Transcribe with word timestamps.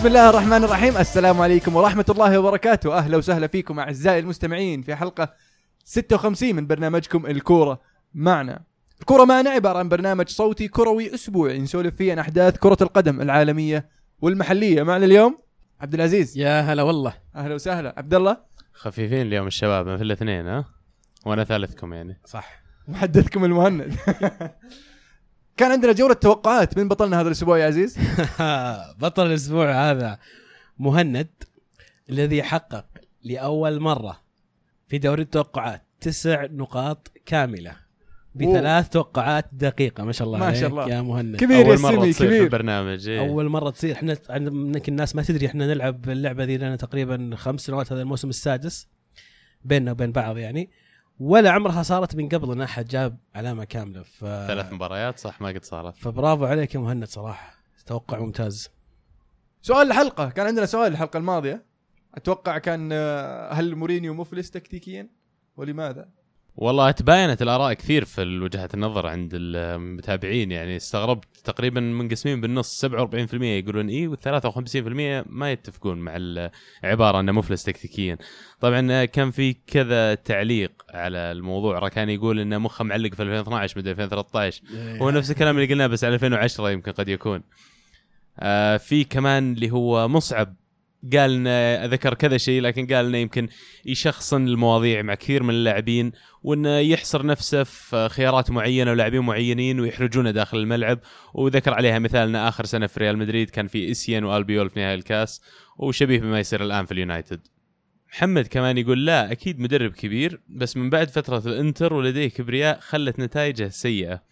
بسم 0.00 0.08
الله 0.08 0.30
الرحمن 0.30 0.64
الرحيم. 0.64 0.96
السلام 0.96 1.40
عليكم 1.40 1.76
ورحمة 1.76 2.04
الله 2.08 2.38
وبركاته. 2.38 2.98
أهلا 2.98 3.16
وسهلا 3.16 3.46
فيكم 3.46 3.80
أعزائي 3.80 4.18
المستمعين 4.18 4.82
في 4.82 4.94
حلقة 4.96 5.34
56 5.84 6.54
من 6.54 6.66
برنامجكم 6.66 7.26
الكورة 7.26 7.80
معنا. 8.14 8.62
الكورة 9.00 9.24
معنا 9.24 9.50
عبارة 9.50 9.78
عن 9.78 9.88
برنامج 9.88 10.28
صوتي 10.28 10.68
كروي 10.68 11.14
أسبوعي 11.14 11.58
نسولف 11.58 11.94
فيه 11.96 12.12
عن 12.12 12.18
أحداث 12.18 12.56
كرة 12.56 12.76
القدم 12.80 13.20
العالمية 13.20 13.88
والمحلية. 14.20 14.82
معنا 14.82 15.04
اليوم 15.04 15.38
عبد 15.80 15.94
العزيز. 15.94 16.38
يا 16.38 16.60
هلا 16.60 16.82
والله. 16.82 17.14
أهلا 17.36 17.54
وسهلا. 17.54 17.94
عبد 17.96 18.14
الله. 18.14 18.36
خفيفين 18.72 19.26
اليوم 19.26 19.46
الشباب 19.46 19.86
من 19.86 19.96
في 19.96 20.02
الاثنين 20.02 20.46
ها؟ 20.46 20.64
وأنا 21.26 21.44
ثالثكم 21.44 21.94
يعني. 21.94 22.20
صح. 22.24 22.62
محدثكم 22.88 23.44
المهند. 23.44 23.94
كان 25.56 25.72
عندنا 25.72 25.92
جولة 25.92 26.14
توقعات 26.14 26.78
من 26.78 26.88
بطلنا 26.88 27.20
هذا 27.20 27.26
الأسبوع 27.26 27.58
يا 27.58 27.66
عزيز. 27.66 27.98
بطل 29.02 29.26
الأسبوع 29.26 29.90
هذا 29.90 30.18
مهند 30.78 31.28
الذي 32.10 32.42
حقق 32.42 32.84
لأول 33.24 33.80
مرة 33.80 34.20
في 34.88 34.98
دوري 34.98 35.22
التوقعات 35.22 35.82
تسع 36.00 36.44
نقاط 36.50 37.10
كاملة 37.26 37.76
بثلاث 38.34 38.88
توقعات 38.88 39.46
دقيقة. 39.52 40.04
ما 40.04 40.12
شاء 40.12 40.26
الله 40.26 40.38
ما 40.38 40.54
شاء 40.54 40.64
عليك 40.64 40.72
الله. 40.72 40.88
يا 40.96 41.02
مهند. 41.02 41.36
كبير 41.36 41.56
يا 41.56 41.64
اول 41.66 41.78
مرة 41.80 41.90
سمي 41.92 42.12
تصير 42.12 42.12
في 42.12 42.26
كبير. 42.26 42.42
البرنامج 42.44 43.08
إيه. 43.08 43.20
أول 43.20 43.48
مرة 43.48 43.70
تصير. 43.70 43.92
إحنا 43.94 44.16
عند- 44.30 44.46
يمكن 44.52 44.92
الناس 44.92 45.16
ما 45.16 45.22
تدري 45.22 45.46
إحنا 45.46 45.66
نلعب 45.66 46.10
اللعبة 46.10 46.44
ذي 46.44 46.56
لنا 46.56 46.76
تقريبا 46.76 47.30
خمس 47.36 47.60
سنوات 47.60 47.92
هذا 47.92 48.02
الموسم 48.02 48.28
السادس 48.28 48.88
بيننا 49.64 49.92
وبين 49.92 50.12
بعض 50.12 50.38
يعني. 50.38 50.70
ولا 51.20 51.50
عمرها 51.50 51.82
صارت 51.82 52.16
من 52.16 52.28
قبل 52.28 52.52
إن 52.52 52.60
أحد 52.60 52.88
جاب 52.88 53.16
علامة 53.34 53.64
كاملة. 53.64 54.02
ف... 54.02 54.24
ثلاث 54.24 54.72
مباريات 54.72 55.18
صح 55.18 55.40
ما 55.40 55.48
قد 55.48 55.64
صارت. 55.64 55.96
فبرافو 55.96 56.44
عليك 56.44 56.74
يا 56.74 56.80
مهند 56.80 57.04
صراحة. 57.04 57.54
توقع 57.86 58.18
ممتاز. 58.18 58.70
سؤال 59.62 59.86
الحلقة. 59.86 60.30
كان 60.30 60.46
عندنا 60.46 60.66
سؤال 60.66 60.92
الحلقة 60.92 61.16
الماضية. 61.16 61.64
أتوقع 62.14 62.58
كان 62.58 62.88
آه، 62.92 63.52
هل 63.52 63.76
مورينيو 63.76 64.14
مفلس 64.14 64.50
تكتيكيا؟ 64.50 65.08
ولماذا؟ 65.56 66.08
والله 66.56 66.90
تباينت 66.90 67.42
الآراء 67.42 67.72
كثير 67.72 68.04
في 68.04 68.22
وجهات 68.22 68.74
النظر 68.74 69.06
عند 69.06 69.30
المتابعين. 69.34 70.50
يعني 70.52 70.76
استغربت 70.76 71.24
تقريبا 71.44 71.80
منقسمين 71.80 72.40
بالنص 72.40 72.86
47% 72.86 72.88
يقولون 73.42 73.88
اي 73.88 74.08
وال53% 74.08 75.26
ما 75.26 75.52
يتفقون 75.52 75.98
مع 75.98 76.12
العباره 76.84 77.20
إنه 77.20 77.32
مفلس 77.32 77.64
تكتيكيا. 77.64 78.18
طبعا 78.60 79.04
كان 79.04 79.30
في 79.30 79.56
كذا 79.66 80.14
تعليق 80.14 80.72
على 80.90 81.18
الموضوع. 81.18 81.88
كان 81.88 82.10
يقول 82.10 82.40
إنه 82.40 82.58
مخه 82.58 82.84
معلق 82.84 83.14
في 83.14 83.22
2012 83.22 83.80
بدل 83.80 83.90
2013 83.90 84.62
هو 85.02 85.10
نفس 85.10 85.30
الكلام 85.30 85.58
اللي 85.58 85.72
قلناه 85.72 85.86
بس 85.86 86.04
على 86.04 86.14
2010 86.14 86.70
يمكن 86.70 86.92
قد 86.92 87.08
يكون. 87.08 87.42
آه 88.40 88.76
في 88.76 89.04
كمان 89.04 89.52
اللي 89.52 89.70
هو 89.70 90.08
مصعب 90.08 90.54
قال 91.12 91.48
ذكر 91.90 92.14
كذا 92.14 92.36
شيء 92.36 92.62
لكن 92.62 92.86
قال 92.86 93.06
إنه 93.06 93.18
يمكن 93.18 93.48
يشخصن 93.86 94.48
المواضيع 94.48 95.02
مع 95.02 95.14
كثير 95.14 95.42
من 95.42 95.50
اللاعبين 95.50 96.12
وإنه 96.42 96.78
يحصر 96.78 97.26
نفسه 97.26 97.64
في 97.64 98.08
خيارات 98.08 98.50
معينة 98.50 98.90
ولاعبين 98.90 99.20
معينين 99.20 99.80
ويحرجونه 99.80 100.30
داخل 100.30 100.58
الملعب 100.58 100.98
وذكر 101.34 101.74
عليها 101.74 101.98
مثال 101.98 102.28
إنه 102.28 102.48
آخر 102.48 102.64
سنة 102.64 102.86
في 102.86 103.00
ريال 103.00 103.18
مدريد 103.18 103.50
كان 103.50 103.66
في 103.66 103.90
إسيان 103.90 104.24
وألبيول 104.24 104.70
في 104.70 104.80
نهائي 104.80 104.94
الكاس 104.94 105.42
وشبيه 105.78 106.20
بما 106.20 106.40
يصير 106.40 106.62
الآن 106.64 106.86
في 106.86 106.92
اليونايتد. 106.92 107.40
محمد 108.12 108.46
كمان 108.46 108.78
يقول 108.78 109.06
لا 109.06 109.32
أكيد 109.32 109.60
مدرب 109.60 109.92
كبير 109.92 110.40
بس 110.48 110.76
من 110.76 110.90
بعد 110.90 111.10
فترة 111.10 111.42
الإنتر 111.46 111.94
ولديه 111.94 112.28
كبرياء 112.28 112.80
خلت 112.80 113.18
نتائجه 113.18 113.68
سيئة 113.68 114.22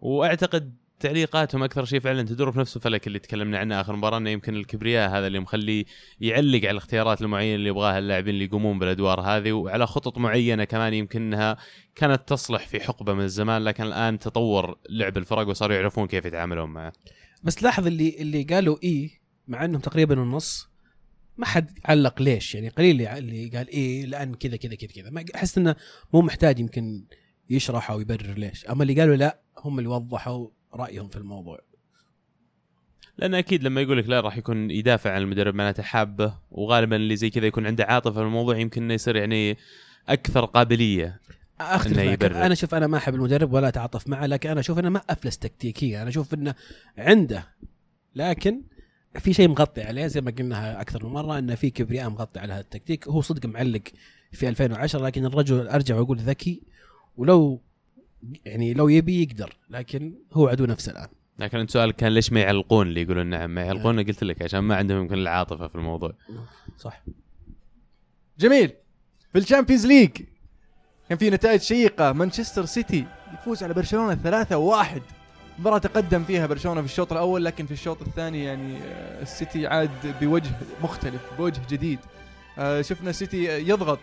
وأعتقد 0.00 0.74
تعليقاتهم 1.04 1.62
أكثر 1.62 1.84
شيء 1.84 2.00
فعلا 2.00 2.22
تدور 2.22 2.52
في 2.52 2.58
نفس 2.58 2.76
الفلك 2.76 3.06
اللي 3.06 3.18
تكلمنا 3.18 3.58
عنه 3.58 3.80
آخر 3.80 3.96
مباراة 3.96 4.18
إنه 4.18 4.30
يمكن 4.30 4.54
الكبرياء 4.56 5.10
هذا 5.10 5.26
اللي 5.26 5.40
مخليه 5.40 5.84
يعلق 6.20 6.58
على 6.58 6.70
الاختيارات 6.70 7.22
المعينة 7.22 7.54
اللي 7.54 7.68
يبغاها 7.68 7.98
اللاعبين 7.98 8.34
اللي 8.34 8.44
يقومون 8.44 8.78
بالأدوار 8.78 9.20
هذه 9.20 9.52
وعلى 9.52 9.86
خطط 9.86 10.18
معينة 10.18 10.64
كمان 10.64 10.94
يمكن 10.94 11.22
إنها 11.22 11.56
كانت 11.94 12.28
تصلح 12.28 12.66
في 12.66 12.80
حقبة 12.80 13.14
من 13.14 13.24
الزمان 13.24 13.64
لكن 13.64 13.84
الآن 13.84 14.18
تطور 14.18 14.78
لعب 14.90 15.16
الفرق 15.16 15.48
وصاروا 15.48 15.76
يعرفون 15.76 16.06
كيف 16.06 16.24
يتعاملون 16.24 16.70
معه. 16.70 16.92
بس 17.42 17.62
لاحظ 17.62 17.86
اللي 17.86 18.16
اللي 18.18 18.42
قالوا 18.42 18.76
اي 18.84 19.10
مع 19.48 19.64
إنهم 19.64 19.80
تقريبا 19.80 20.14
النص 20.22 20.68
ما 21.36 21.46
حد 21.46 21.78
علق 21.84 22.22
ليش؟ 22.22 22.54
يعني 22.54 22.68
قليل 22.68 23.02
اللي- 23.08 23.48
قال 23.48 23.68
إيه 23.68 24.06
لأن 24.06 24.34
كذا 24.34 24.56
كذا 24.56 24.74
كذا 24.74 24.90
كذا. 25.10 25.24
أحس 25.34 25.58
إنه 25.58 25.76
مو 26.14 26.20
محتاج 26.22 26.58
يمكن 26.58 27.04
يشرح 27.50 27.90
أو 27.90 28.00
يبرر 28.00 28.34
ليش. 28.38 28.66
أما 28.66 28.82
اللي 28.82 29.00
قالوا 29.00 29.16
لا 29.16 29.40
هم 29.58 29.78
اللي 29.78 29.88
وضحوا 29.90 30.48
رأيهم 30.74 31.08
في 31.08 31.16
الموضوع. 31.16 31.58
لأن 33.18 33.34
أكيد 33.34 33.62
لما 33.62 33.80
يقول 33.80 33.98
لك 33.98 34.08
لا 34.08 34.20
راح 34.20 34.36
يكون 34.36 34.70
يدافع 34.70 35.12
عن 35.12 35.22
المدرب 35.22 35.54
معناته 35.54 35.82
حابه 35.82 36.34
وغالبا 36.50 36.96
اللي 36.96 37.16
زي 37.16 37.30
كذا 37.30 37.46
يكون 37.46 37.66
عنده 37.66 37.84
عاطفة 37.84 38.14
في 38.14 38.20
الموضوع 38.20 38.56
يمكن 38.58 38.82
إنه 38.82 38.94
يصير 38.94 39.16
يعني 39.16 39.56
أكثر 40.08 40.44
قابلية 40.44 41.20
أختلف 41.60 41.98
معك. 41.98 42.24
أنا 42.24 42.52
أشوف 42.52 42.74
أنا 42.74 42.86
ما 42.86 42.96
أحب 42.96 43.14
المدرب 43.14 43.52
ولا 43.52 43.68
أتعاطف 43.68 44.08
معه 44.08 44.26
لكن 44.26 44.50
أنا 44.50 44.60
أشوف 44.60 44.78
إنه 44.78 44.88
ما 44.88 45.02
أفلس 45.10 45.38
تكتيكيا. 45.38 46.02
أنا 46.02 46.08
أشوف 46.08 46.34
إنه 46.34 46.54
عنده 46.98 47.48
لكن 48.14 48.62
في 49.18 49.32
شيء 49.32 49.48
مغطي 49.48 49.82
عليه 49.82 50.06
زي 50.06 50.20
ما 50.20 50.30
قلنا 50.30 50.80
أكثر 50.80 51.06
من 51.06 51.12
مرة 51.12 51.38
انه 51.38 51.54
في 51.54 51.70
كبرياء 51.70 52.10
مغطي 52.10 52.40
على 52.40 52.52
هذا 52.52 52.60
التكتيك 52.60 53.08
هو 53.08 53.20
صدق 53.20 53.46
معلق 53.46 53.82
في 54.32 54.48
2010 54.48 55.06
لكن 55.06 55.24
الرجل 55.24 55.68
أرجع 55.68 55.96
وأقول 55.96 56.18
ذكي. 56.18 56.62
ولو 57.16 57.60
يعني 58.44 58.74
لو 58.74 58.88
يبي 58.88 59.22
يقدر 59.22 59.56
لكن 59.70 60.14
هو 60.32 60.48
عدو 60.48 60.64
نفسه 60.64 60.92
الآن. 60.92 61.08
لكن 61.38 61.58
انت 61.58 61.70
سؤالك 61.70 61.96
كان 61.96 62.12
ليش 62.12 62.32
ما 62.32 62.40
يعلقون 62.40 62.86
اللي 62.86 63.02
يقولون 63.02 63.26
نعم؟ 63.26 63.50
ما 63.50 63.62
يعلقون 63.62 63.98
أنا 63.98 64.08
قلت 64.08 64.24
لك 64.24 64.42
عشان 64.42 64.60
ما 64.60 64.76
عندهم 64.76 64.98
يمكن 65.00 65.14
العاطفة 65.14 65.68
في 65.68 65.74
الموضوع. 65.74 66.12
صح. 66.78 67.02
جميل. 68.38 68.72
في 69.32 69.38
ال 69.38 69.43
Champions 69.43 69.86
League 69.86 70.10
كان 71.08 71.18
في 71.18 71.30
نتائج 71.30 71.60
شيقة. 71.60 72.12
مانشستر 72.12 72.64
سيتي 72.64 73.06
يفوز 73.34 73.62
على 73.62 73.74
برشلونة 73.74 74.14
ثلاثة 74.14 74.56
واحد. 74.56 75.02
مباراة 75.58 75.78
تقدم 75.78 76.24
فيها 76.24 76.46
برشلونة 76.46 76.80
في 76.80 76.86
الشوط 76.86 77.12
الأول 77.12 77.44
لكن 77.44 77.66
في 77.66 77.72
الشوط 77.72 78.02
الثاني 78.02 78.44
يعني 78.44 78.76
آه، 78.78 79.22
السيتي 79.22 79.66
عاد 79.66 79.90
بوجه 80.20 80.50
مختلف 80.82 81.20
بوجه 81.38 81.60
جديد. 81.70 81.98
آه، 82.58 82.82
شفنا 82.82 83.10
السيتي 83.10 83.68
يضغط 83.68 83.98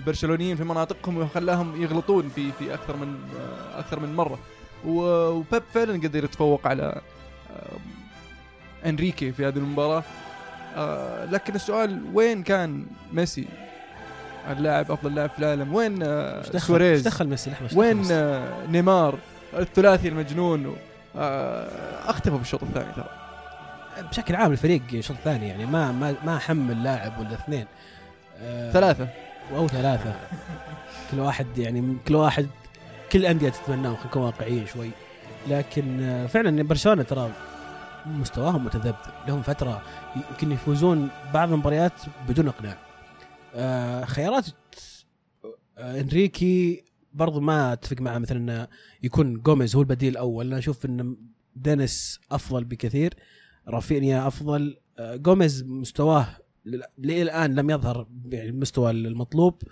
البرشلونيين 0.00 0.56
في 0.56 0.64
مناطقهم 0.64 1.18
وخلاهم 1.18 1.82
يغلطون 1.82 2.28
في 2.28 2.52
في 2.52 2.74
أكثر 2.74 2.96
من 2.96 3.14
أكثر 3.76 4.00
من 4.00 4.14
مرة. 4.16 4.38
و- 4.86 5.28
وبيب 5.28 5.62
فعلا 5.74 5.92
قدر 5.92 6.24
يتفوق 6.24 6.66
على 6.66 7.00
إنريكي 8.86 9.32
في 9.32 9.46
هذه 9.46 9.56
المباراة. 9.56 10.02
آه، 10.76 11.24
لكن 11.24 11.54
السؤال 11.54 12.02
وين 12.14 12.42
كان 12.42 12.86
ميسي؟ 13.12 13.46
اللاعب 14.50 14.92
أفضل 14.92 15.14
لاعب 15.14 15.30
في 15.30 15.38
العالم. 15.38 15.74
وين 15.74 16.02
آه، 16.02 16.42
سواريز؟ 16.42 17.02
دخل 17.08 17.26
ميسي؟ 17.28 17.52
وين؟ 17.74 18.02
آه، 18.12 18.66
نيمار؟ 18.66 19.18
الثلاثي 19.58 20.08
المجنون. 20.08 20.76
أختفوا 22.06 22.36
في 22.38 22.42
الشوط 22.44 22.62
الثاني 22.62 22.92
ترى. 22.96 23.08
بشكل 24.10 24.34
عام 24.34 24.52
الفريق 24.52 24.82
الشوط 24.92 25.16
الثاني 25.16 25.48
يعني 25.48 25.66
ما 25.66 25.92
ما 25.92 26.14
ما 26.24 26.38
حمل 26.38 26.82
لاعب 26.82 27.18
ولا 27.18 27.32
اثنين. 27.32 27.66
ثلاثة. 28.72 29.08
أو 29.56 29.68
ثلاثة. 29.68 30.14
كل 31.10 31.20
واحد 31.20 31.58
يعني 31.58 31.96
كل 32.08 32.14
واحد 32.14 32.46
كل 33.12 33.18
الانديه 33.18 33.48
تتمناه 33.48 33.94
خلينا 33.94 34.06
نكون 34.06 34.22
واقعيين 34.22 34.66
شوي. 34.66 34.90
لكن 35.48 36.00
آه، 36.00 36.26
فعلا 36.26 36.62
برشلونة 36.62 37.02
ترى 37.02 37.32
مستواهم 38.06 38.64
متذبذب. 38.64 38.94
لهم 39.28 39.42
فترة 39.42 39.82
يمكن 40.16 40.52
يفوزون 40.52 41.08
بعض 41.34 41.52
المباريات 41.52 41.92
بدون 42.28 42.48
إقناع. 42.48 42.78
آه، 43.54 44.04
خيارات 44.04 44.46
آه، 45.78 46.00
إنريكي 46.00 46.84
برضو 47.12 47.40
ما 47.40 47.72
أتفق 47.72 48.00
معه 48.00 48.18
مثلا 48.18 48.38
إنه 48.38 48.68
يكون 49.02 49.34
جوميز 49.34 49.76
هو 49.76 49.82
البديل 49.82 50.12
الأول. 50.12 50.46
أنا 50.46 50.58
أشوف 50.58 50.84
إن 50.84 51.16
دينيس 51.56 52.20
أفضل 52.32 52.64
بكثير 52.64 53.14
رافينيا 53.68 54.26
أفضل. 54.26 54.76
جوميز 55.00 55.64
مستواه 55.64 56.26
لل- 56.64 56.82
للى 56.98 57.22
الان 57.22 57.54
لم 57.54 57.70
يظهر 57.70 58.06
بالمستوى 58.10 58.90
المطلوب. 58.90 59.62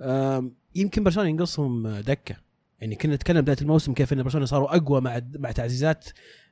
آم، 0.00 0.54
يمكن 0.74 1.04
برشلونة 1.04 1.28
ينقصهم 1.28 1.88
دكة. 1.88 2.36
يعني 2.80 2.94
كنا 2.94 3.14
نتكلم 3.14 3.40
بداية 3.40 3.56
الموسم 3.62 3.94
كيف 3.94 4.12
إن 4.12 4.22
برشلونة 4.22 4.46
صاروا 4.46 4.76
أقوى 4.76 5.00
مع 5.00 5.20
مع 5.38 5.52
تعزيزات 5.52 6.04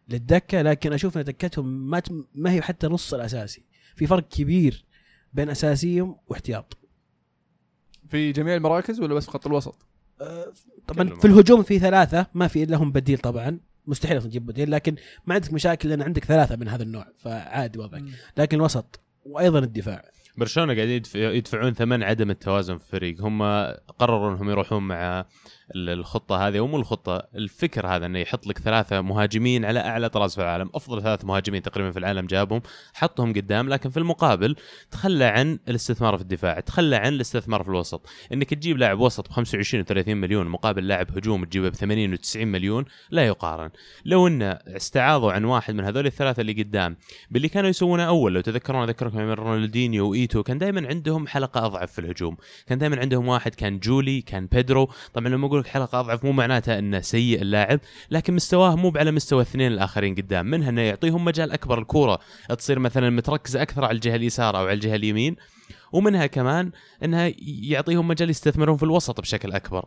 للدكة 0.08 0.62
لكن 0.62 0.92
أشوف 0.92 1.18
إن 1.18 1.24
دكتهم 1.24 1.90
ما 1.90 2.02
ما 2.34 2.50
هي 2.52 2.62
حتى 2.62 2.86
نص 2.86 3.14
الأساسي. 3.14 3.64
في 3.96 4.06
فرق 4.06 4.28
كبير 4.28 4.84
بين 5.32 5.48
أساسيهم 5.50 6.16
واحتياط. 6.28 6.76
في 8.08 8.32
جميع 8.32 8.54
المراكز 8.54 9.00
ولا 9.00 9.14
بس 9.14 9.24
في 9.24 9.30
خط 9.30 9.46
الوسط؟ 9.46 9.86
آه، 10.20 10.52
طبعا. 10.88 11.14
في 11.14 11.24
الهجوم 11.24 11.62
في 11.62 11.78
ثلاثة 11.78 12.26
ما 12.34 12.48
في 12.48 12.64
لهم 12.64 12.92
بديل 12.92 13.18
طبعا. 13.18 13.60
مستحيل 13.86 14.22
تجيب 14.22 14.46
بديل 14.46 14.70
لكن 14.70 14.96
ما 15.26 15.34
عندك 15.34 15.52
مشاكل 15.52 15.88
لأن 15.88 16.02
عندك 16.02 16.24
ثلاثة 16.24 16.56
من 16.56 16.68
هذا 16.68 16.82
النوع 16.82 17.06
فعادي 17.18 17.78
وضعك. 17.78 18.02
لكن 18.36 18.56
الوسط. 18.56 19.00
وأيضا 19.24 19.58
الدفاع. 19.58 20.04
برشلونة 20.36 20.74
قاعدين 20.74 20.96
يدفع 20.96 21.18
يدفعون 21.18 21.74
ثمن 21.74 22.02
عدم 22.02 22.30
التوازن 22.30 22.78
في 22.78 22.84
الفريق. 22.84 23.20
هم 23.20 23.42
قرروا 23.98 24.30
إنهم 24.30 24.50
يروحون 24.50 24.82
مع 24.82 25.26
الخطة 25.76 26.48
هذه 26.48 26.60
ومو 26.60 26.76
الخطة 26.76 27.26
الفكر 27.34 27.86
هذا 27.86 28.06
إنه 28.06 28.18
يحط 28.18 28.46
لك 28.46 28.58
ثلاثة 28.58 29.00
مهاجمين 29.00 29.64
على 29.64 29.80
أعلى 29.80 30.08
طراز 30.08 30.34
في 30.34 30.42
العالم. 30.42 30.70
أفضل 30.74 31.02
ثلاث 31.02 31.24
مهاجمين 31.24 31.62
تقريبا 31.62 31.90
في 31.90 31.98
العالم 31.98 32.26
جابهم 32.26 32.62
حطهم 32.94 33.32
قدام 33.32 33.68
لكن 33.68 33.90
في 33.90 33.96
المقابل 33.96 34.56
تخلى 34.90 35.24
عن 35.24 35.58
الاستثمار 35.68 36.16
في 36.16 36.22
الدفاع 36.22 36.60
تخلى 36.60 36.96
عن 36.96 37.12
الاستثمار 37.12 37.62
في 37.62 37.68
الوسط. 37.68 38.06
إنك 38.32 38.54
تجيب 38.54 38.78
لاعب 38.78 39.00
وسط 39.00 39.28
ب 39.28 39.32
25 39.32 39.82
و 39.82 39.84
30 39.84 40.16
مليون 40.16 40.46
مقابل 40.46 40.88
لاعب 40.88 41.18
هجوم 41.18 41.44
تجيبه 41.44 41.68
ب 41.68 41.74
80 41.74 42.12
و 42.12 42.16
90 42.16 42.48
مليون 42.48 42.84
لا 43.10 43.26
يقارن. 43.26 43.70
لو 44.04 44.26
إن 44.26 44.42
استعاضوا 44.66 45.32
عن 45.32 45.44
واحد 45.44 45.74
من 45.74 45.84
هذول 45.84 46.06
الثلاثة 46.06 46.40
اللي 46.40 46.52
قدام 46.52 46.96
باللي 47.30 47.48
كانوا 47.48 47.70
يسوونه 47.70 48.04
أول 48.04 48.34
لو 48.34 48.40
تذكرون 48.40 48.82
أذكركم 48.82 49.18
من 49.18 49.32
رونالدينيو 49.32 50.10
وإيتو 50.10 50.42
كان 50.42 50.58
دائما 50.58 50.88
عندهم 50.88 51.26
حلقة 51.26 51.66
أضعف 51.66 51.92
في 51.92 51.98
الهجوم. 51.98 52.36
كان 52.66 52.78
دائما 52.78 53.00
عندهم 53.00 53.28
واحد 53.28 53.54
كان 53.54 53.78
جولي 53.78 54.20
كان 54.20 54.46
بيدرو. 54.46 54.90
طبعا 55.12 55.28
لما 55.28 55.48
أقول 55.54 55.64
لك 55.64 55.70
حلقة 55.70 56.00
أضعف 56.00 56.24
مو 56.24 56.32
معناتها 56.32 56.78
إنه 56.78 57.00
سيء 57.00 57.42
اللاعب 57.42 57.80
لكن 58.10 58.34
مستواه 58.34 58.76
مو 58.76 58.92
على 58.96 59.10
مستوى 59.10 59.42
الاثنين 59.42 59.72
الآخرين 59.72 60.14
قدام 60.14 60.46
منها 60.46 60.70
إنه 60.70 60.80
يعطيهم 60.80 61.24
مجال 61.24 61.52
أكبر 61.52 61.78
الكورة 61.78 62.18
تصير 62.58 62.78
مثلا 62.78 63.10
متركزة 63.10 63.62
أكثر 63.62 63.84
على 63.84 63.94
الجهة 63.94 64.16
اليسار 64.16 64.56
أو 64.56 64.62
على 64.62 64.72
الجهة 64.72 64.94
اليمين. 64.94 65.36
ومنها 65.94 66.26
كمان 66.26 66.70
إنها 67.04 67.32
يعطيهم 67.38 68.08
مجال 68.08 68.30
يستثمرون 68.30 68.76
في 68.76 68.82
الوسط 68.82 69.20
بشكل 69.20 69.52
أكبر. 69.52 69.84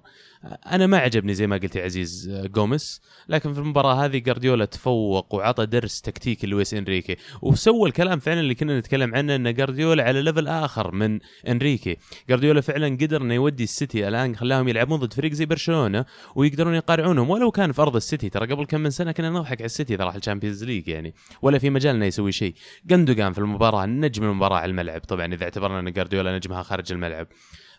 أنا 0.72 0.88
ما 0.88 0.98
عجبني 0.98 1.34
زي 1.34 1.48
ما 1.48 1.58
قلت 1.58 1.76
يا 1.76 1.84
عزيز 1.84 2.30
جوميس 2.30 3.02
لكن 3.30 3.54
في 3.54 3.60
المباراة 3.60 4.06
هذه 4.06 4.18
جارديولا 4.18 4.66
تفوق 4.66 5.36
وعطى 5.36 5.66
درس 5.66 6.02
تكتيكي 6.02 6.48
لويس 6.48 6.74
إنريكي 6.74 7.16
وسوى 7.42 7.90
الكلام 7.90 8.20
فعلا 8.20 8.40
اللي 8.40 8.56
كنا 8.56 8.80
نتكلم 8.80 9.16
عنه 9.16 9.36
إن 9.36 9.54
جارديولا 9.54 10.04
على 10.04 10.22
level 10.22 10.48
آخر 10.48 10.92
من 10.92 11.20
إنريكي. 11.48 11.98
جارديولا 12.30 12.62
فعلا 12.62 12.88
قدر 12.88 13.22
إنه 13.22 13.34
يودي 13.34 13.64
السيتي 13.64 14.08
الآن 14.08 14.36
خلاهم 14.36 14.68
يلعبون 14.68 15.00
ضد 15.00 15.14
فريق 15.14 15.34
زي 15.34 15.46
برشلونة 15.46 16.06
ويقدرون 16.36 16.76
يقارعونهم. 16.76 17.30
ولو 17.30 17.52
كان 17.52 17.72
في 17.72 17.82
أرض 17.82 17.96
السيتي 17.96 18.30
ترى 18.30 18.54
قبل 18.54 18.66
كم 18.66 18.82
من 18.82 18.90
سنة 18.90 19.12
كنا 19.12 19.30
نضحك 19.30 19.62
على 19.62 19.66
السيتي 19.66 19.98
ترى 19.98 20.16
ال 20.16 20.21
Champions 20.21 20.64
League 20.64 20.88
يعني. 20.88 21.14
ولا 21.42 21.60
في 21.60 21.70
مجال 21.70 21.96
إنه 21.96 22.06
يسوي 22.06 22.32
شيء. 22.32 22.54
جندوجان 22.86 23.34
في 23.34 23.40
المباراة 23.40 23.86
نجم 23.86 24.24
المباراة 24.24 24.58
على 24.58 24.70
الملعب. 24.70 25.02
طبعا 25.02 25.34
إذا 25.34 25.44
اعتبرنا 25.44 25.80
ان 25.80 25.90
جارديولا 25.98 26.36
نجمها 26.38 26.64
خارج 26.64 26.92
الملعب. 26.92 27.28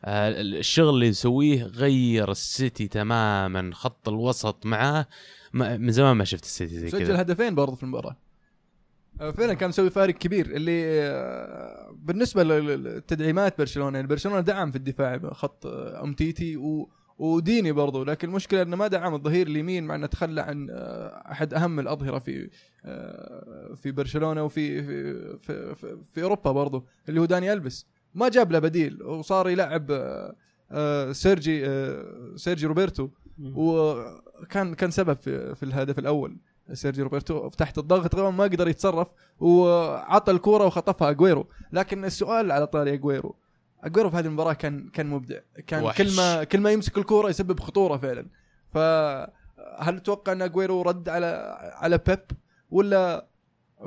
آه، 0.04 0.40
الشغل 0.40 0.88
اللي 0.94 1.06
يسويه 1.06 1.62
غير 1.64 2.30
السيتي 2.30 2.88
تماما 2.88 3.70
خط 3.74 4.08
الوسط 4.08 4.66
معاه. 4.66 5.06
من 5.52 5.90
زمان 5.90 6.16
ما 6.16 6.24
شفت 6.24 6.44
السيتي 6.44 6.74
زي 6.78 6.88
سجل 6.88 6.98
كذا. 7.06 7.20
هدفين 7.20 7.54
برضه 7.54 7.76
في 7.76 7.82
المباراة. 7.82 8.16
آه، 9.20 9.30
فعلا 9.30 9.54
كان 9.54 9.68
مسوي 9.68 9.90
فارق 9.90 10.14
كبير 10.14 10.46
اللي 10.46 11.00
آه، 11.02 11.96
بالنسبة 12.02 12.42
لل- 12.44 12.84
للتدعيمات 12.84 13.58
برشلونة 13.58 13.96
يعني 13.96 14.08
برشلونة 14.08 14.40
دعم 14.40 14.70
في 14.70 14.76
الدفاع 14.76 15.20
آه، 15.64 16.02
أمتيتي 16.04 16.56
و 16.56 16.88
وديني 17.18 17.72
برضو. 17.72 18.04
لكن 18.04 18.28
المشكلة 18.28 18.62
إنه 18.62 18.76
ما 18.76 18.86
دعم 18.86 19.14
الظهير 19.14 19.46
اليمين 19.46 19.84
مع 19.84 19.94
إنه 19.94 20.06
تخلى 20.06 20.40
عن 20.40 20.70
أحد 21.30 21.54
أهم 21.54 21.80
الأظهرة 21.80 22.18
في 22.18 22.50
في 23.76 23.90
برشلونة 23.90 24.42
وفي 24.44 24.82
في 24.82 25.38
في, 25.38 25.74
في, 25.74 25.96
في 26.14 26.22
أوروبا 26.22 26.52
برضو 26.52 26.86
اللي 27.08 27.20
هو 27.20 27.24
داني 27.24 27.52
البس 27.52 27.86
ما 28.18 28.28
جاب 28.28 28.52
له 28.52 28.58
بديل 28.58 29.02
وصار 29.02 29.48
يلعب 29.48 29.90
آه، 29.90 30.34
آه، 30.70 31.12
سيرجي 31.12 31.66
آه، 31.66 32.32
سيرجي 32.36 32.66
روبرتو. 32.66 33.08
وكان 33.54 34.74
كان 34.74 34.90
سبب 34.90 35.16
في, 35.16 35.54
في 35.54 35.62
الهدف 35.62 35.98
الأول 35.98 36.36
سيرجي 36.72 37.02
روبرتو 37.02 37.48
تحت 37.48 37.78
الضغط 37.78 38.14
ما 38.14 38.44
قدر 38.44 38.68
يتصرف 38.68 39.08
وعطى 39.40 40.32
الكورة 40.32 40.66
وخطفها 40.66 41.10
أجويرو. 41.10 41.46
لكن 41.72 42.04
السؤال 42.04 42.52
على 42.52 42.66
طاري 42.66 42.92
أجويرو. 42.94 43.36
أجويرو 43.84 44.10
في 44.10 44.16
هذه 44.16 44.26
المباراة 44.26 44.52
كان 44.52 44.88
كان 44.88 45.06
مبدع. 45.06 45.38
كان 45.66 45.82
وحش. 45.84 46.02
كل 46.02 46.16
ما 46.16 46.44
كل 46.44 46.60
ما 46.60 46.70
يمسك 46.70 46.98
الكورة 46.98 47.28
يسبب 47.28 47.60
خطورة 47.60 47.96
فعلا. 47.96 48.26
فهل 48.72 50.00
تتوقع 50.00 50.32
أن 50.32 50.42
أجويرو 50.42 50.82
رد 50.82 51.08
على 51.08 51.56
على 51.74 51.98
بيب؟ 52.06 52.24
ولا 52.70 53.26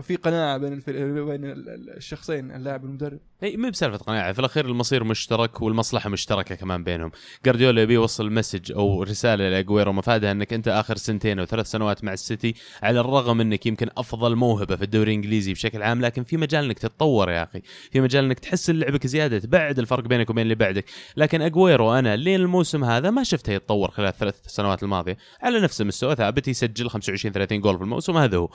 في 0.01 0.15
قناعة 0.15 0.57
بين 0.57 0.73
الفريق 0.73 1.01
بين 1.05 1.45
ال- 1.45 1.69
ال- 1.69 1.97
الشخصين 1.97 2.51
اللاعب 2.51 2.83
والمدرب. 2.83 3.19
إي 3.43 3.57
مو 3.57 3.69
بسالفة 3.69 3.97
قناعة. 3.97 4.33
في 4.33 4.39
الأخير 4.39 4.65
المصير 4.65 5.03
مشترك 5.03 5.61
والمصلحة 5.61 6.09
مشتركة 6.09 6.55
كمان 6.55 6.83
بينهم. 6.83 7.11
جارديولا 7.45 7.81
يبي 7.81 7.93
يوصل 7.93 8.31
message 8.31 8.71
أو 8.71 9.03
رسالة 9.03 9.49
لأجويرو 9.49 9.93
مفادها 9.93 10.31
إنك 10.31 10.53
أنت 10.53 10.67
آخر 10.67 10.97
سنتين 10.97 11.39
أو 11.39 11.45
ثلاث 11.45 11.65
سنوات 11.67 12.03
مع 12.03 12.13
السيتي 12.13 12.55
على 12.83 12.99
الرغم 12.99 13.41
إنك 13.41 13.65
يمكن 13.65 13.88
أفضل 13.97 14.35
موهبة 14.35 14.75
في 14.75 14.83
الدوري 14.83 15.11
الإنجليزي 15.11 15.53
بشكل 15.53 15.83
عام 15.83 16.01
لكن 16.01 16.23
في 16.23 16.37
مجال 16.37 16.65
إنك 16.65 16.79
تتطور 16.79 17.29
يا 17.31 17.44
أخي. 17.44 17.61
في 17.91 18.01
مجال 18.01 18.25
إنك 18.25 18.39
تحسن 18.39 18.75
لعبك 18.75 19.07
زيادة 19.07 19.39
تبعد 19.39 19.79
الفرق 19.79 20.03
بينك 20.07 20.29
وبين 20.29 20.44
اللي 20.44 20.55
بعدك. 20.55 20.85
لكن 21.17 21.41
أجويرو 21.41 21.94
أنا 21.94 22.15
لين 22.15 22.39
الموسم 22.39 22.83
هذا 22.83 23.09
ما 23.09 23.23
شفته 23.23 23.53
يتطور 23.53 23.91
خلال 23.91 24.07
الثلاث 24.07 24.35
سنوات 24.47 24.83
الماضية. 24.83 25.17
على 25.41 25.59
نفس 25.59 25.81
المستوى 25.81 26.15
ثابت 26.15 26.47
يسجل 26.47 26.89
25 26.89 27.33
30 27.33 27.61
جول 27.61 27.77
في 27.77 27.83
الموسم 27.83 28.17
هذا 28.17 28.37
هو. 28.37 28.49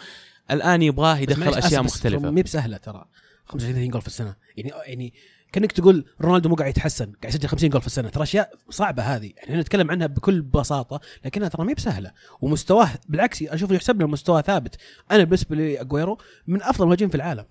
الآن 0.50 0.82
يبغاه 0.82 1.18
يدخل 1.18 1.54
أشياء 1.54 1.82
مختلفة. 1.82 2.30
مي 2.30 2.42
بسهلة 2.42 2.76
ترى. 2.76 3.04
35 3.46 3.88
جول 3.88 4.02
في 4.02 4.06
السنة. 4.06 4.36
يعني 4.56 4.72
يعني 4.86 5.14
كأنك 5.52 5.72
تقول 5.72 6.04
رونالدو 6.20 6.48
مو 6.48 6.54
قاعد 6.54 6.70
يتحسن 6.70 7.12
قاعد 7.22 7.34
يسجل 7.34 7.48
50 7.48 7.70
جول 7.70 7.80
في 7.80 7.86
السنة. 7.86 8.08
ترى 8.08 8.22
أشياء 8.22 8.54
صعبة 8.70 9.02
هذه. 9.02 9.32
إحنا 9.44 9.60
نتكلم 9.60 9.90
عنها 9.90 10.06
بكل 10.06 10.42
بساطة 10.42 11.00
لكنها 11.24 11.48
ترى 11.48 11.66
مي 11.66 11.74
بسهلة. 11.74 12.12
ومستواه 12.40 12.90
بالعكس 13.08 13.42
أشوف 13.42 13.70
يحسب 13.70 14.00
له 14.00 14.06
مستوى 14.06 14.42
ثابت. 14.42 14.76
أنا 15.10 15.24
بالنسبة 15.24 15.56
لي 15.56 15.80
أجويرو 15.80 16.18
من 16.46 16.62
أفضل 16.62 16.82
المهاجمين 16.82 17.10
في 17.10 17.16
العالم. 17.16 17.44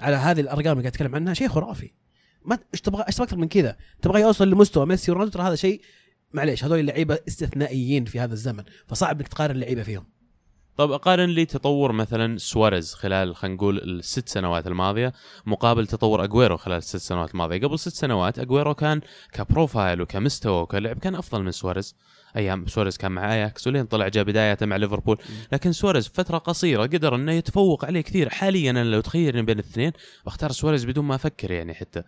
على 0.00 0.16
هذه 0.16 0.40
الأرقام 0.40 0.72
اللي 0.72 0.82
قاعد 0.82 0.86
أتكلم 0.86 1.14
عنها 1.14 1.34
شيء 1.34 1.48
خرافي. 1.48 1.90
ما 2.44 2.58
إيش 2.74 2.80
تبغى 2.80 3.04
إيش 3.06 3.14
تبغى 3.14 3.24
أكثر 3.24 3.36
من 3.36 3.48
كذا؟ 3.48 3.76
تبغى 4.02 4.20
يوصل 4.20 4.50
لمستوى 4.50 4.86
ميسي 4.86 5.10
ورونالدو؟ 5.10 5.32
ترى 5.32 5.48
هذا 5.48 5.54
شيء 5.54 5.80
معليش 6.32 6.64
هذول 6.64 6.78
اللعيبه 6.78 7.18
استثنائيين 7.28 8.04
في 8.04 8.20
هذا 8.20 8.32
الزمن. 8.32 8.64
فصعب 8.86 9.20
إنك 9.20 9.28
تقارن 9.28 9.54
اللعيبه 9.54 9.82
فيهم. 9.82 10.06
طب 10.76 10.92
أقارن 10.92 11.28
لي 11.28 11.44
تطور 11.44 11.92
مثلا 11.92 12.38
سواريز 12.38 12.94
خلال 12.94 13.36
خلينا 13.36 13.56
نقول 13.56 13.78
الست 13.78 14.28
سنوات 14.28 14.66
الماضية 14.66 15.12
مقابل 15.46 15.86
تطور 15.86 16.24
أجويرو 16.24 16.56
خلال 16.56 16.76
الست 16.76 16.96
سنوات 16.96 17.30
الماضية. 17.30 17.58
قبل 17.58 17.78
ست 17.78 17.92
سنوات 17.92 18.38
أجويرو 18.38 18.74
كان 18.74 19.00
ك 19.32 19.40
profile 19.40 20.00
وكمستوى 20.00 20.62
وكلعب 20.62 20.98
كان 20.98 21.14
أفضل 21.14 21.42
من 21.42 21.50
سواريز. 21.50 21.96
أيام 22.36 22.66
سواريز 22.66 22.96
كان 22.96 23.12
مع 23.12 23.34
أياكس 23.34 23.66
ولين 23.66 23.84
طلع 23.86 24.08
جاء 24.08 24.24
بدايته 24.24 24.66
مع 24.66 24.76
ليفربول. 24.76 25.18
لكن 25.52 25.72
سواريز 25.72 26.08
فترة 26.08 26.38
قصيرة 26.38 26.82
قدر 26.82 27.14
إنه 27.14 27.32
يتفوق 27.32 27.84
عليه 27.84 28.00
كثير. 28.00 28.28
حاليا 28.30 28.70
أنا 28.70 28.84
لو 28.84 29.00
تخيرني 29.00 29.42
بين 29.42 29.58
الاثنين 29.58 29.92
بختار 30.26 30.52
سواريز 30.52 30.84
بدون 30.84 31.04
ما 31.04 31.14
أفكر 31.14 31.50
يعني 31.50 31.74
حتى. 31.74 32.02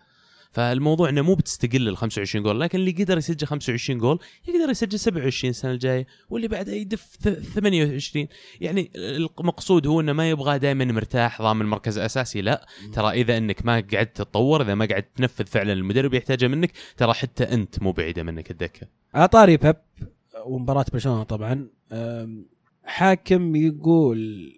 فالموضوع 0.57 1.09
إنه 1.09 1.21
مو 1.21 1.33
بتستقل 1.35 1.87
ال 1.87 1.97
25 1.97 2.43
جول 2.43 2.59
لكن 2.59 2.79
اللي 2.79 2.91
قدر 2.91 3.17
يسجل 3.17 3.47
25 3.47 3.99
جول 3.99 4.19
يقدر 4.47 4.69
يسجل 4.69 4.99
27 4.99 5.49
السنة 5.49 5.71
الجاية 5.71 6.07
واللي 6.29 6.47
بعدها 6.47 6.75
يدف 6.75 7.17
ث- 7.23 7.29
28 7.29 8.27
يعني 8.61 8.91
المقصود 8.95 9.87
هو 9.87 10.01
إنه 10.01 10.13
ما 10.13 10.29
يبغى 10.29 10.59
دائما 10.59 10.85
مرتاح 10.85 11.41
ضامن 11.41 11.65
مركز 11.65 11.97
أساسي 11.97 12.41
لا. 12.41 12.65
ترى 12.93 13.11
إذا 13.11 13.37
إنك 13.37 13.65
ما 13.65 13.73
قعدت 13.93 14.15
تتطور 14.17 14.61
إذا 14.61 14.75
ما 14.75 14.85
قعدت 14.85 15.07
تنفذ 15.15 15.45
فعلا 15.45 15.73
المدرب 15.73 16.13
يحتاجه 16.13 16.47
منك 16.47 16.71
ترى 16.97 17.13
حتى 17.13 17.43
أنت 17.43 17.81
مو 17.81 17.91
بعيدة 17.91 18.23
منك 18.23 18.51
الدكه 18.51 18.87
على 19.13 19.27
طاري 19.27 19.57
بيب 19.57 19.75
ومباراة 20.45 20.85
برشلونة 20.93 21.23
طبعا 21.23 21.67
حاكم 22.83 23.55
يقول 23.55 24.53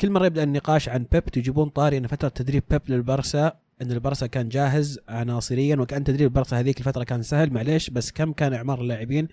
كل 0.00 0.10
مرة 0.10 0.26
يبدأ 0.26 0.42
النقاش 0.42 0.88
عن 0.88 1.06
بيب 1.12 1.24
تجيبون 1.24 1.68
طاري 1.68 1.98
أن 1.98 2.06
فترة 2.06 2.28
تدريب 2.28 2.62
بيب 2.70 2.82
للبرسا 2.88 3.52
أن 3.82 3.92
البرسا 3.92 4.26
كان 4.26 4.48
جاهز 4.48 4.98
عناصريا 5.08 5.76
وكأن 5.76 6.04
تدريب 6.04 6.26
البرسا 6.26 6.58
هذيك 6.60 6.78
الفترة 6.78 7.04
كان 7.04 7.22
سهل. 7.22 7.52
معليش 7.52 7.90
بس 7.90 8.12
كم 8.12 8.32
كان 8.32 8.52
إعمار 8.54 8.80
اللاعبين 8.80 9.28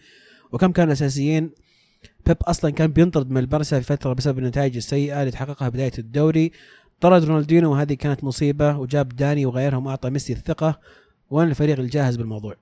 وكم 0.51 0.71
كانوا 0.71 0.93
أساسيين. 0.93 1.51
بيب 2.25 2.37
أصلا 2.41 2.71
كان 2.71 2.91
بينطرد 2.91 3.31
من 3.31 3.37
البرسا 3.37 3.79
في 3.79 3.85
فترة 3.85 4.13
بسبب 4.13 4.39
النتائج 4.39 4.75
السيئة 4.75 5.19
اللي 5.19 5.31
تحققها 5.31 5.69
بداية 5.69 5.91
الدوري. 5.99 6.51
طرد 7.01 7.23
رونالدينو 7.23 7.71
وهذه 7.71 7.93
كانت 7.93 8.23
مصيبة 8.23 8.77
وجاب 8.77 9.09
داني 9.09 9.45
وغيرهم 9.45 9.85
وأعطى 9.85 10.09
ميسي 10.09 10.33
الثقة. 10.33 10.79
وين 11.29 11.47
الفريق 11.47 11.79
الجاهز 11.79 12.15
بالموضوع؟ 12.15 12.55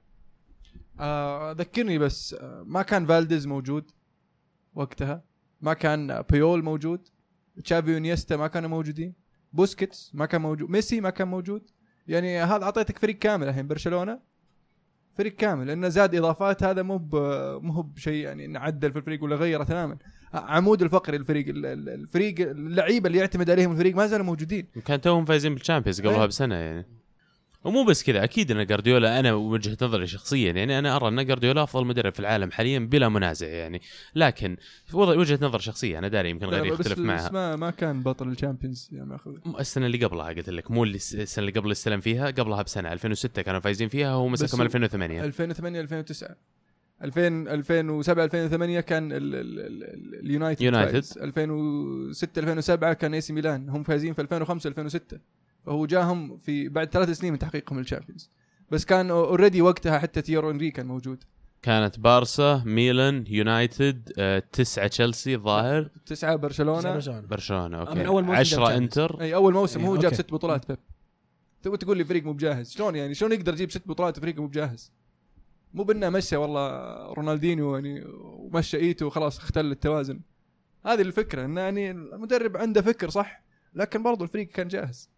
آه، 1.00 1.52
ذكرني 1.52 1.98
بس 1.98 2.34
آه، 2.34 2.64
ما 2.68 2.82
كان 2.82 3.06
فالديز 3.06 3.48
موجود 3.48 3.92
وقتها. 4.76 5.24
ما 5.62 5.74
كان 5.74 6.12
آه، 6.12 6.26
بويول 6.30 6.64
موجود. 6.64 7.00
تشافي 7.64 7.96
وإنييستا 7.96 8.36
ما 8.38 8.48
كانوا 8.48 8.70
موجودين. 8.70 9.23
بوسكيتس 9.54 10.12
ما 10.14 10.26
كان 10.26 10.42
موجود 10.42 10.70
ميسي 10.70 11.02
ما 11.02 11.10
كان 11.10 11.28
موجود. 11.28 11.62
يعني 12.08 12.40
هذا 12.40 12.64
أعطيتك 12.64 12.98
فريق 13.00 13.18
كامل 13.20 13.48
الحين 13.50 13.68
برشلونة 13.68 14.20
فريق 15.18 15.36
كامل 15.36 15.68
لأنه 15.68 15.90
زاد 15.90 16.16
إضافات 16.16 16.64
هذا 16.64 16.82
مو 16.82 16.98
مو 17.62 17.82
بشيء 17.82 18.24
يعني 18.24 18.46
انه 18.46 18.60
عدل 18.60 18.92
في 18.92 18.98
الفريق 19.00 19.24
ولا 19.24 19.36
غيره 19.36 19.64
تماما. 19.64 19.98
عمود 20.34 20.82
الفقري 20.82 21.18
ال- 21.18 21.90
الفريق 21.90 22.36
اللعيبة 22.50 23.08
اللي 23.08 23.18
يعتمد 23.20 23.50
عليهم 23.50 23.72
الفريق 23.72 23.96
ما 23.96 24.08
زالوا 24.08 24.26
موجودين. 24.26 24.68
كان 24.86 25.02
توهم 25.02 25.26
فايزين 25.26 25.54
بالشامبيونز 25.56 26.02
قبلها 26.02 26.22
إيه. 26.22 26.26
بسنة 26.26 26.56
يعني. 26.56 26.86
ومو 27.64 27.84
بس 27.84 28.04
كذا 28.04 28.24
أكيد 28.24 28.52
إن 28.52 28.66
جارديولا 28.66 29.20
أنا 29.20 29.34
وجهة 29.34 29.78
نظري 29.82 30.08
شخصيا 30.08 30.52
يعني 30.52 30.80
أنا 30.80 30.96
أرى 30.96 31.08
إن 31.08 31.26
جارديولا 31.26 31.64
أفضل 31.64 31.86
مدرب 31.86 32.14
في 32.14 32.20
العالم 32.20 32.52
حاليا 32.52 32.80
بلا 32.80 33.10
منازع 33.10 33.48
يعني. 33.48 33.82
لكن 34.16 34.58
في 34.86 34.98
وجهة 34.98 35.40
نظر 35.42 35.60
شخصية 35.60 36.00
أنا 36.00 36.08
داري 36.08 36.30
يمكن 36.30 36.46
غيري 36.46 36.68
يختلف 36.68 37.00
معها 37.00 37.28
بس 37.28 37.34
ما 37.34 37.56
ما 37.56 37.70
كان 37.72 38.02
بطل 38.04 38.28
الشامبيونز 38.28 38.90
يا 38.92 39.04
ماخذ 39.04 39.32
السنة 39.60 39.86
اللي 39.86 40.06
قبلها 40.06 40.28
قلت 40.30 40.50
لك 40.50 40.72
مو 40.72 40.84
اللي 40.84 40.96
السنة 40.96 41.48
اللي 41.48 41.60
قبل 41.60 41.72
استلم 41.72 42.02
فيها 42.02 42.26
قبلها 42.28 42.62
بسنة 42.62 42.94
2006 42.94 43.42
كانوا 43.42 43.60
فايزين 43.60 43.88
فيها 43.90 44.16
وهو 44.16 44.30
بس 44.30 44.44
مسكهم 44.44 44.60
هو- 44.62 44.66
2008 44.66 45.24
2008 45.24 45.82
2009 45.82 46.36
2000 47.04 47.28
2007 47.54 48.24
2008 48.26 48.80
كان 48.80 49.12
ال- 49.12 49.18
ال- 49.18 49.60
ال- 49.60 50.20
اليونايتد 50.26 50.62
يونايتد. 50.62 50.92
فايز. 50.92 51.18
2006 51.18 52.40
2007 52.40 52.94
كان 52.94 53.14
إي 53.14 53.22
سي 53.22 53.34
ميلان 53.34 53.70
هم 53.70 53.84
فايزين 53.84 54.14
في 54.14 54.22
2005 54.22 54.68
2006 54.68 55.18
فهو 55.66 55.86
جاهم 55.86 56.38
في 56.38 56.70
بعد 56.70 56.90
ثلاث 56.90 57.10
سنين 57.10 57.34
من 57.34 57.40
تحقيقهم 57.40 57.80
للشامبيونز 57.80 58.30
بس 58.72 58.86
كان 58.86 59.12
already 59.12 59.62
وقتها 59.62 60.00
حتى 60.00 60.22
تيري 60.22 60.52
هنري 60.52 60.72
كان 60.72 60.86
موجود. 60.86 61.24
كانت 61.62 62.00
بارسا 62.00 62.64
ميلان 62.66 63.26
يونايتد 63.28 64.14
آه، 64.18 64.44
تسعة 64.52 64.88
تشيلسي 64.88 65.36
الظاهر 65.36 65.90
تسعة 66.06 66.36
برشلونة. 66.36 67.00
برشلونة. 67.20 67.80
okay. 67.80 67.94
من 67.94 68.06
أول 68.06 68.24
موسم 68.24 68.40
10 68.40 68.66
جاب 68.66 68.78
إنتر. 68.78 69.22
أي 69.22 69.36
أول 69.36 69.54
موسم 69.54 69.80
إيه، 69.80 69.88
هو 69.88 69.96
جاب 69.96 70.06
okay. 70.06 70.16
ست 70.16 70.32
بطولات 70.32 70.68
بيب. 70.68 70.78
تبغى 71.62 71.78
تقول 71.78 71.98
لي 71.98 72.06
فريق 72.06 72.24
مو 72.24 72.34
بجاهز؟ 72.34 72.72
شلون 72.72 72.96
يعني؟ 72.96 73.14
شلون 73.14 73.32
يقدر 73.32 73.54
يجيب 73.54 73.72
ست 73.72 73.88
بطولات 73.88 74.20
فريق 74.20 74.40
مو 74.40 74.48
بجاهز؟ 74.48 74.92
مو 75.74 75.84
بأنه 75.84 76.10
مشى 76.10 76.36
والله 76.36 76.70
رونالدينيو 77.14 77.76
يعني 77.76 78.04
ومشى 78.06 78.78
إيتو 78.78 79.06
وخلاص 79.06 79.38
اختل 79.38 79.72
التوازن. 79.72 80.20
هذه 80.86 81.02
الفكرة 81.02 81.46
إنه 81.46 81.62
يعني 81.62 81.92
المدرب 81.92 82.58
عنده 82.58 82.82
فكر 82.82 83.10
صح؟ 83.10 83.44
لكن 83.74 84.04
برضو 84.04 84.24
الفريق 84.24 84.48
كان 84.48 84.68
جاهز. 84.68 85.10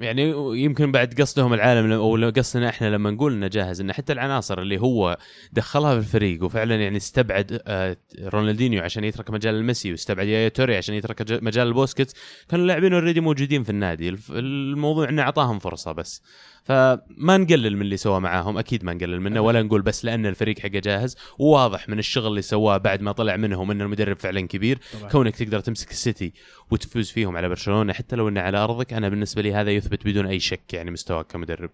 يعني 0.00 0.22
يمكن 0.62 0.92
بعد 0.92 1.20
قصدهم 1.20 1.54
العالم 1.54 1.92
أو 1.92 2.30
قصدنا 2.30 2.68
إحنا 2.68 2.86
لما 2.86 3.10
نقول 3.10 3.32
إنه 3.32 3.46
جاهز 3.46 3.80
إنه 3.80 3.92
حتى 3.92 4.12
العناصر 4.12 4.60
اللي 4.60 4.80
هو 4.80 5.18
دخلها 5.52 5.92
في 5.92 5.98
الفريق 5.98 6.44
وفعلا 6.44 6.74
يعني 6.74 6.96
استبعد 6.96 7.60
آه، 7.66 7.96
رونالدينيو 8.22 8.82
عشان 8.82 9.04
يترك 9.04 9.30
مجال 9.30 9.54
الميسي 9.54 9.90
واستبعد 9.90 10.26
يايا 10.26 10.48
توري 10.48 10.76
عشان 10.76 10.94
يترك 10.94 11.42
مجال 11.42 11.66
البوسكيتس 11.66 12.14
كانوا 12.48 12.62
اللاعبين 12.62 12.92
already 12.92 13.20
موجودين 13.20 13.62
في 13.62 13.70
النادي. 13.70 14.16
الموضوع 14.30 15.08
إنه 15.08 15.22
أعطاهم 15.22 15.58
فرصة 15.58 15.92
بس. 15.92 16.22
فما 16.64 17.36
نقلل 17.36 17.76
من 17.76 17.82
اللي 17.82 17.96
سواه 17.96 18.18
معاهم 18.18 18.58
أكيد 18.58 18.84
ما 18.84 18.94
نقلل 18.94 19.20
منه 19.20 19.40
ولا 19.40 19.62
نقول 19.62 19.82
بس 19.82 20.04
لأن 20.04 20.26
الفريق 20.26 20.58
حقه 20.58 20.68
جاهز. 20.68 21.16
وواضح 21.38 21.88
من 21.88 21.98
الشغل 21.98 22.26
اللي 22.26 22.42
سواه 22.42 22.76
بعد 22.76 23.02
ما 23.02 23.12
طلع 23.12 23.36
منهم 23.36 23.70
ان 23.70 23.82
المدرب 23.82 24.18
فعلا 24.18 24.40
كبير. 24.40 24.78
طبعا. 24.98 25.10
كونك 25.10 25.36
تقدر 25.36 25.60
تمسك 25.60 25.90
السيتي 25.90 26.32
وتفوز 26.70 27.10
فيهم 27.10 27.36
على 27.36 27.48
برشلونة 27.48 27.92
حتى 27.92 28.16
لو 28.16 28.28
إنه 28.28 28.40
على 28.40 28.58
أرضك 28.58 28.92
أنا 28.92 29.08
بالنسبة 29.08 29.42
لي 29.42 29.54
هذا 29.54 29.70
يثبت 29.70 30.06
بدون 30.06 30.26
أي 30.26 30.40
شك 30.40 30.74
يعني 30.74 30.90
مستواك 30.90 31.26
كمدرب. 31.26 31.70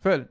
فعلا. 0.00 0.26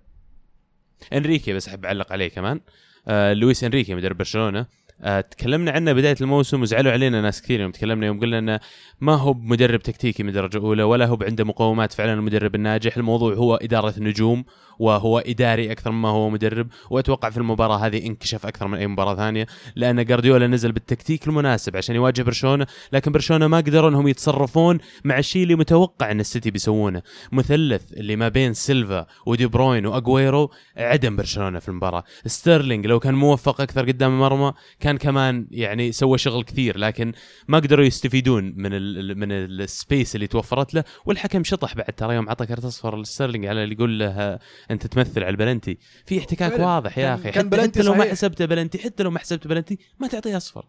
إنريكي 1.14 1.54
بس 1.54 1.68
أحب 1.68 1.86
أعلق 1.86 2.12
عليه 2.12 2.28
كمان. 2.28 2.60
آه 3.08 3.34
لويس 3.34 3.64
إنريكي 3.64 3.96
مدرب 3.96 4.18
برشلونة. 4.18 4.66
آه 5.02 5.22
تكلمنا 5.22 5.72
عنه 5.72 5.94
بداية 5.94 6.16
الموسم 6.22 6.62
وزعلوا 6.62 6.92
علينا 6.92 7.22
ناس 7.22 7.42
كثير 7.42 7.60
يوم 7.60 7.72
تكلمنا 7.72 8.06
يوم 8.06 8.20
قلنا 8.20 8.40
إنه 8.40 8.60
ما 9.02 9.16
هو 9.16 9.34
مدرب 9.34 9.80
تكتيكي 9.80 10.24
من 10.24 10.32
درجة 10.32 10.58
أولى 10.58 10.84
ولا 10.84 11.06
هو 11.06 11.18
عنده 11.22 11.44
مقومات 11.44 11.94
فعلا 11.94 12.14
المدرب 12.14 12.56
الناجح. 12.56 12.98
الموضوع 12.98 13.34
هو 13.34 13.56
إدارة 13.56 13.94
نجوم 13.98 14.46
وهو 14.80 15.20
إداري 15.20 15.72
أكثر 15.72 15.92
مما 15.92 16.10
هو 16.10 16.30
مدرب 16.30 16.68
وأتوقع 16.90 17.30
في 17.30 17.38
المباراة 17.38 17.78
هذه 17.78 18.06
انكشف 18.06 18.46
أكثر 18.46 18.68
من 18.68 18.78
أي 18.78 18.88
مباراة 18.88 19.16
ثانية 19.16 19.48
لأن 19.76 20.06
جارديولا 20.06 20.48
نزل 20.48 20.72
بالتكتيك 20.72 21.28
المناسب 21.28 21.78
عشان 21.78 21.96
يواجه 21.96 22.22
برشلونة 22.22 22.68
لكن 22.94 23.12
برشلونة 23.12 23.48
ما 23.48 23.58
قدروا 23.58 23.90
إنهم 23.90 24.08
يتصرفون 24.08 24.78
مع 25.04 25.18
الشيء 25.18 25.44
اللي 25.44 25.56
متوقع 25.56 26.12
إن 26.12 26.20
السيتي 26.20 26.52
بيسوونه. 26.52 27.02
مثلث 27.32 27.94
اللي 27.94 28.16
ما 28.16 28.30
بين 28.30 28.54
سيلفا 28.54 29.06
ودي 29.26 29.46
بروين 29.46 29.86
واجويرو 29.86 30.52
عدم 30.78 31.16
برشلونة 31.16 31.60
في 31.60 31.70
المباراة. 31.70 32.04
ستيرلينج 32.26 32.88
لو 32.88 33.00
كان 33.00 33.14
موفق 33.14 33.62
أكثر 33.62 33.88
قدام 33.88 34.12
المرمى 34.12 34.54
كان 34.80 34.98
كمان 34.98 35.48
يعني 35.52 35.92
سوى 35.92 36.18
شغل 36.18 36.44
كثير 36.44 36.78
لكن 36.78 37.14
ما 37.48 37.60
قدروا 37.60 37.86
يستفيدون 37.86 38.54
من 38.58 38.70
ال 38.74 39.18
من 39.18 39.32
ال 39.32 39.46
space 39.46 40.16
اللي 40.16 40.28
توفرت 40.28 40.74
له 40.74 40.84
والحكم 41.06 41.44
شطح 41.44 41.76
بعد 41.76 41.94
ترى 41.98 42.16
يوم 42.16 42.30
عطى 42.30 42.46
كرت 42.46 42.66
أصفر 42.66 43.00
لستيرلينج 43.00 43.46
على 43.46 43.64
اللي 43.64 43.76
يقول 43.76 44.00
له 44.00 44.40
أنت 44.72 44.88
تمثل 44.88 45.20
على 45.24 45.30
البلنتي. 45.30 45.78
في 46.06 46.20
احتكاك 46.20 46.52
فعلاً. 46.52 46.66
واضح 46.66 46.98
يا 46.98 47.16
أخي. 47.16 47.32
كان 47.32 47.48
حتى, 47.48 47.62
حتى 47.62 47.82
لو 47.84 47.94
ما. 47.94 48.04
حسبته 48.04 48.46
بلنتي 48.46 48.78
حتى 48.80 49.04
لو 49.04 49.12
ما 49.12 49.20
حسبته 49.20 49.50
بلنتي 49.50 49.78
ما 50.00 50.08
تعطيه 50.08 50.38
أصفر. 50.38 50.66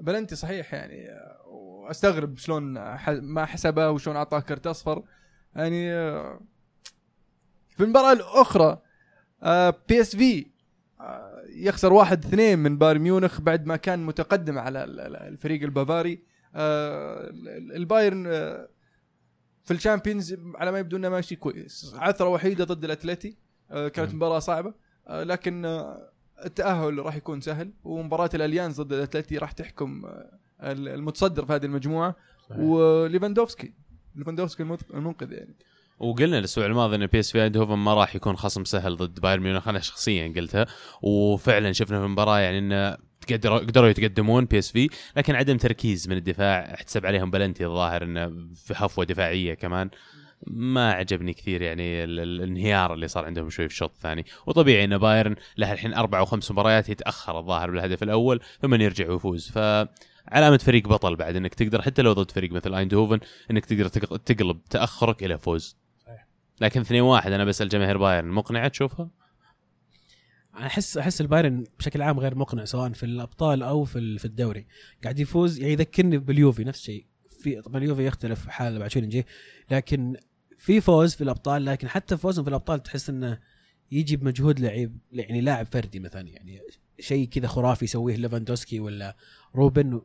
بلنتي 0.00 0.36
صحيح 0.36 0.74
يعني. 0.74 1.08
وأستغرب 1.46 2.38
شلون 2.38 2.62
ما 3.20 3.44
حسبه 3.46 3.90
وشلون 3.90 4.16
أعطاه 4.16 4.40
كرت 4.40 4.66
أصفر. 4.66 5.02
يعني 5.56 5.90
في 7.68 7.80
المباراة 7.80 8.12
الأخرى 8.12 8.78
بي 9.88 10.00
اس 10.00 10.16
في 10.16 10.46
يخسر 11.56 11.92
واحد 11.92 12.24
اثنين 12.24 12.58
من 12.58 12.78
بايرن 12.78 13.00
ميونخ 13.00 13.40
بعد 13.40 13.66
ما 13.66 13.76
كان 13.76 14.06
متقدم 14.06 14.58
على 14.58 14.84
ال- 14.84 15.00
ال- 15.00 15.16
الفريق 15.16 15.62
البافاري. 15.62 16.22
آه، 16.54 17.30
ال- 17.30 17.76
البايرن 17.76 18.26
آه، 18.26 18.68
في 19.70 19.76
الشامبيونز 19.76 20.36
على 20.54 20.72
ما 20.72 20.78
يبدو 20.78 20.96
إنه 20.96 21.08
ماشي 21.08 21.36
كويس. 21.36 21.92
عثرة 21.98 22.28
وحيدة 22.28 22.64
ضد 22.64 22.84
الأتلتي 22.84 23.36
آه، 23.70 23.88
كانت. 23.88 24.14
مباراة 24.14 24.38
صعبة 24.38 24.74
آه، 25.08 25.22
لكن 25.22 25.64
آه، 25.64 26.10
التأهل 26.44 26.98
راح 26.98 27.16
يكون 27.16 27.40
سهل 27.40 27.72
ومباراة 27.84 28.30
الأليانز 28.34 28.80
ضد 28.80 28.92
الأتلتي 28.92 29.38
راح 29.38 29.52
تحكم 29.52 30.02
المتصدر 30.62 31.46
في 31.46 31.52
هذه 31.52 31.64
المجموعة 31.64 32.16
وليفاندوفسكي 32.58 33.72
ليفاندوفسكي 34.16 34.62
المنق- 34.62 34.94
المنقذ 34.94 35.32
يعني. 35.32 35.54
وقلنا 35.98 36.38
الأسبوع 36.38 36.66
الماضي 36.66 36.96
إن 36.96 37.06
بي 37.06 37.20
إس 37.20 37.32
في 37.32 37.42
إيندهوفن 37.42 37.74
ما 37.74 37.94
راح 37.94 38.16
يكون 38.16 38.36
خصم 38.36 38.64
سهل 38.64 38.96
ضد 38.96 39.20
بايرن 39.20 39.42
ميونخ 39.42 39.68
أنا 39.68 39.80
شخصيا 39.80 40.32
قلتها 40.36 40.66
وفعلا 41.02 41.72
شفنا 41.72 41.98
في 41.98 42.04
المباراة 42.04 42.38
يعني 42.38 42.58
انه 42.58 42.96
قدروا 43.28 43.58
قدروا 43.58 43.88
يتقدمون 43.88 44.44
بي 44.44 44.58
اس 44.58 44.70
في 44.72 44.88
لكن 45.16 45.34
عدم 45.34 45.56
تركيز 45.56 46.08
من 46.08 46.16
الدفاع 46.16 46.74
احتسب 46.74 47.06
عليهم 47.06 47.30
بلنتي 47.30 47.66
الظاهر 47.66 48.02
إنه 48.02 48.32
في 48.54 48.74
هفوة 48.74 49.04
دفاعية 49.04 49.54
كمان 49.54 49.90
ما 50.46 50.92
عجبني 50.92 51.32
كثير 51.32 51.62
يعني 51.62 52.04
ال- 52.04 52.20
ال- 52.20 52.42
الانهيار 52.42 52.94
اللي 52.94 53.08
صار 53.08 53.24
عندهم 53.24 53.50
شوي 53.50 53.68
في 53.68 53.74
الشوط 53.74 53.90
الثاني 53.94 54.24
وطبيعي 54.46 54.84
إن 54.84 54.98
بايرن 54.98 55.36
له 55.56 55.72
الحين 55.72 55.94
أربع 55.94 56.18
أو 56.18 56.24
خمس 56.24 56.50
مباريات 56.50 56.88
يتأخر 56.88 57.38
الظاهر 57.38 57.70
بالهدف 57.70 58.02
الأول 58.02 58.40
ثم 58.62 58.74
يرجع 58.74 59.10
ويفوز 59.10 59.50
ف 59.50 59.58
علامة 60.28 60.56
فريق 60.58 60.88
بطل 60.88 61.16
بعد 61.16 61.36
إنك 61.36 61.54
تقدر 61.54 61.82
حتى 61.82 62.02
لو 62.02 62.12
ضد 62.12 62.30
فريق 62.30 62.52
مثل 62.52 62.74
ايندهوفن 62.74 63.18
إنك 63.50 63.64
تقدر 63.64 63.88
تق- 63.88 64.16
تقلب 64.16 64.64
تأخرك 64.70 65.24
إلى 65.24 65.38
فوز. 65.38 65.76
لكن 66.60 66.80
2 66.80 67.02
1 67.02 67.32
أنا 67.32 67.44
بسأل 67.44 67.68
جماهير 67.68 67.98
بايرن 67.98 68.28
مقنعة 68.28 68.68
تشوفها؟ 68.68 69.08
احس 70.54 70.96
أحس 70.96 71.20
البايرن 71.20 71.64
بشكل 71.78 72.02
عام 72.02 72.20
غير 72.20 72.34
مقنع 72.34 72.64
سواء 72.64 72.92
في 72.92 73.02
الأبطال 73.02 73.62
أو 73.62 73.84
في 73.84 74.18
في 74.18 74.24
الدوري. 74.24 74.66
قاعد 75.02 75.18
يفوز 75.18 75.58
يعني 75.58 75.72
يذكرني 75.72 76.18
باليوفي 76.18 76.64
نفس 76.64 76.78
الشيء. 76.80 77.06
في 77.40 77.60
طبعا 77.60 77.78
اليوفي 77.82 78.06
يختلف 78.06 78.48
حال 78.48 78.78
بعد 78.78 78.90
شوي 78.90 79.02
نجي 79.02 79.26
لكن 79.70 80.16
في 80.58 80.80
فوز 80.80 81.14
في 81.14 81.24
الأبطال 81.24 81.64
لكن 81.64 81.88
حتى 81.88 82.16
فوزهم 82.16 82.44
في 82.44 82.48
الأبطال 82.50 82.82
تحس 82.82 83.10
إنه 83.10 83.38
يجي 83.90 84.16
بمجهود 84.16 84.60
لعيب 84.60 84.98
يعني 85.12 85.40
لاعب 85.40 85.66
فردي 85.66 86.00
مثلا 86.00 86.28
يعني 86.28 86.60
شيء 87.00 87.28
كذا 87.28 87.46
خرافي 87.46 87.84
يسويه 87.84 88.16
ليفاندوسكي 88.16 88.80
ولا 88.80 89.16
روبن 89.54 90.00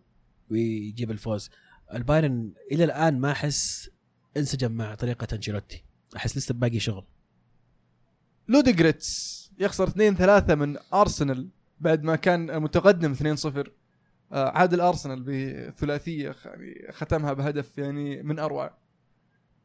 ويجيب 0.51 1.11
الفوز. 1.11 1.49
البايرن 1.93 2.53
إلى 2.71 2.83
الآن 2.83 3.19
ما 3.19 3.31
أحس 3.31 3.89
انسجم 4.37 4.71
مع 4.71 4.95
طريقة 4.95 5.27
أنشيلوتي. 5.35 5.83
أحس 6.15 6.37
لسه 6.37 6.53
باقي 6.53 6.79
شغل. 6.79 7.05
لودوجوريتس. 8.47 9.44
يخسر 9.59 9.87
2 9.87 10.15
3 10.15 10.55
من 10.55 10.77
أرسنال 10.93 11.47
بعد 11.79 12.03
ما 12.03 12.15
كان 12.15 12.61
متقدم 12.61 13.11
2 13.11 13.35
0 13.35 13.71
عاد 14.31 14.73
الارسنال 14.73 15.23
بثلاثية 15.23 16.35
يعني 16.45 16.87
ختمها 16.91 17.33
بهدف 17.33 17.77
يعني 17.77 18.23
من 18.23 18.39
أروع. 18.39 18.71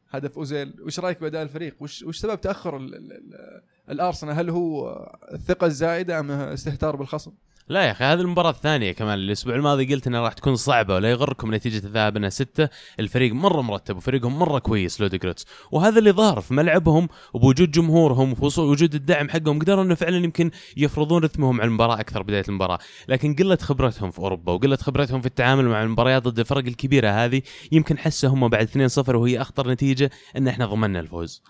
هدف 0.09 0.37
أوزيل. 0.37 0.73
وش 0.81 0.99
رأيك 0.99 1.21
بأداء 1.21 1.43
الفريق؟ 1.43 1.75
وش 1.79 2.03
وش 2.03 2.19
سبب 2.19 2.41
تأخر 2.41 2.77
ال 2.77 2.95
ال 2.95 3.13
ال 3.13 3.61
الأرسنال؟ 3.89 4.35
هل 4.35 4.49
هو 4.49 5.05
الثقه 5.33 5.67
الزايده 5.67 6.19
أم 6.19 6.31
استهتار 6.31 6.95
بالخصم؟ 6.95 7.31
لا 7.71 7.83
يا 7.83 7.91
أخي 7.91 8.03
هذه 8.03 8.21
المباراة 8.21 8.49
الثانية 8.49 8.91
كمان 8.91 9.19
الأسبوع 9.19 9.55
الماضي 9.55 9.93
قلت 9.93 10.07
إنها 10.07 10.21
راح 10.21 10.33
تكون 10.33 10.55
صعبة 10.55 10.95
ولا 10.95 11.11
يغركم 11.11 11.55
نتيجة 11.55 11.85
الذهاب 11.85 12.17
انها 12.17 12.29
ستة، 12.29 12.69
الفريق 12.99 13.33
مرة 13.33 13.61
مرتب 13.61 13.97
وفريقهم 13.97 14.39
مرة 14.39 14.59
كويس 14.59 15.01
لوديجريتس، 15.01 15.45
وهذا 15.71 15.99
اللي 15.99 16.11
ظهر 16.11 16.41
في 16.41 16.53
ملعبهم 16.53 17.09
وبوجود 17.33 17.71
جمهورهم 17.71 18.35
ووجود 18.57 18.95
الدعم 18.95 19.29
حقهم 19.29 19.59
قدروا 19.59 19.83
إنه 19.83 19.95
فعلا 19.95 20.17
يمكن 20.17 20.51
يفرضون 20.77 21.23
رتمهم 21.23 21.61
على 21.61 21.67
المباراة 21.67 21.99
أكثر 21.99 22.23
بداية 22.23 22.43
المباراة، 22.49 22.79
لكن 23.07 23.35
قلة 23.35 23.57
خبرتهم 23.61 24.11
في 24.11 24.19
أوروبا 24.19 24.51
وقلة 24.51 24.75
خبرتهم 24.75 25.21
في 25.21 25.27
التعامل 25.27 25.65
مع 25.65 25.83
المباريات 25.83 26.23
ضد 26.23 26.39
الفرق 26.39 26.65
الكبيرة 26.65 27.09
هذه 27.09 27.41
يمكن 27.71 27.97
حسوا 27.97 28.29
هم 28.29 28.47
بعد 28.47 28.67
2-0 28.67 29.15
وهي 29.15 29.41
أخطر 29.41 29.71
نتيجة 29.71 30.11
إن 30.37 30.47
إحنا 30.47 30.65
ضمننا 30.65 30.99
الفوز. 30.99 31.43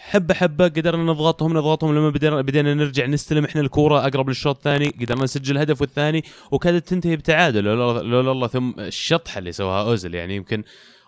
حبة 0.00 0.34
حبة 0.34 0.64
قدرنا 0.64 1.02
نضغطهم 1.12 1.52
نضغطهم 1.52 1.94
لما 1.94 2.10
بدينا 2.10 2.42
بدينا 2.42 2.74
نرجع 2.74 3.06
نستلم 3.06 3.44
إحنا 3.44 3.60
الكورة 3.60 4.06
أقرب 4.06 4.28
للشوط 4.28 4.56
الثاني 4.56 4.88
قدرنا 4.88 5.24
نسجل 5.24 5.56
الهدف 5.56 5.80
والثاني 5.80 6.24
وكادت 6.50 6.88
تنتهي 6.88 7.16
بتعادل. 7.16 7.64
لولا 7.64 8.32
الله 8.32 8.48
ثم 8.48 8.80
الشطحه 8.80 9.38
اللي 9.38 9.52
سواها 9.52 9.82
اوزل 9.82 10.14
يعني 10.14 10.36
يمكن 10.36 10.64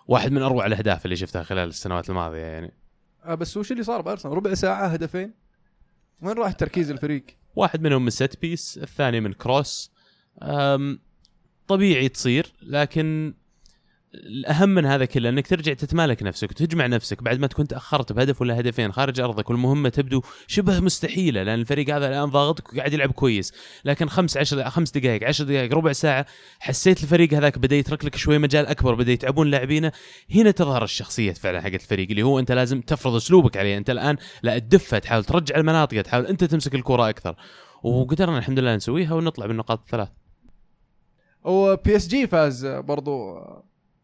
واحد 0.07 0.31
من 0.31 0.41
أروع 0.41 0.65
الأهداف 0.65 1.05
اللي 1.05 1.15
شفتها 1.15 1.43
خلال 1.43 1.69
السنوات 1.69 2.09
الماضية 2.09 2.37
يعني. 2.37 2.73
آه 3.25 3.35
بس 3.35 3.57
وش 3.57 3.71
اللي 3.71 3.83
صار 3.83 4.01
بأرسنال؟ 4.01 4.33
ربع 4.33 4.53
ساعة 4.53 4.87
هدفين؟ 4.87 5.33
وين 6.21 6.37
راح 6.37 6.51
تركيز 6.51 6.91
الفريق؟ 6.91 7.23
واحد 7.55 7.81
منهم 7.81 8.03
من 8.03 8.09
ست 8.09 8.37
بيس 8.41 8.79
الثاني 8.83 9.19
من 9.19 9.33
كروس 9.33 9.91
طبيعي 11.67 12.09
تصير 12.09 12.53
لكن 12.61 13.33
الأهم 14.13 14.69
من 14.69 14.85
هذا 14.85 15.05
كله 15.05 15.29
إنك 15.29 15.47
ترجع 15.47 15.73
تتمالك 15.73 16.23
نفسك 16.23 16.51
وتجمع 16.51 16.87
نفسك 16.87 17.23
بعد 17.23 17.39
ما 17.39 17.47
تكون 17.47 17.67
تأخرت 17.67 18.13
بهدف 18.13 18.41
ولا 18.41 18.59
هدفين 18.59 18.91
خارج 18.91 19.19
أرضك 19.19 19.49
والمهمة 19.49 19.89
تبدو 19.89 20.21
شبه 20.47 20.79
مستحيلة 20.79 21.43
لأن 21.43 21.59
الفريق 21.59 21.95
هذا 21.95 22.07
الآن 22.07 22.29
ضاغطك 22.29 22.73
وقاعد 22.73 22.93
يلعب 22.93 23.11
كويس. 23.11 23.53
لكن 23.85 24.09
خمس 24.09 24.37
عشر 24.37 24.69
خمس 24.69 24.91
دقائق 24.91 25.27
عشر 25.27 25.43
دقائق 25.43 25.73
ربع 25.73 25.91
ساعة 25.91 26.25
حسيت 26.59 27.03
الفريق 27.03 27.33
هذاك 27.33 27.57
بدأ 27.57 27.75
يترك 27.75 28.05
لك 28.05 28.15
شوي 28.15 28.37
مجال 28.37 28.65
أكبر 28.65 28.95
بدأ 28.95 29.11
يتعبون 29.11 29.47
لاعبينه. 29.47 29.91
هنا 30.35 30.51
تظهر 30.51 30.83
الشخصيه 30.83 31.33
فعلا 31.33 31.61
حقت 31.61 31.73
الفريق 31.73 32.09
اللي 32.09 32.23
هو 32.23 32.39
أنت 32.39 32.51
لازم 32.51 32.81
تفرض 32.81 33.15
أسلوبك 33.15 33.57
عليه. 33.57 33.77
أنت 33.77 33.89
الآن 33.89 34.17
لا 34.43 34.59
تدفع 34.59 34.99
تحاول 34.99 35.23
ترجع 35.23 35.55
المناطق 35.55 36.01
تحاول 36.01 36.25
أنت 36.25 36.43
تمسك 36.43 36.75
الكرة 36.75 37.09
أكثر. 37.09 37.35
وقدرنا 37.83 38.37
الحمد 38.37 38.59
لله 38.59 38.75
نسويها 38.75 39.13
ونطلع 39.13 39.45
بالنقاط 39.45 39.79
الثلاث. 39.79 40.09
و 41.43 41.95
PSG 41.95 42.27
فاز 42.27 42.65
برضو 42.65 43.39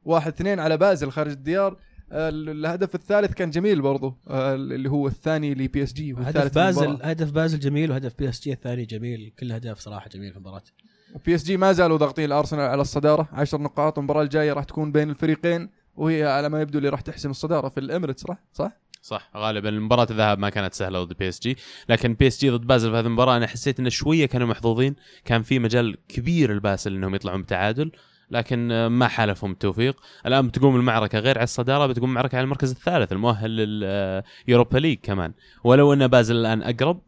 واحد 0.07 0.31
اثنين 0.33 0.59
على 0.59 0.77
بازل 0.77 1.11
خارج 1.11 1.31
الديار. 1.31 1.77
آه، 2.11 2.29
الهدف 2.29 2.95
الثالث 2.95 3.33
كان 3.33 3.49
جميل 3.49 3.81
برضو. 3.81 4.17
آه، 4.27 4.55
اللي 4.55 4.89
هو 4.89 5.07
الثاني 5.07 5.53
ل 5.53 5.83
PSG 5.83 6.15
هدف 6.17 6.55
بازل 6.55 6.97
هدف 7.01 7.31
بازل 7.31 7.59
جميل 7.59 7.91
وهدف 7.91 8.13
PSG 8.19 8.53
الثاني 8.53 8.85
جميل. 8.85 9.33
كل 9.39 9.51
هدف 9.51 9.79
صراحة 9.79 10.09
جميل 10.09 10.31
في 10.31 10.37
المباراة. 10.37 10.63
PSG 11.25 11.57
ما 11.57 11.71
زالوا 11.71 11.97
ضاغطين 11.97 12.25
الأرسنال 12.25 12.61
على 12.61 12.81
الصدارة. 12.81 13.29
10 13.31 13.57
نقاط 13.57 13.97
المباراة 13.99 14.21
الجاية 14.21 14.53
راح 14.53 14.63
تكون 14.63 14.91
بين 14.91 15.09
الفريقين 15.09 15.69
وهي 15.95 16.23
على 16.23 16.49
ما 16.49 16.61
يبدو 16.61 16.77
اللي 16.77 16.89
راح 16.89 17.01
تحسم 17.01 17.29
الصدارة 17.29 17.69
في 17.69 17.79
الإمارات 17.79 18.23
صح؟ 18.23 18.37
صح؟ 18.53 18.71
صح 19.01 19.31
غالبا. 19.35 19.71
مباراة 19.71 20.07
الذهاب 20.11 20.39
ما 20.39 20.49
كانت 20.49 20.73
سهلة 20.73 21.03
ضد 21.03 21.17
بي 21.17 21.29
اس 21.29 21.39
جي، 21.39 21.57
لكن 21.89 22.13
بي 22.13 22.27
اس 22.27 22.39
جي 22.39 22.49
ضد 22.49 22.67
بازل 22.67 22.91
في 22.91 22.97
هذه 22.97 23.05
المباراة 23.05 23.37
أنا 23.37 23.47
حسيت 23.47 23.79
إنه 23.79 23.89
شوية 23.89 24.25
كانوا 24.25 24.47
محظوظين، 24.47 24.95
كان 25.25 25.41
في 25.41 25.59
مجال 25.59 25.97
كبير 26.07 26.51
لبازل 26.51 26.95
إنهم 26.95 27.15
يطلعون 27.15 27.41
بتعادل، 27.41 27.91
لكن 28.31 28.71
آه، 28.71 28.87
ما 28.87 29.07
حالفهم 29.07 29.51
التوفيق، 29.51 30.01
الآن 30.25 30.47
بتقوم 30.47 30.75
المعركة 30.75 31.19
غير 31.19 31.37
على 31.37 31.43
الصدارة 31.43 31.85
بتقوم 31.87 32.13
معركة 32.13 32.35
على 32.35 32.43
المركز 32.43 32.71
الثالث 32.71 33.11
المؤهل 33.11 33.55
لل 33.55 33.86
Europa 33.86 34.77
League 34.77 34.97
كمان، 35.03 35.33
ولو 35.63 35.93
أن 35.93 36.07
بازل 36.07 36.35
الآن 36.35 36.63
أقرب. 36.63 37.01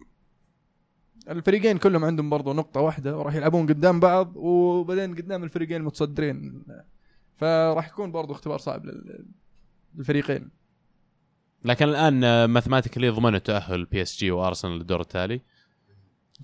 الفريقين 1.29 1.77
كلهم 1.77 2.05
عندهم 2.05 2.29
برضو 2.29 2.53
نقطة 2.53 2.81
واحدة 2.81 3.17
وراح 3.17 3.35
يلعبون 3.35 3.67
قدام 3.67 3.99
بعض 3.99 4.31
وبعدين 4.35 5.15
قدام 5.15 5.43
الفريقين 5.43 5.77
المتصدرين 5.77 6.63
فراح 7.37 7.87
يكون 7.87 8.11
برضو 8.11 8.33
اختبار 8.33 8.57
صعب 8.57 8.85
لل- 8.85 9.25
للفريقين. 9.95 10.49
لكن 11.65 11.89
الآن 11.89 12.45
mathematically 12.45 13.09
ضمنوا 13.09 13.39
تأهل 13.39 13.85
PSG 13.85 14.31
وارسنال 14.31 14.77
للدور 14.77 15.01
التالي، 15.01 15.41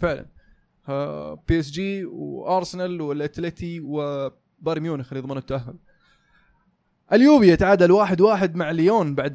فعلا. 0.01 0.25
PSG 1.47 2.05
وارسنال 2.05 3.01
والاتلتي 3.01 3.79
وبايرن 4.65 4.81
ميونخ 4.81 5.13
اللي 5.13 5.21
ضمنوا 5.21 5.37
التأهل. 5.37 5.75
اليوفي 7.13 7.47
يتعادل 7.47 7.91
واحد 7.91 8.21
واحد 8.21 8.55
مع 8.55 8.71
ليون 8.71 9.15
بعد 9.15 9.33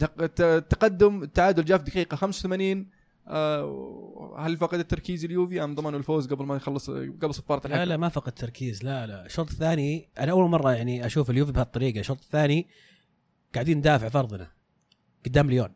تقدم 0.68 1.22
التعادل 1.22 1.64
جاء 1.64 1.78
في 1.78 1.84
دقيقه 1.84 2.16
85 2.16 2.86
آه، 3.26 4.36
هل 4.38 4.56
فقد 4.56 4.78
التركيز 4.78 5.24
اليوفي 5.24 5.64
أم 5.64 5.74
ضمنوا 5.74 5.98
الفوز 5.98 6.26
قبل 6.26 6.46
ما 6.46 6.56
يخلص 6.56 6.90
قبل 6.90 7.34
صفارة 7.34 7.68
لا 7.68 7.74
الحكم؟ 7.74 7.88
لا 7.88 7.96
ما 7.96 8.08
فقد 8.08 8.32
تركيز. 8.32 8.84
لا 8.84 9.06
لا. 9.06 9.26
الشوط 9.26 9.50
الثاني 9.50 10.08
أنا 10.18 10.30
أول 10.32 10.50
مرة 10.50 10.72
يعني 10.72 11.06
أشوف 11.06 11.30
اليوفي 11.30 11.52
بهالطريقة. 11.52 12.00
الشوط 12.00 12.20
الثاني 12.20 12.66
قاعدين 13.54 13.78
ندافع 13.78 14.08
فرضنا 14.08 14.50
قدام 15.26 15.50
ليون. 15.50 15.74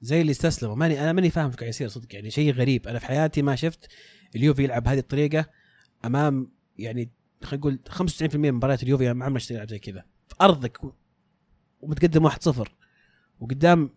زي 0.00 0.20
اللي 0.20 0.30
استسلموا. 0.30 0.76
ماني 0.76 1.00
أنا 1.00 1.12
ماني 1.12 1.30
فاهم 1.30 1.46
إيش 1.46 1.56
قاعد 1.56 1.68
يصير 1.68 1.88
صدق. 1.88 2.14
يعني 2.14 2.30
شيء 2.30 2.52
غريب. 2.52 2.88
أنا 2.88 2.98
في 2.98 3.06
حياتي 3.06 3.42
ما 3.42 3.56
شفت 3.56 3.88
اليوفي 4.36 4.64
يلعب 4.64 4.82
بهذه 4.82 4.98
الطريقة 4.98 5.46
أمام 6.04 6.52
يعني 6.78 7.10
خلينا 7.44 7.60
نقول 7.60 7.78
95% 7.90 8.36
من 8.36 8.52
مباريات 8.52 8.82
اليوفي 8.82 9.12
ما 9.12 9.24
عمرنا 9.24 9.38
شفت 9.38 9.50
يلعب 9.50 9.68
زي 9.68 9.78
كذا. 9.78 10.04
في 10.28 10.34
أرضك 10.40 10.78
ومتقدم 11.80 12.28
1-0 12.28 12.68
وقدام 13.40 13.90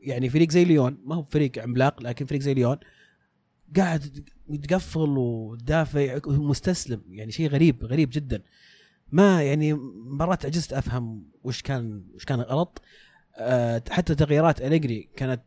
يعني 0.00 0.28
فريق 0.28 0.50
زي 0.50 0.64
ليون 0.64 0.98
ما 1.04 1.14
هو 1.14 1.22
فريق 1.22 1.58
عملاق 1.58 2.02
لكن 2.02 2.26
فريق 2.26 2.40
زي 2.40 2.54
ليون 2.54 2.76
قاعد 3.76 4.28
يتقفل 4.48 5.18
وتدافع 5.18 6.18
مستسلم 6.26 7.02
يعني 7.10 7.32
شيء 7.32 7.48
غريب 7.48 7.84
غريب 7.84 8.10
جدا. 8.12 8.42
ما 9.12 9.42
يعني 9.42 9.72
مرات 9.94 10.46
عجزت 10.46 10.72
أفهم 10.72 11.30
وش 11.44 11.62
كان 11.62 12.04
وش 12.14 12.24
كان 12.24 12.40
غلط 12.40 12.82
أه 13.36 13.82
حتى 13.90 14.14
تغييرات 14.14 14.62
أليجري 14.62 15.08
كانت 15.16 15.42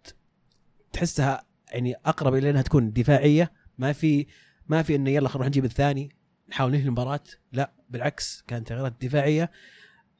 تحسها 0.93 1.45
يعني 1.71 1.95
أقرب 2.05 2.35
إلى 2.35 2.49
إنها 2.49 2.61
تكون 2.61 2.91
دفاعية. 2.91 3.51
ما 3.77 3.93
في 3.93 4.27
ما 4.67 4.83
في 4.83 4.95
إنه 4.95 5.09
يلا 5.09 5.29
خلينا 5.29 5.37
نروح 5.37 5.47
نجيب 5.47 5.65
الثاني. 5.65 6.14
نحاول 6.49 6.71
ننهي 6.71 6.83
المباراة. 6.85 7.23
لا 7.51 7.71
بالعكس 7.89 8.43
كانت 8.47 8.67
تغييرات 8.67 8.93
دفاعية. 9.01 9.51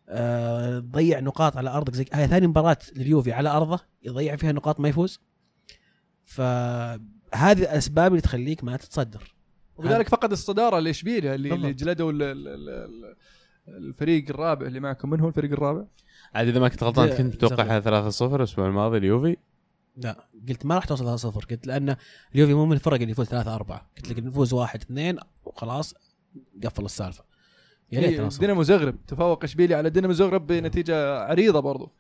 أه 0.10 0.80
ضيع 0.80 1.20
نقاط 1.20 1.58
على 1.58 1.70
أرضك 1.70 1.96
زي 1.96 2.06
هاي 2.14 2.28
ثاني 2.28 2.48
مباراة 2.48 2.78
لليوفي 2.96 3.32
على 3.34 3.50
أرضه 3.50 3.80
يضيع 4.04 4.36
فيها 4.36 4.52
نقاط 4.52 4.80
ما 4.80 4.90
يفوز. 4.90 5.20
فهذه 6.26 7.62
الأسباب 7.62 8.12
اللي 8.12 8.22
تخليك 8.22 8.64
ما 8.64 8.78
تتصدر. 8.78 9.36
وبذلك 9.78 10.10
فقد 10.10 10.32
الصدارة 10.32 10.80
لإشبيليا 10.80 11.36
اللي, 11.36 11.54
اللي. 11.54 11.74
جلدوا 11.74 12.12
ال- 12.12 12.24
ال- 12.24 12.48
ال- 12.48 12.70
ال- 12.70 13.16
الفريق 13.68 14.30
الرابع 14.30 14.68
اللي 14.68 14.80
معكم. 14.80 15.10
من 15.10 15.20
هو 15.20 15.28
الفريق 15.28 15.52
الرابع؟ 15.52 15.86
عاد 16.34 16.48
إذا 16.48 16.60
ما 16.60 16.68
كنت 16.68 16.84
غلطان 16.84 17.10
كنت 17.10 17.44
متوقعها 17.44 17.80
3-0 17.80 18.22
الأسبوع 18.36 18.68
الماضي 18.68 18.98
اليوفي. 18.98 19.38
لا 19.98 20.28
قلت 20.50 20.66
ما 20.66 20.76
راح 20.76 20.86
توصل 20.86 21.06
3 21.06 21.18
0 21.18 21.46
قلت 21.46 21.68
لأن 21.68 21.96
اليوفي 22.36 22.54
مو 22.54 22.66
من 22.66 22.74
الفرق 22.74 23.00
اللي 23.00 23.12
يفوز 23.12 23.28
3 23.28 23.56
4 23.56 23.90
قلت 23.98 24.10
لك 24.10 24.20
نفوز 24.20 24.54
1 24.54 24.82
2 24.82 25.18
وخلاص. 25.46 25.94
قفل 26.63 26.86
السالفة. 26.86 27.24
يا 27.91 28.00
ريت 28.00 28.10
إيه، 28.10 28.17
3 28.17 28.30
0 28.30 28.39
دينامو 28.39 28.63
زغرب 28.63 29.06
تفوق 29.08 29.43
اشبيليا 29.43 29.78
على 29.78 29.89
دينامو 29.89 30.13
زغرب 30.13 30.48
بنتيجة 30.48 31.19
عريضة 31.19 31.60
برضو. 31.60 31.91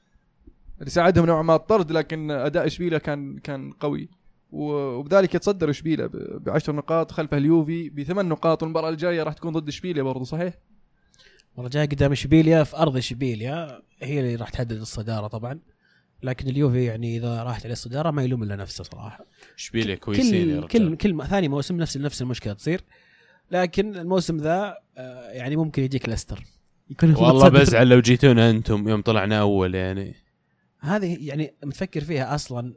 اللي 0.79 0.89
ساعدهم 0.89 1.25
نوعا 1.25 1.41
ما 1.41 1.55
الطرد 1.55 1.91
لكن 1.91 2.31
أداء 2.31 2.65
اشبيليا 2.65 2.97
كان 2.97 3.37
كان 3.37 3.71
قوي. 3.71 4.09
وبذلك 4.51 5.35
يتصدر 5.35 5.69
اشبيليا 5.69 6.07
ب 6.13 6.49
10 6.49 6.73
نقاط 6.73 7.11
خلفه 7.11 7.37
اليوفي 7.37 7.89
بثمان 7.89 8.29
نقاط 8.29 8.63
والمباراة 8.63 8.89
الجاية 8.89 9.23
راح 9.23 9.33
تكون 9.33 9.53
ضد 9.53 9.67
إشبيليا 9.67 10.03
برضو 10.03 10.23
صحيح؟ 10.23 10.53
المره 11.53 11.65
الجاية 11.65 11.85
قدام 11.85 12.11
إشبيليا 12.11 12.63
في 12.63 12.77
أرض 12.77 12.97
إشبيليا 12.97 13.81
هي 14.01 14.19
اللي 14.19 14.35
راح 14.35 14.49
تحدد 14.49 14.81
الصدارة 14.81 15.27
طبعا. 15.27 15.59
لكن 16.23 16.47
اليوفي 16.47 16.83
يعني 16.83 17.17
إذا 17.17 17.43
راحت 17.43 17.63
عليه 17.63 17.73
الصدارة 17.73 18.11
ما 18.11 18.23
يلوم 18.23 18.43
إلا 18.43 18.55
نفسه 18.55 18.83
صراحة. 18.83 19.25
إشبيليا 19.57 19.95
كويسين 19.95 20.49
يا 20.49 20.61
كل 20.61 20.63
رجال. 20.63 20.97
كل 20.97 21.17
كل 21.17 21.27
ثاني 21.27 21.47
موسم 21.47 21.77
نفس 21.77 21.97
نفس 21.97 22.21
المشكلة 22.21 22.53
تصير. 22.53 22.81
لكن 23.51 23.95
الموسم 23.95 24.37
ذا 24.37 24.77
آه، 24.97 25.29
يعني 25.29 25.55
ممكن 25.55 25.83
يجيك 25.83 26.09
ليستر. 26.09 26.43
يكون 26.89 27.15
والله. 27.15 27.49
بزعل 27.49 27.89
لو 27.89 27.99
جيتونا 27.99 28.49
أنتم 28.49 28.89
يوم 28.89 29.01
طلعنا 29.01 29.39
اول 29.39 29.75
يعني. 29.75 30.15
هذه 30.79 31.17
يعني 31.19 31.53
متفكر 31.63 32.01
فيها 32.01 32.35
أصلا 32.35 32.73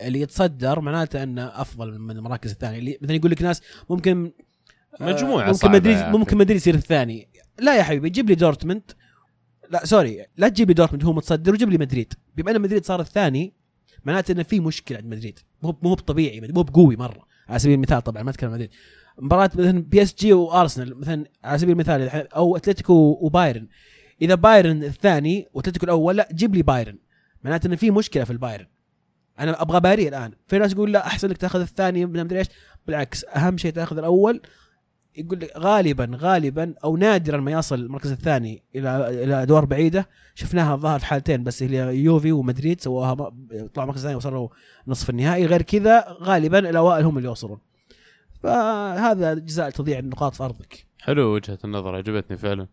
اللي 0.00 0.20
يتصدر 0.20 0.80
معناته 0.80 1.22
إنه 1.22 1.44
أفضل 1.44 1.98
من 1.98 2.16
المراكز 2.16 2.50
الثانية. 2.50 2.78
اللي 2.78 2.98
مثلا 3.02 3.16
يقول 3.16 3.30
لك 3.30 3.42
ناس 3.42 3.62
ممكن 3.90 4.32
آه، 5.00 5.22
ممكن 5.22 5.52
صعبة 5.52 5.74
مدريد. 5.74 5.96
ممكن 5.98 6.36
مدريد 6.36 6.56
يصير 6.56 6.74
الثاني. 6.74 7.28
لا 7.58 7.76
يا 7.76 7.82
حبيبي 7.82 8.10
جيب 8.10 8.28
لي 8.28 8.34
دورتموند. 8.34 8.82
لا 9.70 9.86
sorry 9.86 10.26
لا 10.36 10.48
تجيب 10.48 10.68
لي 10.68 10.74
دورتموند 10.74 11.04
هو 11.04 11.12
متصدر 11.12 11.52
وجيب 11.52 11.70
لي 11.70 11.78
مدريد. 11.78 12.12
بما 12.36 12.50
إن 12.50 12.60
مدريد 12.60 12.84
صار 12.84 13.00
الثاني 13.00 13.52
معناته 14.04 14.32
إنه 14.32 14.42
في 14.42 14.60
مشكلة 14.60 14.98
عند 14.98 15.06
مدريد. 15.06 15.38
مو 15.62 15.78
مو 15.82 15.94
بطبيعي 15.94 16.40
مو 16.40 16.62
بقوي 16.62 16.96
مرة. 16.96 17.28
على 17.48 17.58
سبيل 17.58 17.74
المثال 17.74 18.02
طبعا 18.02 18.22
ما 18.22 18.30
أتكلم 18.30 18.52
مدريد. 18.52 18.70
مباراة 19.18 19.50
مثلا 19.54 19.82
PSG 19.82 20.32
وارسنال 20.32 21.00
مثلا 21.00 21.24
على 21.44 21.58
سبيل 21.58 21.72
المثال 21.72 22.32
أو 22.32 22.56
أتلتيكو 22.56 23.18
وبايرن. 23.20 23.68
إذا 24.22 24.34
بايرن 24.34 24.84
الثاني 24.84 25.48
وأتلتيكو 25.52 25.84
الأول 25.84 26.16
لا 26.16 26.28
جيب 26.32 26.54
لي 26.54 26.62
بايرن. 26.62 26.98
معناته 27.42 27.66
انه 27.66 27.76
في 27.76 27.90
مشكلة 27.90 28.24
في 28.24 28.30
البايرن. 28.30 28.66
أنا 29.40 29.62
أبغى 29.62 29.80
بايرن 29.80 30.08
الآن. 30.08 30.32
في 30.46 30.58
ناس 30.58 30.72
يقول 30.72 30.92
لا 30.92 31.06
أحسن 31.06 31.28
لك 31.28 31.36
تأخذ 31.36 31.60
الثاني 31.60 32.06
من 32.06 32.24
مدري 32.24 32.38
إيش. 32.38 32.46
بالعكس 32.86 33.24
أهم 33.24 33.58
شيء 33.58 33.72
تأخذ 33.72 33.98
الأول. 33.98 34.42
يقول 35.16 35.40
لك 35.40 35.52
غالبا 35.56 36.10
غالبا 36.14 36.74
أو 36.84 36.96
نادرا 36.96 37.36
ما 37.36 37.50
يصل 37.50 37.80
المركز 37.80 38.10
الثاني 38.10 38.62
إلى 38.74 39.24
إلى 39.24 39.42
أدوار 39.42 39.64
بعيدة. 39.64 40.08
شفناها 40.34 40.74
الظاهر 40.74 40.98
في 40.98 41.06
حالتين 41.06 41.44
بس 41.44 41.62
اليوفي 41.62 42.32
ومدريد 42.32 42.80
سووها 42.80 43.14
طلعوا 43.14 43.32
المركز 43.78 43.98
الثاني 43.98 44.14
وصلوا 44.14 44.48
نصف 44.86 45.10
النهائي. 45.10 45.46
غير 45.46 45.62
كذا 45.62 46.16
غالبا 46.22 46.58
الأوائل 46.58 47.04
هم 47.04 47.18
اللي 47.18 47.28
يوصلون. 47.28 47.58
فهذا 48.42 49.34
جزاء 49.34 49.70
تضيع 49.70 49.98
النقاط 49.98 50.34
في 50.34 50.44
أرضك. 50.44 50.86
حلو 51.00 51.34
وجهة 51.34 51.58
النظر 51.64 51.96
عجبتني 51.96 52.36
فعلا. 52.36 52.66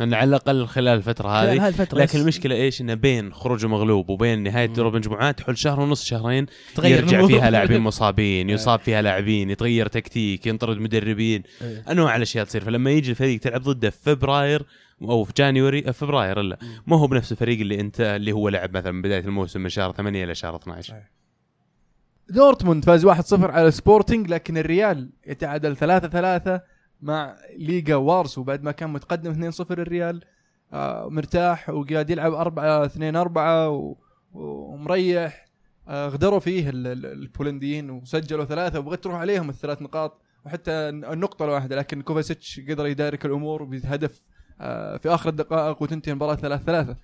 ان 0.00 0.14
على 0.14 0.28
الأقل 0.28 0.66
خلال 0.66 0.96
الفترة 0.96 1.28
خلال 1.28 1.48
هذه 1.48 1.62
هذه 1.62 1.68
الفترة 1.68 1.98
لكن 1.98 2.20
المشكلة 2.20 2.54
إيش؟ 2.54 2.80
إنه 2.80 2.94
بين 2.94 3.32
خروج 3.32 3.66
مغلوب 3.66 4.10
وبين 4.10 4.42
نهاية 4.42 4.68
مم. 4.68 4.74
دوري 4.74 4.88
المجموعات 4.88 5.40
حول 5.40 5.58
شهر 5.58 5.80
ونص 5.80 6.04
شهرين 6.04 6.46
تغير 6.74 6.98
يرجع. 6.98 7.26
فيها 7.26 7.50
لاعبين 7.50 7.80
مصابين 7.90 8.50
يصاب 8.50 8.78
فيها 8.78 9.02
لاعبين 9.02 9.50
يتغير 9.50 9.86
تكتيك 9.86 10.46
ينطرد 10.46 10.78
مدربين. 10.78 11.42
إيه. 11.62 11.84
أنواع 11.90 12.16
الأشياء 12.16 12.44
تصير. 12.44 12.64
فلما 12.64 12.90
يجي 12.90 13.10
الفريق 13.10 13.40
تلعب 13.40 13.62
ضده 13.62 13.90
في 13.90 13.98
فبراير 14.02 14.62
أو 15.02 15.24
في 15.24 15.32
جانيوري 15.36 15.92
فبراير 15.92 16.40
الا 16.40 16.58
ما 16.86 16.96
هو 16.96 17.06
بنفس 17.06 17.32
الفريق 17.32 17.60
اللي 17.60 17.80
أنت 17.80 18.00
اللي 18.00 18.32
هو 18.32 18.48
لعب 18.48 18.76
مثلا 18.76 19.02
بداية 19.02 19.24
الموسم 19.24 19.60
من 19.60 19.68
شهر 19.68 19.92
8 19.92 20.24
إلى 20.24 20.34
شهر 20.34 20.56
12 20.56 20.94
دورتموند 22.28 22.84
فاز 22.84 23.06
1-0 23.06 23.10
على 23.32 23.70
سبورتنج 23.70 24.28
لكن 24.30 24.58
الريال 24.58 25.10
يتعادل 25.26 25.76
3-3 25.76 26.60
مع 27.02 27.36
ليجيا 27.58 27.94
وارسو 27.94 28.42
بعد 28.42 28.62
ما 28.62 28.72
كان 28.72 28.90
متقدم 28.90 29.50
2-0 29.52 29.60
الريال 29.70 30.24
آه 30.72 31.08
مرتاح 31.10 31.70
وقاعد 31.70 32.10
يلعب 32.10 32.34
4 32.34 32.84
2 32.84 33.16
4 33.16 33.68
و- 33.70 33.96
ومريح. 34.34 35.46
آه 35.88 36.08
غدروا 36.08 36.38
فيه 36.40 36.70
ال- 36.70 36.86
ال- 36.86 37.06
البولنديين 37.06 37.90
وسجلوا 37.90 38.44
ثلاثة 38.44 38.78
وبغيت 38.78 39.04
تروح 39.04 39.16
عليهم 39.16 39.48
الثلاث 39.50 39.82
نقاط 39.82 40.20
وحتى 40.46 40.72
النقطة 40.72 41.44
الواحدة 41.44 41.76
لكن 41.76 42.02
كوفاسيتش 42.02 42.60
قدر 42.68 42.86
يدارك 42.86 43.26
الأمور 43.26 43.64
بهدف 43.64 44.20
آه 44.60 44.96
في 44.96 45.08
آخر 45.08 45.28
الدقائق 45.30 45.82
وتنتهي 45.82 46.12
المباراة 46.12 46.34
3 46.34 46.62
3 46.64 46.96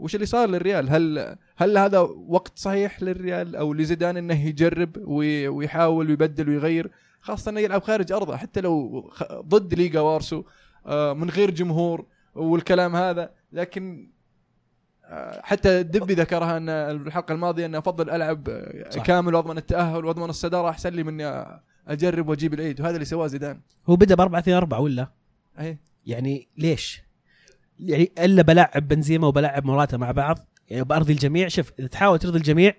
وش 0.00 0.14
اللي 0.14 0.26
صار 0.26 0.48
للريال؟ 0.48 0.90
هل 0.90 1.36
هل 1.56 1.78
هذا 1.78 1.98
وقت 2.28 2.58
صحيح 2.58 3.02
للريال 3.02 3.56
أو 3.56 3.74
لزيدان 3.74 4.16
إنه 4.16 4.46
يجرب 4.46 4.96
وي- 5.08 5.48
ويحاول 5.48 6.08
ويبدل 6.10 6.48
ويغير 6.48 6.90
خاصة 7.20 7.50
إنه 7.50 7.60
يلعب 7.60 7.82
خارج 7.82 8.12
أرضه 8.12 8.36
حتى 8.36 8.60
لو 8.60 9.04
ضد 9.32 9.74
ليغا 9.74 10.00
وارسو 10.00 10.42
آه، 10.86 11.12
من 11.12 11.30
غير 11.30 11.50
جمهور 11.50 12.06
والكلام 12.34 12.96
هذا 12.96 13.30
لكن 13.52 14.10
آه، 15.04 15.40
حتى 15.42 15.82
دبي 15.82 16.14
ذكرها 16.14 16.56
إن 16.56 16.68
الحلقة 16.68 17.32
الماضية 17.32 17.66
انه 17.66 17.78
أفضل 17.78 18.10
ألعب 18.10 18.48
آه، 18.48 18.90
صح. 18.90 19.02
كامل 19.02 19.34
وأضمن 19.34 19.58
التأهل 19.58 20.04
وأضمن 20.04 20.30
الصدارة 20.30 20.68
أحسن 20.70 20.90
لي 20.92 21.02
من 21.02 21.44
أجرب 21.88 22.28
وأجيب 22.28 22.54
العيد 22.54 22.80
وهذا 22.80 22.94
اللي 22.94 23.04
سواه 23.04 23.26
زيدان 23.26 23.60
هو 23.86 23.96
بدأ 23.96 24.14
ب 24.14 24.20
4 24.20 24.38
2 24.40 24.56
4 24.56 24.80
ولا 24.80 25.08
اي 25.60 25.78
يعني 26.06 26.48
ليش؟ 26.58 27.02
يعني 27.80 28.12
إلا 28.18 28.42
بلاعب 28.42 28.88
بنزيما 28.88 29.26
وبلاعب 29.26 29.64
موراتا 29.64 29.96
مع 29.96 30.10
بعض 30.10 30.38
يعني 30.68 30.84
بأرضي 30.84 31.12
الجميع 31.12 31.48
شوف 31.48 31.72
إذا 31.78 31.86
تحاول 31.88 32.18
ترضي 32.18 32.38
الجميع 32.38 32.74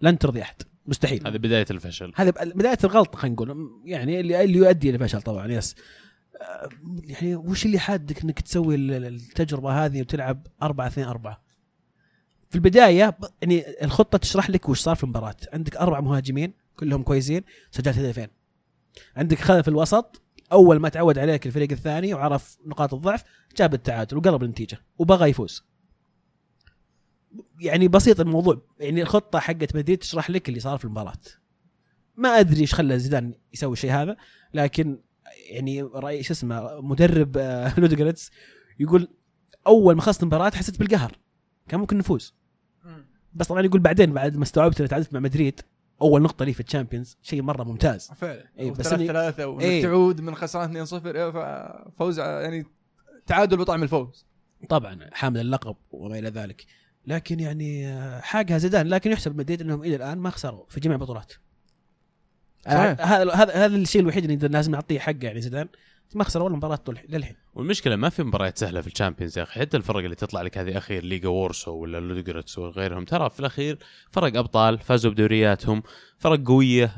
لن 0.00 0.18
ترضي 0.18 0.42
أحد. 0.42 0.54
مستحيل. 0.86 1.26
هذه 1.26 1.36
بداية 1.36 1.66
الفشل. 1.70 2.12
هذا 2.16 2.30
بداية 2.30 2.78
الغلط 2.84 3.16
خلينا 3.16 3.34
نقول. 3.34 3.70
يعني 3.84 4.20
اللي 4.20 4.44
اللي 4.44 4.58
يؤدي 4.58 4.90
إلى 4.90 4.98
فشل 4.98 5.22
طبعا 5.22 5.46
يس. 5.52 5.76
آه، 6.42 6.68
يعني 7.04 7.36
وش 7.36 7.66
اللي 7.66 7.78
حادك 7.78 8.22
إنك 8.22 8.40
تسوي 8.40 8.74
ال- 8.74 8.90
ال- 8.92 9.04
التجربة 9.06 9.84
هذه 9.84 10.00
وتلعب 10.00 10.46
4 10.62 10.86
2 10.86 11.06
4 11.08 11.42
في 12.50 12.56
البداية 12.56 12.98
يعني 13.42 13.64
الخطة 13.84 14.18
تشرح 14.18 14.50
لك 14.50 14.68
وش 14.68 14.80
صار 14.80 14.96
في 14.96 15.04
المباراة. 15.04 15.34
عندك 15.52 15.76
أربع 15.76 16.00
مهاجمين 16.00 16.52
كلهم 16.76 17.02
كويسين 17.02 17.42
سجلت 17.70 17.98
هدفين. 17.98 18.28
عندك 19.16 19.38
خلف 19.38 19.68
الوسط 19.68 20.22
أول 20.52 20.76
ما 20.76 20.88
تعود 20.88 21.18
عليك 21.18 21.46
الفريق 21.46 21.72
الثاني 21.72 22.14
وعرف 22.14 22.58
نقاط 22.66 22.94
الضعف 22.94 23.24
جاب 23.56 23.74
التعادل 23.74 24.16
وقلب 24.16 24.42
النتيجة 24.42 24.78
وبغى 24.98 25.30
يفوز. 25.30 25.64
يعني 27.60 27.88
بسيط 27.88 28.20
الموضوع 28.20 28.62
يعني 28.80 29.02
الخطة 29.02 29.38
حقت 29.38 29.76
مدريد 29.76 29.98
تشرح 29.98 30.30
لك 30.30 30.48
اللي 30.48 30.60
صار 30.60 30.78
في 30.78 30.84
المباراة. 30.84 31.18
ما 32.16 32.28
أدري 32.28 32.60
إيش 32.60 32.74
خلى 32.74 32.98
زيدان 32.98 33.34
يسوي 33.52 33.72
الشيء 33.72 33.92
هذا 33.92 34.16
لكن 34.54 35.00
يعني 35.50 35.82
راي 35.82 36.22
شو 36.22 36.32
اسمه 36.32 36.80
مدرب 36.80 37.36
آه، 37.36 37.74
لودجريتس 37.80 38.30
يقول 38.80 39.08
أول 39.66 39.94
ما 39.94 40.02
خلصت 40.02 40.22
المباراة 40.22 40.50
حسيت 40.50 40.78
بالقهر 40.78 41.18
كان 41.68 41.80
ممكن 41.80 41.98
نفوز. 41.98 42.34
بس 43.34 43.46
طبعا 43.46 43.62
يقول 43.62 43.80
بعدين 43.80 44.12
بعد 44.12 44.36
ما 44.36 44.42
استوعبت 44.42 44.80
إني 44.80 44.88
تعادلت 44.88 45.12
مع 45.14 45.20
مدريد 45.20 45.60
أول 46.02 46.22
نقطة 46.22 46.44
لي 46.44 46.52
في 46.52 46.60
ال 46.60 46.66
Champions 46.66 47.16
شيء 47.22 47.42
مرة 47.42 47.64
ممتاز. 47.64 48.10
فعلا. 48.16 48.44
إيه، 48.58 48.70
بس 48.70 48.88
ثلاثة 48.88 49.46
وانك 49.46 49.62
إيه. 49.62 49.82
تعود 49.82 50.20
من 50.20 50.34
خسران 50.34 50.86
2-0 50.86 50.92
إيه، 51.06 51.30
ف- 51.30 51.90
فوز 51.98 52.18
يعني 52.18 52.66
تعادل 53.26 53.56
بطعم 53.56 53.82
الفوز. 53.82 54.26
طبعا 54.68 55.10
حامل 55.12 55.40
اللقب 55.40 55.76
وما 55.90 56.18
إلى 56.18 56.28
ذلك. 56.28 56.66
لكن 57.06 57.40
يعني 57.40 57.88
آه، 57.88 58.20
حاشها 58.20 58.58
زيدان 58.58 58.86
لكن 58.88 59.10
يحسب 59.12 59.36
مدريد 59.36 59.60
إنهم 59.60 59.82
إلى 59.82 59.96
الآن 59.96 60.18
ما 60.18 60.30
خسروا 60.30 60.64
في 60.68 60.80
جميع 60.80 60.96
البطولات. 60.96 61.32
آه، 62.66 62.92
هذا 62.92 63.34
هذا 63.34 63.76
الشيء 63.76 64.00
الوحيد 64.00 64.30
اللي 64.30 64.48
لازم 64.48 64.72
نعطيه 64.72 64.98
حقه 64.98 65.18
يعني 65.22 65.40
زيدان. 65.40 65.68
ما 66.14 66.24
خسر 66.24 66.42
ولا 66.42 66.56
مباراة 66.56 66.76
طول 66.76 66.98
للحين. 67.08 67.36
والمشكلة 67.54 67.96
ما 67.96 68.08
في 68.08 68.22
مباريات 68.22 68.58
سهلة 68.58 68.80
في 68.80 68.86
ال 68.86 68.91
Champions 68.91 69.38
يا 69.38 69.42
أخي. 69.42 69.60
حتى 69.60 69.76
الفرق 69.76 70.04
اللي 70.04 70.14
تطلع 70.16 70.42
لك 70.42 70.58
هذه 70.58 70.78
أخير 70.78 71.04
ليجيا 71.04 71.28
وارسو 71.28 71.72
ولا 71.72 72.00
لودوجوريتس 72.00 72.58
وغيرهم 72.58 73.04
ترى 73.04 73.30
في 73.30 73.40
الأخير 73.40 73.78
فرق 74.10 74.36
أبطال 74.36 74.78
فازوا 74.78 75.10
بدورياتهم 75.10 75.82
فرق 76.18 76.46
قوية 76.46 76.94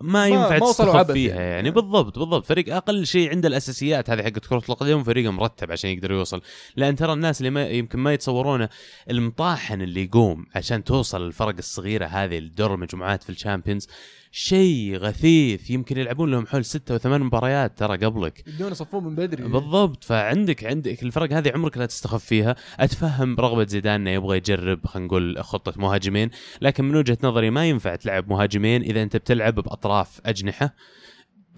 ما 0.00 0.28
ينفع 0.28 0.58
تستخف 0.58 1.10
فيها 1.10 1.34
يعني. 1.34 1.50
يعني 1.50 1.70
بالضبط 1.70 2.18
بالضبط. 2.18 2.46
فريق 2.46 2.76
أقل 2.76 3.06
شيء 3.06 3.30
عنده 3.30 3.48
الأساسيات 3.48 4.10
هذه 4.10 4.22
حقت 4.22 4.46
كرة 4.46 4.62
القدم 4.68 5.02
فريق 5.02 5.30
مرتب 5.30 5.72
عشان 5.72 5.90
يقدر 5.90 6.12
يوصل. 6.12 6.42
لأن 6.76 6.96
ترى 6.96 7.12
الناس 7.12 7.40
اللي 7.40 7.50
ما 7.50 7.66
يمكن 7.68 7.98
ما 7.98 8.12
يتصورونه 8.12 8.68
المطاحن 9.10 9.82
اللي 9.82 10.04
يقوم 10.04 10.46
عشان 10.54 10.84
توصل 10.84 11.26
الفرق 11.26 11.54
الصغيرة 11.58 12.06
هذه 12.06 12.38
لدور 12.38 12.74
المجموعات 12.74 13.22
في 13.22 13.30
الشامبيونز 13.30 13.88
شيء 14.36 14.96
غثيث 14.96 15.70
يمكن 15.70 15.98
يلعبون 15.98 16.30
لهم 16.30 16.46
حول 16.46 16.64
ستة 16.64 16.94
وثمان 16.94 17.20
مباريات 17.20 17.78
ترى 17.78 17.96
قبلك. 17.96 18.44
يبدون 18.46 18.72
يصفون 18.72 19.04
من 19.04 19.14
بدري. 19.14 19.42
بالضبط. 19.42 20.04
فعندك 20.04 20.64
عندك 20.64 21.02
الفرق 21.02 21.32
هذه 21.32 21.52
عمرك 21.54 21.78
لا 21.78 21.86
تستخف 21.86 22.24
فيها. 22.24 22.56
أتفهم 22.80 23.36
رغبه 23.40 23.66
زيدان 23.66 24.00
إنه 24.00 24.10
يبغى 24.10 24.36
يجرب 24.36 24.86
خلينا 24.86 25.06
نقول 25.06 25.44
خطة 25.44 25.72
مهاجمين. 25.76 26.30
لكن 26.60 26.84
من 26.84 26.96
وجهة 26.96 27.18
نظري 27.22 27.50
ما 27.50 27.68
ينفع 27.68 27.96
تلعب 27.96 28.28
مهاجمين 28.28 28.82
إذا 28.82 29.02
أنت 29.02 29.16
بتلعب 29.16 29.54
بأطراف 29.54 30.20
أجنحة. 30.26 30.74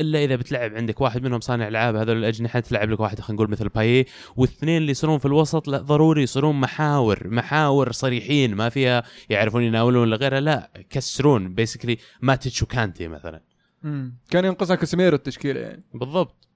إلا 0.00 0.24
إذا 0.24 0.36
بتلعب 0.36 0.74
عندك 0.74 1.00
واحد 1.00 1.22
منهم 1.22 1.40
صانع 1.40 1.68
ألعاب 1.68 1.96
هذول 1.96 2.16
الأجنحة 2.16 2.60
تلعب 2.60 2.90
لك 2.90 3.00
واحد 3.00 3.20
خلينا 3.20 3.34
نقول 3.42 3.50
مثل 3.50 3.68
بيل 3.68 4.06
واثنين 4.36 4.76
اللي 4.76 4.90
يصيرون 4.90 5.18
في 5.18 5.26
الوسط 5.26 5.68
لا 5.68 5.78
ضروري 5.78 6.22
يصيرون 6.22 6.60
محاور 6.60 7.28
محاور 7.28 7.92
صريحين 7.92 8.54
ما 8.54 8.68
فيها 8.68 9.02
يعرفون 9.30 9.62
يناولون 9.62 10.02
ولا 10.02 10.16
غيرها 10.16 10.40
لا 10.40 10.70
يكسرون 10.76 11.54
basically 11.54 11.98
ماتيتش 12.22 12.62
وكانتي 12.62 13.08
مثلا. 13.08 13.40
مم. 13.82 14.14
كان 14.30 14.44
ينقصها 14.44 14.76
كاسيميرو 14.76 15.16
التشكيلة 15.16 15.60
يعني. 15.60 15.82
بالضبط. 15.94 16.48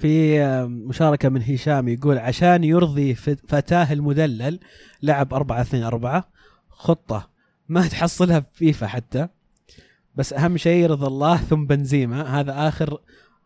في 0.00 0.40
مشاركة 0.66 1.28
من 1.28 1.42
هشام 1.42 1.88
يقول 1.88 2.18
عشان 2.18 2.64
يرضي 2.64 3.14
فت- 3.14 3.46
فتاة 3.48 3.92
المدلل 3.92 4.60
لعب 5.02 5.34
4 5.34 5.60
2 5.60 5.82
4 5.82 6.28
خطة 6.68 7.30
ما 7.68 7.86
تحصلها 7.88 8.40
في 8.40 8.46
فيفا 8.52 8.86
حتى. 8.86 9.28
بس 10.20 10.32
أهم 10.32 10.56
شيء 10.56 10.82
يرضى 10.82 11.06
الله 11.06 11.36
ثم 11.36 11.66
بنزيما 11.66 12.40
هذا 12.40 12.68
اخر 12.68 12.98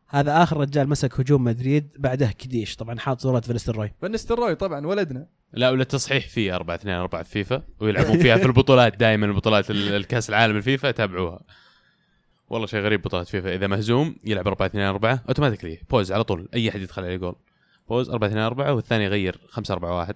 هذا 0.09 0.43
آخر 0.43 0.57
رجال 0.57 0.89
مسك 0.89 1.21
هجوم 1.21 1.45
مدريد 1.45 1.93
بعده 1.99 2.27
كديش. 2.39 2.77
طبعا 2.77 2.99
حاط 2.99 3.21
صورة 3.21 3.41
فان 3.41 3.51
نيستلروي 3.51 3.93
فنستروي 4.03 4.55
طبعا 4.55 4.87
ولدنا. 4.87 5.27
لا 5.53 5.71
ولا 5.71 5.85
تصحيح 5.85 6.29
في 6.29 6.53
4 6.53 6.75
2 6.75 6.97
4 6.97 7.23
في 7.23 7.31
فيفا 7.31 7.63
ويلعبون 7.81 8.19
فيها 8.19 8.37
في 8.37 8.47
البطولات 8.47 8.97
دائما 8.97 9.27
البطولات 9.27 9.71
ال- 9.71 9.93
الكأس 9.95 10.29
العالم 10.31 10.57
الفيفا 10.57 10.91
تابعوها. 10.91 11.41
والله 12.49 12.67
شيء 12.67 12.81
غريب 12.81 13.03
بطولات 13.03 13.29
فيفا. 13.29 13.55
إذا 13.55 13.67
مهزوم 13.67 14.17
يلعب 14.25 14.47
4 14.49 14.67
2 14.67 14.85
4 14.89 15.25
automatically. 15.29 15.79
pause 15.91 16.13
على 16.13 16.25
طول 16.25 16.49
أي 16.55 16.69
أحد 16.69 16.81
يدخل 16.81 17.05
عليه 17.05 17.17
جول 17.17 17.37
pause 17.89 18.11
4 18.11 18.29
2 18.29 18.45
4 18.45 18.75
والثاني 18.75 19.05
يغير 19.05 19.41
5 19.49 19.73
4 19.73 19.97
1 19.97 20.15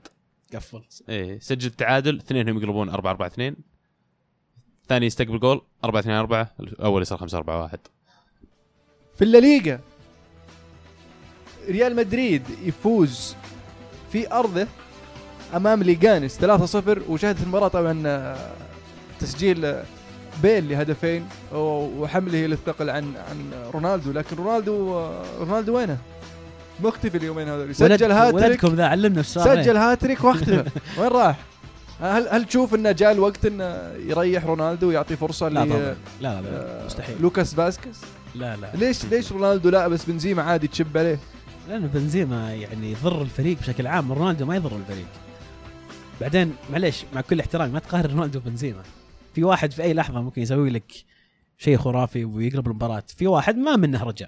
قفل. 0.54 0.82
إيه 1.08 1.38
سجل 1.38 1.66
التعادل 1.66 2.16
اثنينهم 2.16 2.58
يقلبون 2.58 2.88
4 2.88 3.10
4 3.10 3.26
2 3.26 3.56
الثاني 4.88 5.06
يستقبل 5.06 5.38
جول 5.40 5.62
4 5.84 6.00
2 6.00 6.16
4 6.18 6.50
الأول 6.60 7.02
يصير 7.02 7.16
5 7.18 7.38
4 7.38 7.62
1 7.62 7.78
في 9.18 9.24
الليغا 9.24 9.78
ريال 11.68 11.96
مدريد 11.96 12.42
يفوز 12.64 13.34
في 14.12 14.32
أرضه 14.32 14.66
أمام 15.56 15.82
ليغانس 15.82 16.38
3-0 16.38 16.44
وشهدت 17.08 17.42
المباراة 17.42 17.68
طبعا 17.68 18.02
آه، 18.06 18.50
تسجيل 19.20 19.64
آه، 19.64 19.84
بيل 20.42 20.68
لهدفين 20.68 21.28
و- 21.52 22.02
وحمله 22.02 22.46
للثقل 22.46 22.90
عن 22.90 23.12
عن 23.30 23.50
رونالدو. 23.74 24.12
لكن 24.12 24.36
رونالدو 24.36 24.94
آه، 24.98 25.22
رونالدو 25.40 25.76
وينه؟ 25.76 25.98
مختفي 26.80 27.16
اليومين 27.16 27.48
هذول. 27.48 27.74
سجل 27.74 28.12
هاتريك. 28.12 28.34
ولدكم 28.44 28.74
ذا 28.74 28.86
علمنا 28.86 29.20
السؤال. 29.20 29.64
سجل 29.64 29.76
هاتريك 29.76 30.24
واختفى. 30.24 30.64
وين 30.98 31.08
راح؟ 31.08 31.36
هل 32.00 32.28
هل 32.28 32.44
تشوف 32.44 32.74
إنه 32.74 32.92
جاء 32.92 33.12
الوقت 33.12 33.46
إنه 33.46 33.92
يريح 34.06 34.44
رونالدو 34.44 34.88
ويعطي 34.88 35.16
فرصة 35.16 35.48
لا 35.48 35.64
طبعا. 35.64 35.78
لا 35.78 35.94
لا, 36.20 36.40
لا 36.40 36.82
آه، 36.82 36.86
مستحيل. 36.86 37.16
لوكاس 37.22 37.54
فاسكس 37.54 38.00
لا 38.34 38.56
لا. 38.56 38.70
ليش 38.74 39.04
ليش 39.04 39.32
رونالدو 39.32 39.68
لا 39.68 39.88
بس 39.88 40.04
بنزيما 40.04 40.42
عادي 40.42 40.68
تشب 40.68 40.98
عليه؟ 40.98 41.18
لأن 41.68 41.86
بنزيما 41.86 42.54
يعني 42.54 42.92
يضر 42.92 43.22
الفريق 43.22 43.58
بشكل 43.58 43.86
عام 43.86 44.12
رونالدو 44.12 44.46
ما 44.46 44.56
يضر 44.56 44.76
الفريق. 44.76 45.06
بعدين 46.20 46.54
معليش 46.72 47.04
مع 47.14 47.20
كل 47.20 47.40
احترامي 47.40 47.72
ما 47.72 47.78
تقارن 47.78 48.10
رونالدو 48.10 48.38
وبنزيما. 48.38 48.82
في 49.34 49.44
واحد 49.44 49.72
في 49.72 49.82
أي 49.82 49.94
لحظة 49.94 50.20
ممكن 50.20 50.42
يسوي 50.42 50.70
لك 50.70 50.92
شيء 51.58 51.76
خرافي 51.78 52.24
ويقلب 52.24 52.66
المباراة. 52.66 53.02
في 53.16 53.26
واحد 53.26 53.56
ما 53.56 53.76
منه 53.76 54.02
رجع. 54.02 54.26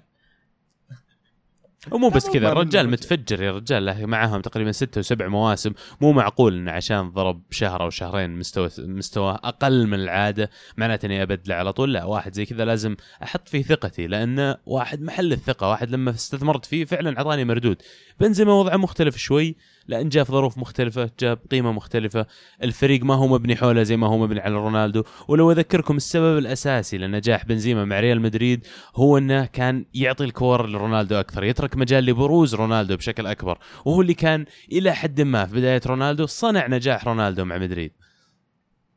ومو 1.90 2.08
بس 2.08 2.30
كذا 2.30 2.52
الرجال 2.52 2.90
متفجر 2.90 3.42
يا 3.42 3.52
رجال. 3.52 3.84
له 3.84 4.06
معاهم 4.06 4.40
تقريبا 4.40 4.72
ستة 4.72 4.98
وسبع 4.98 5.28
مواسم. 5.28 5.72
مو 6.00 6.12
معقول 6.12 6.54
انه 6.54 6.70
عشان 6.72 7.10
ضرب 7.10 7.42
شهر 7.50 7.82
أو 7.82 7.90
شهرين 7.90 8.30
مستوى 8.30 8.70
مستوى 8.78 9.38
أقل 9.44 9.86
من 9.86 9.94
العادة 9.94 10.50
معناته 10.76 11.06
إني 11.06 11.22
أبدله 11.22 11.54
على 11.54 11.72
طول. 11.72 11.92
لا 11.92 12.04
واحد 12.04 12.34
زي 12.34 12.46
كذا 12.46 12.64
لازم 12.64 12.96
أحط 13.22 13.48
فيه 13.48 13.62
ثقتي 13.62 14.06
لأنه 14.06 14.56
واحد 14.66 15.02
محل 15.02 15.32
الثقة. 15.32 15.68
واحد 15.68 15.90
لما 15.90 16.10
استثمرت 16.10 16.66
فيه 16.66 16.84
فعلا 16.84 17.18
أعطاني 17.18 17.44
مردود. 17.44 17.82
بنزيما 18.20 18.52
وضعه 18.52 18.76
مختلف 18.76 19.16
شوي. 19.16 19.56
لأن 19.90 20.08
جاء 20.08 20.24
في 20.24 20.32
ظروف 20.32 20.58
مختلفة 20.58 21.10
جاء 21.20 21.34
بقيمه 21.34 21.72
مختلفة. 21.72 22.26
الفريق 22.62 23.04
ما 23.04 23.14
هو 23.14 23.28
مبني 23.28 23.56
حوله 23.56 23.82
زي 23.82 23.96
ما 23.96 24.06
هو 24.06 24.18
مبني 24.18 24.40
على 24.40 24.54
رونالدو. 24.54 25.02
ولو 25.28 25.52
أذكركم 25.52 25.96
السبب 25.96 26.38
الأساسي 26.38 26.98
لنجاح 26.98 27.44
بنزيما 27.44 27.84
مع 27.84 28.00
ريال 28.00 28.20
مدريد 28.20 28.66
هو 28.96 29.18
إنه 29.18 29.44
كان 29.44 29.84
يعطي 29.94 30.24
الكور 30.24 30.68
لرونالدو 30.68 31.20
أكثر 31.20 31.44
يترك 31.44 31.76
مجال 31.76 32.04
لبروز 32.04 32.54
رونالدو 32.54 32.96
بشكل 32.96 33.26
أكبر. 33.26 33.58
وهو 33.84 34.00
اللي 34.02 34.14
كان 34.14 34.44
إلى 34.72 34.92
حد 34.92 35.20
ما 35.20 35.46
في 35.46 35.54
بداية 35.54 35.80
رونالدو 35.86 36.26
صنع 36.26 36.66
نجاح 36.66 37.04
رونالدو 37.04 37.44
مع 37.44 37.58
مدريد. 37.58 37.92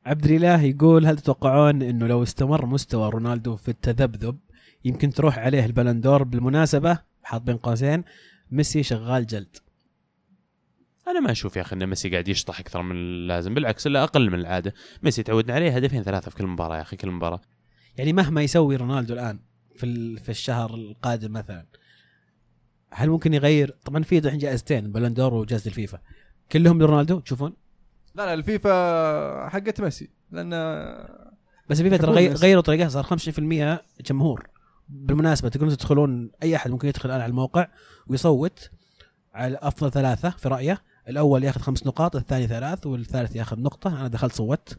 عبد 0.06 0.26
الإله 0.26 0.62
يقول 0.62 1.06
هل 1.06 1.18
تتوقعون 1.18 1.82
إنه 1.82 2.08
لو 2.08 2.24
استمر 2.24 2.66
مستوى 2.66 3.10
رونالدو 3.10 3.56
في 3.56 3.70
التذبذب 3.70 4.38
يمكن 4.86 5.10
تروح 5.10 5.40
عليه 5.40 5.66
البلندور 5.66 6.24
بالمناسبة 6.24 7.00
حاط 7.24 7.42
بين 7.42 7.58
قوسين 7.58 8.04
ميسي 8.52 8.84
شغال 8.84 9.28
جلد. 9.28 9.58
أنا 11.08 11.20
ما 11.20 11.32
أشوف 11.32 11.56
يا 11.56 11.62
أخي 11.62 11.76
إن 11.76 11.88
ميسي 11.88 12.10
قاعد 12.10 12.28
يشطح 12.28 12.60
أكثر 12.60 12.82
من 12.82 12.96
اللازم 12.96 13.54
بالعكس 13.54 13.88
الا 13.88 14.04
أقل 14.04 14.30
من 14.30 14.40
العادة. 14.40 14.74
ميسي 15.04 15.24
تعودنا 15.24 15.54
عليه 15.54 15.76
هدفين 15.76 16.04
ثلاثة 16.04 16.32
في 16.32 16.38
كل 16.38 16.48
مباراة 16.48 16.78
يا 16.78 16.82
أخي 16.82 16.98
كل 16.98 17.12
مباراة. 17.12 17.42
يعني 17.98 18.14
مهما 18.14 18.42
يسوي 18.42 18.76
رونالدو 18.76 19.14
الآن 19.14 19.40
في 19.76 20.18
في 20.18 20.30
الشهر 20.30 20.74
القادم 20.74 21.32
مثلا 21.32 21.66
هل 22.92 23.10
ممكن 23.10 23.34
يغير؟ 23.34 23.76
طبعا 23.86 24.04
في 24.04 24.18
الحين 24.18 24.38
جائزتين 24.40 24.92
بلندور 24.92 25.34
وجائزة 25.34 25.68
الفيفا. 25.68 26.00
كلهم 26.52 26.82
لرونالدو؟ 26.82 27.20
تشوفون؟ 27.20 27.54
لا 28.16 28.26
لا 28.26 28.34
الفيفا 28.34 29.50
حقت 29.50 29.82
ميسي 29.82 30.10
لأن 30.32 30.50
بس 31.70 31.82
الفيفا 31.82 31.98
ترى. 31.98 32.28
غيروا 32.28 32.62
طريقتها 32.62 32.90
صار 32.90 33.04
50% 33.04 33.82
جمهور. 34.02 34.48
بالمناسبة 34.90 35.50
تقدرون 35.50 35.78
تدخلون 35.78 36.32
أي 36.44 36.56
أحد 36.56 36.72
ممكن 36.72 36.88
يدخل 36.88 37.10
الآن 37.10 37.22
على 37.22 37.30
الموقع 37.30 37.68
ويصوت 38.08 38.72
على 39.34 39.58
أفضل 39.62 39.92
ثلاثة 39.92 40.30
في 40.30 40.50
رأيه. 40.50 40.82
الأول 41.10 41.44
ياخذ 41.44 41.62
خمس 41.62 41.88
نقاط 41.88 42.16
الثاني 42.16 42.48
ثلاث 42.48 42.88
والثالث 42.88 43.36
ياخذ 43.36 43.60
نقطة. 43.60 44.00
أنا 44.00 44.08
دخلت 44.08 44.34
صوت. 44.34 44.78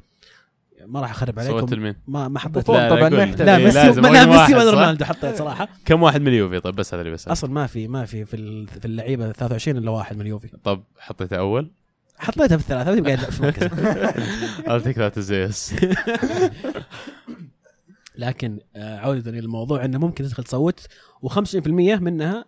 ما 0.87 1.01
راح 1.01 1.11
أخرب 1.11 1.39
عليكم. 1.39 1.61
صوت 1.61 1.73
لمين؟ 1.75 1.97
ما 2.07 2.29
ما 2.29 2.39
حطيت. 2.39 2.69
لا، 2.69 2.75
لا، 2.75 2.97
طبعا. 2.97 3.09
ما 3.09 3.25
لا 3.25 3.57
إيه، 3.57 3.65
ميسي 3.65 3.79
لازم 3.79 4.03
لا 4.03 4.27
ميسي 4.27 4.55
ولا؟ 4.55 4.71
رونالدو 4.71 5.05
حطيت 5.05 5.37
صراحة. 5.37 5.69
كم 5.85 6.03
واحد 6.03 6.21
من 6.21 6.29
اليوفي 6.29 6.61
طيب 6.61 6.75
بس 6.75 6.95
هذا 6.95 7.03
اللي 7.03 7.13
بس 7.13 7.29
أصلا 7.29 7.51
ما 7.51 7.67
في 7.67 7.89
ما 7.89 8.05
في 8.05 8.25
في 8.25 8.37
ال- 8.37 8.69
في 8.69 8.85
اللعيبة 8.85 9.33
23 9.33 9.77
إلا 9.79 9.91
واحد 9.91 10.17
من 10.17 10.23
اليوفي 10.23 10.49
طب 10.65 10.83
حطيته 10.99 11.37
أول؟ 11.39 11.71
حطيتها 12.19 12.57
في 12.57 12.63
الثلاثة 12.63 12.93
هذه 12.93 13.03
قاعد 13.03 13.19
في 13.19 13.43
مركز 13.43 13.67
I'll 14.71 14.85
take 14.85 14.97
that 14.99 15.17
yes 15.31 15.85
لكن 18.17 18.59
آه، 18.77 18.99
عودة 18.99 19.31
إلى 19.31 19.39
الموضوع 19.39 19.85
إنه 19.85 19.99
ممكن 19.99 20.25
تدخل 20.25 20.45
تصوت 20.45 20.81
و50% 21.27 21.69
منها 21.69 22.45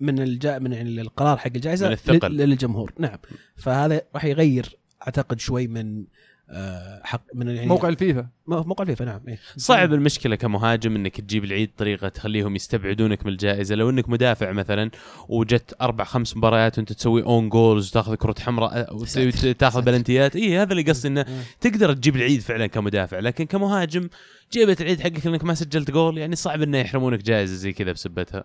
من 0.00 0.18
الجا 0.18 0.58
من 0.58 0.72
يعني 0.72 1.00
القرار 1.00 1.36
حق 1.38 1.46
الجائزة 1.56 1.86
من 1.86 1.92
الثقل. 1.92 2.32
لل- 2.32 2.36
للجمهور 2.50 2.92
نعم 2.98 3.18
فهذا 3.56 4.02
راح 4.14 4.24
يغير 4.24 4.76
أعتقد 5.02 5.40
شوي 5.40 5.66
من 5.66 6.04
آه، 6.50 7.00
حق 7.04 7.22
من 7.34 7.48
يعني 7.48 7.66
موقع 7.66 7.88
الفيفا 7.88 8.28
مو- 8.46 8.62
موقع 8.62 8.82
الفيفا 8.82 9.04
نعم 9.04 9.20
إيه. 9.28 9.38
صعب 9.56 9.92
المشكلة 9.92 10.36
كمهاجم 10.36 10.96
إنك 10.96 11.20
تجيب 11.20 11.44
العيد 11.44 11.70
طريقة 11.76 12.08
تخليهم 12.08 12.56
يستبعدونك 12.56 13.26
من 13.26 13.32
الجائزة 13.32 13.74
لو 13.74 13.90
إنك 13.90 14.08
مدافع 14.08 14.52
مثلا 14.52 14.90
وجت 15.28 15.74
أربع 15.80 16.04
خمس 16.04 16.36
مباريات 16.36 16.78
وأنت 16.78 16.92
تسوي 16.92 17.22
own 17.22 17.48
goals 17.48 17.88
وتأخذ 17.90 18.14
كرت 18.14 18.34
حمراء 18.40 19.04
ساتر. 19.04 19.48
وتاخذ. 19.48 19.82
بلنتيات 19.84 20.36
اي 20.36 20.58
هذا 20.58 20.72
اللي 20.72 20.82
قصدي 20.82 21.08
إنه 21.08 21.20
آه. 21.20 21.42
تقدر 21.60 21.92
تجيب 21.92 22.16
العيد 22.16 22.40
فعلا 22.40 22.66
كمدافع 22.66 23.18
لكن 23.18 23.44
كمهاجم 23.44 24.08
جيبت 24.52 24.80
العيد 24.80 25.00
حقك 25.00 25.26
إنك 25.26 25.44
ما 25.44 25.54
سجلت 25.54 25.90
جول 25.90 26.18
يعني 26.18 26.36
صعب 26.36 26.62
إنه 26.62 26.78
يحرمونك 26.78 27.22
جائزة 27.22 27.54
زي 27.54 27.72
كذا 27.72 27.92
بسبتها 27.92 28.44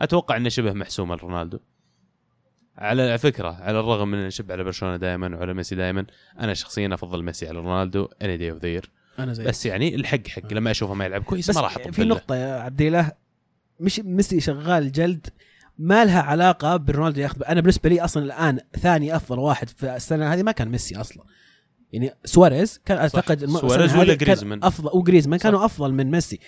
أتوقع 0.00 0.36
إنه 0.36 0.48
شبه 0.48 0.72
محسومه 0.72 1.14
لرونالدو 1.14 1.58
على 2.78 3.18
فكرة 3.18 3.48
على 3.48 3.80
الرغم 3.80 4.08
من 4.08 4.18
إني 4.18 4.26
أشب 4.26 4.52
على 4.52 4.64
برشلونة 4.64 4.96
دائما 4.96 5.36
وعلى 5.36 5.54
ميسي 5.54 5.74
دائما 5.74 6.06
أنا 6.40 6.54
شخصيا 6.54 6.94
أفضل 6.94 7.22
ميسي 7.22 7.48
على 7.48 7.58
رونالدو 7.58 8.08
any 8.22 8.36
day 8.36 8.50
of 8.50 8.64
the 8.64 8.80
week 9.18 9.44
بس 9.44 9.66
يعني 9.66 9.94
الحق 9.94 10.28
حق. 10.28 10.52
لما 10.52 10.70
أشوفه 10.70 10.94
ما 10.94 11.04
يلعب 11.04 11.22
كويس 11.22 11.50
ما 11.50 11.60
راح 11.60 11.78
في. 11.78 12.04
نقطة 12.04 12.34
يا 12.34 12.54
عبد 12.54 12.80
الاله 12.80 13.12
مش 13.80 14.00
ميسي 14.00 14.40
شغال 14.40 14.92
جلد 14.92 15.26
ما 15.78 16.04
لها 16.04 16.22
علاقة 16.22 16.76
برونالدو 16.76 17.20
ياخذ 17.20 17.44
أنا 17.44 17.60
بالنسبة 17.60 17.88
لي 17.88 18.00
أصلا 18.00 18.22
الآن 18.22 18.60
ثاني 18.78 19.16
أفضل 19.16 19.38
واحد 19.38 19.68
في 19.68 19.96
السنة 19.96 20.34
هذه 20.34 20.42
ما 20.42 20.52
كان 20.52 20.68
ميسي 20.68 20.96
أصلا. 20.96 21.24
يعني 21.92 22.14
سواريز 22.24 22.80
كان 22.84 22.98
أعتقد 22.98 23.44
سواريز 23.44 23.96
ولا 23.96 24.14
جريزمان. 24.14 24.64
أفضل 24.64 24.90
وجريزمان. 24.94 25.38
كانوا 25.38 25.64
أفضل 25.64 25.92
من 25.92 26.10
ميسي. 26.10 26.40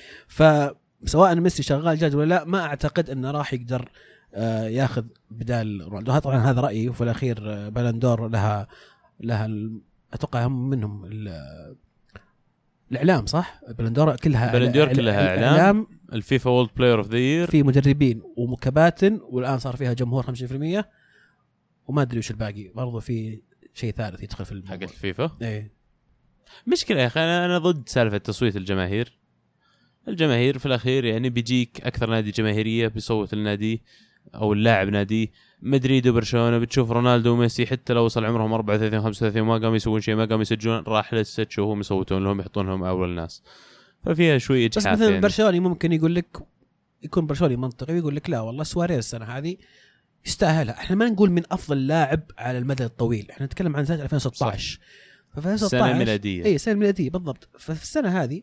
فسواء 1.04 1.34
ميسي 1.34 1.62
شغال 1.62 1.98
جلد 1.98 2.14
ولا 2.14 2.28
لا 2.34 2.44
ما 2.44 2.60
أعتقد 2.60 3.10
إنه 3.10 3.30
راح 3.30 3.52
يقدر 3.54 3.90
آه، 4.34 4.64
ياخذ 4.68 5.04
بدال 5.30 5.80
رونالدو. 5.88 6.18
طبعا 6.18 6.36
هذا 6.38 6.60
رأيي 6.60 6.88
وفي 6.88 7.04
الأخير 7.04 7.52
آه، 7.52 7.68
بالون 7.68 8.03
دور 8.03 8.28
لها 8.28 8.66
لها 9.20 9.46
ال- 9.46 9.80
أتوقع 10.12 10.46
هم 10.46 10.70
منهم 10.70 11.04
ال- 11.04 11.76
الإعلام 12.92 13.26
صح؟ 13.26 13.60
بلندور 13.78 14.16
كلها 14.16 14.52
بلندور 14.52 14.92
كلها 14.92 15.28
إعلام. 15.28 15.54
إعلام. 15.58 15.86
الفيفا 16.12 16.50
World 16.50 16.70
Player 16.76 16.98
of 16.98 17.08
the 17.08 17.18
Year 17.18 17.50
في 17.50 17.62
مدربين 17.62 18.22
وكباتن 18.36 19.20
والآن 19.22 19.58
صار 19.58 19.76
فيها 19.76 19.92
جمهور 19.92 20.22
50% 20.22 20.84
وما 21.88 22.02
أدري 22.02 22.18
وش 22.18 22.30
الباقي 22.30 22.68
برضو 22.74 23.00
في 23.00 23.40
شيء 23.74 23.92
ثالث 23.92 24.22
يدخل 24.22 24.44
في 24.44 24.50
حقت 24.54 24.62
الموضوع 24.64 24.88
الفيفا 24.88 25.30
إيه. 25.42 25.72
مشكلة 26.66 27.00
يا 27.00 27.06
أخي 27.06 27.20
أنا 27.20 27.44
أنا 27.44 27.58
ضد 27.58 27.88
سالفة 27.88 28.18
تصويت 28.18 28.56
الجماهير. 28.56 29.18
الجماهير 30.08 30.58
في 30.58 30.66
الأخير 30.66 31.04
يعني 31.04 31.30
بيجيك 31.30 31.80
أكثر 31.80 32.10
نادي 32.10 32.30
جماهيرية 32.30 32.88
بيصوت 32.88 33.32
النادي 33.32 33.82
أو 34.34 34.52
اللاعب 34.52 34.88
ناديه 34.88 35.28
مدريد 35.62 36.08
وبرشلونة 36.08 36.58
بتشوف 36.58 36.90
رونالدو 36.90 37.32
وميسي 37.32 37.66
حتى 37.66 37.92
لو 37.92 38.04
وصل 38.04 38.24
عمرهم 38.24 38.52
34 38.52 39.02
35 39.02 39.42
ما 39.42 39.52
قاموا 39.58 39.76
يسوون 39.76 40.00
شيء 40.00 40.14
ما 40.14 40.24
قاموا 40.24 40.42
يسجلون 40.42 40.82
راح 40.86 41.14
لسه 41.14 41.44
تشوفهم 41.44 41.80
يصوتون 41.80 42.24
لهم 42.24 42.40
يحطون 42.40 42.66
لهم 42.66 42.84
أول 42.84 43.10
ناس. 43.10 43.42
ففيها 44.04 44.38
شوي 44.38 44.68
بس 44.68 44.78
اجحاف 44.78 44.92
مثلا 44.98 45.08
يعني. 45.08 45.20
برشلوني 45.20 45.60
ممكن 45.60 45.92
يقول 45.92 46.14
لك 46.14 46.36
يكون 47.02 47.26
برشلوني 47.26 47.56
منطقي 47.56 47.94
ويقول 47.94 48.16
لك 48.16 48.30
لا 48.30 48.40
والله 48.40 48.64
سواريز 48.64 48.98
السنة 48.98 49.24
هذه 49.24 49.56
يستاهلها. 50.26 50.74
إحنا 50.74 50.96
ما 50.96 51.08
نقول 51.08 51.30
من 51.30 51.42
أفضل 51.50 51.86
لاعب 51.86 52.20
على 52.38 52.58
المدى 52.58 52.84
الطويل 52.84 53.30
إحنا 53.30 53.46
نتكلم 53.46 53.76
عن 53.76 53.84
سنة 53.84 54.02
2016 54.02 54.80
ففي 55.32 55.52
2016 55.52 55.86
سنة 55.86 55.98
ميلادية. 55.98 56.44
اي 56.44 56.58
سنة 56.58 56.74
ميلادية 56.74 57.10
بالضبط. 57.10 57.48
ففي 57.58 57.82
السنة 57.82 58.22
هذه 58.22 58.42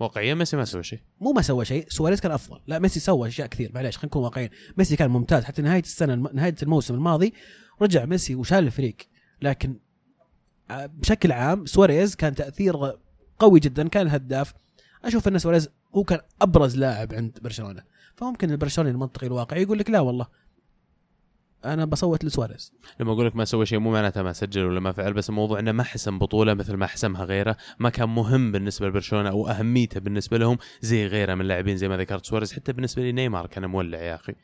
واقعيا 0.00 0.34
ميسي 0.34 0.56
ما 0.56 0.64
سوى 0.64 0.82
شيء. 0.82 1.00
مو 1.20 1.32
ما 1.32 1.42
سوى 1.42 1.64
شيء 1.64 1.86
سواريز 1.88 2.20
كان 2.20 2.32
أفضل. 2.32 2.60
لا 2.66 2.78
ميسي 2.78 3.00
سوى 3.00 3.28
أشياء 3.28 3.48
كثير 3.48 3.70
معليش 3.74 3.96
خلينا 3.96 4.06
نكون 4.06 4.22
واقعيين. 4.22 4.50
ميسي 4.78 4.96
كان 4.96 5.10
ممتاز 5.10 5.44
حتى 5.44 5.62
نهاية 5.62 5.82
السنة 5.82 6.14
نهاية 6.14 6.54
الموسم 6.62 6.94
الماضي 6.94 7.34
رجع 7.82 8.04
ميسي 8.04 8.34
وشال 8.34 8.58
الفريق. 8.58 8.96
لكن 9.42 9.78
آه، 10.70 10.86
بشكل 10.86 11.32
عام 11.32 11.66
سواريز 11.66 12.14
كان 12.14 12.34
تأثير 12.34 12.76
قوي 13.38 13.60
جدا 13.60 13.88
كان 13.88 14.06
الهداف. 14.06 14.54
أشوف 15.04 15.28
أن 15.28 15.38
سواريز 15.38 15.68
هو 15.94 16.04
كان 16.04 16.20
أبرز 16.42 16.76
لاعب 16.76 17.14
عند 17.14 17.38
برشلونة. 17.42 17.82
فممكن 18.16 18.50
البرشلوني 18.50 18.90
المنطقي 18.90 19.26
الواقعي 19.26 19.62
يقول 19.62 19.78
لك 19.78 19.90
لا 19.90 20.00
والله 20.00 20.26
أنا 21.64 21.84
بصوت 21.84 22.24
لسواريز. 22.24 22.72
لما 23.00 23.12
أقول 23.12 23.26
لك 23.26 23.36
ما 23.36 23.44
سوى 23.44 23.66
شيء 23.66 23.78
مو 23.78 23.90
معناتها 23.90 24.22
ما 24.22 24.32
سجل 24.32 24.64
ولا 24.64 24.80
ما 24.80 24.92
فعل 24.92 25.12
بس 25.12 25.28
الموضوع 25.28 25.58
إنه 25.58 25.72
ما 25.72 25.82
حسم 25.82 26.18
بطولة 26.18 26.54
مثل 26.54 26.74
ما 26.74 26.86
حسمها 26.86 27.24
غيره. 27.24 27.56
ما 27.78 27.90
كان 27.90 28.08
مهم 28.08 28.52
بالنسبة 28.52 28.86
لبرشلونة 28.86 29.28
أو 29.28 29.48
أهميته 29.48 30.00
بالنسبة 30.00 30.38
لهم 30.38 30.58
زي 30.80 31.06
غيره 31.06 31.34
من 31.34 31.40
اللاعبين 31.40 31.76
زي 31.76 31.88
ما 31.88 31.96
ذكرت 31.96 32.26
سواريز. 32.26 32.52
حتى 32.52 32.72
بالنسبة 32.72 33.02
لي 33.02 33.12
نيمار 33.12 33.46
كان 33.46 33.66
مولع 33.66 33.98
يا 33.98 34.14
أخي. 34.14 34.34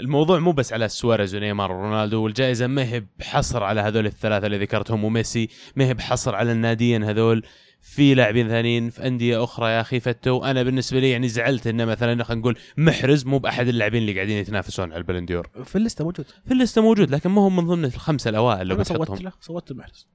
الموضوع 0.00 0.38
مو 0.38 0.52
بس 0.52 0.72
على 0.72 0.88
سواريز 0.88 1.34
ونيمار 1.34 1.72
ورونالدو 1.72 2.22
والجائزة 2.22 2.66
ما 2.66 2.84
هي 2.84 3.04
بحصر 3.18 3.62
على 3.62 3.80
هذول 3.80 4.06
الثلاثة 4.06 4.46
اللي 4.46 4.58
ذكرتهم 4.58 5.04
وميسي 5.04 5.48
ما 5.76 5.84
هي 5.84 5.94
بحصر 5.94 6.34
على 6.34 6.52
الناديين 6.52 7.04
هذول. 7.04 7.42
في 7.86 8.14
لاعبين 8.14 8.48
ثانيين 8.48 8.90
في 8.90 9.06
أندية 9.06 9.44
أخرى 9.44 9.70
يا 9.70 9.80
أخي 9.80 10.00
فتوا 10.00 10.50
أنا 10.50 10.62
بالنسبة 10.62 11.00
لي 11.00 11.10
يعني 11.10 11.28
زعلت 11.28 11.66
انه 11.66 11.84
مثلا 11.84 12.24
خلينا 12.24 12.40
نقول 12.40 12.58
محرز 12.76 13.26
مو 13.26 13.38
بأحد 13.38 13.68
اللاعبين 13.68 14.02
اللي 14.02 14.14
قاعدين 14.14 14.36
يتنافسون 14.36 14.92
على 14.92 14.98
البالون 14.98 15.31
دور 15.31 15.50
في 15.64 15.76
ال 15.76 15.81
list 15.81 15.99
ة 15.99 16.04
موجود. 16.04 16.26
في 16.46 16.52
الليستة 16.52 16.82
موجود 16.82 17.10
لكن 17.10 17.30
ما 17.30 17.42
هو 17.42 17.50
من 17.50 17.66
ضمن 17.66 17.84
الخمسه 17.84 18.30
الأوائل 18.30 18.66
لو 18.66 18.76
بتحطهم 18.76 19.18
له 19.18 19.32
صوت 19.40 19.70
المحرز 19.70 20.08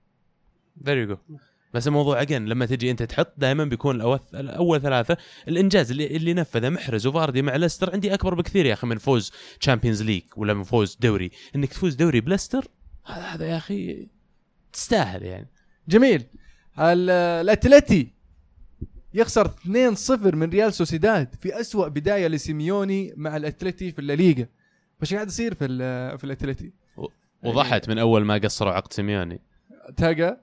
there 0.85 0.97
you 0.97 1.07
go 1.07 1.17
بس 1.73 1.87
الموضوع 1.87 2.21
again 2.21 2.45
لما 2.45 2.65
تجي 2.65 2.91
أنت 2.91 3.03
تحط 3.03 3.33
دائما 3.37 3.65
بيكون 3.65 3.95
الأول 4.33 4.81
ثلاثة. 4.81 5.17
الإنجاز 5.47 5.91
اللي, 5.91 6.07
اللي 6.07 6.33
نفذه 6.33 6.69
محرز 6.69 7.07
وفاردي 7.07 7.41
مع 7.41 7.55
ليستر 7.55 7.93
عندي 7.93 8.13
أكبر 8.13 8.33
بكثير 8.33 8.65
يا 8.65 8.73
أخي 8.73 8.87
من 8.87 8.97
فوز 8.97 9.31
Champions 9.59 10.03
League 10.03 10.23
ولا 10.35 10.53
من 10.53 10.63
فوز 10.63 10.97
دوري. 11.01 11.31
إنك 11.55 11.69
تفوز 11.69 11.95
دوري 11.95 12.21
بليستر 12.21 12.67
هذا 13.05 13.21
هذا 13.21 13.45
يا 13.45 13.57
أخي 13.57 14.07
تستاهل 14.73 15.23
يعني. 15.23 15.47
جميل. 15.87 16.23
الأتلتي 16.79 18.13
يخسر 19.13 19.47
2-0 19.47 20.35
من 20.35 20.49
ريال 20.49 20.73
سوسيداد 20.73 21.35
في 21.35 21.59
أسوأ 21.59 21.87
بداية 21.87 22.27
لسيميوني 22.27 23.13
مع 23.17 23.37
الأتلتي 23.37 23.91
في 23.91 23.99
الليغا. 23.99 24.45
فش 24.99 25.13
قاعد 25.13 25.27
يصير 25.27 25.53
في 25.53 25.67
في 26.17 26.23
الأتلتي؟ 26.23 26.71
وضحت 27.43 27.89
من 27.89 27.97
أول 27.97 28.25
ما 28.25 28.37
قصروا 28.37 28.73
عقد 28.73 28.93
سيميوني. 28.93 29.41
تلقى 29.97 30.41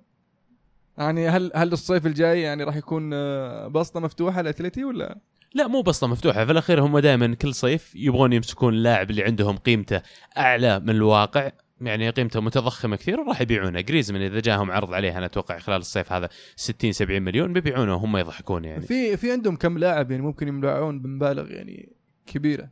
يعني 0.99 1.29
هل 1.29 1.53
هل 1.55 1.73
الصيف 1.73 2.07
الجاي 2.07 2.41
يعني 2.41 2.65
راح 2.65 2.77
يكون 2.77 3.11
آه، 3.15 3.69
بسطة 3.69 4.01
مفتوحة 4.01 4.41
الاتلتي 4.41 4.85
ولا؟ 4.85 5.19
لا 5.55 5.67
مو 5.67 5.83
بسطة 5.83 6.07
مفتوحة. 6.07 6.45
في 6.45 6.53
الأخير 6.53 6.83
هم 6.83 6.99
دائما 6.99 7.35
كل 7.35 7.55
صيف 7.55 7.93
يبغون 7.95 8.33
يمسكون 8.33 8.75
اللاعب 8.75 9.11
اللي 9.11 9.23
عندهم 9.23 9.57
قيمته 9.57 10.03
أعلى 10.37 10.81
من 10.81 10.91
الواقع. 10.91 11.51
يعني 11.81 12.11
قيمته 12.11 12.41
متضخمة 12.41 12.97
كثير 12.97 13.21
وراح 13.21 13.41
يبيعونه. 13.41 13.81
جريزمان 13.81 14.23
إذا 14.23 14.41
جاهم 14.41 14.71
عرض 14.71 14.95
عليه 14.95 15.19
أنا 15.19 15.27
أتوقع 15.27 15.59
خلال 15.59 15.77
الصيف 15.77 16.13
هذا 16.13 16.29
60 16.57 16.93
70 16.93 17.23
مليون 17.23 17.53
بيبيعونه 17.53 17.95
وهم 17.95 18.17
يضحكون 18.17 18.65
يعني. 18.65 18.87
في 18.87 19.17
في 19.17 19.33
عندهم 19.33 19.57
كم 19.57 19.79
لاعب 19.79 20.11
يعني 20.11 20.23
ممكن 20.23 20.49
يبيعون 20.49 21.01
بمبالغ 21.01 21.51
يعني 21.51 21.93
كبيرة؟ 22.27 22.71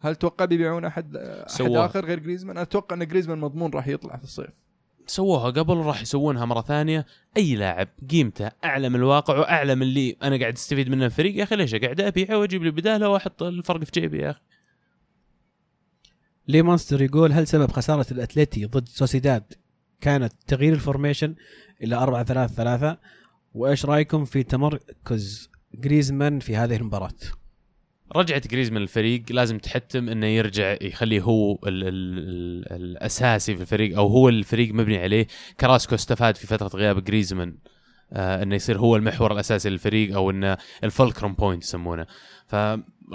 هل 0.00 0.16
توقع 0.16 0.44
بيبيعون 0.44 0.84
أحد 0.84 1.16
أحد. 1.16 1.60
آخر 1.60 2.04
غير 2.04 2.18
جريزمان؟ 2.18 2.58
أتوقع 2.58 2.96
إن 2.96 3.06
جريزمان 3.06 3.38
مضمون 3.38 3.70
راح 3.70 3.88
يطلع 3.88 4.16
في 4.16 4.24
الصيف. 4.24 4.50
سووها 5.06 5.50
قبل 5.50 5.76
وراح 5.76 6.02
يسوونها 6.02 6.44
مرة 6.44 6.60
ثانية. 6.60 7.06
أي 7.36 7.54
لاعب 7.54 7.88
قيمته 8.10 8.50
أعلى 8.64 8.88
من 8.88 8.96
الواقع 8.96 9.38
وأعلى 9.38 9.74
من 9.74 9.82
اللي 9.82 10.16
أنا 10.22 10.36
قاعد 10.36 10.52
أستفيد 10.52 10.88
منه 10.88 11.06
الفريق 11.06 11.36
يا 11.36 11.42
أخي 11.42 11.56
ليش 11.56 11.74
قاعد 11.74 12.00
أبيعه 12.00 12.38
وأجيب 12.38 12.62
لي 12.62 12.70
بداله 12.70 13.08
واحط 13.08 13.42
الفرق 13.42 13.84
في 13.84 13.90
جيبي 14.00 14.18
يا 14.18 14.30
أخي؟ 14.30 14.40
لي 16.52 16.62
مونستر 16.62 17.02
يقول 17.02 17.32
هل 17.32 17.46
سبب 17.46 17.70
خسارة 17.70 18.06
الاتلتي 18.10 18.64
ضد 18.64 18.88
سوسيداد 18.88 19.52
كانت 20.00 20.32
تغيير 20.46 20.72
ال 20.72 20.78
formation 20.78 21.34
إلى 21.82 21.96
4 21.96 22.24
3 22.24 22.54
3 22.54 22.98
وإيش 23.54 23.84
رأيكم 23.84 24.24
في 24.24 24.42
تمركز 24.42 25.50
جريزمان 25.74 26.40
في 26.40 26.56
هذه 26.56 26.76
المباراة؟ 26.76 27.14
رجعت 28.16 28.46
جريزمان 28.48 28.82
الفريق 28.82 29.22
لازم 29.30 29.58
تحتم 29.58 30.08
إنه 30.08 30.26
يرجع 30.26 30.76
يخليه 30.80 31.20
هو 31.20 31.54
ال 31.54 31.88
ال 31.88 31.88
ال 31.88 32.72
الأساسي 32.72 33.56
في 33.56 33.60
الفريق 33.60 33.96
أو 33.96 34.06
هو 34.06 34.28
الفريق 34.28 34.74
مبني 34.74 34.98
عليه 34.98 35.26
كراسكو 35.60 35.94
استفاد 35.94 36.36
في 36.36 36.46
فترة 36.46 36.78
غياب 36.78 37.04
جريزمان. 37.04 37.56
آه 38.12 38.42
إنه 38.42 38.54
يصير 38.54 38.78
هو 38.78 38.96
المحور 38.96 39.32
الأساسي 39.32 39.70
للفريق 39.70 40.14
أو 40.14 40.30
إنه 40.30 40.56
ال 40.84 40.90
fulcrum 40.90 41.34
point 41.34 41.62
يسمونه. 41.62 42.06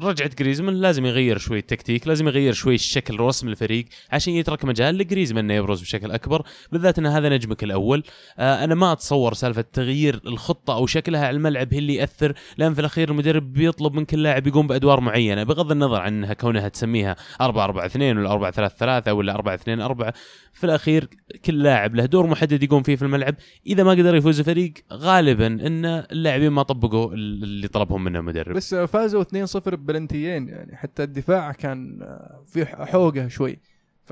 فرجعت 0.02 0.39
جريزمان 0.39 0.76
لازم 0.76 1.06
يغير 1.06 1.38
شوي 1.38 1.60
التكتيك 1.60 2.08
لازم 2.08 2.28
يغير 2.28 2.54
شوي 2.54 2.76
الشكل 2.76 3.19
رسم 3.19 3.47
الفريق 3.47 3.86
عشان 4.12 4.34
يترك 4.34 4.65
مجال 4.65 4.97
لجريزمان 4.97 5.45
إنه 5.45 5.54
يبرز 5.54 5.82
بشكل 5.82 6.12
أكبر. 6.12 6.41
بالذات 6.71 7.00
إن 7.00 7.06
هذا 7.06 7.30
نجمك 7.30 7.63
الأول. 7.63 8.04
آه 8.39 8.63
أنا 8.63 8.76
ما 8.76 8.91
أتصور 8.91 9.34
سالفة 9.34 9.65
تغيير 9.73 10.21
الخطة 10.26 10.73
أو 10.73 10.86
شكلها 10.86 11.28
على 11.28 11.38
الملعب 11.38 11.73
هي 11.73 11.80
اللي 11.80 11.95
يأثر. 11.95 12.34
لأن 12.58 12.73
في 12.73 12.80
الأخير 12.80 13.12
المدرب 13.12 13.54
بيطلب 13.54 13.93
من 13.93 14.06
كل 14.06 14.23
لاعب 14.23 14.47
يقوم 14.47 14.67
بأدوار 14.67 15.00
معينة. 15.00 15.43
بغض 15.43 15.71
النظر 15.71 16.02
عن 16.02 16.13
انها 16.13 16.34
كونها 16.34 16.69
تسميها 16.69 17.15
4 17.41 17.63
4 17.63 17.86
2 17.86 18.17
ولا 18.17 18.32
4 18.32 18.52
3 18.52 18.76
3 18.78 19.13
ولا 19.13 19.34
4 19.36 19.56
2 19.56 19.82
4 19.82 20.13
في 20.54 20.63
الأخير 20.63 21.08
كل 21.45 21.63
لاعب 21.63 21.95
له 21.95 22.06
دور 22.06 22.28
محدد 22.28 22.63
يقوم 22.63 22.84
فيه 22.84 22.95
في 22.95 23.02
الملعب. 23.02 23.36
إذا 23.67 23.84
ما 23.84 23.91
قدر 23.91 24.15
يفوز 24.15 24.39
الفريق 24.39 24.73
غالبا 24.93 25.47
إن 25.47 25.86
اللاعبين 25.86 26.50
ما 26.50 26.63
طبقوا 26.63 27.13
اللي 27.13 27.67
طلبهم 27.67 28.04
منه 28.04 28.19
المدرب. 28.19 28.56
بس 28.56 28.76
فازوا 28.76 29.23
2-0 29.23 29.77
ببلنتيين 29.78 30.50
يعني 30.50 30.76
حتى 30.78 31.04
الدفاع 31.04 31.52
كان 31.52 32.02
آه، 32.02 32.44
في 32.48 32.66
حوقه 32.66 33.28
شوي. 33.28 33.60
ف 34.06 34.12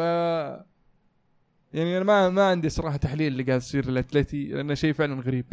يعني 1.73 1.97
أنا 1.97 2.04
ما 2.04 2.30
ما 2.30 2.43
عندي 2.43 2.69
صراحة 2.69 2.97
تحليل 2.97 3.32
اللي 3.32 3.43
قاعد 3.43 3.58
يصير 3.60 3.89
الاتلتي 3.89 4.47
لأنه 4.47 4.73
شيء 4.73 4.93
فعلا 4.93 5.21
غريب. 5.21 5.45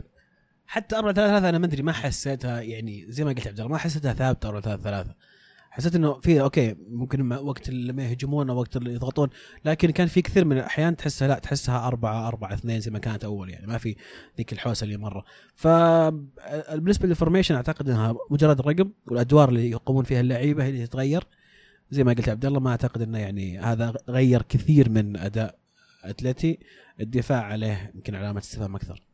حتى 0.66 0.96
4 0.96 1.12
3 1.12 1.31
3 1.33 1.48
أنا 1.48 1.59
ما 1.59 1.66
أدري 1.66 1.83
ما 1.83 1.92
حسيتها 1.92 2.61
يعني 2.61 3.07
زي 3.09 3.25
ما 3.25 3.33
قلت 3.33 3.46
عبد 3.46 3.61
الله 3.61 3.70
ما 3.72 3.79
حسيتها 3.79 4.12
ثابتة 4.12 4.48
4 4.48 4.62
3 4.62 4.83
3 4.83 5.14
حسيت 5.72 5.94
إنه 5.94 6.20
في 6.20 6.40
okay 6.40 6.76
ممكن 6.88 7.32
وقت 7.32 7.70
لما 7.70 8.04
يهجمون 8.04 8.50
أو 8.50 8.58
وقت 8.58 8.76
اللي 8.76 8.94
يضغطون 8.94 9.28
لكن 9.64 9.90
كان 9.90 10.06
في 10.06 10.22
كثير 10.22 10.44
من 10.44 10.58
الأحيان 10.58 10.96
تحسها 10.96 11.28
لا 11.28 11.38
تحسها 11.38 11.87
4 11.87 12.28
4 12.28 12.54
2 12.54 12.80
زي 12.80 12.90
ما 12.90 12.98
كانت 12.98 13.24
أول 13.24 13.50
يعني 13.50 13.66
ما 13.66 13.78
في 13.78 13.96
ذيك 14.38 14.52
الحوسة 14.52 14.85
اللي 14.85 14.96
مرة. 14.96 15.24
فبالنسبه 15.54 17.08
لل 17.08 17.17
formation 17.17 17.54
أعتقد 17.54 17.88
إنها 17.88 18.14
مجرد 18.30 18.61
رقم 18.61 18.90
والأدوار 19.06 19.48
اللي 19.48 19.70
يقومون 19.70 20.04
فيها 20.04 20.20
اللعيبة 20.20 20.64
هي 20.64 20.68
اللي 20.68 20.87
تتغير. 20.87 21.26
زي 21.90 22.04
ما 22.04 22.12
قلت 22.12 22.28
عبد 22.28 22.46
الله 22.46 22.61
ما 22.61 22.70
أعتقد 22.70 23.02
إنه 23.02 23.18
يعني 23.18 23.58
هذا 23.58 23.94
غير 24.08 24.42
كثير 24.42 24.90
من 24.90 25.16
أداء 25.16 25.58
اتلتي 26.04 26.58
الدفاع 27.00 27.42
عليه 27.42 27.92
يمكن 27.94 28.14
علامة 28.14 28.38
استفهام 28.38 28.76
أكثر. 28.76 29.12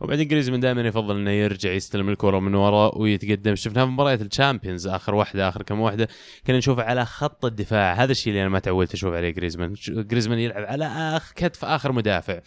وبعدين 0.00 0.28
جريزمان 0.28 0.60
دائما 0.60 0.80
يفضل 0.80 1.16
إنه 1.16 1.30
يرجع 1.30 1.72
يستلم 1.72 2.08
الكرة 2.08 2.38
من 2.38 2.54
ورا 2.54 2.98
ويتقدم. 2.98 3.54
شفناها 3.54 3.86
في 3.86 3.90
مباريات 3.90 4.22
ال 4.22 4.28
Champions 4.28 4.86
آخر 4.86 5.14
واحدة 5.14 5.48
آخر 5.48 5.62
كم 5.62 5.80
واحدة. 5.80 6.08
كنا 6.46 6.58
نشوف 6.58 6.78
على 6.78 7.04
خط 7.04 7.44
الدفاع. 7.44 7.94
هذا 7.94 8.12
الشيء 8.12 8.30
اللي 8.32 8.42
أنا 8.42 8.50
ما 8.50 8.58
تعودت 8.58 8.94
أشوف 8.94 9.14
عليه 9.14 9.30
جريزمان. 9.30 9.74
جريزمان 9.88 10.38
يلعب 10.38 10.64
على 10.64 10.86
اخ 10.86 11.32
كتف 11.32 11.64
آخر 11.64 11.92
مدافع. 11.92 12.40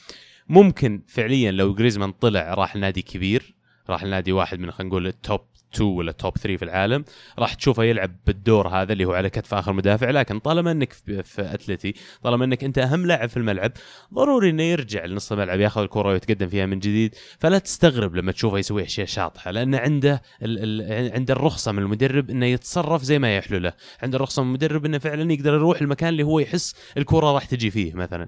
ممكن 0.50 1.04
فعليا 1.08 1.52
لو 1.52 1.74
جريزمان 1.74 2.12
طلع 2.12 2.54
راح 2.54 2.76
لنادي 2.76 3.02
كبير 3.02 3.56
راح 3.90 4.04
لنادي 4.04 4.32
واحد 4.32 4.60
من 4.60 4.72
خلينا 4.72 4.90
نقول 4.90 5.08
التوب 5.08 5.42
2 5.78 5.90
ولا 5.90 6.12
توب 6.12 6.38
3 6.38 6.58
في 6.58 6.66
العالم 6.66 7.04
راح 7.40 7.54
تشوفه 7.54 7.84
يلعب 7.84 8.12
بالدور 8.28 8.68
هذا 8.68 8.94
اللي 8.94 9.06
هو 9.06 9.14
على 9.14 9.30
كتف 9.30 9.54
آخر 9.54 9.74
مدافع 9.74 10.10
لكن 10.10 10.40
طالما 10.40 10.72
إنك 10.72 10.94
في, 10.94 11.24
أتلتي 11.40 11.94
طالما 12.24 12.46
إنك 12.46 12.64
أنت 12.64 12.78
أهم 12.78 13.06
لاعب 13.06 13.30
في 13.30 13.38
الملعب 13.38 13.72
ضروري 14.14 14.50
إنه 14.50 14.64
يرجع 14.64 15.06
لنص 15.06 15.32
الملعب 15.32 15.60
ياخذ 15.60 15.82
الكرة 15.82 16.10
ويتقدم 16.10 16.48
فيها 16.48 16.66
من 16.66 16.80
جديد 16.80 17.16
فلا 17.40 17.60
تستغرب 17.60 18.16
لما 18.16 18.32
تشوفه 18.32 18.58
يسوي 18.58 18.84
أشياء 18.84 19.08
شاطحة 19.08 19.52
لأن 19.52 19.76
عنده 19.76 20.22
ال 20.42 20.82
ال 20.82 21.12
عنده 21.14 21.34
الرخصة 21.34 21.72
من 21.72 21.84
المدرب 21.84 22.30
إنه 22.30 22.46
يتصرف 22.46 23.04
زي 23.04 23.20
ما 23.20 23.38
يحلو 23.38 23.58
له 23.58 23.74
عنده 24.04 24.16
الرخصة 24.16 24.42
من 24.44 24.48
المدرب 24.48 24.86
إنه 24.86 24.98
فعلا 24.98 25.34
يقدر 25.34 25.54
يروح 25.54 25.82
المكان 25.82 26.10
اللي 26.10 26.24
هو 26.24 26.40
يحس 26.40 26.76
الكرة 26.98 27.32
راح 27.34 27.46
تجي 27.46 27.72
فيه 27.72 27.94
مثلا. 27.94 28.28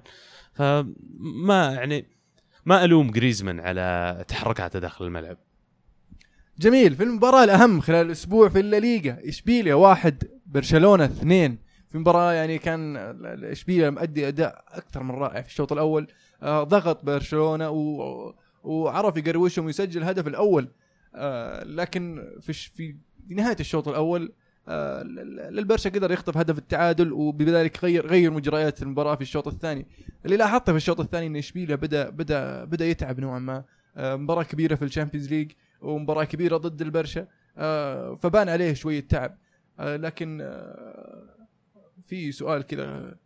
فما 0.52 1.74
يعني 1.74 2.06
ما 2.66 2.84
ألوم 2.84 3.10
جريزمان 3.10 3.60
على 3.60 4.24
تحركاته 4.28 4.78
داخل 4.78 5.04
الملعب. 5.04 5.36
جميل 6.60 6.94
في 6.94 7.02
المباراة 7.02 7.44
الأهم 7.44 7.80
خلال 7.80 8.06
الأسبوع 8.06 8.48
في 8.48 8.60
الليغا 8.60 9.16
إشبيليا 9.28 9.74
واحد 9.74 10.24
برشلونة 10.46 11.04
اثنين. 11.04 11.58
في 11.88 11.98
مباراة 11.98 12.32
يعني 12.32 12.58
كان 12.58 12.96
إشبيليا 13.44 13.90
مؤدي 13.90 14.28
أداء 14.28 14.64
أكثر 14.68 15.02
من 15.02 15.10
رائع 15.10 15.42
في 15.42 15.48
الشوط 15.48 15.72
الأول. 15.72 16.06
آه 16.42 16.62
ضغط 16.64 17.04
برشلونة 17.04 17.70
و... 17.70 18.34
وعرف 18.64 19.16
يقروشهم 19.16 19.64
ويسجل 19.64 20.02
الهدف 20.02 20.26
الأول. 20.26 20.68
آه 21.14 21.64
لكن 21.64 22.24
في 22.40 22.52
في 22.52 23.34
نهاية 23.34 23.56
الشوط 23.60 23.88
الأول 23.88 24.32
آه 24.68 25.02
للبرشا 25.50 25.90
قدر 25.90 26.12
يخطف 26.12 26.36
هدف 26.36 26.58
التعادل 26.58 27.12
وبذلك 27.12 27.84
غير 27.84 28.06
غير 28.06 28.30
مجريات 28.30 28.82
المباراة 28.82 29.14
في 29.14 29.22
الشوط 29.22 29.48
الثاني. 29.48 29.86
اللي 30.24 30.36
لاحظته 30.36 30.72
في 30.72 30.76
الشوط 30.76 31.00
الثاني 31.00 31.26
إن 31.26 31.36
إشبيليا 31.36 31.76
بدا 31.76 32.10
بدا 32.10 32.64
بدأ 32.64 32.86
يتعب 32.86 33.20
نوعا 33.20 33.38
ما. 33.38 33.64
آه 33.96 34.16
مباراة 34.16 34.42
كبيرة 34.42 34.74
في 34.74 34.84
ال 34.84 34.89
Champions 34.89 35.30
League 35.30 35.52
ومباراة 35.80 36.24
كبيرة 36.24 36.56
ضد 36.56 36.82
البرشا. 36.82 37.26
آه، 37.58 38.14
فبان 38.22 38.48
عليه 38.48 38.74
شوية 38.74 39.00
تعب. 39.00 39.38
آه، 39.78 39.96
لكن 39.96 40.38
آه، 40.42 41.46
في 42.06 42.32
سؤال 42.32 42.62
كذا. 42.62 43.16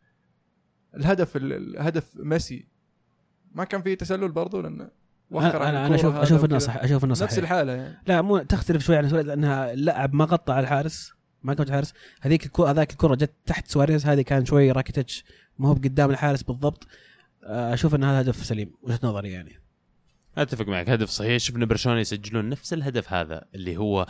الهدف 0.96 1.36
ال- 1.36 1.52
الهدف 1.52 2.10
ميسي. 2.16 2.68
ما 3.52 3.64
كان 3.64 3.82
فيه 3.82 3.94
تسلل 3.94 4.32
وخر 5.30 5.62
عن 5.62 5.68
أنا 5.68 5.86
أنا 5.86 5.94
الكورة 5.94 6.10
أشوف 6.10 6.16
أشوف. 6.16 6.44
إنه 6.44 6.58
صح 6.58 6.76
أشوف 6.76 7.04
إنه 7.04 7.10
نفس 7.10 7.22
صحيح. 7.22 7.38
الحالة 7.38 7.72
يعني. 7.72 7.98
لا 8.06 8.22
مو 8.22 8.38
تختلف 8.38 8.84
شوي 8.84 8.96
عن 8.96 9.08
سواريز 9.08 9.26
لأنها 9.26 9.72
اللاعب 9.72 10.14
ما 10.14 10.24
غطى 10.24 10.52
على 10.52 10.62
الحارس. 10.64 11.12
ما 11.42 11.54
كنت 11.54 11.70
حارس 11.70 11.94
هذيك 12.20 12.46
الكرة 12.46 12.70
هذاك 12.70 12.92
الكرة 12.92 13.14
جت 13.14 13.32
تحت 13.46 13.68
سواريز. 13.68 14.06
هذه 14.06 14.22
كان 14.22 14.44
شوي 14.44 14.70
راكيتش 14.70 15.24
ما 15.58 15.68
هو 15.68 15.72
قدام 15.72 16.10
الحارس 16.10 16.42
بالضبط. 16.42 16.86
أشوف 17.42 17.94
إن 17.94 18.04
هذا 18.04 18.20
هدف 18.20 18.44
سليم 18.44 18.72
وجهة 18.82 19.00
نظري 19.02 19.30
يعني. 19.32 19.58
أتفق 20.38 20.68
معك 20.68 20.90
هدف 20.90 21.11
صحيح 21.11 21.37
شفنا 21.37 21.66
برشلونة 21.66 22.01
يسجلون 22.01 22.49
نفس 22.49 22.73
الهدف 22.73 23.12
هذا 23.12 23.44
اللي 23.55 23.77
هو 23.77 24.07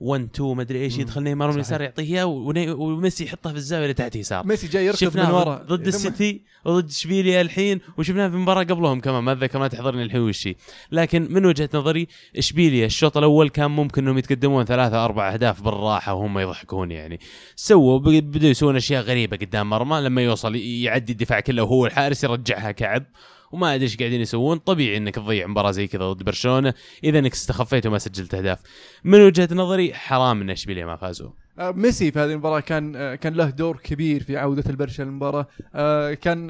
1 0.00 0.28
2 0.34 0.56
مدري 0.56 0.82
إيش 0.82 0.94
مم. 0.94 1.00
يدخل 1.00 1.22
نيمار 1.22 1.48
من. 1.48 1.54
اليسار 1.54 1.82
يعطيه 1.82 2.02
إياه 2.02 2.26
وميسي 2.26 3.24
يحطه 3.24 3.50
في 3.50 3.56
الزاوية 3.56 3.84
اللي 3.84 3.94
تحت 3.94 4.16
يسار 4.16 4.46
ميسي 4.46 4.66
جاي 4.66 4.86
يركض 4.86 5.16
من 5.16 5.30
ورا 5.30 5.62
ضد 5.62 5.86
السيتي 5.86 6.42
وضد 6.64 6.88
إشبيليا 6.88 7.40
الحين 7.40 7.80
وشفناه 7.98 8.28
في 8.28 8.36
مباراة 8.36 8.62
قبلهم 8.62 9.00
كمان 9.00 9.22
ما 9.22 9.32
أتذكر 9.32 9.58
ما 9.58 9.68
تحضرني 9.68 10.02
الحين 10.02 10.20
وش. 10.20 10.48
لكن 10.92 11.26
من 11.30 11.46
وجهة 11.46 11.68
نظري 11.74 12.08
إشبيليا 12.36 12.86
الشوط 12.86 13.16
الأول 13.16 13.48
كان 13.48 13.70
ممكن 13.70 14.02
إنهم 14.02 14.18
يتقدمون 14.18 14.64
ثلاثة 14.64 15.04
أربع 15.04 15.32
أهداف 15.32 15.62
بالراحة 15.62 16.14
وهم 16.14 16.38
يضحكون 16.38 16.90
يعني 16.90 17.20
سووا 17.56 17.98
بدوا 17.98 18.48
يسوون 18.48 18.76
أشياء 18.76 19.02
غريبة 19.02 19.36
قدام 19.36 19.70
مرمى 19.70 20.00
لما 20.00 20.22
يوصل 20.22 20.56
يعدي 20.56 21.12
الدفاع 21.12 21.40
كله 21.40 21.62
وهو 21.62 21.86
الحارس 21.86 22.24
يرجعها 22.24 22.70
كعب 22.70 23.04
وما 23.52 23.74
أدري 23.74 23.84
إيش 23.84 23.96
قاعدين 23.96 24.20
يسوون. 24.20 24.58
طبيعي 24.58 24.96
إنك 24.96 25.14
تضيع 25.14 25.46
مباراة 25.46 25.70
زي 25.70 25.86
كذا 25.86 26.12
ضد 26.12 26.22
برشلونة. 26.22 26.74
إذا 27.04 27.18
إنك 27.18 27.32
استخفيت 27.32 27.86
وما 27.86 27.98
سجلت 27.98 28.34
أهداف. 28.34 28.58
من 29.04 29.20
وجهة 29.20 29.48
نظري 29.52 29.94
حرام 29.94 30.40
إن 30.40 30.50
اشبيليا 30.50 30.86
ما 30.86 30.96
فازوا. 30.96 31.30
آه، 31.58 31.70
ميسي 31.70 32.10
في 32.10 32.18
هذه 32.18 32.32
المباراة 32.32 32.60
كان 32.60 32.96
آه، 32.96 33.14
كان 33.14 33.34
له 33.34 33.50
دور 33.50 33.76
كبير 33.76 34.22
في 34.22 34.36
عودة 34.36 34.70
البرشا 34.70 35.02
للمباراة. 35.02 35.46
آه، 35.74 36.14
كان 36.14 36.48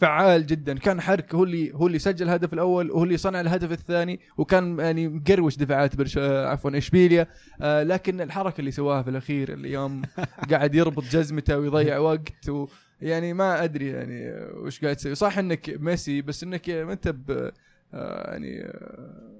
فعال 0.00 0.46
جدا. 0.46 0.78
كان 0.78 1.00
حرك 1.00 1.34
هو 1.34 1.44
اللي 1.44 1.72
هو 1.74 1.86
اللي 1.86 1.98
سجل 1.98 2.26
الهدف 2.26 2.52
الأول 2.52 2.90
وهو 2.90 3.04
اللي 3.04 3.16
صنع 3.16 3.40
الهدف 3.40 3.72
الثاني 3.72 4.20
وكان 4.38 4.78
يعني 4.78 5.08
مقروش 5.08 5.56
دفاعات 5.56 5.96
برشا 5.96 6.48
عفوا 6.48 6.78
إشبيليا. 6.78 7.26
آه، 7.60 7.82
لكن 7.82 8.20
الحركة 8.20 8.60
اللي 8.60 8.70
سواها 8.70 9.02
في 9.02 9.10
الأخير 9.10 9.52
اللي 9.52 9.72
يوم 9.72 10.02
قاعد 10.50 10.74
يربط 10.74 11.04
جزمته 11.04 11.58
ويضيع 11.58 11.98
وقت 11.98 12.48
و 12.48 12.66
يعني 13.02 13.32
ما 13.32 13.64
أدري 13.64 13.90
يعني 13.90 14.30
وش 14.56 14.80
قاعد 14.84 14.96
تسوي. 14.96 15.14
صح 15.14 15.38
إنك 15.38 15.70
ميسي 15.70 16.22
بس 16.22 16.42
إنك 16.42 16.70
أنت 16.70 17.08
ب 17.08 17.50
آه، 17.94 18.30
يعني 18.32 18.62
آه، 18.64 19.32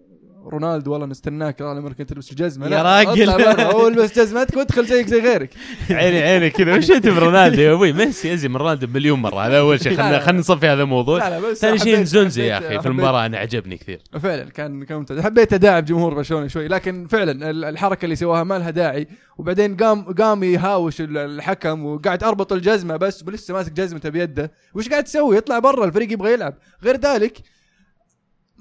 رونالدو 0.47 0.92
والله 0.92 1.07
نستناك 1.07 1.59
طال 1.59 1.76
عمرك 1.76 1.97
تلبس 1.99 2.30
الجزمه 2.30 2.68
يا 2.68 2.82
راجل. 2.82 3.30
هو 3.61 3.88
البس 3.88 4.18
جزمتك 4.18 4.57
وادخل 4.57 4.86
زيك 4.86 5.07
زي 5.07 5.20
غيرك. 5.20 5.51
عيني 5.90 6.18
عيني 6.22 6.51
كذا. 6.51 6.76
وش 6.76 6.90
أنت 6.90 7.09
برونالدو 7.09 7.62
يا 7.62 7.72
أبوي؟ 7.72 7.92
ميسي 7.92 8.34
ازي 8.34 8.49
من 8.49 8.57
رونالدو 8.57 8.86
مليون 8.86 9.18
مرة. 9.22 9.47
هذا 9.47 9.59
أول 9.59 9.80
شيء. 9.80 9.97
خلينا. 9.97 10.18
خلينا 10.18 10.38
نصفي 10.40 10.66
هذا 10.66 10.82
الموضوع. 10.82 11.40
ثاني 11.53 11.78
شيء 11.78 11.99
نزونزي 11.99 12.47
يا 12.47 12.59
أخي 12.59 12.80
في 12.80 12.88
المباراة. 12.88 13.26
أنا 13.26 13.38
عجبني 13.38 13.76
كثير. 13.76 14.01
فعلا 14.22 14.45
كان 14.45 14.84
كان 14.84 14.99
ممتاز. 14.99 15.20
حبيت 15.20 15.53
أداعب 15.53 15.84
جمهور 15.84 16.14
برشلونة 16.14 16.47
شوي 16.47 16.68
لكن 16.68 17.07
فعلا 17.07 17.51
ال- 17.51 17.64
الحركة 17.64 18.05
اللي 18.05 18.16
سواها 18.16 18.45
ما 18.45 18.59
لها 18.59 18.70
داعي. 18.70 19.09
وبعدين 19.38 19.76
قام 19.76 20.03
قام 20.14 20.42
يهاوش 20.45 21.01
ال- 21.01 21.18
الحكم 21.18 21.84
وقاعد 21.84 22.24
أربط 22.24 22.53
الجزمة 22.53 22.97
بس 22.97 23.24
ولسه 23.26 23.55
ماسك 23.55 23.72
جزمته 23.72 24.09
بيده. 24.09 24.53
وش 24.74 24.88
قاعد 24.88 25.05
تسوي؟ 25.05 25.36
يطلع 25.36 25.59
برا 25.59 25.84
الفريق 25.84 26.12
يبغى 26.12 26.32
يلعب. 26.32 26.55
غير 26.84 26.97
ذلك 26.97 27.38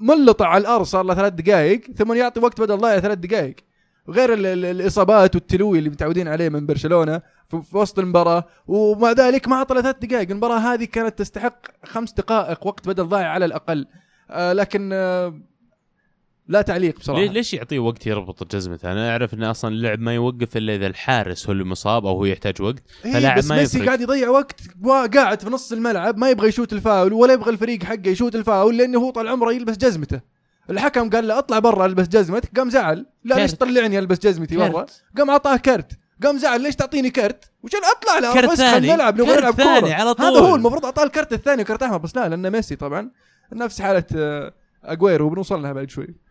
ملطع 0.04 0.46
على 0.48 0.60
الأرض 0.60 0.84
صار 0.84 1.04
له 1.04 1.14
ثلاث 1.14 1.32
دقائق 1.32 1.80
ثم 1.96 2.12
يعطي 2.12 2.40
وقت 2.40 2.60
بدل 2.60 2.76
ضايع 2.76 2.98
ثلاث 3.00 3.18
دقائق 3.18 3.54
غير 4.08 4.32
ال- 4.32 4.46
ال- 4.46 4.64
الإصابات 4.64 5.34
والتلوي 5.34 5.78
اللي 5.78 5.90
متعودين 5.90 6.28
عليه 6.28 6.48
من 6.48 6.66
برشلونة 6.66 7.22
في 7.48 7.62
في 7.62 7.76
وسط 7.76 7.98
المباراة 7.98 8.44
ومع 8.66 9.12
ذلك 9.12 9.48
ما 9.48 9.56
أعطى 9.56 9.82
ثلاث 9.82 9.96
دقائق 10.02 10.30
المباراة 10.30 10.58
هذه 10.58 10.84
كانت 10.84 11.18
تستحق 11.18 11.58
خمس 11.84 12.12
دقائق 12.12 12.66
وقت 12.66 12.88
بدل 12.88 13.04
ضايع 13.04 13.28
على 13.28 13.44
الأقل. 13.44 13.86
آه 14.30 14.52
لكن 14.52 14.90
آه 14.92 15.34
لا 16.48 16.62
تعليق 16.62 16.98
بصراحة 16.98 17.20
ليه- 17.22 17.30
ليش 17.30 17.54
يعطيه 17.54 17.78
وقت 17.78 18.06
يربط 18.06 18.52
جزمته؟ 18.56 18.92
أنا 18.92 19.10
أعرف 19.10 19.34
إن 19.34 19.42
أصلا 19.44 19.70
اللعب 19.74 19.98
ما 20.00 20.14
يوقف 20.14 20.56
إلا 20.56 20.74
إذا 20.74 20.86
الحارس 20.86 21.46
هو 21.46 21.52
اللي 21.52 21.64
مصاب 21.64 22.06
أو 22.06 22.12
هو 22.16 22.24
يحتاج 22.24 22.62
وقت 22.62 22.82
إيه 23.04 23.12
فلاعب 23.12 23.38
بس 23.38 23.44
ما 23.50 23.56
ميسي 23.56 23.76
يفرق. 23.76 23.86
قاعد 23.86 24.00
يضيع 24.00 24.28
وقت 24.28 24.60
قاعد 25.14 25.40
في 25.42 25.50
نص 25.50 25.72
الملعب 25.72 26.18
ما 26.18 26.30
يبغى 26.30 26.48
يشوت 26.48 26.72
الفاول 26.72 27.12
ولا 27.12 27.32
يبغى 27.32 27.50
الفريق 27.50 27.82
حقه 27.82 28.08
يشوت 28.08 28.34
الفاول 28.34 28.76
لأنه 28.78 28.98
هو 28.98 29.10
طال 29.10 29.28
عمره 29.28 29.52
يلبس 29.52 29.76
جزمته 29.76 30.20
الحكم 30.70 31.10
قال 31.10 31.28
له 31.28 31.38
اطلع 31.38 31.58
برا 31.58 31.86
البس 31.86 32.08
جزمتك 32.08 32.58
قام 32.58 32.70
زعل 32.70 33.06
لا 33.24 33.34
ليش. 33.34 33.52
تطلعني 33.52 33.98
ألبس 33.98 34.18
جزمتي 34.18 34.56
برا. 34.56 34.86
قام 35.18 35.30
اعطاه 35.30 35.56
كرت 35.56 35.92
قام 36.24 36.38
زعل 36.38 36.60
ليش 36.62 36.76
تعطيني 36.76 37.10
كرت 37.10 37.50
وش 37.62 37.70
أنا 37.74 37.86
أطلع 37.98 38.18
لا 38.18 38.40
كرت 38.40 38.54
ثاني. 38.54 38.88
نلعب 38.88 39.20
نبغى 39.20 39.36
نلعب 39.36 39.54
كورة 39.54 39.92
على 39.94 40.14
طول. 40.14 40.26
هذا 40.26 40.38
هو 40.40 40.54
المفروض 40.54 40.84
أعطاه 40.84 41.02
الكرت 41.04 41.32
الثاني 41.32 41.62
وكرت 41.62 41.82
أحمر 41.82 41.96
بس 41.96 42.16
لا 42.16 42.28
لأنه 42.28 42.48
ميسي 42.50 42.76
طبعا 42.76 43.10
نفس 43.52 43.80
حالة 43.82 44.04
آه، 44.16 44.54
اجويرو 44.84 45.28
بنوصل 45.30 45.62
لها 45.62 45.72
بعد 45.72 45.90
شوي 45.90 46.23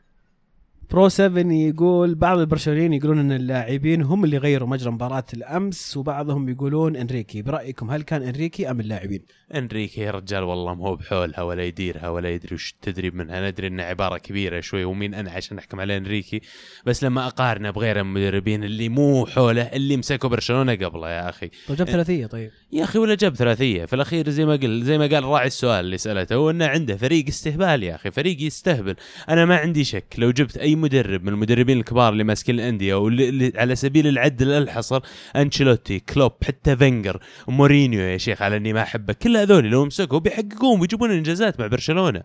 برو 0.91 1.09
7 1.09 1.53
يقول 1.53 2.15
بعض 2.15 2.39
البرشلونيين 2.39 2.93
يقولون 2.93 3.19
إن 3.19 3.31
اللاعبين 3.31 4.01
هم 4.01 4.23
اللي 4.23 4.37
غيروا 4.37 4.67
مجرى 4.67 4.91
مباراة 4.91 5.23
الأمس 5.33 5.97
وبعضهم 5.97 6.49
يقولون 6.49 6.95
إنريكي. 6.95 7.41
برأيكم 7.41 7.91
هل 7.91 8.01
كان 8.01 8.23
إنريكي 8.23 8.71
أم 8.71 8.79
اللاعبين؟ 8.79 9.21
إنريكي 9.55 10.01
يا 10.01 10.11
رجال 10.11 10.43
والله 10.43 10.75
ما 10.75 10.87
هو 10.87 10.95
بحولها 10.95 11.41
ولا 11.41 11.63
يديرها 11.63 12.09
ولا 12.09 12.29
يدري 12.29 12.55
وش 12.55 12.75
تدري 12.81 13.11
منها. 13.11 13.49
ندري 13.49 13.67
انها 13.67 13.85
عبارة 13.85 14.17
كبيرة 14.17 14.59
شوي 14.59 14.83
ومين 14.83 15.13
أنا 15.13 15.31
عشان 15.31 15.57
أحكم 15.57 15.79
على 15.79 15.97
إنريكي. 15.97 16.41
بس 16.85 17.03
لما 17.03 17.27
أقارنه 17.27 17.71
بغير 17.71 17.99
المدربين 17.99 18.63
اللي 18.63 18.89
مو 18.89 19.25
حوله 19.25 19.61
اللي 19.61 19.97
مسكوا 19.97 20.29
برشلونة 20.29 20.75
قبله 20.75 21.09
يا 21.09 21.29
أخي. 21.29 21.49
طيب 21.67 21.77
جاب 21.77 21.87
ثلاثية 21.87 22.25
طيب. 22.25 22.51
يا 22.71 22.83
أخي 22.83 22.99
ولا 22.99 23.15
جاب 23.15 23.35
ثلاثية. 23.35 23.85
في 23.85 23.93
الأخير 23.93 24.29
زي 24.29 24.45
ما 24.45 24.55
قال 24.55 24.83
زي 24.83 24.97
ما 24.97 25.07
قال 25.07 25.23
راعي 25.23 25.47
السؤال 25.47 25.85
اللي 25.85 25.97
سألته 25.97 26.35
هو 26.35 26.49
إنه 26.49 26.65
عنده 26.65 26.95
فريق 26.95 27.27
استهبال 27.27 27.83
يا 27.83 27.95
أخي 27.95 28.11
فريق 28.11 28.41
يستهبل. 28.41 28.95
أنا 29.29 29.45
ما 29.45 29.55
عندي 29.57 29.83
شك. 29.83 30.15
لو 30.17 30.31
جبت 30.31 30.57
أي 30.57 30.75
مدرب 30.83 31.23
من 31.23 31.29
المدربين 31.29 31.77
الكبار 31.77 32.13
اللي 32.13 32.23
ماسكين 32.23 32.55
الأندية 32.55 32.95
واللي 32.95 33.29
اللي 33.29 33.51
على 33.55 33.75
سبيل 33.75 34.07
العد 34.07 34.41
الحصر 34.41 35.01
أنشيلوتي 35.35 35.99
كلوب 35.99 36.31
حتى 36.43 36.77
فينجر 36.77 37.19
مورينيو 37.47 38.01
يا 38.01 38.17
شيخ 38.17 38.41
على 38.41 38.57
إني 38.57 38.73
ما 38.73 38.81
أحبه. 38.81 39.13
كل 39.13 39.37
هذول 39.37 39.69
لو 39.69 39.85
مسكوا 39.85 40.19
بيحققون 40.19 40.79
ويجيبون 40.79 41.11
إنجازات 41.11 41.59
مع 41.59 41.67
برشلونة. 41.67 42.23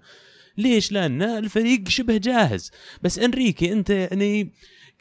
ليش؟ 0.59 0.93
لأن 0.93 1.23
الفريق 1.23 1.89
شبه 1.89 2.17
جاهز. 2.17 2.71
بس 3.03 3.19
إنريكي 3.19 3.73
أنت 3.73 3.91
يعني 3.91 4.53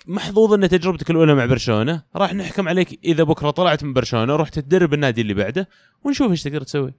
محظوظ 0.08 0.54
إن 0.54 0.70
تجربتك 0.70 1.12
الأولى 1.12 1.36
مع 1.36 1.46
برشلونة. 1.46 2.04
راح 2.16 2.34
نحكم 2.34 2.68
عليك 2.68 3.00
إذا 3.06 3.24
بكرة 3.24 3.50
طلعت 3.50 3.84
من 3.84 3.94
برشلونة 3.94 4.34
ورحت 4.34 4.60
تدرب 4.60 4.94
النادي 4.94 5.22
اللي 5.22 5.34
بعده 5.34 5.70
ونشوف 6.04 6.32
إيش 6.32 6.44
تقدر 6.44 6.64
تسوي. 6.64 6.94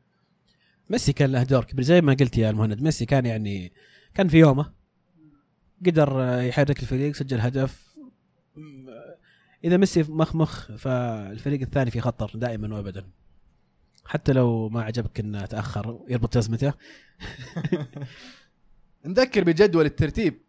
ميسي 0.90 1.12
كان 1.12 1.32
له 1.32 1.42
دور 1.42 1.64
كبير 1.64 1.84
زي 1.84 2.00
ما 2.00 2.14
قلت 2.14 2.38
يا 2.38 2.50
المهند 2.50 2.82
ميسي 2.82 3.06
كان 3.06 3.26
يعني 3.26 3.72
كان 4.14 4.28
في 4.28 4.38
يومه. 4.38 4.77
قدر 5.86 6.38
يحرك 6.42 6.82
الفريق 6.82 7.14
سجل 7.14 7.40
هدف. 7.40 7.88
إذا 9.64 9.76
ميسي 9.76 10.04
مخمخ 10.08 10.72
فالفريق 10.72 11.60
الثاني 11.60 11.90
في 11.90 12.00
خطر 12.00 12.30
دائما 12.34 12.76
وابدا. 12.76 13.04
حتى 14.04 14.32
لو 14.32 14.68
ما 14.68 14.82
عجبك 14.82 15.20
إنه 15.20 15.46
تأخر 15.46 16.00
يربط 16.08 16.38
جزمته. 16.38 16.72
نذكر 19.06 19.44
بجدول 19.44 19.84
الترتيب. 19.84 20.48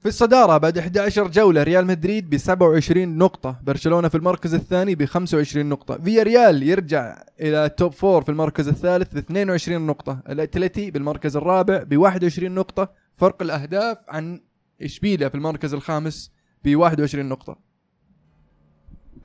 في 0.00 0.08
الصدارة 0.08 0.58
بعد 0.58 0.78
11 0.78 1.28
جولة 1.28 1.62
ريال 1.62 1.86
مدريد 1.86 2.30
ب 2.30 2.36
27 2.36 3.18
نقطة، 3.18 3.60
برشلونة 3.62 4.08
في 4.08 4.14
المركز 4.14 4.54
الثاني 4.54 4.94
ب 4.94 5.04
25 5.04 5.68
نقطة، 5.68 5.98
فيا 5.98 6.22
ريال 6.22 6.62
يرجع 6.62 7.22
إلى 7.40 7.68
توب 7.68 7.92
فور 7.92 8.22
في 8.22 8.28
المركز 8.28 8.68
الثالث 8.68 9.14
ب 9.14 9.16
22 9.16 9.86
نقطة، 9.86 10.22
الأتلتي 10.28 10.90
بالمركز 10.90 11.36
الرابع 11.36 11.82
ب 11.82 11.96
21 11.96 12.54
نقطة، 12.54 12.92
فرق 13.16 13.42
الأهداف 13.42 13.98
عن 14.08 14.40
إشبيليا 14.82 15.28
في 15.28 15.34
المركز 15.34 15.74
الخامس 15.74 16.30
ب 16.64 16.76
21 16.76 17.28
نقطة. 17.28 17.56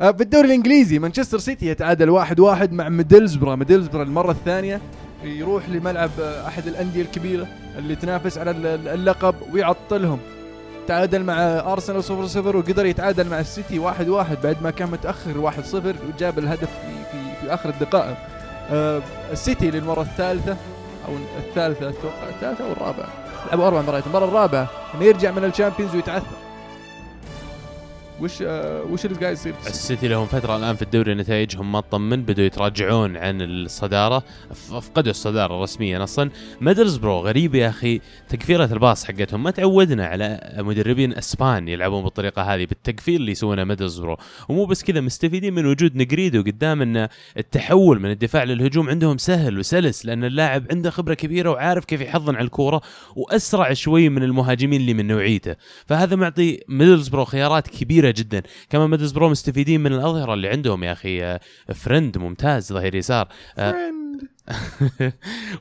آه، 0.01 0.11
في 0.11 0.23
الدوري 0.23 0.47
الإنجليزي 0.47 0.99
مانشستر 0.99 1.37
سيتي 1.37 1.65
يتعادل 1.67 2.09
1-1 2.09 2.71
مع 2.73 2.89
ميدلزبرا، 2.89 3.55
ميدلزبرا 3.55 4.03
المرة 4.03 4.31
الثانية 4.31 4.81
يروح 5.23 5.69
لملعب 5.69 6.09
آه، 6.19 6.47
أحد 6.47 6.67
الأندية 6.67 7.01
الكبيرة 7.01 7.47
اللي 7.77 7.95
تنافس 7.95 8.37
على 8.37 8.51
ال- 8.51 8.87
اللقب 8.87 9.35
ويعطلهم. 9.53 10.19
تعادل 10.87 11.23
مع 11.23 11.33
أرسنال 11.73 12.03
0 12.03 12.27
0 12.27 12.57
وقدر 12.57 12.85
يتعادل 12.85 13.29
مع 13.29 13.39
السيتي 13.39 13.79
1 13.79 14.09
1 14.09 14.41
بعد 14.43 14.63
ما 14.63 14.71
كان 14.71 14.91
متأخر 14.91 15.37
1 15.37 15.63
0 15.65 15.95
وجاب 16.07 16.39
الهدف 16.39 16.69
في 16.81 16.93
في, 17.11 17.41
في 17.41 17.53
آخر 17.53 17.69
الدقائق. 17.69 18.17
آه 18.69 19.01
السيتي 19.31 19.71
للمرة 19.71 20.01
الثالثة 20.01 20.57
أو 21.07 21.13
الثالثة 21.37 21.89
أتوقع 21.89 22.29
الثالثة 22.29 22.65
أو 22.67 22.71
الرابعة. 22.71 23.24
لعبوا 23.47 23.67
أربع 23.67 23.81
مرات 23.81 24.07
المره 24.07 24.25
الرابعة 24.25 24.67
إنه 24.95 25.05
يرجع 25.05 25.31
من 25.31 25.43
ال 25.43 25.48
Champions 25.48 25.95
ويتعثر. 25.95 26.44
وش 28.21 28.41
آه 28.41 28.83
وش 28.83 29.05
اللي 29.05 29.19
قاعد 29.19 29.33
يصير؟ 29.33 29.53
السيتي؟ 29.67 30.07
لهم 30.07 30.25
فترة 30.27 30.57
الآن 30.57 30.75
في 30.75 30.81
الدوري 30.81 31.13
نتائجهم 31.13 31.71
ما 31.71 31.81
تطمن 31.81 32.23
بدوا 32.23 32.43
يتراجعون 32.43 33.17
عن 33.17 33.41
الصدارة 33.41 34.23
فقدوا 34.69 35.11
الصدارة 35.11 35.63
رسميا 35.63 36.03
أصلا. 36.03 36.29
ميدلزبرو 36.61 37.19
غريب 37.19 37.55
يا 37.55 37.69
أخي 37.69 38.01
تقفيره 38.29 38.65
الباص 38.65 39.05
حقتهم. 39.05 39.43
ما 39.43 39.51
تعودنا 39.51 40.05
على 40.05 40.53
مدربين 40.57 41.13
أسبان 41.13 41.67
يلعبون 41.67 42.03
بالطريقة 42.03 42.41
هذه 42.41 42.65
بالتقفيل 42.65 43.15
اللي 43.15 43.31
يسوونه 43.31 43.63
ميدلزبرو 43.63 44.17
ومو 44.49 44.65
بس 44.65 44.83
كذا 44.83 45.01
مستفيدين 45.01 45.53
من 45.53 45.65
وجود 45.65 45.95
نيجريدو 45.95 46.41
قدام 46.41 46.81
إن 46.81 47.07
التحول 47.37 48.01
من 48.01 48.11
الدفاع 48.11 48.43
للهجوم 48.43 48.89
عندهم 48.89 49.17
سهل 49.17 49.59
وسلس 49.59 50.05
لأن 50.05 50.23
اللاعب 50.23 50.65
عنده 50.71 50.89
خبرة 50.89 51.13
كبيرة 51.13 51.49
وعارف 51.49 51.85
كيف 51.85 52.01
يحضن 52.01 52.35
على 52.35 52.45
الكورة 52.45 52.81
وأسرع 53.15 53.73
شوي 53.73 54.09
من 54.09 54.23
المهاجمين 54.23 54.81
اللي 54.81 54.93
من 54.93 55.07
نوعيته. 55.07 55.55
فهذا 55.85 56.15
معطي 56.15 56.59
ميدلزبرو 56.67 57.25
خيارات 57.25 57.67
كبيرة 57.67 58.04
جدا. 58.11 58.43
كمان 58.69 58.89
ميدلزبرو 58.89 59.29
مستفيدين 59.29 59.81
من 59.81 59.93
الأظهرة 59.93 60.33
اللي 60.33 60.47
عندهم 60.47 60.83
يا 60.83 60.91
أخي 60.91 61.23
آه، 61.23 61.39
فريند 61.73 62.17
ممتاز 62.17 62.73
ظهير 62.73 62.95
يسار. 62.95 63.27
آه،. 63.57 63.75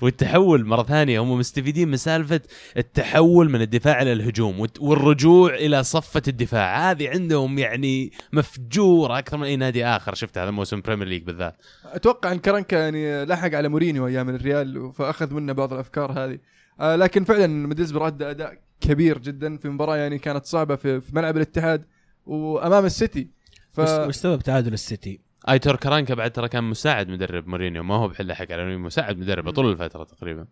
والتحول 0.03 0.64
مرة 0.64 0.82
ثانية 0.82 1.20
هم 1.20 1.38
مستفيدين 1.38 1.88
من 1.88 1.97
سالفة 1.97 2.40
التحول 2.76 3.51
من 3.51 3.61
الدفاع 3.62 4.03
إلى 4.03 4.12
الهجوم 4.12 4.66
والرجوع 4.80 5.55
إلى 5.55 5.82
صفة 5.82 6.22
الدفاع. 6.28 6.90
هذه 6.90 7.09
عندهم 7.09 7.59
يعني 7.59 8.12
مفجورة 8.32 9.18
أكثر 9.18 9.36
من 9.36 9.45
أي 9.45 9.57
نادي 9.57 9.86
آخر. 9.86 10.14
شفت 10.14 10.38
هذا 10.38 10.51
موسم 10.51 10.80
Premier 10.81 11.09
League 11.09 11.22
بالذات. 11.22 11.55
أتوقع 11.84 12.32
إن 12.32 12.38
كرنكا 12.38 12.76
يعني 12.76 13.24
لحق 13.24 13.55
على 13.55 13.68
مورينيو 13.68 14.07
أيام 14.07 14.28
الريال 14.28 14.92
فأخذ 14.92 15.34
منه 15.34 15.53
بعض 15.53 15.72
الأفكار 15.72 16.12
هذه. 16.12 16.38
آه 16.80 16.97
لكن 16.97 17.24
فعلا 17.24 17.47
ميدلزبرو 17.47 18.07
ادى 18.07 18.30
أداء 18.30 18.59
كبير 18.80 19.18
جدا 19.18 19.57
في 19.57 19.68
مباراة 19.68 19.97
يعني 19.97 20.18
كانت 20.18 20.45
صعبة 20.45 20.76
في, 20.76 21.01
في 21.01 21.16
ملعب 21.16 21.36
الاتحاد. 21.36 21.84
وامام 22.27 22.85
السيتي 22.85 23.29
ف 23.72 23.81
وش 23.81 24.14
سبب 24.14 24.43
تعادل 24.43 24.72
السيتي؟ 24.72 25.20
ايتور 25.49 25.77
كرانكا 25.77 26.14
بعد 26.14 26.31
ترى 26.31 26.49
كان 26.49 26.64
مساعد 26.64 27.09
مدرب 27.09 27.47
مورينيو 27.47 27.83
ما 27.83 27.95
هو 27.95 28.09
بلحق 28.09 28.53
على 28.53 28.77
مساعد 28.77 29.18
مدرب 29.18 29.51
طول 29.51 29.70
الفترة 29.70 30.05
تقريبا 30.05 30.47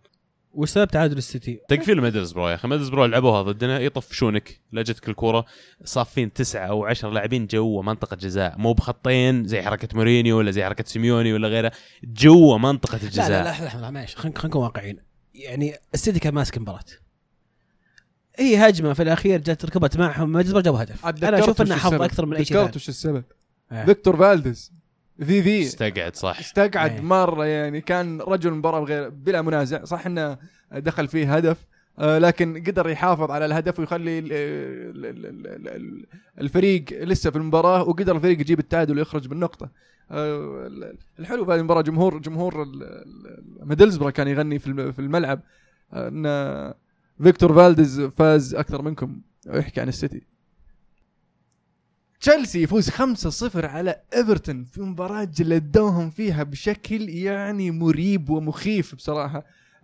وش 0.54 0.70
سبب 0.70 0.88
تعادل 0.88 1.18
السيتي؟ 1.18 1.60
تقفيل 1.68 2.00
ميدلزبرو 2.00 2.48
يا 2.48 2.54
أخي 2.54 2.68
ميدلزبرو 2.68 3.04
لعبوها 3.04 3.42
ضدنا 3.42 3.78
يطفشونك 3.78 4.60
لا 4.72 4.82
جتك 4.82 5.08
الكوره 5.08 5.44
صافين 5.84 6.32
تسعة 6.32 6.66
أو 6.66 6.86
عشر 6.86 7.10
لاعبين 7.10 7.46
جوا 7.46 7.82
منطقه 7.82 8.16
جزاء 8.16 8.58
مو 8.58 8.72
بخطين 8.72 9.44
زي 9.44 9.62
حركه 9.62 9.88
مورينيو 9.94 10.38
ولا 10.38 10.50
زي 10.50 10.64
حركه 10.64 10.84
سيميوني 10.84 11.32
ولا 11.32 11.48
غيره 11.48 11.72
جوا 12.04 12.58
منطقه 12.58 12.98
لا 12.98 13.04
الجزاء 13.04 13.44
لا 13.44 13.80
لا 13.80 13.90
معلش 13.90 14.16
خلينا 14.16 14.38
خلينا 14.38 14.48
نكون 14.48 14.62
واقعيين 14.62 14.98
يعني 15.34 15.74
السيتي 15.94 16.18
كان 16.18 16.34
ماسك 16.34 16.56
المباراه 16.56 16.84
هي 18.38 18.68
هجمة 18.68 18.92
في 18.92 19.02
الأخير 19.02 19.40
جت 19.40 19.64
ركبت 19.64 19.96
معهم. 19.96 20.32
ميدلزبرو 20.32 20.60
جابوا 20.62 20.82
هدف. 20.82 21.06
أنا 21.06 21.38
أشوف 21.38 21.62
إنه 21.62 21.74
حظ. 21.76 22.02
أكثر 22.02 22.26
من 22.26 22.36
أي 22.36 22.44
شيء 22.44 22.56
تذكرت 22.56 22.66
ثاني. 22.70 22.76
وش 22.76 22.88
السبب؟ 22.88 23.24
آه. 23.72 23.84
فيكتور 23.84 24.16
فالديز. 24.16 24.72
في 25.18 25.42
في 25.42 25.62
استقعد 25.62 26.16
صح. 26.16 26.38
استقعد 26.38 26.90
إيه. 26.90 27.00
مرة 27.00 27.44
يعني. 27.46 27.80
كان 27.80 28.20
رجل 28.20 28.50
المباراه 28.50 28.80
بغير 28.80 29.08
بلا 29.08 29.42
منازع. 29.42 29.84
صح 29.84 30.06
إنه 30.06 30.38
دخل 30.72 31.08
فيه 31.08 31.34
هدف 31.36 31.66
آه، 31.98 32.18
لكن 32.18 32.62
قدر 32.66 32.88
يحافظ 32.88 33.30
على 33.30 33.44
الهدف 33.46 33.78
ويخلي 33.78 34.18
ال- 34.18 34.26
ال- 34.32 35.06
ال- 35.26 35.46
ال- 35.46 35.68
ال- 35.68 36.06
الفريق 36.40 36.84
لسه 36.92 37.30
في 37.30 37.36
المباراة 37.36 37.82
وقدر 37.82 38.16
الفريق 38.16 38.40
يجيب 38.40 38.58
التعادل 38.58 38.98
ويخرج 38.98 39.26
بالنقطة. 39.28 39.68
آه، 40.10 40.66
ال- 40.66 40.96
الحلو 41.18 41.44
في 41.44 41.52
هذه 41.52 41.58
المباراة 41.58 41.82
جمهور 41.82 42.18
جمهور 42.18 42.66
ميدلزبرا 43.62 44.10
كان 44.10 44.28
يغني 44.28 44.58
في 44.58 44.98
الملعب. 44.98 45.40
آه، 45.92 46.08
ان 46.08 46.26
فيكتور 47.22 47.54
فالديز 47.54 48.00
فاز 48.00 48.54
أكثر 48.54 48.82
منكم. 48.82 49.20
ويحكي 49.46 49.80
عن 49.80 49.88
السيتي. 49.88 50.22
تشيلسي 52.20 52.62
يفوز 52.62 52.90
5-0 52.90 53.64
على 53.64 54.00
إيفرتون 54.14 54.64
في 54.64 54.80
مباراة 54.82 55.24
جلدوهم 55.24 56.10
فيها 56.10 56.42
بشكل 56.42 57.08
يعني 57.08 57.70
مريب 57.70 58.30
ومخيف 58.30 58.94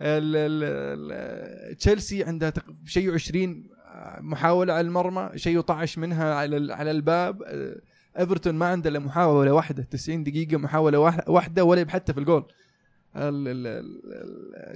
ال- 0.03 1.77
تشيلسي 1.77 2.25
عندها 2.25 2.53
شيء 2.87 3.15
20 3.15 3.65
محاولة 4.21 4.73
على 4.73 4.87
المرمى 4.87 5.31
شيء 5.37 5.61
12 5.61 6.01
منها 6.01 6.35
على 6.35 6.75
على 6.75 6.91
الباب. 6.91 7.43
آه، 7.43 7.81
إيفرتون 8.19 8.55
ما 8.55 8.67
عنده 8.67 8.91
الا 8.91 8.99
محاولة 8.99 9.53
واحدة 9.53 9.83
90 9.83 10.25
دقيقة 10.25 10.57
محاولة 10.57 11.11
واحدة- 11.11 11.29
واحدة 11.29 11.65
ولا 11.65 11.91
حتى 11.91 12.13
في 12.13 12.21
الجول. 12.21 12.41
ال- 12.41 12.47
ال- 12.47 12.47
ال- 12.47 12.53
ال- 12.53 12.58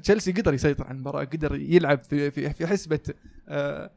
تشيلسي 0.02 0.32
قدر 0.32 0.54
يسيطر 0.54 0.84
على 0.84 0.94
المباراة 0.94 1.24
قدر 1.24 1.54
يلعب 1.56 2.04
في 2.04 2.30
في 2.30 2.66
حسبة 2.66 3.00
آه، 3.48 3.90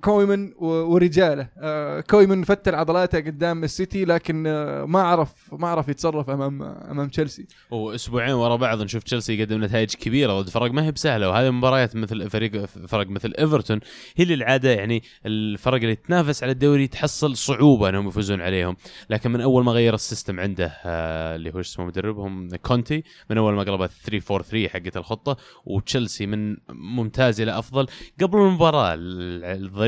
كويمن 0.00 0.52
ورجاله. 0.58 1.48
آه، 1.58 2.00
كويمن 2.00 2.42
فتل 2.42 2.74
عضلاته 2.74 3.18
قدام 3.18 3.64
السيتي 3.64 4.04
لكن 4.04 4.46
آه، 4.46 4.84
ما 4.84 5.02
عرف 5.02 5.54
ما 5.54 5.68
عرف 5.68 5.88
يتصرف 5.88 6.30
أمام 6.30 6.62
أمام 6.62 7.08
تشيلسي. 7.08 7.46
واسبوعين 7.70 8.34
ورا 8.34 8.56
بعض 8.56 8.82
نشوف 8.82 9.02
تشيلسي 9.02 9.34
يقدم 9.38 9.64
نتائج 9.64 9.94
كبيرة. 9.94 10.40
ضد 10.40 10.48
فرق 10.48 10.70
ما 10.70 10.84
هي 10.84 10.92
بسهلة. 10.92 11.28
وهذه 11.28 11.50
مباريات 11.50 11.96
مثل 11.96 12.30
فريق 12.30 12.64
فرق 12.64 13.06
مثل 13.06 13.34
إيفرتون 13.38 13.80
هي 14.16 14.22
اللي 14.24 14.34
العادة 14.34 14.70
يعني 14.70 15.02
الفرق 15.26 15.80
اللي 15.82 15.94
تنافس 15.94 16.42
على 16.42 16.52
الدوري 16.52 16.86
تحصل 16.86 17.36
صعوبة 17.36 17.88
إنهم 17.88 18.08
يفوزون 18.08 18.40
عليهم. 18.40 18.76
لكن 19.10 19.30
من 19.30 19.40
أول 19.40 19.64
ما 19.64 19.72
غير 19.72 19.94
ال 19.94 20.01
system 20.01 20.40
عنده 20.40 20.72
آه 20.84 21.36
اللي 21.36 21.54
هو 21.54 21.60
اسمه 21.60 21.84
مدربهم؟ 21.84 22.48
كونتي. 22.56 23.02
من 23.30 23.38
أول 23.38 23.54
ما 23.54 23.62
قلب 23.62 23.86
3 23.86 24.34
4 24.34 24.48
3 24.48 24.68
حقت 24.68 24.96
الخطة. 24.96 25.36
وتشيلسي 25.64 26.26
من 26.26 26.56
ممتاز 26.70 27.40
إلى 27.40 27.58
أفضل. 27.58 27.86
قبل 28.22 28.38
المباراة 28.38 28.94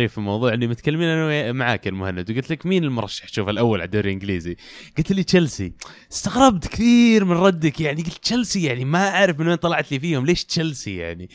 الظريف 0.00 0.12
في 0.12 0.18
الموضوع 0.18 0.54
إني 0.54 0.66
متكلمين 0.66 1.08
أنا 1.08 1.52
معاك 1.52 1.88
المهند. 1.88 2.30
وقلت 2.30 2.50
لك 2.50 2.66
مين 2.66 2.84
المرشح؟ 2.84 3.28
تشوف 3.28 3.48
الأول 3.48 3.80
على 3.80 3.86
الدوري 3.86 4.08
الانجليزي 4.08 4.56
قلت 4.98 5.12
لي 5.12 5.22
تشيلسي. 5.22 5.72
استغربت 6.12 6.68
كثير 6.68 7.24
من 7.24 7.32
ردك 7.36 7.80
يعني. 7.80 8.02
قلت 8.02 8.14
تشيلسي 8.14 8.62
يعني 8.62 8.84
ما 8.84 9.08
أعرف 9.08 9.40
من 9.40 9.48
وين 9.48 9.56
طلعت 9.56 9.92
لي 9.92 10.00
فيهم. 10.00 10.26
ليش 10.26 10.44
تشيلسي 10.44 10.96
يعني؟ 10.96 11.28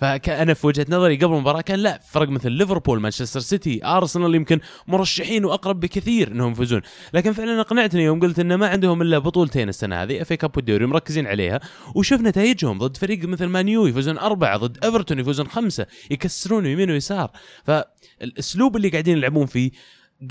فانا 0.00 0.54
في 0.54 0.66
وجهة 0.66 0.86
نظري 0.88 1.16
قبل 1.16 1.34
المباراة 1.34 1.60
كان 1.60 1.78
لا 1.78 2.00
فرق 2.10 2.28
مثل 2.28 2.52
ليفربول 2.52 3.00
مانشستر 3.00 3.40
سيتي 3.40 3.84
أرسنال 3.84 4.34
يمكن 4.34 4.60
مرشحين 4.88 5.44
وأقرب 5.44 5.80
بكثير 5.80 6.32
إنهم 6.32 6.52
يفوزون. 6.52 6.80
لكن 7.14 7.32
فعلا 7.32 7.60
اقنعتني 7.60 8.04
يوم 8.04 8.20
قلت 8.20 8.38
انه 8.38 8.56
ما 8.56 8.68
عندهم 8.68 9.02
إلا 9.02 9.18
بطولتين 9.18 9.68
السنة 9.68 10.02
هذه 10.02 10.22
FA 10.22 10.32
Cup 10.32 10.56
والدوري 10.56 10.86
مركزين 10.86 11.26
عليها 11.26 11.60
وشوف 11.94 12.20
نتائجهم 12.20 12.78
ضد 12.78 12.96
فريق 12.96 13.24
مثل 13.24 13.46
Man 13.46 13.76
U 13.76 13.86
يفوزون 13.86 14.18
أربعة 14.18 14.56
ضد 14.56 14.84
إيفرتون 14.84 15.18
يفوزون 15.18 15.46
خمسة 15.48 15.86
يكسرون 16.10 16.66
يمين 16.66 16.90
ويسار. 16.90 17.30
فالأسلوب 17.64 18.76
اللي 18.76 18.88
قاعدين 18.88 19.16
يلعبون 19.16 19.46
فيه 19.46 19.70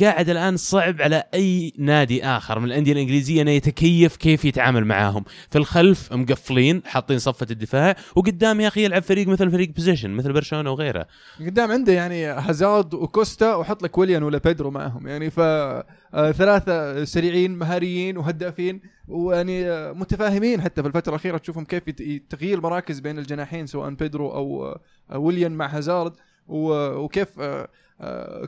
قاعد 0.01 0.29
الآن 0.29 0.57
صعب 0.57 1.01
على 1.01 1.23
أي 1.33 1.73
نادي 1.77 2.25
آخر 2.25 2.59
من 2.59 2.65
الأندية 2.65 2.91
الإنجليزية 2.91 3.41
إنه 3.41 3.51
يتكيف 3.51 4.15
كيف 4.15 4.45
يتعامل 4.45 4.85
معاهم. 4.85 5.23
في 5.49 5.57
الخلف 5.57 6.13
مقفلين 6.13 6.81
حاطين 6.85 7.19
صفة 7.19 7.47
الدفاع 7.51 7.95
وقدام 8.15 8.61
يا 8.61 8.67
أخي 8.67 8.85
يلعب 8.85 9.01
فريق 9.01 9.27
مثل 9.27 9.51
فريق 9.51 9.69
possession 9.69 10.09
مثل 10.09 10.33
برشلونة 10.33 10.71
وغيره. 10.71 11.07
قدام 11.39 11.71
عنده 11.71 11.93
يعني 11.93 12.25
هازارد 12.25 12.93
وكوستا 12.93 13.55
وحط 13.55 13.83
لك 13.83 13.97
ويليان 13.97 14.23
ولا 14.23 14.37
بيدرو 14.37 14.71
معهم. 14.71 15.07
يعني 15.07 15.29
ف 15.29 15.39
آه، 15.39 16.31
ثلاثة 16.31 17.05
سريعين 17.05 17.57
مهاريين 17.57 18.17
وهدافين 18.17 18.81
ويعني 19.07 19.69
آه، 19.69 19.91
متفاهمين 19.91 20.61
حتى 20.61 20.81
في 20.81 20.87
الفترة 20.87 21.09
الأخيرة. 21.09 21.37
تشوفهم 21.37 21.65
كيف 21.65 21.83
تغيير 22.29 22.61
مراكز 22.61 22.99
بين 22.99 23.19
الجناحين 23.19 23.67
سواء 23.67 23.89
بيدرو 23.89 24.31
أو 24.31 24.65
آه، 25.11 25.17
ويليان 25.17 25.51
مع 25.51 25.67
هازارد 25.67 26.13
وكيف 26.47 27.29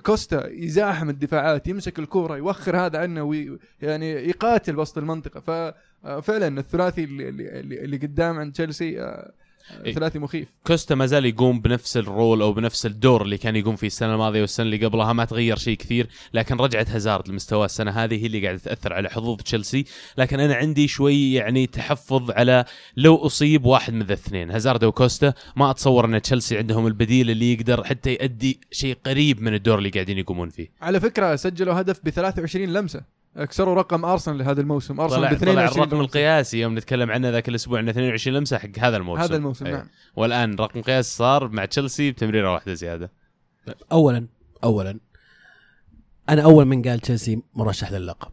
كوستا 0.05 0.47
يزاحم 0.47 1.09
الدفاعات 1.09 1.67
يمسك 1.67 1.99
الكورة 1.99 2.37
يوخر 2.37 2.77
هذا 2.77 2.99
عنه 2.99 3.23
وي 3.23 3.57
يعني 3.81 4.11
يقاتل 4.11 4.79
وسط 4.79 4.97
المنطقة. 4.97 5.39
ففعلا 5.39 6.59
الثلاثي 6.59 7.03
اللي, 7.03 7.29
اللي, 7.29 7.83
اللي 7.83 7.97
قدام 7.97 8.39
عند 8.39 8.53
تشيلسي 8.53 9.01
آه، 9.01 9.31
إيه. 9.85 9.93
ثلاثي 9.93 10.19
مخيف. 10.19 10.47
كوستا 10.67 10.95
ما 10.95 11.05
زال 11.05 11.25
يقوم 11.25 11.61
بنفس 11.61 11.97
الرول 11.97 12.41
أو 12.41 12.53
بنفس 12.53 12.85
الدور 12.85 13.21
اللي 13.21 13.37
كان 13.37 13.55
يقوم 13.55 13.75
فيه 13.75 13.87
السنة 13.87 14.13
الماضية 14.13 14.41
والسنة 14.41 14.65
اللي 14.65 14.85
قبلها 14.85 15.13
ما 15.13 15.25
تغير 15.25 15.57
شيء 15.57 15.77
كثير 15.77 16.07
لكن 16.33 16.55
رجعت 16.55 16.89
هازارد 16.89 17.29
لمستواه 17.29 17.65
السنة 17.65 17.91
هذه 17.91 18.21
هي 18.21 18.25
اللي 18.25 18.45
قاعدة 18.45 18.59
تاثر 18.59 18.93
على 18.93 19.09
حظوظ 19.09 19.37
تشيلسي. 19.37 19.85
لكن 20.17 20.39
أنا 20.39 20.55
عندي 20.55 20.87
شوي 20.87 21.33
يعني 21.33 21.67
تحفظ 21.67 22.31
على 22.31 22.65
لو 22.97 23.15
أصيب 23.15 23.65
واحد 23.65 23.93
من 23.93 24.01
الاثنين 24.01 24.51
هازارد 24.51 24.83
وكوستا. 24.83 25.33
ما 25.55 25.71
أتصور 25.71 26.05
أن 26.05 26.21
تشيلسي 26.21 26.57
عندهم 26.57 26.87
البديل 26.87 27.29
اللي 27.29 27.53
يقدر 27.53 27.83
حتى 27.83 28.13
يؤدي 28.13 28.59
شيء 28.71 28.97
قريب 29.05 29.41
من 29.41 29.53
الدور 29.53 29.77
اللي 29.77 29.89
قاعدين 29.89 30.17
يقومون 30.17 30.49
فيه. 30.49 30.67
على 30.81 30.99
فكرة 30.99 31.35
سجلوا 31.35 31.81
هدف 31.81 31.99
ب 32.03 32.09
23 32.09 32.73
لمسة. 32.73 33.20
كسروا 33.37 33.75
رقم 33.75 34.05
أرسنال 34.05 34.37
لهذا 34.37 34.61
الموسم. 34.61 35.01
أرسنال 35.01 35.19
طلع, 35.21 35.31
ب 35.31 35.39
طلع 35.39 35.51
22 35.51 35.83
الرقم 35.83 35.97
لمسة. 35.97 36.05
القياسي 36.05 36.59
يوم 36.61 36.77
نتكلم 36.77 37.11
عنه 37.11 37.29
ذاك 37.29 37.49
الأسبوع 37.49 37.79
انه 37.79 37.91
22 37.91 38.37
لمسة 38.37 38.57
حق 38.57 38.69
هذا 38.79 38.97
الموسم. 38.97 39.21
هذا 39.21 39.35
الموسم 39.35 39.65
أي. 39.65 39.71
نعم. 39.71 39.87
والآن 40.15 40.55
رقم 40.55 40.81
قياس 40.81 41.17
صار 41.17 41.47
مع 41.47 41.65
تشيلسي 41.65 42.11
بتمريرة 42.11 42.53
واحدة 42.53 42.73
زيادة. 42.73 43.11
اولا 43.91 44.27
اولا 44.63 44.99
أنا 46.29 46.41
أول 46.41 46.65
من 46.65 46.81
قال 46.81 46.99
تشيلسي 46.99 47.41
مرشح 47.53 47.91
للقب. 47.91 48.31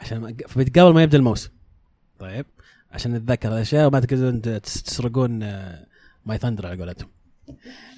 عشان 0.00 0.36
قبل 0.76 0.94
ما 0.94 1.02
يبدأ 1.02 1.18
الموسم. 1.18 1.50
طيب؟ 2.18 2.46
عشان 2.92 3.14
نتذكر 3.14 3.48
الأشياء 3.48 3.86
وما 3.86 4.00
تقدرون 4.00 4.42
تس- 4.42 4.82
تسرقون 4.82 5.42
آه، 5.42 5.86
my 6.26 6.38
thunder 6.38 6.66
على 6.66 6.82
قولتهم. 6.82 7.08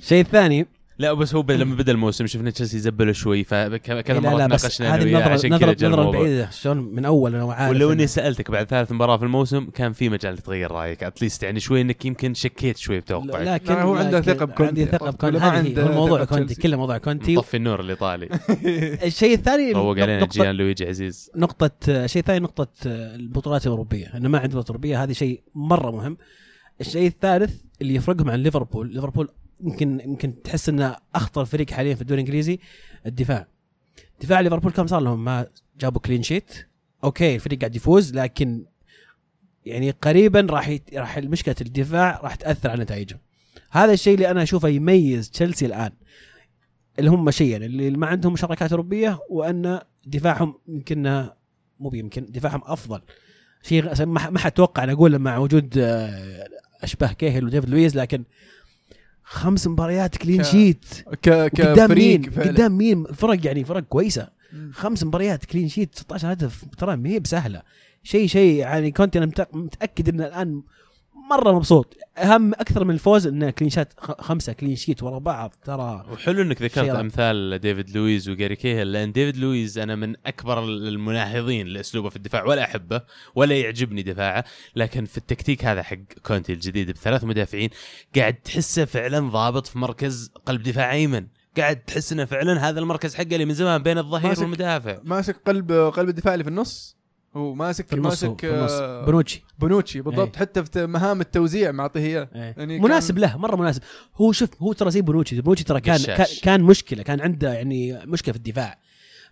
الشيء 0.00 0.20
الثاني 0.24 0.66
لا 0.98 1.12
بس 1.12 1.34
هو 1.34 1.44
لما 1.48 1.74
بدأ 1.74 1.92
الموسم 1.92 2.26
شفنا 2.26 2.50
تشيلسي 2.50 2.78
زبله 2.78 3.12
شوي 3.12 3.44
فكذا 3.44 4.02
إيه 4.08 4.20
مرة 4.20 4.46
تناقشنا 4.46 4.94
هذه 4.94 5.02
النظره 5.02 5.32
عشان 5.32 5.50
كذا 5.50 5.58
نظره 5.58 5.72
جاء 5.72 5.90
نظرة 5.90 6.00
الموضوع. 6.00 6.22
بعيدة 6.22 6.50
شلون 6.50 6.76
من 6.76 7.04
أول 7.04 7.34
أنا 7.34 7.52
عارف 7.52 7.76
ولو 7.76 7.92
إني 7.92 8.06
سألتك 8.06 8.50
بعد 8.50 8.66
ثالث 8.66 8.92
مباراة 8.92 9.16
في 9.16 9.24
الموسم 9.24 9.70
كان 9.70 9.92
في 9.92 10.08
مجال 10.08 10.38
تغير 10.38 10.70
رأيك 10.70 11.02
اتليست 11.02 11.42
يعني 11.42 11.60
شوي 11.60 11.80
إنك 11.80 12.04
يمكن 12.04 12.34
شكيت 12.34 12.76
شوي 12.76 13.00
بتوقعك. 13.00 13.46
لكن 13.46 13.72
هو 13.72 13.94
عنده 13.94 14.18
لكن 14.18 14.32
ثقة 14.32 14.44
بكونتي. 14.44 14.68
عندي 14.68 14.84
ثقة 14.84 15.10
بكونتي. 15.10 15.38
هذه 15.38 15.86
الموضوع 15.86 16.24
كونتي؟ 16.24 16.54
كله 16.54 16.76
موضوع 16.76 16.98
كونتي. 16.98 17.36
مطفي 17.36 17.56
النور 17.56 17.80
الإيطالي. 17.80 18.28
الشيء 19.06 19.34
الثاني 19.34 19.72
روق 19.72 19.98
علينا 19.98 20.20
نقطة 20.20 20.42
جيان 20.42 20.54
لويجي 20.54 20.86
عزيز. 20.86 21.30
نقطة 21.36 21.70
الشيء 21.88 22.20
الثاني 22.20 22.40
نقطة 22.40 22.68
البطولات 22.86 23.66
الأوروبية 23.66 24.06
أنه 24.16 24.28
ما 24.28 24.38
عنده 24.38 24.48
بطولات 24.48 24.68
أوروبية 24.68 25.02
هذه 25.02 25.12
شيء 25.12 25.42
مرة 25.54 25.90
مهم. 25.90 26.16
الشيء 26.80 27.06
الثالث 27.06 27.60
اللي 27.82 27.94
يفرقهم 27.94 28.30
عن 28.30 28.38
ليفربول 28.38 28.94
ليفربول 28.94 29.28
يمكن 29.62 30.00
يمكن 30.04 30.42
تحس 30.42 30.68
إنه 30.68 30.96
أخطر 31.14 31.44
فريق 31.44 31.70
حاليا 31.70 31.94
في 31.94 32.02
الدوري 32.02 32.20
الإنجليزي 32.20 32.58
الدفاع. 33.06 33.46
دفاع 34.20 34.40
ليفربول 34.40 34.72
كم 34.72 34.86
صار 34.86 35.00
لهم؟ 35.00 35.24
ما 35.24 35.46
جابوا 35.80 36.00
clean 36.00 36.22
sheet 36.22 36.52
okay 37.04 37.34
الفريق 37.34 37.58
قاعد 37.58 37.76
يفوز 37.76 38.14
لكن 38.14 38.64
يعني 39.66 39.90
قريبا 39.90 40.46
راح 40.50 40.68
يت... 40.68 40.94
راح 40.94 41.18
مشكلة 41.18 41.54
الدفاع 41.60 42.20
راح 42.22 42.34
تأثر 42.34 42.70
على 42.70 42.82
نتائجهم. 42.82 43.18
هذا 43.70 43.92
الشيء 43.92 44.14
اللي 44.14 44.30
أنا 44.30 44.42
أشوفه 44.42 44.68
يميز 44.68 45.30
تشيلسي 45.30 45.66
الآن. 45.66 45.92
اللي 46.98 47.10
هم 47.10 47.30
شيئين 47.30 47.62
اللي 47.62 47.90
ما 47.90 48.06
عندهم 48.06 48.32
مشاركات 48.32 48.72
أوروبية 48.72 49.18
وأن 49.30 49.80
دفاعهم 50.06 50.54
يمكن 50.68 51.28
مو 51.80 51.88
بيمكن 51.88 52.26
دفاعهم 52.30 52.60
أفضل. 52.64 53.00
شيء 53.62 54.06
ما 54.06 54.30
ما 54.30 54.38
حتوقع 54.38 54.84
أنا 54.84 54.92
أقول 54.92 55.18
مع 55.18 55.38
وجود 55.38 55.78
آه، 55.78 56.48
أشباه 56.82 57.12
كيهل 57.12 57.44
وديفيد 57.44 57.70
لويز 57.70 57.96
لكن 57.96 58.24
خمس 59.32 59.66
مباريات 59.66 60.16
كلين 60.16 60.42
شيت 60.42 60.84
ك 61.22 61.28
قدام 61.28 61.90
مين؟ 61.90 62.22
فعلا. 62.30 62.50
قدام 62.50 62.78
مين؟ 62.78 63.04
فرق 63.04 63.46
يعني 63.46 63.64
فرق 63.64 63.82
كويسة. 63.82 64.28
خمس 64.72 65.04
مباريات 65.04 65.44
clean 65.44 65.68
sheet 65.68 65.94
16 65.94 66.32
هدف 66.32 66.64
ترى 66.78 66.96
ما 66.96 67.08
هي 67.08 67.20
بسهلة. 67.20 67.62
شيء 68.02 68.26
شيء 68.26 68.54
يعني 68.54 68.90
كنت 68.90 69.16
أنا 69.16 69.26
متأكد 69.52 70.08
إن 70.08 70.20
الآن 70.20 70.62
مرة 71.36 71.52
مبسوط. 71.52 71.96
أهم 72.18 72.54
أكثر 72.54 72.84
من 72.84 72.94
الفوز 72.94 73.26
إنه 73.26 73.50
clean 73.50 73.70
sheet 73.70 73.92
خ- 73.98 74.20
خمسة 74.20 74.52
clean 74.52 74.76
sheet 74.76 75.02
ورا 75.02 75.18
بعض 75.18 75.54
ترى 75.64 76.04
وحلو 76.12 76.42
إنك 76.42 76.62
ذكرت. 76.62 76.88
أمثال 76.88 77.58
ديفيد 77.58 77.90
لويز 77.90 78.28
وجاري 78.28 78.56
كيهل 78.56 78.92
لأن 78.92 79.12
ديفيد 79.12 79.36
لويز 79.36 79.78
أنا 79.78 79.96
من 79.96 80.14
أكبر 80.26 80.64
المناهضين 80.64 81.66
لأسلوبه 81.66 82.08
في 82.08 82.16
الدفاع 82.16 82.44
ولا 82.44 82.64
أحبه 82.64 83.00
ولا 83.34 83.60
يعجبني 83.60 84.02
دفاعه 84.02 84.44
لكن 84.76 85.04
في 85.04 85.18
التكتيك 85.18 85.64
هذا 85.64 85.82
حق 85.82 85.96
كونتي 86.26 86.52
الجديد 86.52 86.90
بثلاث 86.90 87.24
مدافعين 87.24 87.70
قاعد 88.16 88.34
تحسه 88.34 88.84
فعلا 88.84 89.20
ضابط 89.30 89.66
في 89.66 89.78
مركز 89.78 90.30
قلب 90.46 90.62
دفاع 90.62 90.92
أيمن. 90.92 91.26
قاعد 91.56 91.76
تحس 91.76 92.12
إنه 92.12 92.24
فعلا 92.24 92.68
هذا 92.68 92.80
المركز 92.80 93.14
حقه 93.14 93.22
اللي 93.32 93.44
من 93.44 93.54
زمان 93.54 93.82
بين 93.82 93.98
الظهير 93.98 94.28
ماسك- 94.28 94.40
والمدافع. 94.42 94.98
ماسك 95.04 95.36
قلب 95.46 95.72
قلب 95.72 96.08
الدفاع 96.08 96.32
اللي 96.34 96.44
في 96.44 96.50
النص. 96.50 96.96
هو 97.36 97.54
ماسك 97.54 97.86
في 97.86 97.92
النص 97.94 98.24
ماسك 98.24 98.40
في 98.40 98.50
النص. 98.54 98.70
آه، 98.72 99.04
بنوتشي. 99.06 99.44
بونوتشي 99.58 100.00
بالضبط 100.00 100.34
إيه. 100.36 100.40
حتى 100.40 100.64
في 100.64 100.86
مهام 100.86 101.20
التوزيع 101.20 101.72
معطيه 101.72 102.00
إياه. 102.00 102.28
إيه. 102.34 102.54
يعني 102.58 102.78
مناسب 102.80 103.14
كان- 103.14 103.20
له 103.30 103.36
مرة 103.36 103.56
مناسب. 103.56 103.82
هو 104.16 104.32
شوف 104.32 104.48
هو 104.62 104.72
ترى 104.72 104.90
زي 104.90 105.00
بونوتشي 105.00 105.40
بونوتشي 105.40 105.64
ترى 105.64 105.80
كان 105.80 105.94
قشاش. 105.94 106.40
كان- 106.40 106.62
مشكلة 106.62 107.02
كان 107.02 107.20
عنده 107.20 107.52
يعني 107.54 108.06
مشكلة 108.06 108.32
في 108.32 108.38
الدفاع. 108.38 108.78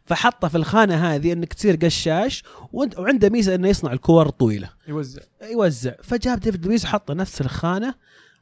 فحطه 0.07 0.48
في 0.48 0.57
الخانة 0.57 0.94
هذه 0.94 1.32
إنك 1.32 1.53
تصير 1.55 1.76
قشاش 1.76 2.42
وعنده 2.72 3.28
ميزة 3.28 3.55
إنه 3.55 3.68
يصنع 3.68 3.92
الكور 3.92 4.26
الطويله 4.26 4.70
يوزع. 4.88 5.22
يوزع. 5.53 5.92
فجاب 6.03 6.40
ديفيد 6.40 6.66
لويس 6.66 6.84
وحطه 6.84 7.14
نفس 7.14 7.40
الخانة. 7.40 7.94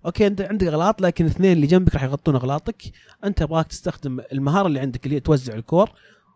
okay 0.07 0.27
أنت 0.27 0.41
عندك 0.41 0.67
اغلاط 0.67 1.01
لكن 1.03 1.25
الاثنين 1.25 1.53
اللي 1.53 1.67
جنبك 1.67 1.95
راح 1.95 2.03
يغطون 2.03 2.35
اغلاطك 2.35 2.83
أنت 3.25 3.43
أبغاك 3.43 3.67
تستخدم 3.67 4.21
المهارة 4.33 4.67
اللي 4.67 4.81
عندك 4.81 5.05
اللي 5.05 5.17
هي 5.17 5.21
توزع 5.21 5.55
الكور 5.55 5.91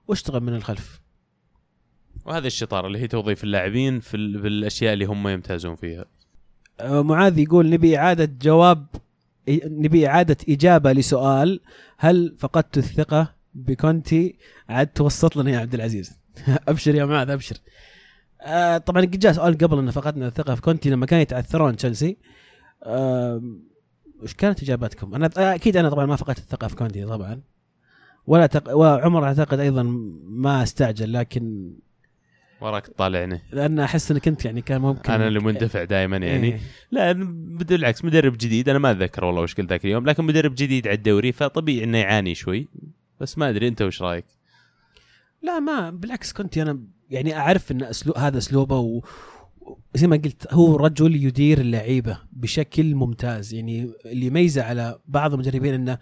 واشتغل 0.08 0.40
من 0.40 0.54
الخلف. 0.54 1.01
وهذا 2.24 2.46
الشطارة 2.46 2.86
اللي 2.86 2.98
هي 2.98 3.08
توظيف 3.08 3.44
اللاعبين 3.44 4.00
في 4.00 4.16
ال- 4.16 4.38
بالاشياء 4.42 4.92
اللي 4.92 5.04
هم 5.04 5.28
يمتازون 5.28 5.76
فيها. 5.76 6.04
آه، 6.80 7.02
معاذ 7.02 7.38
يقول 7.38 7.70
نبي 7.70 7.98
إعادة 7.98 8.24
جواب 8.42 8.86
نبي 9.64 10.06
إعادة 10.06 10.36
إجابة 10.48 10.92
لسؤال 10.92 11.60
هل 11.98 12.34
فقدت 12.38 12.78
الثقة 12.78 13.34
بكونتي؟ 13.54 14.36
عاد 14.68 14.86
توسط 14.86 15.36
لنا 15.36 15.50
يا 15.50 15.58
عبد 15.58 15.74
العزيز. 15.74 16.12
أبشر 16.68 16.94
يا 16.94 17.04
معاذ 17.04 17.30
أبشر. 17.30 17.56
آه 18.40 18.78
طبعا 18.78 19.02
قد 19.02 19.18
جاء 19.18 19.32
سؤال 19.32 19.58
قبل 19.58 19.78
أن 19.78 19.90
فقدنا 19.90 20.26
الثقة 20.26 20.54
في 20.54 20.60
كونتي 20.60 20.90
لما 20.90 21.06
كان 21.06 21.20
يتعثرون 21.20 21.76
تشيلسي. 21.76 22.16
آه 22.82 23.42
وش 24.22 24.34
كانت 24.34 24.62
اجاباتكم؟ 24.62 25.14
أنا 25.14 25.30
آه، 25.38 25.54
أكيد 25.54 25.76
أنا 25.76 25.90
طبعا 25.90 26.06
ما 26.06 26.16
فقدت 26.16 26.38
الثقة 26.38 26.68
في 26.68 26.76
كونتي 26.76 27.04
طبعا. 27.04 27.40
ولا 28.26 28.46
تق... 28.46 28.76
وعمر 28.76 29.24
أعتقد 29.24 29.60
أيضا 29.60 29.82
ما 30.24 30.62
استعجل 30.62 31.12
لكن 31.12 31.72
وراك 32.62 32.86
تطالعني 32.86 33.42
لأن 33.52 33.78
أحس 33.80 34.10
إنك 34.10 34.28
أنت 34.28 34.44
يعني 34.44 34.60
كان 34.62 34.80
ممكن 34.80 35.12
أنا 35.12 35.28
اللي 35.28 35.40
مندفع 35.40 35.84
دائما 35.84 36.16
يعني 36.16 36.46
إيه. 36.52 36.60
لا 36.90 37.12
بالعكس 37.60 38.04
مدرب 38.04 38.32
جديد 38.32 38.68
أنا 38.68 38.78
ما 38.78 38.90
أتذكر 38.90 39.24
والله 39.24 39.42
وش 39.42 39.54
قلت 39.54 39.70
ذاك 39.70 39.84
اليوم 39.84 40.06
لكن 40.06 40.24
مدرب 40.24 40.54
جديد 40.54 40.88
على 40.88 40.94
الدوري 40.96 41.32
فطبيعي 41.32 41.84
إنه 41.84 41.98
يعاني 41.98 42.34
شوي 42.34 42.68
بس 43.20 43.38
ما 43.38 43.48
أدري 43.48 43.68
أنت 43.68 43.82
وش 43.82 44.02
رأيك؟ 44.02 44.24
لا 45.42 45.58
ما 45.60 45.90
بالعكس 45.90 46.32
كنت 46.32 46.58
أنا 46.58 46.80
يعني 47.10 47.36
أعرف 47.36 47.72
إن 47.72 47.82
اسلوب 47.82 48.18
هذا 48.18 48.38
أسلوبه 48.38 48.78
و 48.78 49.02
و- 49.60 49.78
زي 49.94 50.06
ما 50.06 50.16
قلت 50.16 50.46
هو 50.54 50.76
رجل 50.76 51.16
يدير 51.24 51.60
اللعيبة 51.60 52.18
بشكل 52.32 52.94
ممتاز 52.94 53.54
يعني 53.54 53.90
اللي 54.06 54.26
يميزه 54.26 54.62
على 54.62 54.98
بعض 55.08 55.32
المدربين 55.32 55.74
إنه 55.74 55.98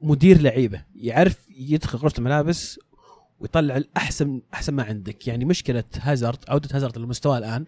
مدير 0.00 0.40
لعيبة 0.42 0.82
يعرف 0.96 1.46
يدخل 1.58 1.98
غرفة 1.98 2.18
الملابس 2.18 2.80
ويطلع 3.40 3.76
الاحسن 3.76 4.40
أحسن 4.54 4.74
ما 4.74 4.82
عندك. 4.82 5.28
يعني 5.28 5.44
مشكلة 5.44 5.84
هازارد 6.00 6.38
عودة 6.48 6.68
هازارد 6.76 6.98
للمستوى 6.98 7.38
الآن 7.38 7.66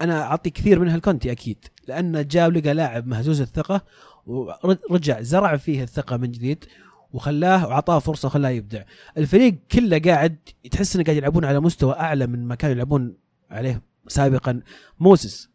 أنا 0.00 0.22
أعطي 0.22 0.50
كثير 0.50 0.78
منها 0.78 0.96
الكونتي 0.96 1.32
أكيد 1.32 1.64
لأنه 1.88 2.22
جاب 2.22 2.56
لقى 2.56 2.74
لاعب 2.74 3.06
مهزوز 3.06 3.40
الثقة 3.40 3.84
ورجع 4.26 5.20
زرع 5.20 5.56
فيه 5.56 5.82
الثقة 5.82 6.16
من 6.16 6.30
جديد 6.30 6.64
وخلاه 7.12 7.66
وأعطاه 7.66 7.98
فرصة 7.98 8.26
وخلاه 8.26 8.48
يبدع. 8.48 8.82
الفريق 9.18 9.54
كله 9.72 9.98
قاعد 9.98 10.36
تحس 10.70 10.94
إنه 10.96 11.04
قاعد 11.04 11.16
يلعبون 11.16 11.44
على 11.44 11.60
مستوى 11.60 11.92
أعلى 11.94 12.26
من 12.26 12.44
ما 12.48 12.54
كانوا 12.54 12.74
يلعبون 12.74 13.16
عليه 13.50 13.82
سابقا. 14.08 14.60
موسيس. 15.00 15.48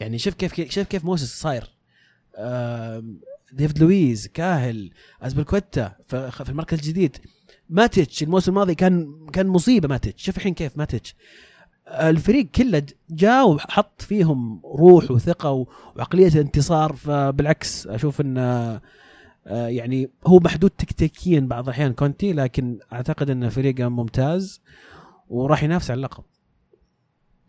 يعني 0.00 0.18
شوف 0.18 0.34
كيف 0.34 0.70
شوف 0.70 0.86
كيف 0.86 1.04
موسيس 1.04 1.40
صاير. 1.40 1.70
ديفيد 3.52 3.78
لويز 3.78 4.26
كاهل 4.26 4.90
ازبلكويتا 5.22 5.96
ف- 6.08 6.16
في 6.16 6.50
المركز 6.50 6.78
الجديد. 6.78 7.16
ماتيتش 7.72 8.22
الموسم 8.22 8.52
الماضي 8.52 8.74
كان 8.74 9.26
كان 9.32 9.46
مصيبة 9.46 9.88
ماتيتش 9.88 10.24
شوف 10.24 10.36
الحين 10.36 10.54
كيف 10.54 10.76
ماتيتش 10.76 11.14
الفريق 11.88 12.46
كله 12.46 12.82
جاء 13.10 13.48
وحط 13.48 14.02
فيهم 14.02 14.60
روح 14.64 15.10
وثقة 15.10 15.66
وعقلية 15.96 16.40
انتصار. 16.40 16.92
فبالعكس 16.92 17.86
أشوف 17.86 18.20
انه 18.20 18.80
آه، 19.46 19.66
يعني 19.68 20.10
هو 20.26 20.38
محدود 20.38 20.70
تكتيكيا 20.70 21.40
بعض 21.40 21.64
الأحيان 21.64 21.92
كونتي 21.92 22.32
لكن 22.32 22.78
أعتقد 22.92 23.30
انه 23.30 23.48
فريقه 23.48 23.88
ممتاز 23.88 24.60
وراح 25.28 25.62
ينافس 25.62 25.90
على 25.90 25.98
اللقب. 25.98 26.24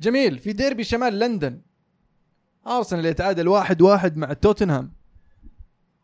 جميل. 0.02 0.40
في 0.40 0.54
ديربي 0.54 0.84
شمال 0.84 1.20
لندن. 1.20 1.62
أرسنال 2.68 3.06
يتعادل 3.06 3.48
واحد 3.48 3.82
واحد 3.82 4.18
مع 4.18 4.34
توتنهام. 4.34 4.92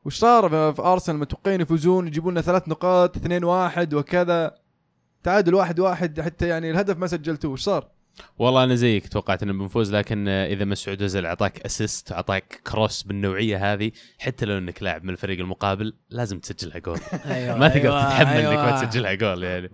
وش 0.05 0.19
صار 0.19 0.49
في- 0.73 0.81
أرسنال 0.81 1.17
متوقعين 1.19 1.61
يفوزون 1.61 2.07
يجيبون 2.07 2.33
لنا 2.33 2.41
ثلاث 2.41 2.67
نقاط 2.67 3.17
اثنين 3.17 3.43
واحد 3.43 3.93
وكذا 3.93 4.55
تعادل 5.23 5.53
واحد 5.55 5.79
واحد 5.79 6.21
حتى 6.21 6.47
يعني 6.47 6.71
الهدف 6.71 6.97
ما 6.97 7.07
سجلتوه 7.07 7.51
وش 7.51 7.61
صار؟ 7.63 7.87
والله 8.39 8.63
أنا 8.63 8.75
زيك 8.75 9.07
توقعت 9.07 9.43
إنه 9.43 9.53
بنفوز 9.53 9.95
لكن 9.95 10.27
إذا 10.27 10.65
مسعود 10.65 11.01
اوزيل 11.01 11.25
أعطاك 11.25 11.59
assist 11.59 12.11
أعطاك 12.11 12.61
cross 12.67 13.03
بالنوعية 13.03 13.73
هذه 13.73 13.91
حتى 14.19 14.45
لو 14.45 14.57
إنك 14.57 14.83
لاعب 14.83 15.03
من 15.03 15.09
الفريق 15.09 15.39
المقابل 15.39 15.93
لازم 16.09 16.39
تسجلها 16.39 16.79
جول 16.79 16.99
أيوة 17.25 17.57
ما 17.57 17.67
تقدر 17.67 18.01
تتحمل 18.01 18.37
إنك 18.37 18.57
ما 18.57 18.81
تسجلها 18.81 19.13
جول 19.13 19.43
يعني. 19.43 19.71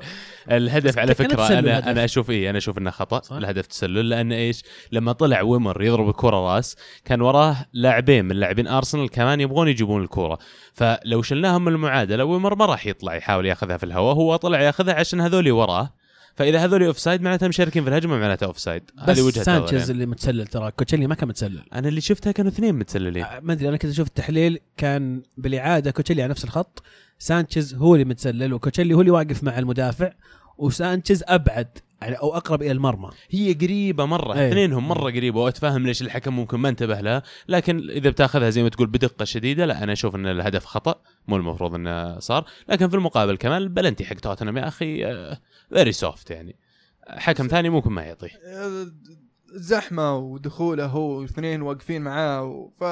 الهدف 0.51 0.99
على 0.99 1.15
فكرة 1.15 1.47
أنا 1.47 1.59
الهدف. 1.59 1.87
أنا 1.87 2.03
أشوف 2.03 2.29
إيه 2.29 2.49
أنا 2.49 2.57
أشوف 2.57 2.77
إنه 2.77 2.91
خطأ 2.91 3.21
صح. 3.21 3.35
الهدف 3.35 3.67
تسلل 3.67 4.09
لأن 4.09 4.31
إيش؟ 4.31 4.63
لما 4.91 5.11
طلع 5.11 5.41
ويمر 5.41 5.83
يضرب 5.83 6.09
الكرة 6.09 6.55
راس 6.55 6.75
كان 7.05 7.21
وراه 7.21 7.65
لاعبين 7.73 8.25
من 8.25 8.35
لاعبين 8.35 8.67
أرسنال 8.67 9.09
كمان 9.09 9.41
يبغون 9.41 9.67
يجيبون 9.67 10.03
الكرة. 10.03 10.37
فلو 10.73 11.21
شلناهم 11.21 11.65
من 11.65 11.71
المعادلة 11.71 12.25
ويمر 12.25 12.55
ما 12.55 12.65
راح 12.65 12.87
يطلع 12.87 13.15
يحاول 13.15 13.45
ياخذها 13.45 13.77
في 13.77 13.83
الهواء 13.83 14.15
هو 14.15 14.35
طلع 14.35 14.61
ياخذها 14.61 14.93
عشان 14.93 15.21
هذول 15.21 15.51
وراه. 15.51 16.04
فإذا 16.35 16.65
هذول 16.65 16.83
offside 16.83 17.21
معناتها 17.21 17.47
مشاركين 17.47 17.83
في 17.83 17.89
الهجمة 17.89 18.17
معناتها 18.17 18.45
offside 18.45 18.83
بس 18.95 19.09
هذه 19.09 19.21
وجهة 19.21 19.41
نظري 19.41 19.43
سانشيز 19.43 19.79
يعني. 19.79 19.91
اللي 19.91 20.05
متسلل 20.05 20.47
ترى. 20.47 20.71
كوتشيلي 20.71 21.07
ما 21.07 21.15
كان 21.15 21.27
متسلل. 21.27 21.63
أنا 21.73 21.87
اللي 21.87 22.01
شفتها 22.01 22.31
كانوا 22.31 22.51
اثنين 22.51 22.75
متسللين. 22.75 23.23
آه، 23.23 23.39
ما 23.39 23.53
أدري 23.53 23.69
أنا 23.69 23.77
كنت 23.77 23.91
أشوف 23.91 24.07
التحليل 24.07 24.59
كان 24.77 25.21
بالإعادة 25.37 25.91
كوتشيلي 25.91 26.21
على 26.23 26.29
نفس 26.29 26.43
الخط. 26.43 26.83
سانشيز 27.19 27.75
هو 27.75 27.95
اللي 27.95 28.05
متسلل 28.05 28.53
وكوتشيلي 28.53 28.93
هو 28.93 29.01
اللي 29.01 29.11
واقف 29.11 29.43
مع 29.43 29.59
المدافع 29.59 30.11
وسانشيز 30.57 31.23
أبعد. 31.27 31.67
أو 32.13 32.37
أقرب 32.37 32.61
إلى 32.61 32.71
المرمى 32.71 33.09
هي 33.29 33.53
قريبة 33.53 34.05
مرة 34.05 34.33
أي. 34.33 34.49
اثنينهم 34.49 34.87
مرة 34.87 35.11
قريبة 35.11 35.39
واتفهم 35.39 35.85
ليش 35.87 36.01
الحكم 36.01 36.35
ممكن 36.35 36.57
ما 36.57 36.69
انتبه 36.69 37.01
لها 37.01 37.23
لكن 37.47 37.89
إذا 37.89 38.09
بتاخذها 38.09 38.49
زي 38.49 38.63
ما 38.63 38.69
تقول 38.69 38.87
بدقة 38.87 39.25
شديدة 39.25 39.65
لا 39.65 39.83
أنا 39.83 39.93
أشوف 39.93 40.15
إن 40.15 40.27
الهدف 40.27 40.65
خطأ 40.65 40.95
مو 41.27 41.35
المفروض 41.35 41.75
إنه 41.75 42.19
صار 42.19 42.45
لكن 42.69 42.89
في 42.89 42.95
المقابل 42.95 43.37
كمان 43.37 43.61
البلنتي 43.61 44.05
حق 44.05 44.15
توتنهام 44.15 44.57
يا 44.57 44.67
أخي 44.67 45.15
very 45.69 45.91
soft 45.91 46.31
يعني 46.31 46.55
حكم 47.09 47.47
ثاني 47.47 47.69
ممكن 47.69 47.91
ما 47.91 48.03
يعطيه 48.03 48.29
آه، 48.45 48.87
زحمة 49.55 50.17
ودخوله 50.17 50.85
هو 50.85 51.23
اثنين 51.23 51.61
واقفين 51.61 52.01
معاه 52.01 52.71
ف 52.79 52.83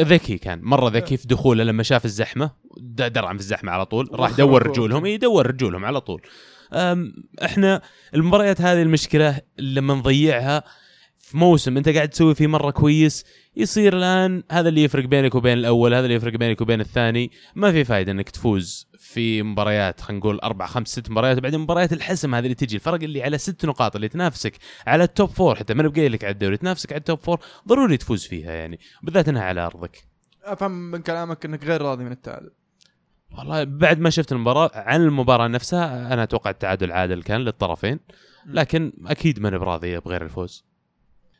ذكي 0.00 0.38
كان 0.38 0.60
مرة 0.62 0.88
ذكي 0.88 1.16
في 1.16 1.28
دخوله 1.28 1.64
لما 1.64 1.82
شاف 1.82 2.04
الزحمة 2.04 2.50
درعم 2.90 3.36
في 3.36 3.40
الزحمة 3.42 3.72
على 3.72 3.86
طول 3.86 4.08
راح 4.12 4.30
دور. 4.38 4.66
رجولهم 4.66 5.06
يدور 5.06 5.46
رجولهم 5.46 5.84
على 5.84 6.00
طول 6.00 6.22
إحنا 7.42 7.82
المباريات 8.14 8.60
هذه 8.60 8.82
المشكلة 8.82 9.40
لما 9.58 9.94
نضيعها 9.94 10.64
في 11.18 11.36
موسم 11.36 11.76
أنت 11.76 11.88
قاعد 11.88 12.08
تسوي 12.08 12.34
فيه 12.34 12.46
مرة 12.46 12.70
كويس 12.70 13.24
يصير 13.56 13.96
الآن 13.96 14.42
هذا 14.50 14.68
اللي 14.68 14.84
يفرق 14.84 15.04
بينك 15.04 15.34
وبين 15.34 15.58
الأول 15.58 15.94
هذا 15.94 16.04
اللي 16.04 16.14
يفرق 16.14 16.36
بينك 16.36 16.60
وبين 16.60 16.80
الثاني. 16.80 17.30
ما 17.54 17.72
في 17.72 17.84
فائده 17.84 18.12
إنك 18.12 18.30
تفوز 18.30 18.88
في 18.98 19.42
مباريات 19.42 20.00
خلينا 20.00 20.20
نقول 20.20 20.38
أربع 20.38 20.66
خمس 20.66 20.88
ست 20.88 21.10
مباريات 21.10 21.38
وبعدين 21.38 21.60
مباريات 21.60 21.92
الحسم 21.92 22.34
هذه 22.34 22.44
اللي 22.44 22.54
تجي 22.54 22.74
الفرق 22.76 23.02
اللي 23.02 23.22
على 23.22 23.38
ست 23.38 23.64
نقاط 23.66 23.94
اللي 23.94 24.08
تنافسك 24.08 24.52
على 24.86 25.04
ال 25.04 25.11
top 25.11 25.30
four 25.30 25.54
حتى 25.56 25.74
ما 25.74 25.88
بقول 25.88 26.12
لك 26.12 26.24
على 26.24 26.32
الدوري 26.32 26.56
تنافسك 26.56 26.92
على 26.92 26.98
ال 26.98 27.03
top 27.03 27.18
four 27.18 27.40
ضروري 27.68 27.96
تفوز 27.96 28.26
فيها 28.26 28.52
يعني 28.52 28.80
بالذات 29.02 29.28
إنها 29.28 29.42
على 29.42 29.60
أرضك. 29.60 30.04
أفهم 30.44 30.90
من 30.90 31.02
كلامك 31.02 31.44
إنك 31.44 31.64
غير 31.64 31.82
راضي 31.82 32.04
من 32.04 32.12
التعادل. 32.12 32.50
والله 33.30 33.64
بعد 33.64 33.98
ما 33.98 34.10
شفت 34.10 34.32
المباراة 34.32 34.70
عن 34.74 35.02
المباراة 35.02 35.48
نفسها 35.48 36.14
أنا 36.14 36.22
أتوقع 36.22 36.50
التعادل 36.50 36.92
عادل 36.92 37.22
كان 37.22 37.40
للطرفين 37.40 38.00
لكن 38.46 38.92
أكيد 39.06 39.40
ماني 39.40 39.58
براضي 39.58 39.98
بغير 40.00 40.22
الفوز 40.22 40.64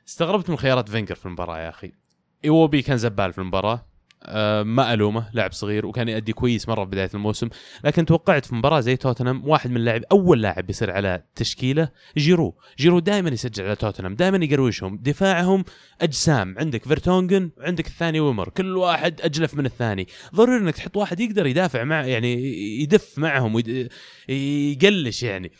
استغربت 0.08 0.50
من 0.50 0.56
خيارات 0.56 0.88
فينجر 0.88 1.14
في 1.14 1.26
المباراة 1.26 1.58
يا 1.58 1.68
أخي. 1.68 1.92
إيوبي 2.44 2.82
كان 2.82 2.96
زبال 2.96 3.32
في 3.32 3.38
المباراة. 3.38 3.74
آه، 3.74 3.84
ما 4.64 4.92
ألومه 4.92 5.28
لاعب 5.32 5.52
صغير 5.52 5.86
وكان 5.86 6.08
يؤدي 6.08 6.32
كويس 6.32 6.68
مرة 6.68 6.84
في 6.84 6.90
بداية 6.90 7.10
الموسم. 7.14 7.48
لكن 7.84 8.06
توقعت 8.06 8.44
في 8.44 8.54
مباراة 8.54 8.80
زي 8.80 8.96
توتنهام 8.96 9.48
واحد 9.48 9.70
من 9.70 9.76
اللاعب 9.76 10.02
أول 10.12 10.42
لاعب 10.42 10.66
بيصير 10.66 10.90
على 10.90 11.22
تشكيلة 11.34 11.88
جيرو. 12.16 12.56
جيرو 12.78 12.98
دائما 12.98 13.30
يسجل 13.30 13.64
على 13.64 13.76
توتنهام 13.76 14.14
دائما 14.14 14.44
يقروشهم. 14.44 14.98
دفاعهم 15.02 15.64
أجسام 16.00 16.54
عندك 16.58 16.84
فيرتونجن 16.84 17.50
وعندك 17.58 17.86
الثاني 17.86 18.20
ويمر. 18.20 18.48
كل 18.48 18.76
واحد 18.76 19.20
أجلف 19.20 19.54
من 19.54 19.66
الثاني. 19.66 20.08
ضروري 20.34 20.58
إنك 20.58 20.76
تحط 20.76 20.96
واحد 20.96 21.20
يقدر 21.20 21.46
يدافع 21.46 21.84
مع 21.84 22.06
يعني 22.06 22.34
يدف 22.82 23.18
معهم 23.18 23.62
يقلش 24.28 25.22
يعني. 25.22 25.52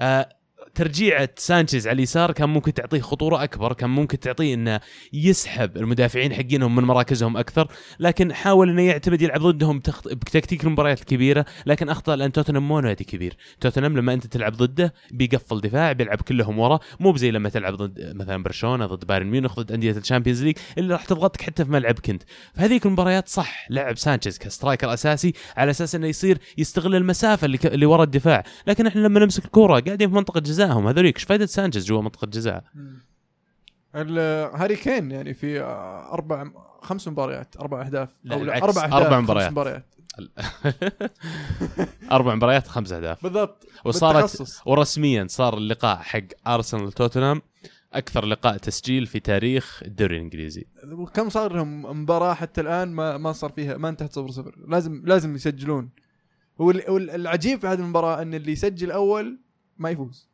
آه 0.00 0.35
ترجيعة 0.76 1.28
سانشيز 1.36 1.88
على 1.88 1.94
اليسار 1.94 2.32
كان 2.32 2.48
ممكن 2.48 2.74
تعطيه 2.74 3.00
خطورة 3.00 3.42
أكبر 3.44 3.72
كان 3.72 3.90
ممكن 3.90 4.20
تعطيه 4.20 4.54
أنه 4.54 4.80
يسحب 5.12 5.76
المدافعين 5.76 6.34
حقينهم 6.34 6.76
من 6.76 6.84
مراكزهم 6.84 7.36
أكثر 7.36 7.68
لكن 8.00 8.32
حاول 8.32 8.70
أنه 8.70 8.82
يعتمد 8.82 9.22
يلعب 9.22 9.40
ضدهم. 9.40 9.78
بتكتيك 10.06 10.64
المباريات 10.64 11.00
الكبيرة 11.00 11.46
لكن 11.66 11.88
أخطأ 11.88 12.16
لأن 12.16 12.32
توتنهام 12.32 12.68
مو 12.68 12.80
نادي 12.80 13.04
كبير 13.04 13.36
توتنهام 13.60 13.96
لما 13.96 14.12
أنت 14.12 14.26
تلعب 14.26 14.52
ضده 14.52 14.94
بيقفل 15.10 15.60
دفاع 15.60 15.92
بيلعب 15.92 16.20
كلهم 16.20 16.58
ورا 16.58 16.78
مو 17.00 17.12
بزي 17.12 17.30
لما 17.30 17.48
تلعب 17.48 17.74
ضد 17.74 18.16
مثلا 18.16 18.42
برشلونة 18.42 18.86
ضد 18.86 19.04
بايرن 19.04 19.26
ميونخ 19.26 19.60
ضد 19.60 19.72
أندية 19.72 19.90
الشامبيونز 19.92 20.44
ليج 20.44 20.56
اللي 20.78 20.92
راح 20.94 21.04
تضغطك 21.04 21.42
حتى 21.42 21.64
في 21.64 21.70
ملعبك 21.70 22.10
أنت 22.10 22.22
فهذيك 22.54 22.86
المباريات 22.86 23.28
صح 23.28 23.66
لعب 23.70 23.98
سانشيز 23.98 24.38
ك 24.38 24.45
striker 24.45 24.94
أساسي 24.94 25.32
على 25.56 25.70
أساس 25.70 25.94
أنه 25.94 26.06
يصير 26.06 26.38
يستغل 26.58 26.94
المسافة 26.94 27.44
اللي, 27.44 27.58
ك... 27.58 27.66
اللي 27.66 27.86
ورا 27.86 28.04
الدفاع 28.04 28.44
لكن 28.66 28.86
إحنا 28.86 29.00
لما 29.00 29.20
نمسك 29.20 29.44
الكورة 29.44 29.80
قاعدين 29.80 30.08
في 30.08 30.14
منطقة 30.14 30.38
جزائهم 30.66 30.86
هذوليك 30.86 31.16
إيش 31.16 31.24
فائده 31.24 31.46
سانشيز 31.46 31.84
جوا 31.86 32.02
منطقة 32.02 32.26
جزاء 32.26 32.64
ال- 33.94 34.50
هاري 34.56 34.76
كين 34.76 35.10
يعني 35.10 35.34
في 35.34 35.60
أربع 36.12 36.44
خمس 36.82 37.08
مباريات 37.08 37.56
أربع 37.60 37.86
أهداف. 37.86 38.08
أو 38.32 38.44
لا 38.44 38.56
أربع 38.64 38.84
أهداف 38.84 39.08
خمس 39.12 39.22
مباريات. 39.22 39.50
مباريات. 39.52 39.86
أربع 42.12 42.34
مباريات 42.34 42.66
خمس 42.68 42.92
أهداف. 42.92 43.22
بالضبط. 43.22 43.66
وصارت 43.84 44.16
بالتخصص. 44.16 44.62
ورسميا 44.66 45.26
صار 45.30 45.58
اللقاء 45.58 45.96
حق 45.96 46.20
أرسنال 46.46 46.92
توتنهام 46.92 47.42
أكثر 47.92 48.24
لقاء 48.24 48.56
تسجيل 48.56 49.06
في 49.06 49.20
تاريخ 49.20 49.82
الدوري 49.84 50.16
الإنجليزي. 50.16 50.64
وكم 50.92 51.28
صار 51.28 51.52
لهم 51.52 52.02
مباراة 52.02 52.34
حتى 52.34 52.60
الآن 52.60 52.88
ما 52.88 53.16
ما 53.18 53.32
صار 53.32 53.50
فيها 53.52 53.76
ما 53.76 53.88
انتهت 53.88 54.12
0 54.12 54.30
0 54.30 54.54
لازم 54.68 55.02
لازم 55.04 55.34
يسجلون. 55.34 55.90
وال- 56.58 56.90
والعجيب 56.90 57.60
في 57.60 57.66
هذه 57.66 57.78
المباراة 57.80 58.22
إن 58.22 58.34
اللي 58.34 58.52
يسجل 58.52 58.90
أول 58.90 59.38
ما 59.78 59.90
يفوز. 59.90 60.28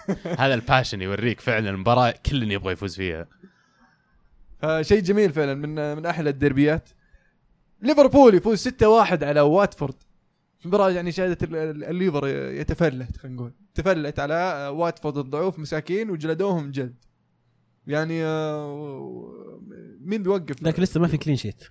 هذا 0.42 0.54
ال 0.54 0.60
passion 0.60 1.02
يوريك 1.02 1.40
فعلا 1.40 1.70
المباراة 1.70 2.14
كل 2.26 2.52
يبغى 2.52 2.72
يفوز 2.72 2.96
فيها. 2.96 3.26
فشيء 4.58 5.00
جميل 5.00 5.32
فعلا 5.32 5.54
من 5.54 5.96
من 5.96 6.06
أحلى 6.06 6.30
الدربيات 6.30 6.88
ليفربول 7.82 8.34
يفوز 8.34 8.68
6-1 8.68 8.72
على 9.22 9.40
واتفورد. 9.40 9.94
مباراة 10.64 10.90
يعني 10.90 11.10
ال- 11.18 11.84
الليفر 11.84 12.26
يتفلت 12.28 13.16
خلينا 13.16 13.36
نقول. 13.36 13.52
تفلت 13.74 14.18
على 14.18 14.68
واتفورد 14.74 15.18
الضعوف 15.18 15.58
مساكين 15.58 16.10
وجلدوهم 16.10 16.70
جلد. 16.70 16.94
يعني 17.86 18.24
آه، 18.24 19.60
مين 20.00 20.22
بيوقف؟ 20.22 20.62
لكن 20.62 20.82
لسه 20.82 21.00
ما 21.00 21.08
في 21.08 21.16
clean 21.16 21.36
sheet 21.36 21.64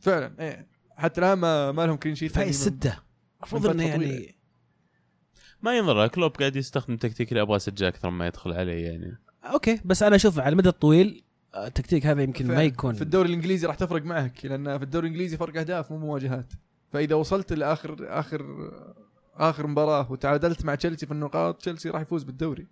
فعلا 0.00 0.32
إيه. 0.40 0.66
حتى 0.96 1.20
الآن 1.20 1.38
ما, 1.38 1.72
ما 1.72 1.86
لهم 1.86 1.96
clean 1.96 2.14
sheet 2.14 2.32
فايز 2.32 2.66
يعني 2.66 2.76
ستة. 2.78 2.98
المفروض 3.40 3.66
إنه 3.66 3.84
يعني 3.86 4.35
ما 5.62 5.76
ينظر 5.78 6.06
كلوب 6.08 6.32
قاعد 6.32 6.56
يستخدم 6.56 6.96
تكتيك 6.96 7.32
اللي 7.32 7.42
أبغى 7.42 7.56
اسجل 7.56 7.86
أكثر 7.86 8.10
ما 8.10 8.26
يدخل 8.26 8.52
عليه 8.52 8.86
يعني. 8.86 9.18
okay 9.44 9.80
بس 9.84 10.02
أنا 10.02 10.16
أشوف 10.16 10.38
على 10.38 10.48
المدى 10.48 10.68
الطويل 10.68 11.22
آه، 11.54 11.66
التكتيك 11.66 12.06
هذا 12.06 12.22
يمكن 12.22 12.46
ما. 12.46 12.62
يكون. 12.62 12.94
في 12.94 13.02
الدوري 13.02 13.28
الإنجليزي 13.28 13.66
راح 13.66 13.76
تفرق 13.76 14.02
معك 14.02 14.46
لأن 14.46 14.78
في 14.78 14.84
الدوري 14.84 15.06
الإنجليزي 15.06 15.36
فرق 15.36 15.58
أهداف 15.58 15.90
مو 15.90 15.98
مواجهات. 15.98 16.52
فإذا 16.92 17.14
وصلت 17.14 17.52
لآخر 17.52 17.96
آخر 18.00 18.70
آخر 19.34 19.66
مباراة 19.66 20.12
وتعادلت 20.12 20.64
مع 20.64 20.74
تشيلسي 20.74 21.06
في 21.06 21.12
النقاط 21.12 21.56
تشيلسي 21.56 21.90
راح 21.90 22.00
يفوز 22.00 22.22
بالدوري. 22.22 22.66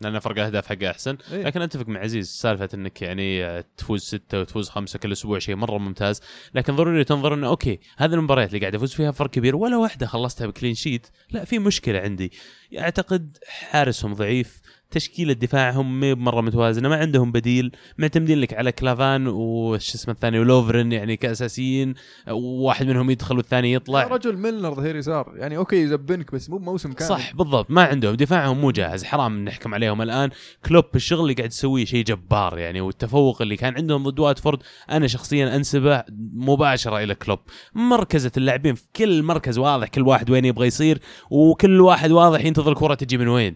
لأن 0.00 0.18
فرق 0.18 0.34
الأهداف 0.38 0.66
حقه 0.66 0.90
أحسن. 0.90 1.16
إيه. 1.32 1.42
لكن 1.42 1.62
أتفق 1.62 1.88
مع 1.88 2.00
عزيز 2.00 2.28
سالفة 2.28 2.68
إنك 2.74 3.02
يعني 3.02 3.62
تفوز 3.62 4.02
ستة 4.02 4.40
وتفوز 4.40 4.68
خمسة 4.68 4.98
كل 4.98 5.12
أسبوع 5.12 5.38
شيء 5.38 5.56
مرة 5.56 5.78
ممتاز. 5.78 6.20
لكن 6.54 6.76
ضروري 6.76 7.04
تنظر 7.04 7.34
إنه 7.34 7.48
okay 7.48 7.80
هذه 7.96 8.14
المباريات 8.14 8.48
اللي 8.48 8.60
قاعد 8.60 8.74
أفوز 8.74 8.92
فيها 8.92 9.10
فرق 9.10 9.30
كبير. 9.30 9.56
ولا 9.56 9.76
واحدة 9.76 10.06
خلصتها 10.06 10.46
ب 10.46 10.51
clean 10.51 10.74
sheet 10.74 11.06
لا 11.30 11.44
في 11.44 11.58
مشكلة 11.58 11.98
عندي. 11.98 12.32
أعتقد 12.78 13.38
حارسهم 13.48 14.14
ضعيف. 14.14 14.60
تشكيلة 14.90 15.32
دفاعهم 15.32 16.00
ما 16.00 16.14
مرة 16.14 16.40
متوازنة 16.40 16.88
ما 16.88 16.96
عندهم 16.96 17.32
بديل 17.32 17.76
معتمدين 17.98 18.40
لك 18.40 18.54
على 18.54 18.72
كلافان 18.72 19.26
وش 19.26 19.94
اسمه 19.94 20.14
الثاني 20.14 20.38
ولوفرن 20.38 20.92
يعني 20.92 21.16
كأساسيين 21.16 21.94
واحد 22.30 22.86
منهم 22.86 23.10
يدخل 23.10 23.36
والثاني 23.36 23.70
يا 23.72 23.76
يطلع 23.76 24.06
رجل 24.06 24.36
ميلنر 24.36 24.74
ظهير 24.74 24.96
يسار. 24.96 25.32
يعني 25.36 25.56
okay 25.56 25.76
يزبنك 25.76 26.32
بس 26.32 26.50
مو 26.50 26.58
بموسم 26.58 26.92
كامل. 26.92 27.08
صح 27.08 27.34
بالضبط. 27.34 27.70
ما 27.70 27.82
عندهم 27.82 28.14
دفاعهم 28.14 28.58
مو 28.60 28.70
جاهز. 28.70 29.04
حرام 29.04 29.44
نحكم 29.44 29.74
عليهم 29.74 30.02
الآن. 30.02 30.30
كلوب 30.66 30.84
الشغل 30.94 31.20
اللي 31.20 31.34
قاعد 31.34 31.50
يسويه 31.50 31.84
شيء 31.84 32.04
جبار 32.04 32.58
يعني 32.58 32.80
والتفوق 32.80 33.42
اللي 33.42 33.56
كان 33.56 33.74
عندهم 33.74 34.08
ضد 34.08 34.18
واتفورد 34.18 34.58
أنا 34.90 35.06
شخصيا 35.06 35.56
أنسبه 35.56 36.04
مباشرة 36.34 37.02
إلى 37.02 37.14
كلوب. 37.14 37.38
مركزة 37.74 38.32
اللاعبين 38.36 38.74
في 38.74 38.84
كل 38.96 39.22
مركز 39.22 39.58
واضح 39.58 39.88
كل 39.88 40.02
واحد 40.02 40.30
وين 40.30 40.44
يبغى 40.44 40.66
يصير 40.66 41.00
وكل 41.30 41.80
واحد 41.80 42.10
واضح 42.10 42.44
ينتظر 42.44 42.72
الكرة 42.72 42.94
تجي 42.94 43.18
من 43.18 43.28
وين. 43.28 43.54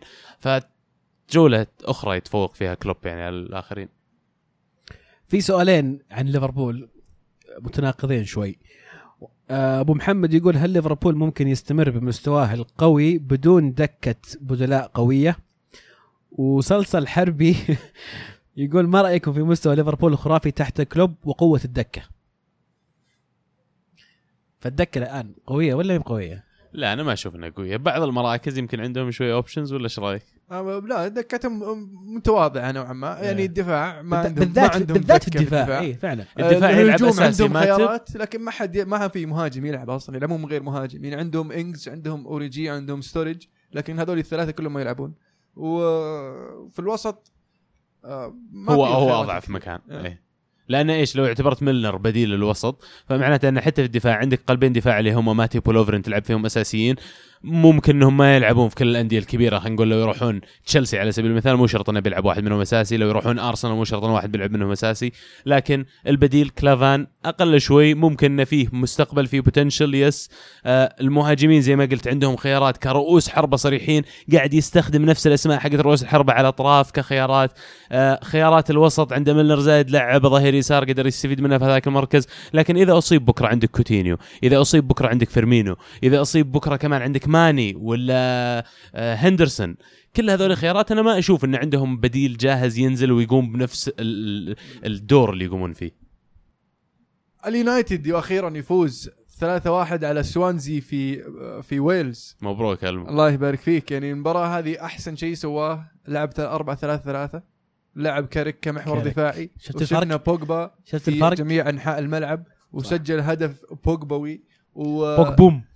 فجوله 1.32 1.66
أخرى 1.84 2.16
يتفوق 2.16 2.54
فيها 2.54 2.74
كلوب 2.74 2.96
يعني 3.04 3.22
على 3.22 3.36
الآخرين. 3.36 3.88
في 5.28 5.40
سؤالين 5.40 5.98
عن 6.10 6.26
ليفربول 6.26 6.88
متناقضين 7.58 8.24
شوي. 8.24 8.58
آه، 9.50 9.80
أبو 9.80 9.94
محمد 9.94 10.34
يقول 10.34 10.56
هل 10.56 10.70
ليفربول 10.70 11.16
ممكن 11.16 11.48
يستمر 11.48 11.90
بمستواه 11.90 12.54
القوي 12.54 13.18
بدون 13.18 13.74
دكة 13.74 14.16
بدلاء 14.40 14.86
قوية؟ 14.94 15.36
وصلصل 16.32 17.06
حربي 17.06 17.56
يقول 18.56 18.86
ما 18.86 19.02
رأيكم 19.02 19.32
في 19.32 19.42
مستوى 19.42 19.76
ليفربول 19.76 20.12
الخرافي 20.12 20.50
تحت 20.50 20.80
كلوب 20.80 21.14
وقوة 21.24 21.60
الدكة؟ 21.64 22.02
فالدكة 24.60 24.98
الآن 24.98 25.34
قوية 25.46 25.74
ولا 25.74 25.98
مو 25.98 26.04
قوية؟ 26.04 26.51
لا 26.72 26.92
أنا 26.92 27.02
ما 27.02 27.12
أشوف 27.12 27.34
انها 27.34 27.48
قويه 27.48 27.76
بعض 27.76 28.02
المراكز 28.02 28.58
يمكن 28.58 28.80
عندهم 28.80 29.10
شوية 29.10 29.34
options 29.34 29.72
ولا 29.72 29.84
إيش 29.84 29.98
رأيك؟ 29.98 30.22
لا 30.88 31.08
دكتهم 31.08 31.62
متواضعه 32.14 32.72
نوعا 32.72 32.92
ما 32.92 33.08
يعني 33.08 33.38
إيه. 33.40 33.46
الدفاع 33.46 34.02
ما 34.02 34.16
عندهم 34.16 34.34
بالذات 34.34 34.70
ما 34.70 34.74
عندهم 34.74 34.98
بالذات 34.98 35.28
الدفاع 35.28 35.80
اي 35.80 35.94
فعلا 35.94 36.24
الدفاع 36.38 36.70
آه، 36.70 36.72
يلعب 36.72 37.04
أساسي، 37.04 37.44
عندهم. 37.44 37.62
خيارات 37.62 38.16
لكن 38.16 38.40
ما 38.40 38.50
حد 38.50 38.78
ما 38.78 39.08
في 39.08 39.26
مهاجم 39.26 39.66
يلعب 39.66 39.90
أصلا 39.90 40.16
يلعبون 40.16 40.42
من 40.42 40.46
غير 40.46 40.62
مهاجم 40.62 41.04
يعني 41.04 41.16
عندهم 41.16 41.52
إنجز 41.52 41.88
عندهم 41.88 42.26
أوريغي 42.26 42.70
عندهم 42.70 43.00
ستورج 43.00 43.46
لكن 43.72 43.98
هذول 43.98 44.18
الثلاثة 44.18 44.52
كلهم 44.52 44.72
ما 44.72 44.80
يلعبون 44.80 45.14
وفي 45.56 46.78
الوسط 46.78 47.32
آه، 48.04 48.36
ما 48.52 48.72
هو 48.72 48.86
في 48.86 48.92
هو 48.92 49.22
أضعف. 49.22 49.50
مكان 49.50 49.78
آه. 49.90 50.18
لأن 50.68 50.90
إيش؟ 50.90 51.16
لو 51.16 51.26
اعتبرت 51.26 51.62
ميلنر 51.62 51.96
بديل 51.96 52.30
للوسط 52.30 52.84
فمعناته 53.08 53.48
إن 53.48 53.60
حتى 53.60 53.82
في 53.82 53.86
الدفاع 53.86 54.16
عندك 54.16 54.40
قلبين 54.46 54.72
دفاع 54.72 54.98
اللي 54.98 55.12
هم 55.12 55.36
ماتيب 55.36 55.68
ولوفرن 55.68 56.02
تلعب 56.02 56.24
فيهم 56.24 56.46
أساسيين. 56.46 56.96
ممكن 57.44 57.96
إنهم 57.96 58.16
ما 58.16 58.36
يلعبون 58.36 58.68
في 58.68 58.74
كل 58.74 58.88
الأندية 58.88 59.18
الكبيرة 59.18 59.58
خلينا 59.58 59.74
نقول 59.74 59.90
لو 59.90 59.98
يروحون 59.98 60.40
تشيلسي 60.66 60.98
على 60.98 61.12
سبيل 61.12 61.30
المثال 61.30 61.56
مو 61.56 61.66
شرط 61.66 61.90
إنه 61.90 62.00
بيلعب 62.00 62.24
واحد 62.24 62.44
منهم 62.44 62.60
أساسي 62.60 62.96
لو 62.96 63.08
يروحون 63.08 63.38
أرسنال 63.38 63.74
مو 63.74 63.84
شرط 63.84 64.04
إنه 64.04 64.14
واحد 64.14 64.32
بيلعب 64.32 64.52
منهم 64.52 64.70
أساسي 64.70 65.12
لكن 65.46 65.84
البديل 66.06 66.48
كلافان 66.48 67.06
أقل 67.24 67.60
شوي 67.60 67.94
ممكن 67.94 68.32
إنه 68.32 68.44
فيه 68.44 68.68
مستقبل 68.72 69.26
فيه 69.26 69.40
potential 69.40 69.94
yes 69.94 70.30
آه 70.66 70.94
المهاجمين 71.00 71.60
زي 71.60 71.76
ما 71.76 71.84
قلت 71.84 72.08
عندهم 72.08 72.36
خيارات 72.36 72.76
كرؤوس 72.76 73.28
حربة 73.28 73.56
صريحين 73.56 74.02
قاعد 74.32 74.54
يستخدم 74.54 75.04
نفس 75.04 75.26
الأسماء 75.26 75.58
حقت 75.58 75.74
رؤوس 75.74 76.02
الحربة 76.02 76.32
على 76.32 76.48
أطراف 76.48 76.90
كخيارات. 76.90 77.50
آه 77.92 78.20
خيارات 78.24 78.70
الوسط 78.70 79.12
عند 79.12 79.30
ميلنر 79.30 79.60
زايد 79.60 79.90
لعب 79.90 80.26
ظهير 80.26 80.54
يسار 80.54 80.84
قدر 80.84 81.06
يستفيد 81.06 81.40
منها 81.40 81.58
في 81.58 81.64
هذاك 81.64 81.86
المركز. 81.86 82.26
لكن 82.54 82.76
إذا 82.76 82.98
أصيب 82.98 83.24
بكرة 83.24 83.46
عندك 83.46 83.70
كوتينيو 83.70 84.16
إذا 84.42 84.60
أصيب 84.60 84.88
بكرة 84.88 85.08
عندك 85.08 85.30
فيرمينو 85.30 85.76
إذا 86.02 86.20
أصيب 86.20 86.52
بكرة 86.52 86.76
كمان 86.76 87.02
عندك 87.02 87.28
ماني 87.32 87.74
ولا 87.76 88.58
آه 88.94 89.14
هندرسون 89.14 89.76
كل 90.16 90.30
هذول 90.30 90.50
الخيارات 90.50 90.92
أنا 90.92 91.02
ما 91.02 91.18
أشوف 91.18 91.44
إن 91.44 91.54
عندهم 91.54 91.96
بديل 91.96 92.36
جاهز 92.36 92.78
ينزل 92.78 93.12
ويقوم 93.12 93.52
بنفس 93.52 93.88
ال- 93.88 93.94
ال- 93.98 94.56
الدور 94.86 95.32
اللي 95.32 95.44
يقومون 95.44 95.72
فيه 95.72 95.90
اليونايتد 97.46 98.08
وأخيرا 98.10 98.56
يفوز 98.56 99.10
3-1 99.40 100.04
على 100.04 100.22
سوانزي 100.22 100.80
في 100.80 101.22
في 101.62 101.80
ويلز 101.80 102.36
مبروك 102.42 102.84
ألم. 102.84 103.08
الله 103.08 103.30
يبارك 103.30 103.58
فيك 103.60 103.90
يعني 103.90 104.12
المباراة 104.12 104.58
هذه 104.58 104.84
أحسن 104.84 105.16
شيء 105.16 105.34
سواه 105.34 105.84
لعب 106.08 106.30
4 106.38 106.76
3 106.76 107.02
3 107.04 107.42
لعب 107.96 108.26
كاريك 108.26 108.58
كمحور 108.62 108.96
كاريك. 108.98 109.12
دفاعي 109.12 109.50
شفت 109.60 109.82
الفرق؟ 109.82 110.24
بوجبا 110.26 110.70
شفت 110.84 111.02
في 111.02 111.08
الفرق؟ 111.08 111.36
جميع 111.36 111.68
أنحاء 111.68 111.98
الملعب 111.98 112.44
وسجل 112.72 113.20
هدف 113.20 113.60
بوجبوي 113.84 114.42
و... 114.74 115.16
boom 115.16 115.38
boom 115.38 115.54
آه، 115.54 115.71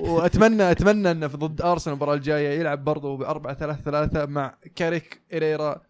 واتمنى 0.00 0.70
أتمنى 0.70 1.10
انه 1.10 1.28
في 1.28 1.36
ضد 1.36 1.62
أرسنال 1.62 1.92
المباراة 1.92 2.14
الجاية 2.14 2.60
يلعب 2.60 2.84
برضه 2.84 3.16
ب 3.16 3.22
4 3.22 3.54
3 3.54 3.82
3 3.82 4.26
مع 4.26 4.54
كاريك 4.76 5.20
إريرا 5.34 5.80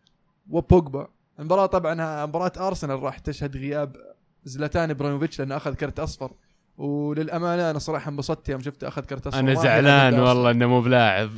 وبوجبا. 0.50 1.08
المباراة 1.38 1.66
طبعا 1.66 2.26
مباراة 2.26 2.52
أرسنال 2.68 3.02
راح 3.02 3.18
تشهد 3.18 3.56
غياب 3.56 3.96
زلاتان 4.44 4.90
إبراهيموفيتش 4.90 5.38
لأنه 5.38 5.56
أخذ 5.56 5.74
كرت 5.74 6.00
أصفر. 6.00 6.32
وللأمانة 6.78 7.70
أنا 7.70 7.78
صراحة 7.78 8.08
انبسطت 8.08 8.48
يوم 8.48 8.60
شفته 8.60 8.88
أخذ 8.88 9.02
كرت 9.02 9.26
أصفر. 9.26 9.40
أنا 9.40 9.54
زعلان 9.54 10.20
والله 10.20 10.50
إنه 10.50 10.66
مو 10.66 10.80
بلاعب. 10.80 11.30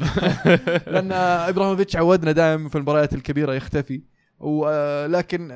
لأن 0.86 1.12
إبراهيموفيتش 1.12 1.96
عودنا 1.96 2.32
دائما 2.32 2.68
في 2.68 2.76
المباريات 2.76 3.14
الكبيرة 3.14 3.54
يختفي. 3.54 4.02
ولكن 4.40 5.48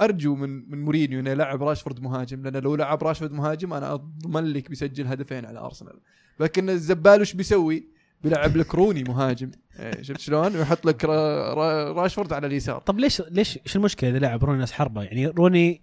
أرجو 0.00 0.34
من 0.34 0.70
من 0.70 0.84
مورينيو 0.84 1.20
إنه 1.20 1.30
يلعب 1.30 1.62
راشفورد 1.62 2.00
مهاجم 2.00 2.42
لأن 2.42 2.56
لو 2.56 2.74
لعب 2.76 3.04
راشفورد 3.04 3.32
مهاجم 3.32 3.72
أنا 3.72 3.92
أضمن 3.94 4.44
لك 4.44 4.68
بيسجل 4.68 5.06
هدفين 5.06 5.44
على 5.44 5.58
أرسنال. 5.58 6.00
لكن 6.40 6.70
الزبال 6.70 7.20
وش 7.20 7.32
بيسوي؟ 7.34 7.88
بيلعب 8.22 8.56
لك 8.56 8.74
روني 8.74 9.04
مهاجم. 9.04 9.50
إيه، 9.78 10.02
شفت 10.02 10.20
شلون؟ 10.20 10.56
ويحط 10.56 10.86
لك 10.86 11.04
را- 11.04 11.54
را- 11.54 11.92
راشفورد 11.92 12.32
على 12.32 12.46
اليسار. 12.46 12.80
طب 12.80 12.98
ليش 12.98 13.22
ليش 13.30 13.58
شو 13.64 13.78
المشكلة 13.78 14.10
إذا 14.10 14.18
لعب 14.18 14.44
روني 14.44 14.58
ناس 14.58 14.72
حربة؟ 14.72 15.02
يعني 15.02 15.26
روني 15.26 15.82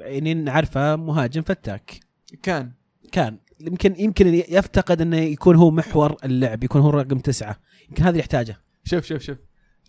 يعني 0.00 0.34
نعرفه 0.34 0.96
مهاجم 0.96 1.42
فتاك. 1.42 2.00
كان. 2.42 2.72
كان. 3.12 3.38
يمكن 3.60 3.94
يمكن 3.98 4.26
يفتقد 4.34 5.00
إنه 5.00 5.16
يكون 5.16 5.56
هو 5.56 5.70
محور 5.70 6.16
اللعب 6.24 6.64
يكون 6.64 6.80
هو 6.80 6.90
رقم 6.90 7.18
تسعة. 7.18 7.60
يمكن 7.88 8.02
هذا 8.02 8.10
اللي 8.10 8.20
يحتاجه. 8.20 8.56
شوف 8.84 9.04
شوف 9.04 9.22
شوف. 9.22 9.38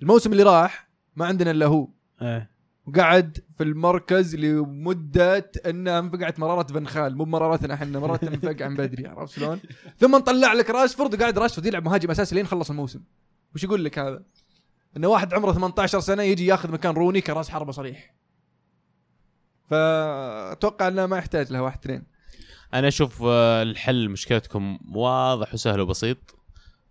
الموسم 0.02 0.32
اللي 0.32 0.44
راح 0.44 0.90
ما 1.16 1.26
عندنا 1.26 1.52
إلا 1.52 1.66
هو. 1.66 1.88
إيه. 2.22 2.55
وقعد 2.88 3.38
في 3.58 3.64
المركز 3.64 4.36
لمدة 4.36 5.52
انها 5.66 6.00
انفقعت 6.00 6.40
مرارة 6.40 6.74
فان 6.74 6.88
خال. 6.88 7.18
مو 7.18 7.26
مرارتنا 7.26 7.74
إحنا 7.74 8.00
مرارتنا 8.00 8.30
منفقع 8.30 8.68
من 8.68 8.76
بدري 8.76 9.08
عرفت 9.08 9.34
شلون؟ 9.34 9.60
ثم 10.00 10.16
نطلع 10.16 10.54
لك 10.54 10.70
راشفورد 10.70 11.14
وقاعد 11.14 11.40
راشفورد 11.40 11.66
يلعب 11.68 11.86
مهاجم 11.86 12.12
أساسي 12.12 12.36
لين 12.36 12.48
خلص 12.48 12.70
الموسم. 12.70 13.02
وش 13.56 13.64
يقول 13.64 13.86
لك 13.86 14.00
هذا؟ 14.00 14.24
إنه 14.98 15.08
واحد 15.08 15.34
عمره 15.34 15.52
18 15.52 16.00
سنة 16.00 16.24
يجي 16.24 16.46
ياخذ 16.46 16.72
مكان 16.72 16.94
روني 16.94 17.22
كراس 17.22 17.50
حربة 17.50 17.72
صريح. 17.72 18.16
فأتوقع 19.70 20.88
إنه 20.88 21.06
ما 21.06 21.18
يحتاج 21.18 21.52
له 21.52 21.62
واحد 21.62 21.80
اثنين. 21.80 22.04
أنا 22.74 22.88
أشوف 22.88 23.24
آه، 23.24 23.62
الحل 23.62 24.10
مشكلتكم 24.10 24.80
واضح 24.92 25.54
وسهل 25.54 25.80
وبسيط 25.80 26.36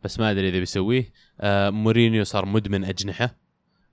بس 0.05 0.21
ما 0.21 0.31
أدري 0.31 0.49
إذا 0.49 0.59
بيسويه. 0.59 1.13
آه، 1.41 1.71
مورينيو 1.71 2.25
صار 2.25 2.47
مدمن 2.47 2.85
أجنحة. 2.85 3.44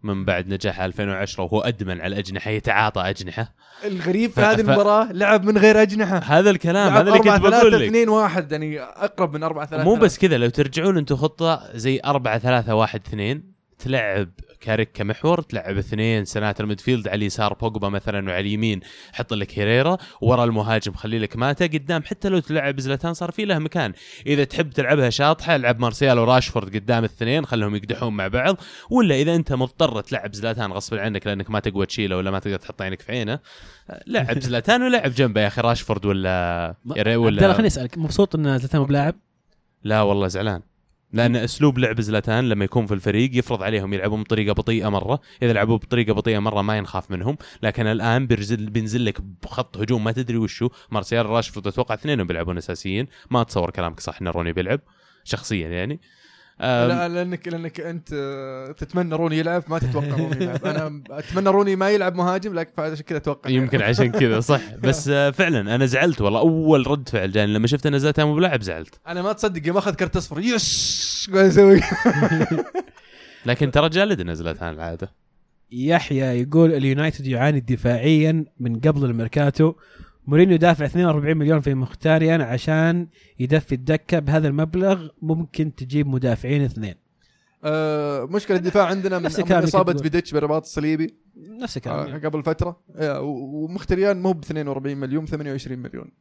من 0.03 0.25
بعد 0.25 0.47
نجاح 0.47 0.79
2010 0.81 1.43
وهو 1.43 1.61
أدمن 1.61 2.01
على 2.01 2.07
الأجنحة 2.13 2.51
يتعاطى 2.51 3.01
أجنحة. 3.01 3.53
الغريب 3.85 4.29
في 4.31 4.35
ف- 4.35 4.39
هذه 4.45 4.55
ف- 4.57 4.59
المباراة 4.59 5.11
لعب 5.11 5.43
من 5.45 5.57
غير 5.57 5.81
أجنحة. 5.81 6.17
هذا 6.17 6.49
الكلام 6.49 6.93
هذا 6.93 6.99
اللي 7.01 7.11
4 7.11 7.33
كنت 7.37 7.41
بقول 7.41 7.51
3 7.61 7.67
لك. 7.77 7.87
2 7.87 8.09
1 8.09 8.51
يعني 8.51 8.79
أقرب 8.81 9.33
من 9.33 9.43
4 9.43 9.65
3 9.65 9.83
مو 9.83 9.95
بس 9.95 10.17
كذا 10.17 10.37
لو 10.37 10.49
ترجعون 10.49 10.97
أنتم 10.97 11.15
خطة 11.15 11.69
زي 11.73 11.99
4 12.05 12.37
3 12.37 12.75
1 12.75 13.01
2 13.07 13.43
تلعب 13.79 14.29
كاريك 14.61 14.91
كمحور 14.93 15.41
تلعب 15.41 15.77
اثنين 15.77 16.25
سناتر 16.25 16.65
midfield 16.65 17.07
على 17.07 17.15
اليسار 17.15 17.53
بوجبا 17.53 17.89
مثلا 17.89 18.29
وعلى 18.29 18.39
اليمين 18.39 18.79
حط 19.13 19.33
لك 19.33 19.59
هيريرا 19.59 19.97
ورا 20.21 20.43
المهاجم 20.43 20.93
خلي 20.93 21.19
لك 21.19 21.37
ماتا 21.37 21.65
قدام 21.65 22.03
حتى 22.03 22.29
لو 22.29 22.39
تلعب 22.39 22.79
زلاتان 22.79 23.13
صار 23.13 23.31
في 23.31 23.45
له 23.45 23.59
مكان. 23.59 23.93
إذا 24.27 24.43
تحب 24.43 24.69
تلعبها 24.69 25.09
شاطحة 25.09 25.55
العب 25.55 25.79
مارسيال 25.79 26.19
وراشفورد 26.19 26.75
قدام 26.75 26.99
الاثنين 26.99 27.45
خلهم 27.45 27.75
يقدحون 27.75 28.13
مع 28.13 28.27
بعض. 28.27 28.57
ولا 28.89 29.15
إذا 29.15 29.35
أنت 29.35 29.53
مضطر 29.53 30.01
تلعب 30.01 30.33
زلاتان 30.33 30.71
غصب 30.71 30.97
عنك 30.97 31.27
لأنك 31.27 31.49
ما 31.49 31.59
تقوى 31.59 31.85
تشيله 31.85 32.17
ولا 32.17 32.31
ما 32.31 32.39
تقدر 32.39 32.57
تحط 32.57 32.81
عينك 32.81 33.01
في 33.01 33.11
عينه 33.11 33.39
لعب 34.07 34.39
زلاتان 34.47 34.83
ولعب 34.83 35.11
جنبه 35.11 35.41
يا 35.41 35.47
أخي 35.47 35.61
راشفورد 35.61 36.05
ولا 36.05 36.75
ولا 36.85 37.53
خليني 37.53 37.67
أسألك 37.67 37.97
مبسوط 37.97 38.35
إن 38.35 38.57
زلاتان 38.57 38.81
مو 38.81 38.87
بلاعب؟ 38.87 39.15
لا 39.83 40.01
والله 40.01 40.27
زعلان. 40.27 40.61
لأن 41.13 41.35
أسلوب 41.35 41.77
لعب 41.79 42.01
زلاتان 42.01 42.49
لما 42.49 42.65
يكون 42.65 42.85
في 42.85 42.93
الفريق 42.93 43.37
يفرض 43.37 43.63
عليهم 43.63 43.93
يلعبون 43.93 44.23
بطريقة 44.23 44.53
بطيئة 44.53 44.89
مرة 44.89 45.19
إذا 45.43 45.53
لعبوا 45.53 45.77
بطريقة 45.77 46.13
بطيئة 46.13 46.39
مرة 46.39 46.61
ما 46.61 46.77
ينخاف 46.77 47.11
منهم 47.11 47.37
لكن 47.63 47.87
الآن 47.87 48.27
بينزل 48.27 48.69
بينزل 48.69 49.05
لك 49.05 49.21
بخط 49.21 49.77
هجوم 49.77 50.03
ما 50.03 50.11
تدري 50.11 50.37
وشو. 50.37 50.69
مارسيال 50.91 51.25
راشفورد 51.25 51.67
أتوقع 51.67 51.95
اثنينهم 51.95 52.27
بيلعبون 52.27 52.57
أساسيين. 52.57 53.07
ما 53.29 53.41
أتصور 53.41 53.69
كلامك 53.69 53.99
صح 53.99 54.21
إن 54.21 54.27
روني 54.27 54.53
بيلعب 54.53 54.79
شخصيا 55.23 55.67
يعني. 55.67 55.99
لا 56.61 57.07
لانك 57.07 57.47
لأنك 57.47 57.79
أنت 57.79 58.09
آه، 58.13 58.71
تتمنى 58.71 59.15
روني 59.15 59.37
يلعب 59.37 59.63
ما 59.67 59.79
تتوقع 59.79 60.07
روني 60.17 60.43
يلعب. 60.43 60.65
أنا 60.65 61.03
أتمنى 61.09 61.49
روني 61.49 61.75
ما 61.75 61.89
يلعب 61.89 62.15
مهاجم 62.15 62.53
لكن 62.53 62.71
فعشان 62.77 63.05
كذا 63.05 63.17
أتوقع 63.17 63.49
يمكن 63.49 63.81
عشان 63.81 64.11
كذا 64.11 64.39
صح. 64.39 64.61
بس 64.83 65.09
آه، 65.09 65.29
فعلا 65.29 65.75
أنا 65.75 65.85
زعلت 65.85 66.21
والله. 66.21 66.39
أول 66.39 66.87
رد 66.87 67.09
فعل 67.09 67.31
جاني 67.31 67.53
لما 67.53 67.67
شفت 67.67 67.85
أن 67.85 67.99
زلاتان 67.99 68.27
مو 68.27 68.35
بلاعب 68.35 68.61
زعلت. 68.61 68.99
أنا 69.07 69.21
ما 69.21 69.33
تصدق 69.33 69.67
يوم 69.67 69.77
أخذ 69.77 69.93
كرت 69.93 70.15
أصفر 70.15 70.39
yes 70.39 71.29
قاعد 71.33 71.45
أسوي. 71.45 71.81
لكن 73.45 73.71
ترى 73.71 73.89
جالد 73.89 74.31
زلاتان 74.31 74.73
العادة. 74.73 75.11
يحيى 75.71 76.41
يقول 76.41 76.73
اليونايتد 76.73 77.27
يعاني 77.27 77.59
دفاعيا 77.59 78.45
من 78.59 78.79
قبل 78.79 79.05
الميركاتو. 79.05 79.73
مورينيو 80.27 80.57
دافع 80.57 80.85
42 80.85 81.37
مليون 81.37 81.59
في 81.59 81.73
مختاريان 81.73 82.41
عشان 82.41 83.07
يدفي 83.39 83.75
الدكة 83.75 84.19
بهذا 84.19 84.47
المبلغ 84.47 85.07
ممكن 85.21 85.75
تجيب 85.75 86.07
مدافعين 86.07 86.61
اثنين. 86.63 86.95
آه 87.63 88.25
مشكلة 88.25 88.57
الدفاع 88.57 88.85
عندنا 88.85 89.17
من, 89.19 89.23
من 89.23 89.51
إصابة. 89.51 89.93
فيديتش 89.93 90.31
بالرباط 90.33 90.61
الصليبي 90.61 91.13
نفس 91.37 91.77
آه 91.87 92.03
الكلام 92.03 92.21
قبل 92.25 92.43
فترة. 92.43 92.79
آه 92.95 93.21
و- 93.21 93.63
ومختريان 93.65 94.21
مو 94.21 94.31
ب 94.33 94.39
42 94.43 94.97
مليون 94.97 95.25
28 95.25 95.79
مليون. 95.79 96.11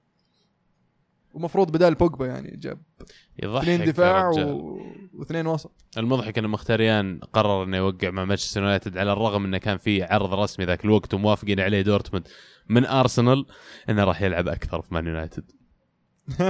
ومفروض 1.35 1.73
بدال 1.73 1.95
بوجبا 1.95 2.27
يعني 2.27 2.57
جاب 2.57 2.79
يضحك 3.43 3.69
اثنين 3.69 3.89
دفاع. 3.89 4.29
و... 4.31 4.81
واثنين 5.15 5.47
وسط. 5.47 5.73
المضحك 5.99 6.39
إن 6.39 6.47
مختاريان 6.49 7.21
قرر 7.33 7.65
إنه 7.65 7.77
يوقع 7.77 8.11
مع 8.11 8.25
مانشستر 8.25 8.61
يونايتد 8.63 8.99
على 8.99 9.13
الرغم 9.13 9.45
إنه 9.45 9.59
كان 9.59 9.79
في 9.79 10.03
عرض 10.03 10.35
رسمي 10.35 10.65
ذاك 10.67 10.85
الوقت 10.85 11.15
وموافقين 11.15 11.61
عليه 11.61 11.83
دورتموند 11.83 12.29
من 12.69 12.85
أرسنال 12.87 13.47
إنه 13.89 14.05
راح 14.05 14.23
يلعب 14.23 14.49
أكثر 14.49 14.83
في 14.83 14.95
مان 14.95 15.07
يونايتد. 15.07 15.45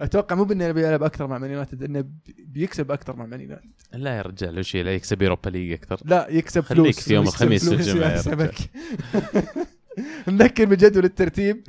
أتوقع 0.00 0.36
مو 0.36 0.44
بإنه 0.44 0.72
بيلعب 0.72 1.02
أكثر 1.02 1.26
مع 1.26 1.38
مان 1.38 1.50
يونايتد 1.50 1.82
إنه 1.82 2.00
بي- 2.00 2.34
بيكسب 2.38 2.90
أكثر 2.90 3.16
مع 3.16 3.26
مان 3.26 3.40
يونايتد. 3.40 3.70
لا 3.92 4.16
يا 4.16 4.22
رجال 4.22 4.58
وش 4.58 4.76
لا 4.76 4.94
يكسب 4.94 5.22
يوروبا 5.22 5.50
ليج 5.50 5.72
أكثر. 5.72 6.00
لا 6.04 6.26
يكسب 6.30 6.60
خليك 6.60 6.82
فلوس. 6.82 7.00
في 7.08 7.14
يوم 7.14 7.24
الخميس 7.24 7.68
يحسبك. 7.72 8.54
نذكر 10.28 10.64
بجدول 10.64 11.04
الترتيب. 11.04 11.64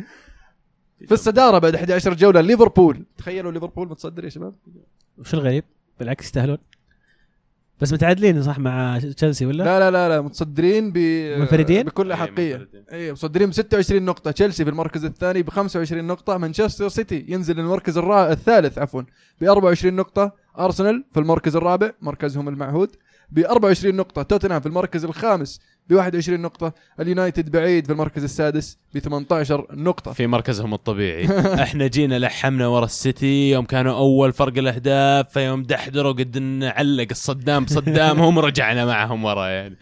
في 1.06 1.12
الصدارة 1.12 1.60
بعد 1.60 1.76
11 1.76 2.14
جولة 2.14 2.42
ليفربول. 2.42 3.06
تخيلوا 3.18 3.52
ليفربول 3.52 3.90
متصدر 3.90 4.24
يا 4.24 4.30
شباب؟ 4.30 4.54
وش 5.18 5.34
الغريب؟ 5.34 5.64
بالعكس 6.00 6.26
يستاهلون. 6.26 6.58
بس 7.82 7.94
متعادلين 7.94 8.44
صح 8.44 8.60
مع 8.60 9.00
تشيلسي 9.00 9.46
ولا؟ 9.46 9.64
لا 9.64 9.80
لا 9.80 9.92
لا 9.92 10.10
لا 10.10 10.22
متصدرين 10.22 10.92
ب 10.92 10.98
منفردين؟ 11.40 11.84
بكل 11.84 12.12
احقيه 12.12 12.70
اي 12.92 13.12
مصدرين 13.12 13.50
ب 13.50 13.54
26 13.54 14.06
نقطة، 14.06 14.32
تشيلسي 14.32 14.64
في 14.64 14.70
المركز 14.70 15.06
الثاني 15.06 15.44
ب 15.44 15.50
25 15.50 16.08
نقطة، 16.08 16.38
مانشستر 16.38 16.90
سيتي 16.90 17.26
ينزل 17.28 17.60
المركز 17.60 17.98
الرا... 17.98 18.32
الثالث 18.32 18.78
عفوا 18.78 19.02
ب 19.42 19.44
24 19.44 19.96
نقطة، 19.96 20.32
أرسنال 20.60 21.04
في 21.14 21.20
المركز 21.20 21.56
الرابع 21.56 21.92
مركزهم 22.02 22.50
المعهود 22.50 22.96
ب 23.30 23.40
24 23.40 23.96
نقطة، 23.96 24.22
توتنهام 24.22 24.62
في 24.62 24.68
المركز 24.68 25.06
الخامس 25.06 25.62
ب 25.90 25.94
21 25.94 26.40
نقطة، 26.40 26.74
اليونايتد 27.00 27.52
بعيد 27.52 27.86
في 27.86 27.92
المركز 27.92 28.24
السادس 28.24 28.78
ب 28.94 29.00
18 29.00 29.68
نقطة. 29.72 30.14
في 30.14 30.28
مركزهم 30.28 30.74
الطبيعي. 30.74 31.28
إحنا 31.64 31.88
جينا 31.88 32.20
لحمنا 32.20 32.68
ورا 32.68 32.86
السيتي 32.86 33.50
يوم 33.52 33.66
كانوا 33.66 33.98
أول 33.98 34.34
فرق 34.34 34.58
الأهداف 34.58 35.30
فيوم 35.30 35.64
دحدروا 35.64 36.12
قد 36.12 36.38
نعلق 36.38 37.08
الصدام 37.12 37.66
بصدامهم 37.66 38.38
ورجعنا 38.38 38.86
معهم 38.86 39.26
ورا 39.26 39.48
يعني. 39.48 39.78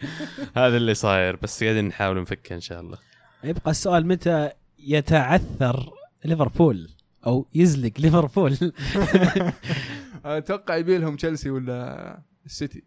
هذا 0.56 0.76
اللي 0.76 0.94
صاير 0.94 1.36
بس 1.36 1.64
قاعدين 1.64 1.84
نحاول 1.84 2.20
نفكه 2.20 2.54
إن 2.54 2.60
شاء 2.60 2.80
الله. 2.80 2.98
يبقى 3.44 3.70
السؤال 3.70 4.06
متى 4.06 4.50
يتعثر 4.78 5.90
ليفربول؟ 6.24 6.88
أو 7.26 7.46
يزلق 7.54 7.92
ليفربول؟ 7.98 8.56
أتوقع 10.24 10.76
يبي 10.76 10.98
لهم 10.98 11.16
تشيلسي 11.16 11.50
ولا 11.50 12.18
السيتي. 12.46 12.84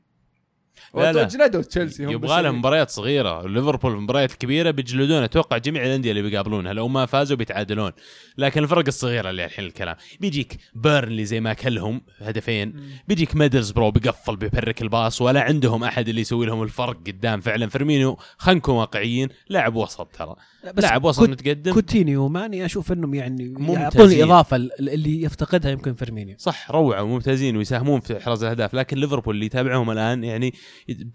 لا، 0.96 1.14
لا. 1.14 1.24
جلدوا 1.24 1.62
تشيلسي 1.62 2.04
يبغى 2.04 2.42
لهم 2.42 2.60
مباريات 2.60 2.90
صغيرة. 2.90 3.48
ليفربول 3.48 3.92
المباريات 3.92 4.32
الكبيره 4.32 4.72
بيجلدون 4.72 5.24
أتوقع 5.24 5.58
جميع 5.58 5.86
الأندية 5.86 6.12
اللي 6.12 6.22
بيقابلونها. 6.22 6.74
لو 6.74 6.88
ما 6.88 7.06
فازوا 7.06 7.38
بيتعادلون. 7.38 7.92
لكن 8.38 8.64
الفرق 8.64 8.84
الصغيرة 8.88 9.30
اللي 9.30 9.46
الحين 9.46 9.66
الكلام. 9.66 9.96
بيجيك 10.20 10.58
بيرنلي 10.76 11.26
زي 11.26 11.40
ما 11.40 11.54
كلهم 11.54 12.02
هدفين. 12.20 12.74
بيجيك 13.08 13.36
ميدلزبرو 13.36 13.92
بيقفل 13.92 14.36
بيبرك 14.36 14.82
الباص. 14.82 15.22
ولا 15.22 15.42
عندهم 15.42 15.84
أحد 15.84 16.10
اللي 16.10 16.22
يسوي 16.22 16.46
لهم 16.46 16.64
الفرق 16.64 16.98
قدام 17.08 17.42
فعلا. 17.42 17.68
فيرمينو 17.68 18.18
خلينا 18.38 18.58
نكون 18.58 18.76
واقعيين. 18.76 19.30
لاعب 19.50 19.76
وسط 19.76 20.08
ترى. 20.08 20.36
لاعب 20.78 21.04
وسط 21.04 21.30
متقدم. 21.30 21.74
كوتينيو 21.74 22.28
ماني 22.28 22.66
أشوف 22.66 22.92
إنهم 22.92 23.14
يعني. 23.14 23.54
يعطون 23.60 24.22
إضافة 24.22 24.56
اللي 24.56 25.22
يفتقدها 25.22 25.72
يمكن 25.72 25.94
فيرمينو. 25.94 26.36
صح 26.40 26.72
روعة 26.72 27.04
وممتازين 27.04 27.58
ويساهمون 27.58 28.00
في 28.00 28.18
إحراز 28.18 28.44
الأهداف. 28.44 28.74
لكن 28.74 28.98
ليفربول 28.98 29.36
اللي 29.36 29.46
يتابعهم 29.46 29.92
الآن 29.92 30.24
يعني 30.24 30.54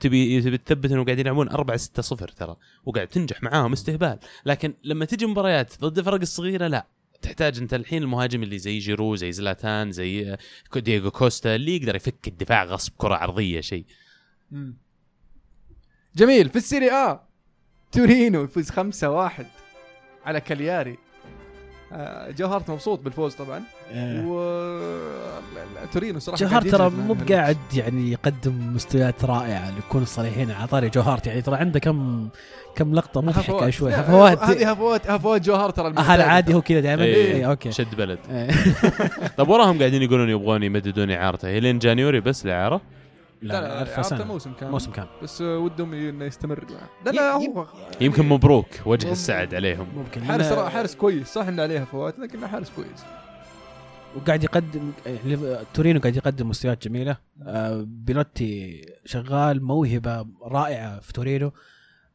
تبي 0.01 0.41
تبي 0.41 0.59
تثبت 0.59 0.93
انه 0.93 1.05
قاعدين 1.05 1.27
يلعبون 1.27 1.49
4 1.49 1.77
6 1.77 2.03
0 2.03 2.29
ترى 2.29 2.57
وقاعد 2.85 3.09
تنجح 3.09 3.43
معاهم 3.43 3.73
استهبال. 3.73 4.19
لكن 4.47 4.75
لما 4.85 5.05
تجي 5.05 5.27
مباريات 5.27 5.81
ضد 5.81 5.99
الفرق 5.99 6.21
الصغيرة 6.21 6.67
لا 6.67 6.87
تحتاج 7.23 7.59
أنت 7.59 7.75
الحين 7.75 8.03
المهاجم 8.03 8.43
اللي 8.43 8.59
زي 8.59 8.79
جيرو 8.79 9.17
زي 9.17 9.33
زلاتان 9.33 9.93
زي 9.93 10.37
دييغو 10.77 11.11
كوستا 11.11 11.55
اللي 11.55 11.77
يقدر 11.77 11.97
يفك 11.97 12.29
الدفاع 12.29 12.65
غصب 12.65 12.93
كرة 12.97 13.15
عرضية 13.15 13.61
شيء. 13.61 13.85
جميل 16.17 16.49
في 16.49 16.57
السيري 16.57 16.91
آ 16.91 17.21
تورينو 17.93 18.45
يفوز 18.45 18.71
5-1 18.71 18.75
على 20.25 20.41
كالياري. 20.41 21.04
آه، 21.95 22.31
جو 22.31 22.47
هارت 22.47 22.71
مبسوط 22.71 23.01
بالفوز 23.01 23.35
طبعا 23.35 23.63
آه. 23.93 24.25
و 24.27 24.65
تورينو 25.93 26.19
صراحة 26.19 26.41
جو 26.41 26.45
هارت 26.45 26.51
قاعد 26.51 26.71
ترى 26.71 26.91
مو. 26.91 27.15
بقاعد 27.15 27.57
يعني 27.75 28.13
يقدم 28.13 28.75
مستويات 28.75 29.25
رائعة 29.25 29.73
نكون 29.79 30.05
صريحين 30.05 30.51
على 30.51 30.67
طاري 30.67 30.89
جو 30.89 31.02
هارت 31.02 31.21
يعني 31.27 31.43
ترى 31.43 31.57
عنده 31.57 31.79
كم 31.81 32.29
كم 32.77 32.95
لقطة 32.95 33.21
مضحكه. 33.21 33.71
شوي 33.71 33.95
هفوات 33.95 34.43
هذه 34.43 34.71
هفوات 34.71 35.11
هفوات 35.11 35.43
جو 35.43 35.54
هارت 35.54 35.71
ترى 35.71 35.89
آه،. 35.89 36.01
هذا 36.01 36.25
عادي 36.25 36.55
هو 36.55 36.63
كذا 36.63 36.81
دائما 36.81 37.05
إيه. 37.05 37.35
اي 37.35 37.47
okay 37.47 37.73
شد 37.73 37.95
بلد 37.95 38.19
إيه. 38.31 38.51
طب 39.39 39.49
وراهم 39.49 39.79
قاعدين 39.79 40.03
يقولون 40.03 40.31
يبغون 40.31 40.63
يمددون 40.63 41.11
إعارته 41.11 41.49
هي 41.49 41.61
لين 41.61 41.79
January 41.79 42.21
بس 42.21 42.45
الاعاره 42.45 42.81
لا 43.45 43.53
لا 43.53 43.61
لا 43.61 43.69
لا 43.69 43.79
عرفه 43.81 44.03
سنة. 44.03 44.25
موسم 44.25 44.53
كامل. 44.53 44.73
موسم 44.73 44.93
كامل. 44.93 45.09
بس 45.23 45.41
ودهم 45.41 45.95
إنه 45.95 46.25
يستمر. 46.25 46.65
لا 47.07 47.11
لا 47.11 47.33
هو 47.33 47.67
يمكن 48.01 48.29
مبروك 48.29 48.67
وجه 48.87 49.07
مم. 49.07 49.13
السعد 49.13 49.55
عليهم. 49.55 49.87
ممكن. 49.97 50.25
حارس 50.25 50.53
حارس 50.53 50.95
كويس. 50.95 51.29
صح 51.29 51.47
انه 51.47 51.63
عليها 51.63 51.85
فوات 51.85 52.19
لكنه 52.19 52.47
حارس 52.47 52.71
كويس. 52.71 53.05
وقاعد 54.17 54.45
يقدم 54.45 54.93
تورينو 55.75 56.01
قاعد 56.01 56.17
يقدم 56.17 56.49
مستويات 56.49 56.89
جميلة. 56.89 57.17
آه، 57.43 57.85
بيلوتي 57.87 58.83
شغال 59.05 59.63
موهبة 59.63 60.27
رائعة 60.43 61.01
في 61.01 61.13
تورينو. 61.13 61.53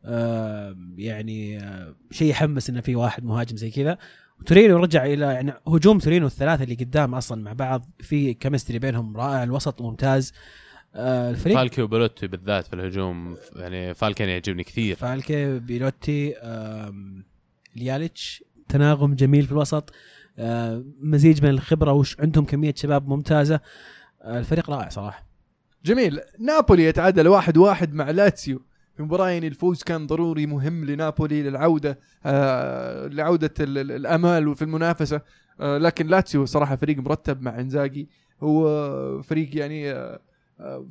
آه، 0.05 0.75
يعني 0.97 1.59
آه، 1.59 1.95
شيء 2.11 2.29
يحمس 2.29 2.69
إنه 2.69 2.81
في 2.81 2.95
واحد 2.95 3.23
مهاجم 3.23 3.57
زي 3.57 3.71
كذا. 3.71 3.97
تورينو 4.45 4.77
رجع 4.77 5.05
إلى 5.05 5.25
يعني 5.25 5.53
هجوم 5.67 5.99
تورينو 5.99 6.25
الثلاثة 6.25 6.63
اللي 6.63 6.75
قدام 6.75 7.15
أصلا 7.15 7.43
مع 7.43 7.53
بعض 7.53 7.85
في 7.99 8.33
كمستري 8.33 8.79
بينهم 8.79 9.17
رائع 9.17 9.43
الوسط 9.43 9.81
ممتاز. 9.81 10.33
آه، 10.33 10.59
الفريق؟ 10.95 11.57
فالكي 11.57 11.81
وبيلوتي 11.81 12.27
بالذات 12.27 12.67
في 12.67 12.73
الهجوم 12.73 13.37
يعني 13.55 13.93
فالكي 13.93 14.29
يعجبني 14.29 14.63
كثير. 14.63 14.95
فالكي 14.95 15.59
بيلوتي 15.59 16.35
ليايتش 17.75 18.43
تناغم 18.69 19.13
جميل 19.13 19.45
في 19.45 19.51
الوسط. 19.51 19.93
آه، 20.39 20.83
مزيج 21.01 21.43
من 21.43 21.49
الخبرة 21.49 21.91
وش 21.93 22.19
عندهم 22.19 22.45
كمية 22.45 22.73
شباب 22.77 23.07
ممتازة. 23.07 23.59
آه، 24.21 24.39
الفريق 24.39 24.69
رائع 24.69 24.89
صراحة. 24.89 25.25
جميل. 25.85 26.19
نابولي 26.39 26.83
يتعادل 26.85 27.27
واحد 27.27 27.57
واحد 27.57 27.93
مع 27.93 28.11
لاتسيو 28.11 28.61
في 28.97 29.03
مباراة 29.03 29.29
يعني 29.29 29.47
الفوز 29.47 29.83
كان 29.83 30.07
ضروري 30.07 30.45
مهم 30.45 30.85
لنابولي 30.85 31.43
للعودة 31.43 31.99
آه 32.25 33.07
لعودة 33.07 33.53
ال- 33.59 33.77
ال- 33.77 33.91
الأمال 33.91 34.55
في 34.55 34.61
المنافسة. 34.61 35.21
آه 35.59 35.77
لكن 35.77 36.07
لاتسيو 36.07 36.45
صراحة 36.45 36.75
فريق 36.75 36.97
مرتب 36.97 37.41
مع 37.41 37.59
إنزاجي. 37.59 38.09
هو 38.43 39.21
فريق 39.21 39.57
يعني 39.57 39.91
آه 39.91 39.95
آه، 39.95 40.19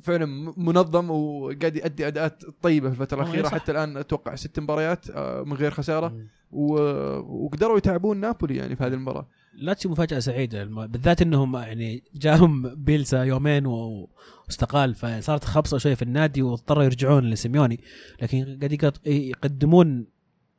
فعلا 0.01 0.53
منظم 0.57 1.11
وقاعد 1.11 1.75
يؤدي 1.75 2.07
أداءات 2.07 2.43
طيبة 2.61 2.89
في 2.89 2.95
الفترة 2.95 3.21
آه، 3.21 3.23
الأخيرة. 3.23 3.49
حتى 3.49 3.71
الآن 3.71 3.97
أتوقع 3.97 4.35
ست 4.35 4.59
مباريات 4.59 5.09
آه، 5.09 5.43
من 5.43 5.53
غير 5.53 5.71
خسارة. 5.71 6.15
وقدروا 6.51 7.77
يتعبون 7.77 8.17
نابولي 8.17 8.55
يعني 8.55 8.75
في 8.75 8.83
هذه 8.83 8.93
المباراة. 8.93 9.27
لاتسيو 9.53 9.91
مفاجأة 9.91 10.19
سعيدة 10.19 10.65
بالذات 10.65 11.21
إنهم 11.21 11.55
يعني 11.55 12.03
جاهم 12.15 12.75
بيلسا 12.75 13.23
يومين 13.23 13.65
واستقال 13.65 14.95
فصارت 14.95 15.43
خبصة 15.43 15.77
شوي 15.77 15.95
في 15.95 16.01
النادي 16.01 16.41
واضطروا 16.41 16.83
يرجعون 16.83 17.29
لسيموني. 17.29 17.79
لكن 18.21 18.59
قاعد 18.81 18.97
يقدمون 19.05 20.05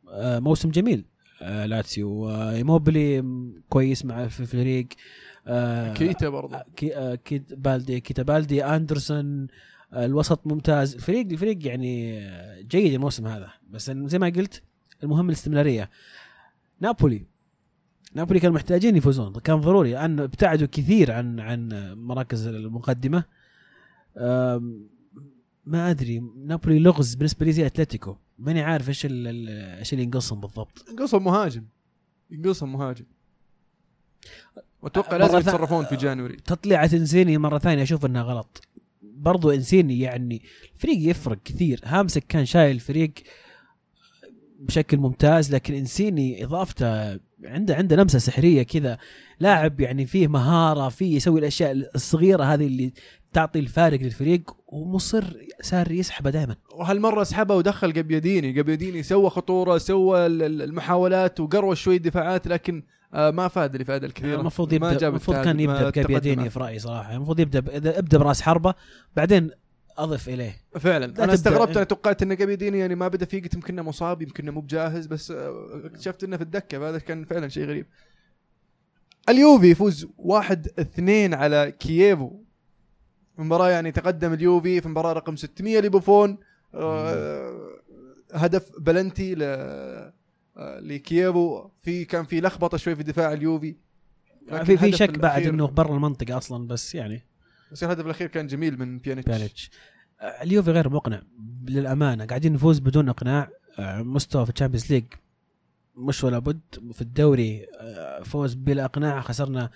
آه، 0.08 0.38
موسم 0.38 0.70
جميل. 0.70 1.04
لاتسيو. 1.40 2.28
آه، 2.28 2.52
إيموبيلي 2.52 3.24
كويس 3.68 4.04
مع 4.04 4.26
في 4.26 4.40
الفريق. 4.40 4.88
آه، 5.46 5.94
كيتا 5.94 6.28
برضه 6.28 6.62
كي 6.76 6.96
آه، 6.96 7.14
كيتا 7.14 7.54
بالدي 7.54 8.00
كيتا 8.00 8.22
بالدي 8.22 8.64
أندرسون 8.64 9.46
الوسط 9.92 10.46
ممتاز. 10.46 10.94
الفريق 10.94 11.26
الفريق 11.30 11.66
يعني 11.66 12.20
جيد 12.62 12.94
الموسم 12.94 13.26
هذا. 13.26 13.50
بس 13.70 13.90
زي 13.90 14.18
ما 14.18 14.28
قلت 14.28 14.62
المهم 15.02 15.28
الاستمرارية. 15.28 15.90
نابولي. 16.80 17.26
نابولي 18.14 18.40
كانوا 18.40 18.54
محتاجين 18.54 18.96
يفوزون. 18.96 19.32
كان 19.32 19.60
ضروري. 19.60 19.92
لأن 19.92 20.20
ابتعدوا 20.20 20.68
كثير 20.72 21.12
عن 21.12 21.40
عن 21.40 21.68
مراكز 21.96 22.46
المقدمة. 22.46 23.24
ما 25.66 25.90
أدري. 25.90 26.22
نابولي 26.36 26.78
لغز 26.78 27.14
بالنسبة 27.14 27.46
لي 27.46 27.52
زي 27.52 27.66
أتلتيكو. 27.66 28.16
ماني 28.40 28.62
عارف 28.62 28.88
إيش 28.88 29.06
إيش 29.06 29.92
اللي 29.92 30.02
ينقصهم 30.02 30.40
بالضبط. 30.40 30.84
ينقصهم 30.90 31.24
مهاجم. 31.24 31.64
ينقصهم 32.30 32.72
مهاجم. 32.72 33.04
واتوقع 34.82 35.16
لازم 35.16 35.38
يتصرفون 35.38 35.84
في 35.84 35.96
جانوري. 35.96 36.36
تطلعة 36.36 36.90
إنسيني 36.92 37.38
مرة 37.38 37.58
ثانية 37.58 37.82
أشوف 37.82 38.06
إنها 38.06 38.22
غلط. 38.22 38.62
برضو 39.02 39.50
إنسيني 39.50 40.00
يعني 40.00 40.42
الفريق 40.74 41.10
يفرق 41.10 41.38
كثير. 41.44 41.80
هامسك 41.84 42.24
كان 42.28 42.44
شايل 42.44 42.74
الفريق 42.74 43.12
بشكل 44.58 44.96
ممتاز 44.96 45.54
لكن 45.54 45.74
إنسيني 45.74 46.44
إضافته 46.44 47.20
عنده 47.44 47.74
عنده 47.76 47.96
لمسة 47.96 48.18
سحرية 48.18 48.62
كذا. 48.62 48.98
لاعب 49.40 49.80
يعني 49.80 50.06
فيه 50.06 50.28
مهارة 50.28 50.88
فيه 50.88 51.16
يسوي 51.16 51.40
الأشياء 51.40 51.72
الصغيرة 51.94 52.44
هذه 52.44 52.66
اللي 52.66 52.92
تعطي 53.32 53.58
الفارق 53.58 54.00
للفريق 54.00 54.56
ومصر 54.66 55.24
صار 55.60 55.90
يسحبه 55.92 56.30
دائما 56.30 56.56
وهالمرة 56.74 57.22
سحبه 57.24 57.54
ودخل 57.54 57.92
قبيديني 57.92 58.60
قبيديني 58.60 59.02
سوى 59.02 59.30
خطورة 59.30 59.78
سوى 59.78 60.26
ال- 60.26 60.42
ال- 60.42 60.62
المحاولات 60.62 61.40
وقروى 61.40 61.76
شوي 61.76 61.98
دفاعات 61.98 62.48
لكن 62.48 62.82
آه 63.14 63.30
ما 63.30 63.48
فاد 63.48 63.74
الافاده 63.74 64.06
الكثيره 64.06 64.40
المفروض 64.40 64.74
ما 64.74 64.92
يبدا 64.92 65.08
المفروض 65.08 65.36
كان 65.44 65.60
يبدأ 65.60 66.34
معه. 66.36 66.48
في 66.48 66.58
رأيي 66.58 66.78
صراحة. 66.78 67.14
المفروض 67.16 67.40
يبدأ 67.40 67.60
ب- 67.60 67.68
ابدأ 67.86 68.18
برأس 68.18 68.42
حربة 68.42 68.74
بعدين 69.16 69.50
اضف 69.98 70.28
إليه. 70.28 70.56
فعلا. 70.80 71.06
لا 71.06 71.24
أنا 71.24 71.34
استغربت 71.34 71.62
تبدأ. 71.68 71.76
أنا 71.76 71.84
توقعت 71.84 72.22
إن 72.22 72.32
قبيديني 72.32 72.78
يعني 72.78 72.94
ما 72.94 73.08
بدأ 73.08 73.24
فيه 73.26 73.42
قلت 73.42 73.54
يمكن 73.54 73.72
إنه 73.78 73.82
مصاب 73.88 74.22
يمكن 74.22 74.42
إنه 74.42 74.52
مو 74.52 74.60
بجاهز 74.60 75.06
بس 75.06 75.30
آه، 75.30 75.80
اكتشفت 75.84 76.24
إنه 76.24 76.36
في 76.36 76.42
الدكة 76.42 76.78
فهذا 76.78 76.98
كان 76.98 77.24
فعلا 77.24 77.48
شيء 77.48 77.64
غريب. 77.64 77.86
اليوفي 79.28 79.70
يفوز 79.70 80.06
واحد 80.18 80.68
اثنين 80.78 81.34
على 81.34 81.72
كييفو. 81.78 82.30
مباراة 83.42 83.68
يعني 83.70 83.92
تقدم 83.92 84.32
اليوفي 84.32 84.80
في 84.80 84.88
مباراة 84.88 85.12
رقم 85.12 85.36
600 85.36 85.80
لبوفون 85.80 86.38
آه، 86.74 87.70
هدف 88.32 88.70
بلنتي 88.78 89.34
ل 89.34 89.38
آه، 89.42 90.12
لكييفو. 90.80 91.68
في 91.82 92.04
كان 92.04 92.24
في 92.24 92.40
لخبطة 92.40 92.76
شوي 92.76 92.96
في 92.96 93.02
دفاع 93.02 93.32
اليوفي 93.32 93.76
في 94.64 94.76
في 94.76 94.92
شك 94.92 95.18
بعد 95.18 95.42
إنه 95.46 95.66
برا 95.66 95.94
المنطقة 95.94 96.36
أصلا 96.36 96.66
بس 96.68 96.94
يعني. 96.94 97.26
بس 97.72 97.84
الهدف 97.84 98.04
الأخير 98.06 98.26
كان 98.28 98.46
جميل 98.46 98.78
من 98.78 98.98
بيانيتش. 98.98 99.28
بيانيتش. 99.28 99.70
آه، 100.20 100.24
اليوفي 100.42 100.70
غير 100.70 100.88
مقنع 100.88 101.22
للأمانة. 101.68 102.24
قاعدين 102.24 102.52
نفوز 102.52 102.78
بدون 102.78 103.08
إقناع. 103.08 103.48
مستوى 103.78 104.44
في 104.46 104.52
ال 104.52 104.56
Champions 104.56 104.92
League 104.92 105.04
مش 105.96 106.24
ولا 106.24 106.38
بد. 106.38 106.60
في 106.92 107.00
الدوري 107.02 107.66
فوز 108.24 108.54
بلا 108.54 108.84
إقناع. 108.84 109.20
خسرنا 109.20 109.70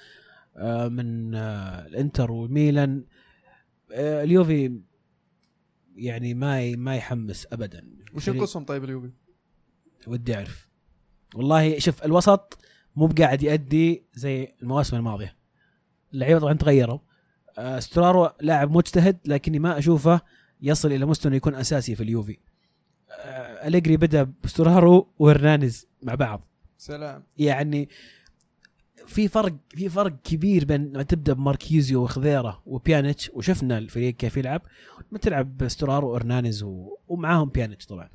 من 0.88 1.34
الإنتر 1.34 2.30
والميلان. 2.32 2.98
آه، 2.98 3.13
اليوفي 3.95 4.80
يعني 5.97 6.34
ما 6.34 6.76
ما 6.76 6.97
يحمس 6.97 7.47
ابدا. 7.53 7.88
وش 8.14 8.24
فريق- 8.24 8.36
ينقصهم 8.36 8.64
طيب 8.64 8.84
اليوفي؟ 8.84 9.11
ودي 10.07 10.34
أعرف. 10.34 10.68
والله 11.34 11.78
شوف 11.78 12.05
الوسط 12.05 12.59
مو 12.97 13.07
بقاعد 13.07 13.42
يأدي 13.42 14.05
زي 14.14 14.55
المواسم 14.62 14.97
الماضية. 14.97 15.36
اللعيبة 16.14 16.40
طبعا 16.40 16.53
تغيروا. 16.53 16.99
آه، 17.59 17.78
سترارو 17.80 18.30
لاعب 18.40 18.70
مجتهد 18.70 19.18
لكني 19.24 19.59
ما 19.59 19.78
أشوفه 19.78 20.20
يصل 20.61 20.92
إلى 20.92 21.07
مستوى 21.07 21.28
إنه 21.28 21.36
يكون 21.36 21.55
أساسي 21.55 21.95
في 21.95 22.03
اليوفي. 22.03 22.38
آه، 23.11 23.66
أليجري 23.66 23.97
بدأ 23.97 24.32
بسترارو 24.45 25.12
وهرنانيز 25.18 25.86
مع 26.03 26.14
بعض. 26.14 26.49
سلام. 26.78 27.24
يعني 27.38 27.88
في 29.07 29.28
فرق 29.28 29.55
في 29.68 29.88
فرق 29.88 30.12
كبير 30.24 30.64
بين 30.64 30.92
لما 30.92 31.02
تبدأ 31.02 31.32
بماركيزيو 31.32 32.02
وخذيرة 32.02 32.62
وبيانيتش 32.66 33.30
وشفنا 33.34 33.78
الفريق 33.78 34.14
كيف 34.14 34.36
يلعب 34.36 34.62
لما 35.11 35.18
تلعب 35.18 35.57
بسترارو 35.57 36.09
وأرنانيز 36.12 36.62
و... 36.62 36.96
ومعاهم 37.09 37.48
بيانيتش 37.48 37.86
طبعا. 37.86 38.09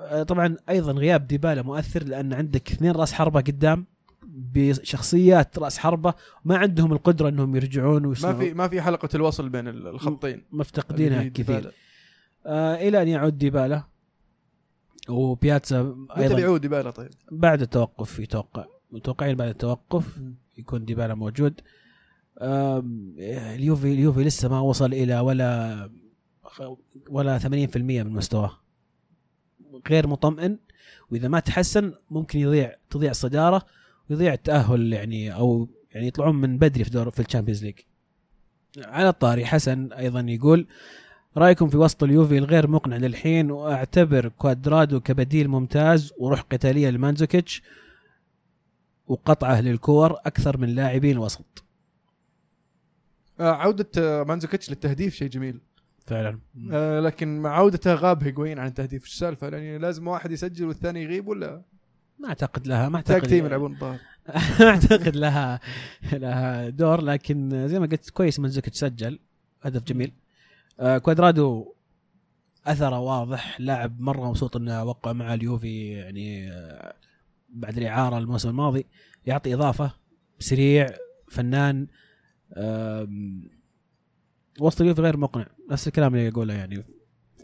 آه، 0.00 0.22
طبعا 0.22 0.56
أيضا 0.68 0.92
غياب 0.92 1.26
ديبالا 1.26 1.62
مؤثر 1.62 2.04
لأن 2.04 2.32
عندك 2.32 2.70
اثنين 2.72 2.92
رأس 2.92 3.12
حربة 3.12 3.40
قدام 3.40 3.86
بشخصيات 4.32 5.58
رأس 5.58 5.78
حربة 5.78 6.14
ما 6.44 6.56
عندهم 6.56 6.92
القدرة 6.92 7.28
إنهم 7.28 7.56
يرجعون 7.56 8.02
ما 8.06 8.14
في 8.38 8.54
ما 8.54 8.68
في 8.68 8.82
حلقة 8.82 9.08
الوصل 9.14 9.48
بين 9.48 9.68
ال- 9.68 9.86
الخطين. 9.86 10.42
مفتقدينها 10.52 11.22
كثير. 11.28 11.72
آه 12.46 12.74
إلى 12.74 13.02
أن 13.02 13.08
يعود 13.08 13.38
ديبالا. 13.38 13.82
وبياتسا 15.08 15.82
متى 15.82 16.20
أيضا 16.22 16.34
بيعود 16.36 16.60
ديبالا 16.60 16.90
طيب؟ 16.90 17.10
بعد 17.30 17.62
التوقف 17.62 18.18
يتوقع 18.18 18.64
متوقعين 18.92 19.36
بعد 19.36 19.48
التوقف 19.48 20.22
يكون 20.58 20.84
ديبالا 20.84 21.14
موجود. 21.14 21.60
اليوفي 22.42 23.92
اليوفي 23.92 24.24
لسه 24.24 24.48
ما 24.48 24.60
وصل 24.60 24.92
إلى 24.92 25.20
ولا 25.20 25.90
ولا 27.08 27.38
80% 27.38 27.46
من 27.76 28.12
مستواه. 28.12 28.60
غير 29.88 30.06
مطمئن 30.06 30.58
وإذا 31.10 31.28
ما 31.28 31.40
تحسن 31.40 31.94
ممكن 32.10 32.38
يضيع 32.38 32.76
تضيع 32.90 33.10
الصدارة 33.10 33.66
ويضيع 34.10 34.32
التأهل 34.32 34.92
يعني 34.92 35.34
أو 35.34 35.68
يعني 35.92 36.06
يطلعون 36.06 36.34
من 36.34 36.58
بدري 36.58 36.84
في 36.84 36.90
دور 36.90 37.10
في 37.10 37.20
ال 37.20 37.24
Champions 37.24 37.64
League. 37.64 37.74
على 38.78 39.08
الطاري 39.08 39.46
حسن 39.46 39.92
أيضا 39.92 40.20
يقول 40.20 40.66
رأيكم 41.36 41.68
في 41.68 41.76
وسط 41.76 42.02
اليوفي 42.02 42.38
الغير 42.38 42.68
مقنع 42.68 42.96
للحين 42.96 43.50
وأعتبر 43.50 44.28
كوادرادو 44.28 45.00
كبديل 45.00 45.48
ممتاز 45.48 46.12
وروح 46.18 46.40
قتالية 46.40 46.90
لمانزوكيتش 46.90 47.62
وقطعه 49.10 49.60
للكور 49.60 50.12
أكثر 50.12 50.58
من 50.58 50.68
لاعبين 50.68 51.10
الوسط 51.10 51.64
آه، 53.40 53.52
عودة 53.52 53.88
آه، 53.98 54.22
مانزوكيتش 54.24 54.70
للتهديف 54.70 55.14
شيء 55.14 55.28
جميل. 55.28 55.60
فعلا. 56.06 56.38
آه، 56.72 57.00
لكن 57.00 57.38
مع 57.38 57.56
عودته 57.56 57.94
غاب 57.94 58.22
هيجوين 58.24 58.58
عن 58.58 58.66
التهديف. 58.66 59.02
إيش 59.02 59.12
السالفة؟ 59.12 59.48
يعني 59.48 59.78
لازم 59.78 60.08
واحد 60.08 60.30
يسجل 60.32 60.64
والثاني 60.64 61.02
يغيب 61.02 61.28
ولا؟ 61.28 61.62
ما 62.18 62.28
أعتقد 62.28 62.66
لها 62.66 62.88
ما 62.88 62.96
أعتقد 62.96 63.26
team 63.28 63.44
يلعبون 63.46 63.72
الظاهر. 63.72 63.98
ما 64.60 64.68
أعتقد 64.68 65.16
لها 65.16 65.60
لها 66.12 66.68
دور 66.68 67.00
لكن 67.00 67.68
زي 67.68 67.78
ما 67.78 67.86
قلت 67.86 68.10
كويس 68.10 68.40
منزوكيتش 68.40 68.78
سجل. 68.78 69.18
هدف 69.62 69.82
جميل. 69.82 70.12
آه 70.80 70.98
كوادرادو 70.98 71.72
أثره 72.66 72.98
واضح. 72.98 73.60
لاعب 73.60 74.00
مرة 74.00 74.28
مبسوط 74.28 74.56
إنه 74.56 74.84
وقع 74.84 75.12
مع 75.12 75.34
اليوفي 75.34 75.90
يعني 75.90 76.52
آه 76.52 76.94
بعد 77.52 77.78
الإعارة 77.78 78.18
الموسم 78.18 78.48
الماضي 78.48 78.86
يعطي 79.26 79.54
إضافة 79.54 79.92
سريع 80.38 80.86
فنان 81.28 81.86
وسط 84.60 84.80
اليوفي 84.80 85.02
غير 85.02 85.16
مقنع. 85.16 85.46
نفس 85.70 85.88
الكلام 85.88 86.14
اللي 86.14 86.26
يقوله 86.26 86.54
يعني 86.54 86.84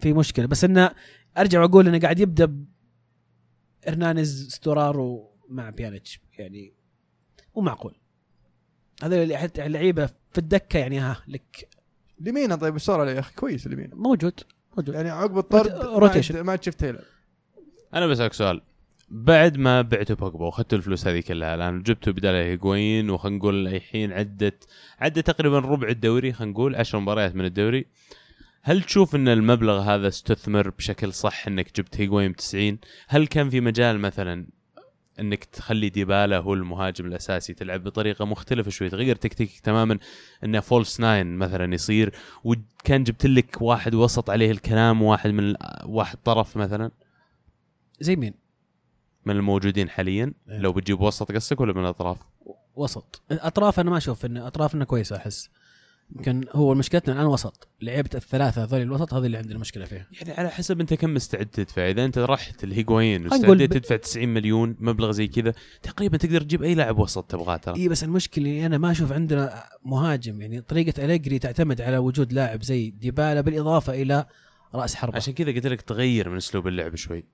في 0.00 0.12
مشكلة. 0.12 0.46
بس 0.46 0.64
إنه 0.64 0.90
أرجع 1.38 1.60
وأقول 1.60 1.88
إنه 1.88 1.98
قاعد 1.98 2.20
يبدأ 2.20 2.64
هرنانيز 3.86 4.48
ستورارو 4.50 5.30
مع 5.48 5.70
بيانيتش. 5.70 6.20
يعني 6.38 6.72
مو 7.56 7.62
معقول. 7.62 7.94
هذا 9.02 9.22
اللي 9.22 9.36
حتى 9.36 9.66
اللعيبة 9.66 10.06
في 10.06 10.38
الدكة 10.38 10.78
يعني 10.78 10.98
ها 10.98 11.22
لك. 11.28 11.68
لمين 12.20 12.56
طيب 12.56 12.74
إيش 12.74 12.82
صار 12.82 13.00
عليه 13.00 13.12
يا 13.12 13.18
أخي؟ 13.18 13.34
كويس 13.34 13.66
لمين 13.66 13.90
موجود 13.92 14.40
موجود. 14.76 14.94
يعني 14.94 15.10
عقب 15.10 15.38
الطرد 15.38 15.72
روتيشن. 15.72 16.40
ما 16.40 16.50
عاد 16.50 16.62
شفته 16.62 16.86
يلعب 16.86 17.04
أنا 17.94 18.06
بسألك 18.06 18.32
سؤال. 18.32 18.62
بعد 19.08 19.56
ما 19.56 19.82
بعتوا 19.82 20.16
بوجبا 20.16 20.44
واخذتوا 20.44 20.78
الفلوس 20.78 21.06
هذه 21.06 21.20
كلها 21.20 21.54
الآن 21.54 21.82
جبتوا 21.82 22.12
بداله 22.12 22.38
هيجوين 22.38 23.10
وخلينا 23.10 23.38
نقول 23.38 23.66
الحين 23.66 24.12
عدت 24.12 24.68
عدت 24.98 25.26
تقريبا 25.26 25.58
ربع 25.58 25.88
الدوري 25.88 26.32
خلينا 26.32 26.52
نقول 26.52 26.76
10 26.76 26.98
مباريات 26.98 27.34
من 27.34 27.44
الدوري. 27.44 27.86
هل 28.62 28.82
تشوف 28.82 29.14
إن 29.14 29.28
المبلغ 29.28 29.80
هذا 29.80 30.08
استثمر 30.08 30.70
بشكل 30.70 31.12
صح 31.12 31.46
إنك 31.46 31.76
جبت 31.76 32.00
هيجوين 32.00 32.32
ب 32.32 32.36
90 32.36 32.78
هل 33.08 33.26
كان 33.26 33.50
في 33.50 33.60
مجال 33.60 33.98
مثلا 33.98 34.46
إنك 35.20 35.44
تخلي 35.44 35.88
ديبالا 35.88 36.38
هو 36.38 36.54
المهاجم 36.54 37.06
الأساسي 37.06 37.54
تلعب 37.54 37.84
بطريقة 37.84 38.24
مختلفة 38.24 38.70
شوي 38.70 38.90
تغير 38.90 39.16
تكتيك 39.16 39.60
تماما 39.60 39.98
انه 40.44 40.60
false 40.60 41.00
nine 41.00 41.36
مثلا 41.36 41.74
يصير؟ 41.74 42.14
وكان 42.44 43.04
جبت 43.04 43.26
لك 43.26 43.62
واحد 43.62 43.94
وسط 43.94 44.30
عليه 44.30 44.50
الكلام 44.50 45.02
وواحد 45.02 45.30
من 45.30 45.54
واحد 45.84 46.18
طرف 46.24 46.56
مثلا؟ 46.56 46.90
زي 48.00 48.16
مين؟ 48.16 48.45
من 49.26 49.36
الموجودين 49.36 49.88
حاليا؟ 49.88 50.32
إيه. 50.50 50.58
لو 50.58 50.72
بتجيب 50.72 51.00
وسط 51.00 51.32
قصدك 51.32 51.60
ولا 51.60 51.72
من 51.72 51.80
الأطراف؟ 51.80 52.18
وسط. 52.76 53.22
اطراف 53.30 53.80
أنا 53.80 53.90
ما 53.90 53.96
أشوف 53.96 54.24
إن 54.24 54.36
اطراف 54.36 54.74
انه 54.74 54.84
كويسة 54.84 55.16
أحس. 55.16 55.48
يمكن 56.16 56.44
هو 56.52 56.74
مشكلتنا 56.74 57.14
الآن 57.14 57.26
وسط. 57.26 57.68
لعيبه 57.82 58.10
الثلاثة 58.14 58.64
هذول 58.64 58.80
الوسط 58.82 59.14
هذه 59.14 59.26
اللي 59.26 59.38
عندنا 59.38 59.58
مشكله 59.58 59.84
فيها. 59.84 60.06
يعني 60.12 60.32
على 60.32 60.48
حسب 60.50 60.80
أنت 60.80 60.94
كم 60.94 61.14
مستعد 61.14 61.46
تدفع. 61.46 61.90
إذا 61.90 62.04
أنت 62.04 62.18
رحت 62.18 62.64
نقول 62.64 63.24
واستعديت 63.24 63.70
ب- 63.70 63.72
تدفع 63.72 63.96
90 63.96 64.28
مليون 64.28 64.76
مبلغ 64.80 65.10
زي 65.10 65.26
كذا 65.26 65.52
تقريبا 65.82 66.16
تقدر 66.16 66.40
تجيب 66.40 66.62
أي 66.62 66.74
لاعب 66.74 66.98
وسط 66.98 67.24
تبغاه 67.24 67.56
ترى. 67.56 67.76
إي 67.76 67.88
بس 67.88 68.04
المشكلة 68.04 68.44
اللي 68.44 68.66
أنا 68.66 68.78
ما 68.78 68.90
أشوف 68.90 69.12
عندنا 69.12 69.64
مهاجم. 69.84 70.40
يعني 70.40 70.60
طريقة 70.60 71.04
أليجري 71.04 71.38
تعتمد 71.38 71.80
على 71.80 71.98
وجود 71.98 72.32
لاعب 72.32 72.62
زي 72.62 72.90
ديبالا 72.90 73.40
بالإضافة 73.40 73.92
إلى 74.02 74.26
رأس 74.74 74.94
حربة. 74.94 75.16
عشان 75.16 75.34
كذا 75.34 75.52
قلت 75.52 75.66
لك 75.66 75.80
تغير 75.82 76.28
من 76.28 76.36
أسلوب 76.36 76.68
اللعب 76.68 76.94
شوي. 76.96 77.24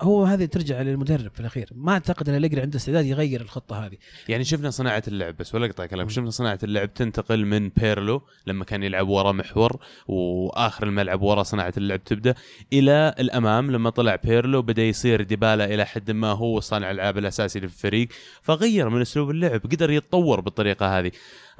هو 0.00 0.24
هذه 0.24 0.44
ترجع 0.44 0.82
للمدرب 0.82 1.30
في 1.34 1.40
الأخير. 1.40 1.68
ما 1.74 1.92
أعتقد 1.92 2.28
أن 2.28 2.34
أليجري 2.34 2.60
عنده 2.60 2.76
استعداد 2.76 3.06
يغير 3.06 3.40
الخطة 3.40 3.86
هذه. 3.86 3.96
يعني 4.28 4.44
شفنا 4.44 4.70
صناعة 4.70 5.02
اللعب 5.08 5.36
بس 5.36 5.54
ولا 5.54 5.66
أقطع 5.66 5.86
كلام 5.86 6.08
شفنا 6.08 6.30
صناعة 6.30 6.58
اللعب 6.62 6.94
تنتقل 6.94 7.44
من 7.46 7.68
بيرلو 7.68 8.22
لما 8.46 8.64
كان 8.64 8.82
يلعب 8.82 9.08
ورا 9.08 9.32
محور 9.32 9.76
وآخر 10.06 10.86
الملعب 10.86 11.22
ورا 11.22 11.42
صناعة 11.42 11.72
اللعب 11.76 12.04
تبدأ 12.04 12.34
إلى 12.72 13.14
الأمام 13.18 13.70
لما 13.70 13.90
طلع 13.90 14.16
بيرلو 14.16 14.62
بدأ 14.62 14.82
يصير 14.82 15.22
ديبالا 15.22 15.64
إلى 15.74 15.86
حد 15.86 16.10
ما 16.10 16.32
هو 16.32 16.60
صانع 16.60 16.90
الألعاب 16.90 17.18
الأساسي 17.18 17.60
للفريق 17.60 18.08
فغير 18.42 18.88
من 18.88 19.00
أسلوب 19.00 19.30
اللعب 19.30 19.60
قدر 19.60 19.90
يتطور 19.90 20.40
بالطريقة 20.40 20.98
هذه. 20.98 21.10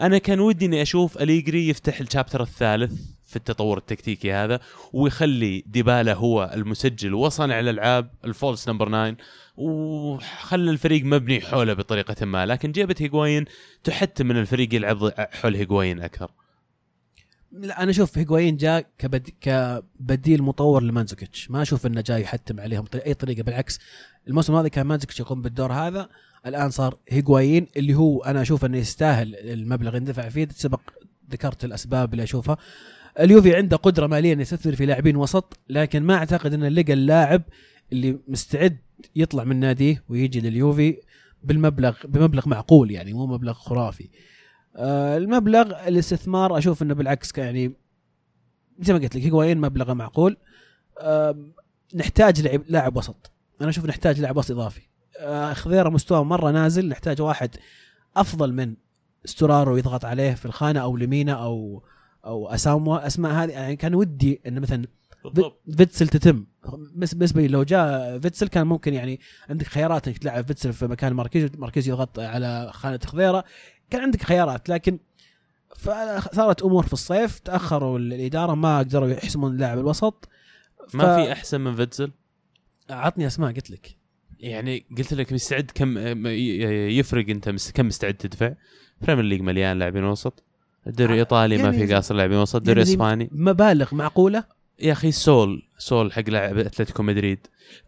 أنا 0.01 0.19
كان 0.19 0.41
ودي 0.41 0.67
إني 0.67 0.83
أشوف 0.83 1.23
أليجري 1.23 1.69
يفتح 1.69 2.01
ال 2.01 2.06
chapter 2.06 2.43
الثالث. 2.43 3.16
في 3.27 3.37
التطور 3.37 3.79
التكتيكي 3.79 4.33
هذا 4.33 4.61
ويخلي 4.93 5.65
ديبالا 5.67 6.15
هو 6.15 6.51
المسجل 6.55 7.15
وصانع 7.15 7.61
الألعاب 7.61 8.11
ال 8.25 8.32
false 8.32 8.69
number 8.69 8.89
9 8.89 9.17
وخلى 9.57 10.71
الفريق 10.71 11.05
مبني 11.05 11.41
حوله 11.41 11.73
بطريقة 11.73 12.27
ما. 12.27 12.47
لكن 12.47 12.73
جابت 12.73 13.03
هيجوين 13.03 13.45
تحتم 13.85 14.27
من 14.27 14.37
الفريق 14.37 14.75
يلعب 14.75 15.13
حول 15.19 15.55
هيجوين 15.55 16.01
أكثر. 16.01 16.31
لا 17.53 17.83
أنا 17.83 17.91
أشوف 17.91 18.19
هيجوايين 18.19 18.57
جاء 18.57 18.87
كبد... 18.99 19.31
كبديل 19.41 20.43
مطور 20.43 20.83
لمانزوكيتش. 20.83 21.51
ما 21.51 21.63
أشوف 21.63 21.87
إنه 21.87 22.01
جاي 22.01 22.23
يحتم 22.23 22.61
عليهم 22.61 22.85
بأي 22.93 23.15
طريقة. 23.15 23.43
بالعكس 23.43 23.79
الموسم 24.29 24.53
الماضي 24.53 24.71
كان 24.71 24.87
مانزوكيتش 24.87 25.21
يقوم 25.21 25.43
بالدور 25.43 25.73
هذا. 25.73 26.09
الآن 26.47 26.71
صار 26.71 26.99
هيجوايين 27.09 27.67
اللي 27.77 27.95
هو 27.95 28.23
أنا 28.23 28.43
أشوف 28.43 28.65
إنه 28.65 28.79
يستاهل 28.79 29.35
المبلغ. 29.35 29.97
اللي 29.97 30.13
دفع 30.13 30.29
فيه 30.29 30.49
سبق 30.55 30.81
ذكرت 31.31 31.65
الأسباب 31.65 32.13
اللي 32.13 32.23
أشوفها. 32.23 32.57
اليوفي 33.21 33.57
عنده 33.57 33.77
قدرة 33.77 34.07
مالية 34.07 34.33
إنه 34.33 34.43
يستثمر 34.43 34.75
في 34.75 34.87
لاعبين 34.87 35.17
وسط 35.17 35.59
لكن 35.69 36.03
ما 36.03 36.15
أعتقد 36.15 36.55
إنه 36.55 36.69
لقى 36.69 36.93
اللاعب 36.93 37.43
اللي 37.93 38.19
مستعد 38.29 38.79
يطلع 39.17 39.45
من 39.45 39.61
ناديه 39.61 40.05
ويجي 40.09 40.41
لليوفي 40.41 41.01
بالمبلغ 41.43 41.97
بمبلغ 42.05 42.49
معقول 42.49 42.91
يعني 42.91 43.13
مو 43.13 43.27
مبلغ 43.27 43.53
خرافي. 43.53 44.09
آه، 44.77 45.17
المبلغ 45.17 45.89
الاستثمار 45.89 46.59
أشوف 46.59 46.83
إنه 46.83 46.95
بالعكس 46.95 47.39
يعني 47.39 47.73
زي 48.81 48.93
ما 48.93 48.99
قلت 48.99 49.17
لك 49.17 49.23
هيجوايين 49.23 49.61
مبلغه 49.61 49.93
معقول. 49.93 50.37
آم، 51.01 51.53
نحتاج 51.95 52.49
لاعب 52.69 52.97
وسط. 52.97 53.33
أنا 53.61 53.71
أشوف 53.71 53.87
نحتاج 53.87 54.21
لاعب 54.21 54.37
وسط 54.37 54.51
إضافي. 54.51 54.83
آه، 55.19 55.53
خضيرة 55.53 55.89
مستواه 55.89 56.25
مرة 56.25 56.51
نازل 56.51 56.89
نحتاج 56.89 57.23
واحد 57.23 57.57
أفضل 58.17 58.53
من 58.53 58.75
ستورارو 59.25 59.77
يضغط 59.77 60.05
عليه 60.05 60.35
في 60.35 60.47
الخانة 60.47 60.81
أو 60.81 60.97
لمينا 60.97 61.33
أو 61.33 61.83
أو 62.27 62.49
اساموا 62.49 63.07
أسماء 63.07 63.33
هذه 63.33 63.51
يعني 63.51 63.77
كان 63.77 63.95
ودي 63.95 64.41
إنه 64.47 64.61
مثلا 64.61 64.87
في- 65.35 65.51
فيتسل 65.77 66.09
تتم. 66.09 66.45
بس 66.95 67.15
بالنسبة 67.15 67.43
لي 67.43 67.49
لو 67.49 67.63
جاء 67.63 68.19
فيتسل 68.19 68.49
كان 68.49 68.67
ممكن 68.67 68.95
يعني 68.95 69.21
عندك 69.51 69.67
خيارات 69.67 70.09
إنك 70.09 70.19
تلعب 70.19 70.47
فيتسل 70.47 70.73
في 70.73 70.87
مكان 70.87 71.13
ماركيز 71.13 71.51
ماركيز 71.57 71.89
يضغط 71.89 72.19
على 72.19 72.71
خانة 72.75 72.99
خضيرة. 73.07 73.45
كان 73.91 74.01
عندك 74.03 74.23
خيارات 74.23 74.69
لكن 74.69 74.99
فصارت 75.77 76.63
أمور 76.63 76.87
في 76.87 76.93
الصيف 76.93 77.39
تأخروا 77.39 77.99
الإدارة 77.99 78.55
ما 78.55 78.79
قدروا 78.79 79.09
يحسمون 79.09 79.57
لاعب 79.57 79.79
الوسط. 79.79 80.29
ما 80.95 81.17
في 81.25 81.33
أحسن 81.33 81.61
من 81.61 81.75
فيتزل 81.77 82.13
عطني 82.91 83.27
أسماء 83.27 83.53
قلت 83.53 83.71
لك. 83.71 83.97
يعني 84.41 84.85
قلت 84.99 85.15
لك 85.15 85.33
مستعد 85.33 85.71
كم 85.75 85.99
يفرق 86.27 87.29
أنت 87.31 87.71
كم 87.75 87.87
مستعد 87.87 88.15
تدفع؟ 88.15 88.55
Premier 89.01 89.25
League 89.25 89.41
مليان 89.41 89.79
لاعبين 89.79 90.05
وسط. 90.05 90.45
الدوري 90.87 91.11
آه، 91.11 91.15
الايطالي 91.15 91.57
ما 91.57 91.63
يعني 91.63 91.87
في 91.87 91.95
قاصر 91.95 92.15
لاعبين 92.15 92.39
وسط 92.39 92.57
الدوري 92.57 92.79
يعني 92.79 92.91
الاسباني 92.91 93.29
مبالغ 93.33 93.95
معقولة؟ 93.95 94.45
يا 94.81 94.93
أخي 94.93 95.13
سول 95.13 95.63
سول 95.79 96.13
حق 96.13 96.31
لاعب 96.31 96.59
أتلتيكو 96.59 97.03
مدريد. 97.03 97.39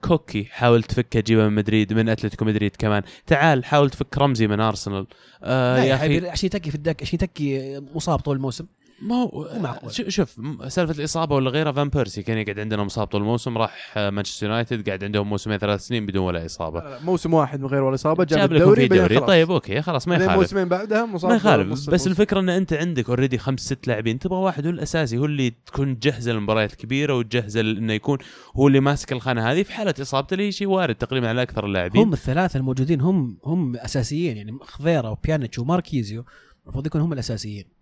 كوكي 0.01 0.45
حاول 0.45 0.83
تفكه 0.83 1.21
جيبه 1.21 1.49
من 1.49 1.55
مدريد 1.55 1.93
من 1.93 2.09
أتلتيكو 2.09 2.45
مدريد 2.45 2.77
كمان. 2.79 3.03
تعال 3.27 3.65
حاول 3.65 3.91
تفك 3.91 4.19
رمزي 4.19 4.47
من 4.47 4.61
أرسنال. 4.61 5.07
آه 5.43 5.79
يا 5.79 5.95
أخي 5.95 6.29
عشان 6.29 6.47
يتكي 6.47 6.71
في 6.71 6.77
الدكة 6.77 7.03
عشان 7.03 7.15
يتكي 7.23 7.81
مصاب 7.95 8.19
طول 8.19 8.37
الموسم. 8.37 8.67
ما 9.03 9.15
هو 9.15 9.49
معقول. 9.61 9.93
شوف 9.93 10.37
سالفة 10.69 10.95
الإصابة 10.99 11.35
ولا 11.37 11.51
غيرها 11.51 11.73
فان 11.73 11.89
بيرسي 11.89 12.23
كان 12.23 12.39
يقعد 12.39 12.59
عندنا 12.59 12.85
مصاب 12.85 13.07
طول 13.07 13.21
الموسم 13.21 13.59
راح 13.59 13.95
آه، 13.97 14.11
مانشستر 14.11 14.47
يونايتد 14.47 14.87
قاعد 14.87 15.05
عندهم 15.05 15.29
موسمين 15.29 15.59
ثلاث 15.59 15.81
سنين 15.81 16.07
بدون 16.07 16.23
ولا 16.23 16.47
إصابة 16.47 16.83
موسم 17.05 17.35
واحد 17.35 17.61
من 17.61 17.67
غير 17.67 17.83
ولا 17.83 17.95
إصابة 17.95 18.25
جاب, 18.25 18.39
جاب 18.39 18.53
الدوري 18.53 18.89
دوري. 18.89 19.21
طيب 19.21 19.51
okay 19.51 19.83
خلاص 19.83 20.09
ما 20.09 20.15
يخالف 20.15 20.33
موسمين 20.33 20.69
بعدها 20.69 21.07
مصاب 21.07 21.31
ما 21.31 21.37
يخالف 21.37 21.73
بس 21.73 21.89
الموسم. 21.89 22.11
الفكرة 22.11 22.41
إن 22.41 22.49
أنت 22.49 22.73
عندك 22.73 23.09
already 23.09 23.39
خمس 23.39 23.61
ست 23.61 23.89
لاعبين 23.89 24.19
تبغى 24.19 24.39
واحد 24.39 24.65
هو 24.67 24.71
الأساسي 24.71 25.19
هو 25.19 25.25
اللي 25.25 25.53
تكون 25.67 25.99
جهزه 25.99 26.33
للمباريات 26.33 26.73
الكبيرة 26.73 27.15
وتجهزه 27.15 27.61
إنه 27.61 27.93
يكون 27.93 28.19
هو 28.57 28.69
اللي 28.69 28.81
ماسك 28.81 29.13
الخانة 29.13 29.53
هذه 29.53 29.63
في 29.63 29.73
حالة 29.73 29.95
اصابته 30.01 30.35
اللي 30.35 30.47
هي 30.47 30.53
شيء 30.53 30.69
وارد 30.69 30.95
تقريبا 30.95 31.29
على 31.29 31.43
أكثر 31.43 31.67
اللاعبين 31.67 32.03
هم 32.03 32.13
الثلاثة 32.13 32.57
الموجودين 32.57 33.01
هم 33.01 33.39
هم 33.45 33.77
أساسيين 33.77 34.37
يعني 34.37 34.59
خضيره 34.63 35.11
وبيانيتش 35.11 35.59
وماركيزيو 35.59 36.25
المفروض 36.65 36.87
يكون 36.87 37.01
هم 37.01 37.13
الأساسيين 37.13 37.78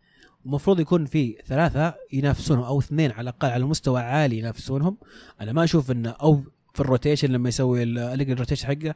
المفروض 0.47 0.81
يكون 0.81 1.05
في 1.05 1.37
ثلاثة 1.47 1.95
ينافسونهم 2.13 2.65
أو 2.65 2.79
اثنين 2.79 3.11
على 3.11 3.21
الأقل 3.31 3.49
على 3.49 3.65
مستوى 3.65 4.01
عالي 4.01 4.39
ينافسونهم. 4.39 4.97
أنا 5.41 5.53
ما 5.53 5.65
أشوف 5.65 5.91
إنه 5.91 6.11
أو 6.11 6.43
في 6.75 6.81
ال 6.81 6.86
rotation 6.86 7.29
لما 7.33 7.49
يسوي 7.49 7.83
ال- 7.83 7.99
ال 8.31 8.35
rotation 8.35 8.67
حقه. 8.67 8.95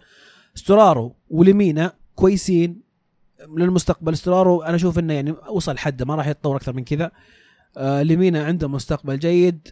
ستورارو 0.55 1.15
ولمينا 1.31 1.93
كويسين 2.15 2.81
للمستقبل. 3.57 4.17
ستورارو 4.17 4.63
أنا 4.63 4.77
أشوف 4.77 4.99
إنه 4.99 5.15
يعني 5.15 5.31
وصل 5.51 5.79
حده 5.79 6.05
ما 6.05 6.15
راح 6.15 6.27
يتطور 6.27 6.57
أكثر 6.57 6.73
من 6.73 6.85
كذا. 6.85 7.11
آه 7.77 8.03
لمينا 8.03 8.45
عنده 8.45 8.69
مستقبل 8.69 9.19
جيد. 9.19 9.69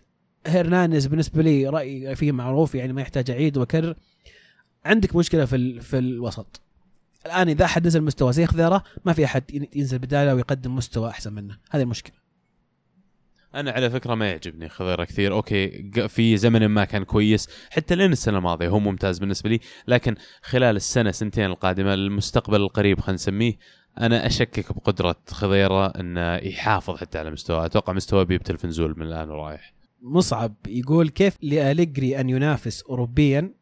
هرنانيز 0.46 1.06
بالنسبة 1.06 1.42
لي 1.42 1.68
رايي 1.68 2.16
فيه 2.16 2.32
معروف 2.32 2.74
يعني 2.74 2.92
ما 2.92 3.00
يحتاج 3.00 3.30
أعيد 3.30 3.56
وأكرر. 3.56 3.94
عندك 4.84 5.16
مشكلة 5.16 5.44
في. 5.44 5.80
في 5.80 5.98
الوسط. 5.98 6.60
الآن 7.26 7.48
إذا 7.48 7.64
أحد 7.64 7.86
نزل 7.86 8.02
مستوى 8.02 8.32
زي 8.32 8.46
خضيرة 8.46 8.82
ما 9.04 9.12
في 9.12 9.24
أحد 9.24 9.42
ين- 9.54 9.68
ينزل 9.74 9.98
بدالة 9.98 10.34
ويقدم 10.34 10.74
مستوى 10.76 11.10
أحسن 11.10 11.32
منه. 11.32 11.58
هذه 11.70 11.82
المشكلة. 11.82 12.16
أنا 13.54 13.70
على 13.70 13.90
فكرة 13.90 14.14
ما 14.14 14.28
يعجبني 14.30 14.68
خضيره 14.68 15.04
كثير. 15.04 15.32
okay 15.32 15.90
في 16.08 16.36
زمن 16.36 16.66
ما 16.66 16.84
كان 16.84 17.04
كويس 17.04 17.48
حتى 17.70 17.94
لين 17.94 18.12
السنة 18.12 18.38
الماضية 18.38 18.68
هو 18.68 18.78
ممتاز 18.78 19.18
بالنسبة 19.18 19.50
لي 19.50 19.60
لكن 19.88 20.14
خلال 20.42 20.76
السنة 20.76 21.10
سنتين 21.10 21.44
القادمة 21.44 21.94
المستقبل 21.94 22.60
القريب 22.60 23.00
خلينا 23.00 23.14
نسميه 23.14 23.58
أنا 24.00 24.26
أشكك 24.26 24.72
بقدرة 24.72 25.16
خضيره 25.28 25.86
إنه 25.86 26.34
يحافظ 26.36 26.96
حتى 26.96 27.18
على 27.18 27.30
مستواه. 27.30 27.66
أتوقع 27.66 27.92
مستواه 27.92 28.22
بيبتل 28.22 28.58
في 28.58 28.66
نزول 28.66 28.94
من 28.98 29.06
الآن 29.06 29.30
ورايح 29.30 29.74
مصعب 30.02 30.54
يقول 30.66 31.08
كيف 31.08 31.36
لأليجري 31.42 32.20
أن 32.20 32.30
ينافس 32.30 32.82
أوروبيا 32.82 33.54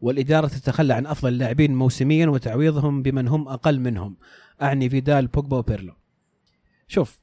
والإدارة 0.00 0.46
تتخلى 0.46 0.94
عن 0.94 1.06
أفضل 1.06 1.28
اللاعبين 1.32 1.74
موسميا 1.74 2.26
وتعويضهم 2.26 3.02
بمن 3.02 3.28
هم 3.28 3.48
أقل 3.48 3.80
منهم. 3.80 4.16
أعني 4.62 4.90
فيدال 4.90 5.26
بوجبا 5.26 5.56
وبيرلو. 5.56 5.94
شوف 6.88 7.18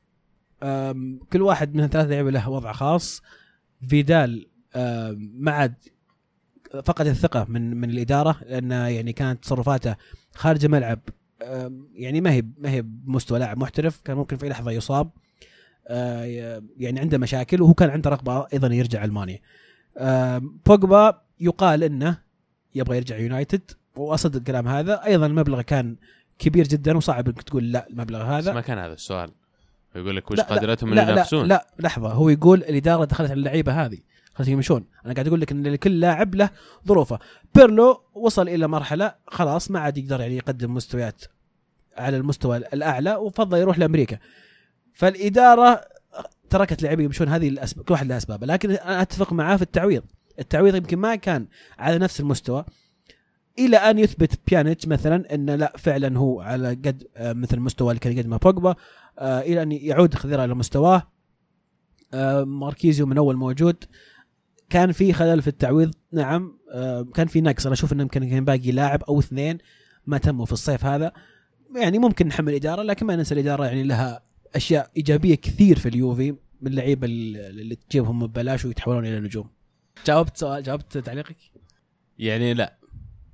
كل 1.33 1.41
واحد 1.41 1.75
من 1.75 1.83
الثلاثة 1.83 2.09
لعيبة 2.09 2.31
له 2.31 2.49
وضع 2.49 2.71
خاص. 2.71 3.21
فيدال 3.87 4.47
ما 5.33 5.51
عاد 5.51 5.75
فقد 6.83 7.07
الثقة 7.07 7.45
من 7.49 7.77
من 7.77 7.89
الإدارة 7.89 8.37
لأن 8.45 8.71
يعني 8.71 9.13
كانت 9.13 9.43
تصرفاته 9.43 9.95
خارج 10.35 10.65
الملعب 10.65 10.99
يعني 11.93 12.21
ما 12.21 12.31
هي 12.31 12.43
ما 12.57 12.69
هي 12.69 12.81
بمستوى 12.81 13.39
لاعب 13.39 13.57
محترف 13.57 14.01
كان 14.01 14.17
ممكن 14.17 14.37
في 14.37 14.49
لحظة 14.49 14.71
يصاب 14.71 15.09
آه، 15.87 16.61
يعني 16.77 16.99
عنده 16.99 17.17
مشاكل 17.17 17.61
وهو 17.61 17.73
كان 17.73 17.89
عنده 17.89 18.09
رغبة 18.09 18.47
أيضا 18.53 18.67
يرجع 18.67 19.03
ألمانيا. 19.03 19.39
آه، 19.97 20.41
بوجبا 20.65 21.21
يقال 21.39 21.83
إنه 21.83 22.17
يبغى 22.75 22.97
يرجع 22.97 23.17
يونايتد. 23.17 23.71
وأصدق 23.95 24.35
الكلام 24.35 24.67
هذا. 24.67 25.05
أيضا 25.05 25.25
المبلغ 25.25 25.61
كان 25.61 25.95
كبير 26.39 26.67
جدا 26.67 26.97
وصعب 26.97 27.27
إنك 27.27 27.41
تقول 27.41 27.71
لا 27.71 27.87
المبلغ 27.89 28.19
بس 28.19 28.25
هذا 28.25 28.53
ما 28.53 28.61
كان 28.61 28.77
هذا 28.77 28.93
السؤال. 28.93 29.31
يقول 29.95 30.15
لك 30.15 30.31
وش 30.31 30.37
لا، 30.37 30.47
لا 30.49 30.73
اللي 30.83 31.01
ينافسون؟ 31.01 31.47
لا, 31.47 31.67
لا 31.79 31.87
لحظة. 31.87 32.09
هو 32.09 32.29
يقول 32.29 32.59
الإدارة 32.59 33.05
دخلت 33.05 33.31
على 33.31 33.39
اللعيبة 33.39 33.85
هذه. 33.85 33.97
خلاص 34.33 34.47
يمشون. 34.47 34.85
أنا 35.05 35.13
قاعد 35.13 35.27
أقول 35.27 35.41
لك 35.41 35.51
إن 35.51 35.67
لكل 35.67 35.99
لاعب 35.99 36.35
له 36.35 36.49
ظروفه. 36.87 37.19
بيرلو 37.55 38.01
وصل 38.13 38.49
إلى 38.49 38.67
مرحلة 38.67 39.15
خلاص 39.27 39.71
ما 39.71 39.79
عاد 39.79 39.97
يقدر 39.97 40.21
يعني 40.21 40.37
يقدم 40.37 40.73
مستويات 40.73 41.23
على 41.97 42.17
المستوى 42.17 42.57
الأعلى 42.57 43.15
وفضل 43.15 43.57
يروح 43.57 43.79
لأمريكا. 43.79 44.17
فالإدارة 44.93 45.81
تركت 46.49 46.83
لاعبين 46.83 47.05
يمشون 47.05 47.27
هذه 47.27 47.49
الأسباب 47.49 47.85
كل 47.85 47.93
واحد 47.93 48.07
له 48.07 48.17
أسبابه. 48.17 48.47
لكن 48.47 48.71
أنا 48.71 49.01
أتفق 49.01 49.33
معاه 49.33 49.55
في 49.55 49.61
التعويض. 49.61 50.03
التعويض 50.39 50.75
يمكن 50.75 50.97
ما 50.97 51.15
كان 51.15 51.47
على 51.79 51.97
نفس 51.97 52.19
المستوى 52.19 52.65
إلى 53.59 53.77
أن 53.77 53.99
يثبت 53.99 54.39
بيانيتش 54.47 54.87
مثلا 54.87 55.35
انه 55.35 55.55
لا 55.55 55.73
فعلا 55.77 56.17
هو 56.19 56.41
على 56.41 56.69
قد 56.69 57.07
آه، 57.15 57.33
مثل 57.33 57.57
المستوى 57.57 57.89
اللي 57.89 57.99
كان 57.99 58.17
يقدمه 58.17 58.37
بوجبا 58.37 58.75
آه، 59.19 59.41
إلى 59.41 59.61
أن 59.61 59.71
يعود 59.71 60.13
خضيره 60.13 60.45
إلى 60.45 60.53
مستواه. 60.53 61.03
آه، 62.13 62.43
ماركيزيو 62.43 63.05
من 63.05 63.17
أول 63.17 63.35
موجود. 63.35 63.83
كان 64.69 64.91
في 64.91 65.13
خلل 65.13 65.41
في 65.41 65.47
التعويض 65.47 65.93
نعم 66.11 66.57
كان 67.13 67.27
في 67.27 67.41
نقص. 67.41 67.65
أنا 67.65 67.73
أشوف 67.73 67.93
إنه 67.93 68.01
يمكن 68.01 68.29
كان 68.29 68.45
باقي 68.45 68.71
لاعب 68.71 69.03
أو 69.03 69.19
اثنين 69.19 69.57
ما 70.05 70.17
تموا 70.17 70.45
في 70.45 70.51
الصيف 70.51 70.85
هذا. 70.85 71.11
يعني 71.75 71.99
ممكن 71.99 72.27
نحمل 72.27 72.49
الاداره 72.49 72.81
لكن 72.81 73.05
ما 73.05 73.15
ننسى 73.15 73.33
الإدارة 73.33 73.65
يعني 73.65 73.83
لها 73.83 74.23
أشياء 74.55 74.91
إيجابية 74.97 75.35
كثير 75.35 75.79
في 75.79 75.89
اليوفي 75.89 76.31
من 76.61 76.71
اللعيبه 76.71 77.07
اللي 77.07 77.75
تجيبهم 77.75 78.27
ببلاش 78.27 78.65
ويتحولون 78.65 79.05
إلى 79.05 79.19
نجوم. 79.19 79.49
جاوبت 80.07 80.37
سؤال 80.37 80.63
جاوبت 80.63 80.97
تعليقك؟ 80.97 81.37
يعني 82.19 82.53
لا. 82.53 82.77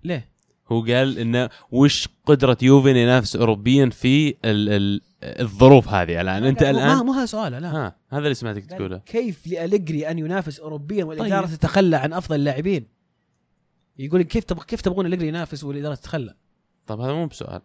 ليه؟ 0.03 0.31
هو 0.71 0.81
قال 0.81 1.17
انه 1.19 1.49
وش 1.71 2.07
قدرة 2.25 2.57
يوفي 2.61 2.91
إنه 2.91 2.99
ينافس 2.99 3.35
اوروبيا 3.35 3.89
في 3.89 4.29
ال 4.29 4.69
ال 4.69 5.01
الظروف 5.23 5.87
هذه؟ 5.87 6.21
الان 6.21 6.43
أنت 6.43 6.63
ما 6.63 6.69
الآن 6.69 7.05
مو 7.05 7.13
هذا 7.13 7.25
سؤال 7.25 7.51
لا. 7.51 7.71
ها 7.71 7.95
هذا 8.09 8.19
اللي 8.23 8.33
سمعتك 8.33 8.65
تقوله. 8.65 8.97
كيف 8.97 9.47
لأليجري 9.47 10.11
أن 10.11 10.19
ينافس 10.19 10.59
اوروبيا 10.59 11.05
والإدارة 11.05 11.45
طيب. 11.45 11.55
تتخلى 11.55 11.95
عن 11.95 12.13
أفضل 12.13 12.35
اللاعبين؟ 12.35 12.87
يقول 13.97 14.19
لك 14.19 14.27
كيف 14.27 14.43
تبغى 14.43 14.65
كيف 14.65 14.81
تبغون 14.81 15.05
أليجري 15.05 15.27
ينافس 15.27 15.63
والإدارة 15.63 15.95
تتخلى؟ 15.95 16.35
طب 16.87 16.99
هذا 16.99 17.13
مو 17.13 17.25
بسؤال. 17.25 17.61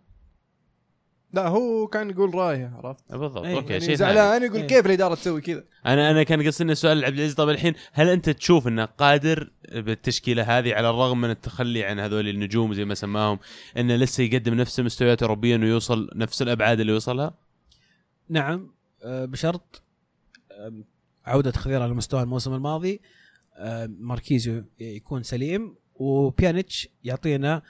لا 1.33 1.49
هو 1.49 1.87
كان 1.87 2.11
يقول 2.11 2.35
رايه 2.35 2.73
عرفت؟ 2.75 3.13
بالضبط. 3.13 3.45
أي. 3.45 3.55
أوكي 3.55 3.73
يعني 3.73 3.85
شيء 3.85 3.95
زعلان 3.95 4.43
يقول 4.43 4.61
إيه. 4.61 4.67
كيف 4.67 4.87
الاداره 4.87 5.15
تسوي 5.15 5.41
كذا؟ 5.41 5.65
أنا 5.87 6.11
أنا 6.11 6.23
كان 6.23 6.47
قصدي 6.47 6.65
إنه 6.65 6.75
سؤال 6.75 7.05
عبد 7.05 7.15
العزيز. 7.15 7.35
طب 7.35 7.49
الحين 7.49 7.75
هل 7.93 8.09
أنت 8.09 8.31
تشوف 8.31 8.69
إنه 8.69 8.85
قادر 8.85 9.51
بالتشكيلة 9.73 10.43
هذه 10.59 10.75
على 10.75 10.91
الرغم 10.91 11.21
من 11.21 11.31
التخلي 11.31 11.85
عن 11.85 11.99
هذول 11.99 12.29
النجوم 12.29 12.75
زي 12.75 12.85
ما 12.85 12.95
سماهم 12.95 13.39
إنه 13.77 13.97
لسه 13.97 14.25
يقدم 14.25 14.55
نفس 14.55 14.81
المستويات 14.81 15.23
اوروبيا 15.23 15.57
ويوصل 15.57 16.11
نفس 16.15 16.43
الأبعاد 16.43 16.81
اللي 16.81 16.93
وصلها؟ 16.93 17.35
نعم. 18.29 18.71
آه، 19.05 19.25
بشرط 19.25 19.83
آم، 20.67 20.85
عودة 21.25 21.53
خضيره 21.53 21.83
على 21.83 21.95
مستوى 21.95 22.23
الموسم 22.23 22.55
الماضي. 22.55 23.01
آم، 23.57 23.97
ماركيزيو 24.01 24.65
يكون 24.81 25.23
سليم 25.23 25.75
وبيانيتش 25.95 26.89
يعطينا 27.05 27.63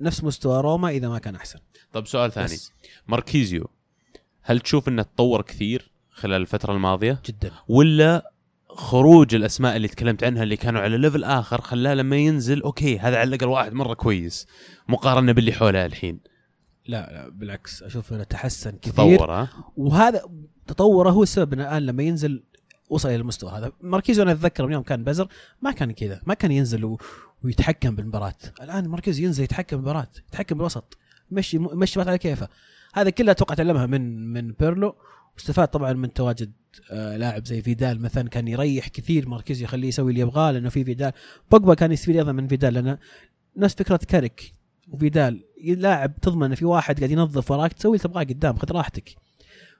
نفس 0.00 0.24
مستوى 0.24 0.60
روما 0.60 0.88
إذا 0.88 1.08
ما 1.08 1.18
كان 1.18 1.34
أحسن. 1.34 1.58
طب 1.92 2.06
سؤال 2.06 2.32
ثاني. 2.32 2.46
بس. 2.46 2.72
ماركيزيو 3.08 3.70
هل 4.42 4.60
تشوف 4.60 4.88
إنه 4.88 5.02
تطور 5.02 5.42
كثير 5.42 5.90
خلال 6.10 6.40
الفترة 6.40 6.72
الماضية؟ 6.72 7.22
جدا. 7.26 7.50
ولا 7.68 8.32
خروج 8.68 9.34
الأسماء 9.34 9.76
اللي 9.76 9.88
تكلمت 9.88 10.24
عنها 10.24 10.42
اللي 10.42 10.56
كانوا 10.56 10.80
على 10.80 10.98
level 10.98 11.24
آخر 11.24 11.60
خلاه 11.60 11.94
لما 11.94 12.16
ينزل 12.16 12.62
okay 12.62 12.98
هذا 12.98 13.16
على 13.18 13.28
الأقل 13.28 13.46
واحد 13.46 13.72
مرة 13.72 13.94
كويس 13.94 14.46
مقارنة 14.88 15.32
باللي 15.32 15.52
حوله 15.52 15.86
الحين؟ 15.86 16.20
لا 16.86 17.12
لا 17.12 17.28
بالعكس 17.28 17.82
أشوف 17.82 18.12
إنه 18.12 18.24
تحسن 18.24 18.70
كثير. 18.70 18.92
تطور 18.92 19.32
ها؟ 19.32 19.48
وهذا 19.76 20.22
تطوره 20.66 21.10
هو 21.10 21.22
السبب 21.22 21.52
إنه 21.52 21.62
الآن 21.62 21.86
لما 21.86 22.02
ينزل 22.02 22.42
وصل 22.90 23.08
إلى 23.08 23.16
المستوى 23.16 23.50
هذا. 23.50 23.72
ماركيزو 23.80 24.22
أنا 24.22 24.32
أتذكر 24.32 24.66
من 24.66 24.72
يوم 24.72 24.82
كان 24.82 25.04
بزر 25.04 25.28
ما 25.62 25.72
كان 25.72 25.92
كذا 25.92 26.20
ما 26.26 26.34
كان 26.34 26.52
ينزل 26.52 26.84
و... 26.84 27.00
ويتحكم 27.44 27.96
بالمباراة. 27.96 28.34
الآن 28.62 28.88
ماركيزو 28.88 29.24
ينزل 29.24 29.44
يتحكم 29.44 29.76
بالمباراة 29.76 30.08
يتحكم 30.28 30.58
بالوسط. 30.58 30.98
يمشي 31.30 31.56
المباراة 31.56 32.08
على 32.08 32.18
كيفه. 32.18 32.48
هذا 32.94 33.10
كله 33.10 33.32
أتوقع 33.32 33.54
تعلمها 33.54 33.86
من 33.86 34.32
من 34.32 34.52
بيرلو. 34.52 34.94
واستفاد 35.34 35.68
طبعا 35.68 35.92
من 35.92 36.12
تواجد 36.12 36.52
آه 36.90 37.16
لاعب 37.16 37.46
زي 37.46 37.62
فيدال 37.62 38.00
مثلا. 38.00 38.28
كان 38.28 38.48
يريح 38.48 38.88
كثير 38.88 39.28
ماركيزو 39.28 39.64
يخليه 39.64 39.88
يسوي 39.88 40.10
اللي 40.10 40.20
يبغاه 40.20 40.50
لأنه 40.50 40.68
في 40.68 40.84
فيدال. 40.84 41.12
بوجبا 41.50 41.74
كان 41.74 41.92
يستفيد 41.92 42.16
أيضا 42.16 42.32
من 42.32 42.48
فيدال 42.48 42.74
لأنه 42.74 42.98
نفس 43.56 43.74
فكرة 43.74 44.00
كاريك. 44.08 44.52
وفيدال 44.88 45.44
لاعب 45.64 46.20
تضمن 46.20 46.54
في 46.54 46.64
واحد 46.64 46.98
قاعد 46.98 47.10
ينظف 47.10 47.50
وراك 47.50 47.72
تسوي 47.72 47.96
اللي 47.96 48.08
تبغاه 48.08 48.22
قدام 48.22 48.56
خذ 48.56 48.72
راحتك. 48.72 49.14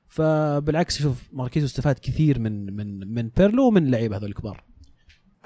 فبالعكس 0.08 1.02
شوف 1.02 1.28
ماركيزو 1.32 1.66
استفاد 1.66 1.98
كثير 1.98 2.38
من 2.38 2.76
من 2.76 3.14
من 3.14 3.28
بيرلو 3.36 3.68
ومن 3.68 3.86
اللعيبة 3.86 4.16
هذول 4.16 4.28
الكبار. 4.28 4.64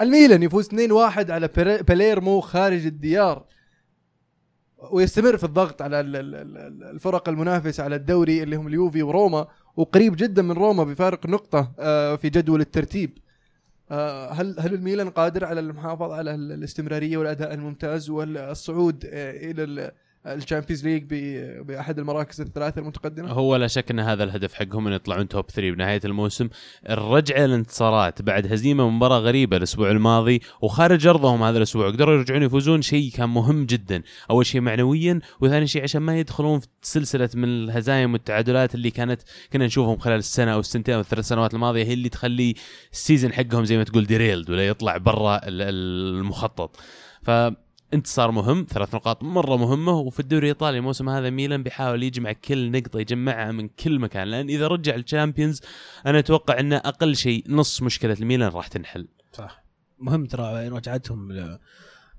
الميلان 0.00 0.42
يفوز 0.42 0.68
2-1 0.68 1.30
على 1.30 1.48
باليرمو 1.88 2.40
خارج 2.40 2.86
الديار. 2.86 3.44
ويستمر 4.92 5.36
في 5.36 5.44
الضغط 5.44 5.82
على 5.82 6.00
ال- 6.00 6.16
ال- 6.16 6.34
ال- 6.34 6.84
الفرق 6.84 7.28
المنافسة 7.28 7.82
على 7.84 7.96
الدوري 7.96 8.42
اللي 8.42 8.56
هم 8.56 8.66
اليوفي 8.66 9.02
وروما 9.02 9.46
وقريب 9.76 10.16
جدا 10.16 10.42
من 10.42 10.52
روما 10.52 10.84
بفارق 10.84 11.26
نقطة 11.26 11.72
آه، 11.78 12.16
في 12.16 12.28
جدول 12.30 12.60
الترتيب. 12.60 13.18
آه، 13.90 14.30
هل 14.32 14.56
هل 14.60 14.74
الميلان 14.74 15.10
قادر 15.10 15.44
على 15.44 15.60
المحافظة 15.60 16.14
على 16.14 16.34
ال- 16.34 16.52
الاستمرارية 16.52 17.16
والأداء 17.16 17.54
الممتاز 17.54 18.10
والصعود 18.10 19.04
آه، 19.04 19.10
ال- 19.50 19.90
ال 20.26 20.32
Champions 20.32 20.86
League 20.86 21.04
بأحد 21.62 21.98
المراكز 21.98 22.40
الثلاثة 22.40 22.80
المتقدمة؟ 22.80 23.28
هو 23.28 23.56
لا 23.56 23.66
شك 23.66 23.90
أن 23.90 24.00
هذا 24.00 24.24
الهدف 24.24 24.54
حقهم 24.54 24.86
إن 24.86 24.92
يطلعون 24.92 25.28
top 25.28 25.50
3 25.50 25.70
بنهاية 25.70 26.00
الموسم. 26.04 26.48
الرجعه 26.90 27.46
للانتصارات 27.46 28.22
بعد 28.22 28.52
هزيمة 28.52 28.88
مباراة 28.90 29.18
غريبة 29.18 29.56
الأسبوع 29.56 29.90
الماضي 29.90 30.40
وخارج 30.62 31.06
أرضهم 31.06 31.42
هذا 31.42 31.58
الأسبوع. 31.58 31.86
قدروا 31.90 32.14
يرجعون 32.14 32.42
يفوزون 32.42 32.82
شيء 32.82 33.10
كان 33.10 33.28
مهم 33.28 33.66
جدا. 33.66 34.02
أول 34.30 34.46
شيء 34.46 34.60
معنويا 34.60 35.20
وثاني 35.40 35.66
شيء 35.66 35.82
عشان 35.82 36.02
ما 36.02 36.18
يدخلون 36.18 36.60
في 36.60 36.66
سلسلة 36.82 37.28
من 37.34 37.44
الهزايم 37.48 38.12
والتعادلات 38.12 38.74
اللي 38.74 38.90
كانت 38.90 39.20
كنا 39.52 39.66
نشوفهم 39.66 39.98
خلال 39.98 40.18
السنة 40.18 40.52
أو 40.52 40.60
السنتين 40.60 40.94
أو 40.94 41.00
الثلاث 41.00 41.24
سنوات 41.28 41.54
الماضية 41.54 41.84
هي 41.84 41.92
اللي 41.92 42.08
تخلي 42.08 42.54
ال 42.92 42.98
season 42.98 43.32
حقهم 43.32 43.64
زي 43.64 43.76
ما 43.76 43.84
تقول 43.84 44.06
derailed 44.06 44.50
ولا 44.50 44.66
يطلع 44.66 44.96
برا 44.96 45.36
ال- 45.36 45.62
المخطط. 46.18 46.76
ف 47.22 47.30
انتصار 47.94 48.30
مهم 48.30 48.66
ثلاث 48.68 48.94
نقاط 48.94 49.22
مرة 49.22 49.56
مهمة 49.56 49.92
وفي 49.92 50.20
الدوري 50.20 50.50
الإيطالي 50.50 50.78
الموسم 50.78 51.08
هذا 51.08 51.30
ميلان 51.30 51.62
بيحاول 51.62 52.02
يجمع 52.02 52.32
كل 52.32 52.70
نقطة 52.70 53.00
يجمعها 53.00 53.52
من 53.52 53.68
كل 53.68 53.98
مكان 53.98 54.28
لأن 54.28 54.48
إذا 54.48 54.66
رجع 54.66 54.94
ال 54.94 55.01
Champions 55.01 55.62
أنا 56.06 56.18
أتوقع 56.18 56.60
ان 56.60 56.72
أقل 56.72 57.16
شيء 57.16 57.44
نص 57.48 57.82
مشكلة 57.82 58.16
الميلان 58.20 58.48
راح 58.48 58.66
تنحل. 58.66 59.08
صح. 59.32 59.64
مهم 59.98 60.26
ترى 60.26 60.68
رجعتهم 60.68 61.58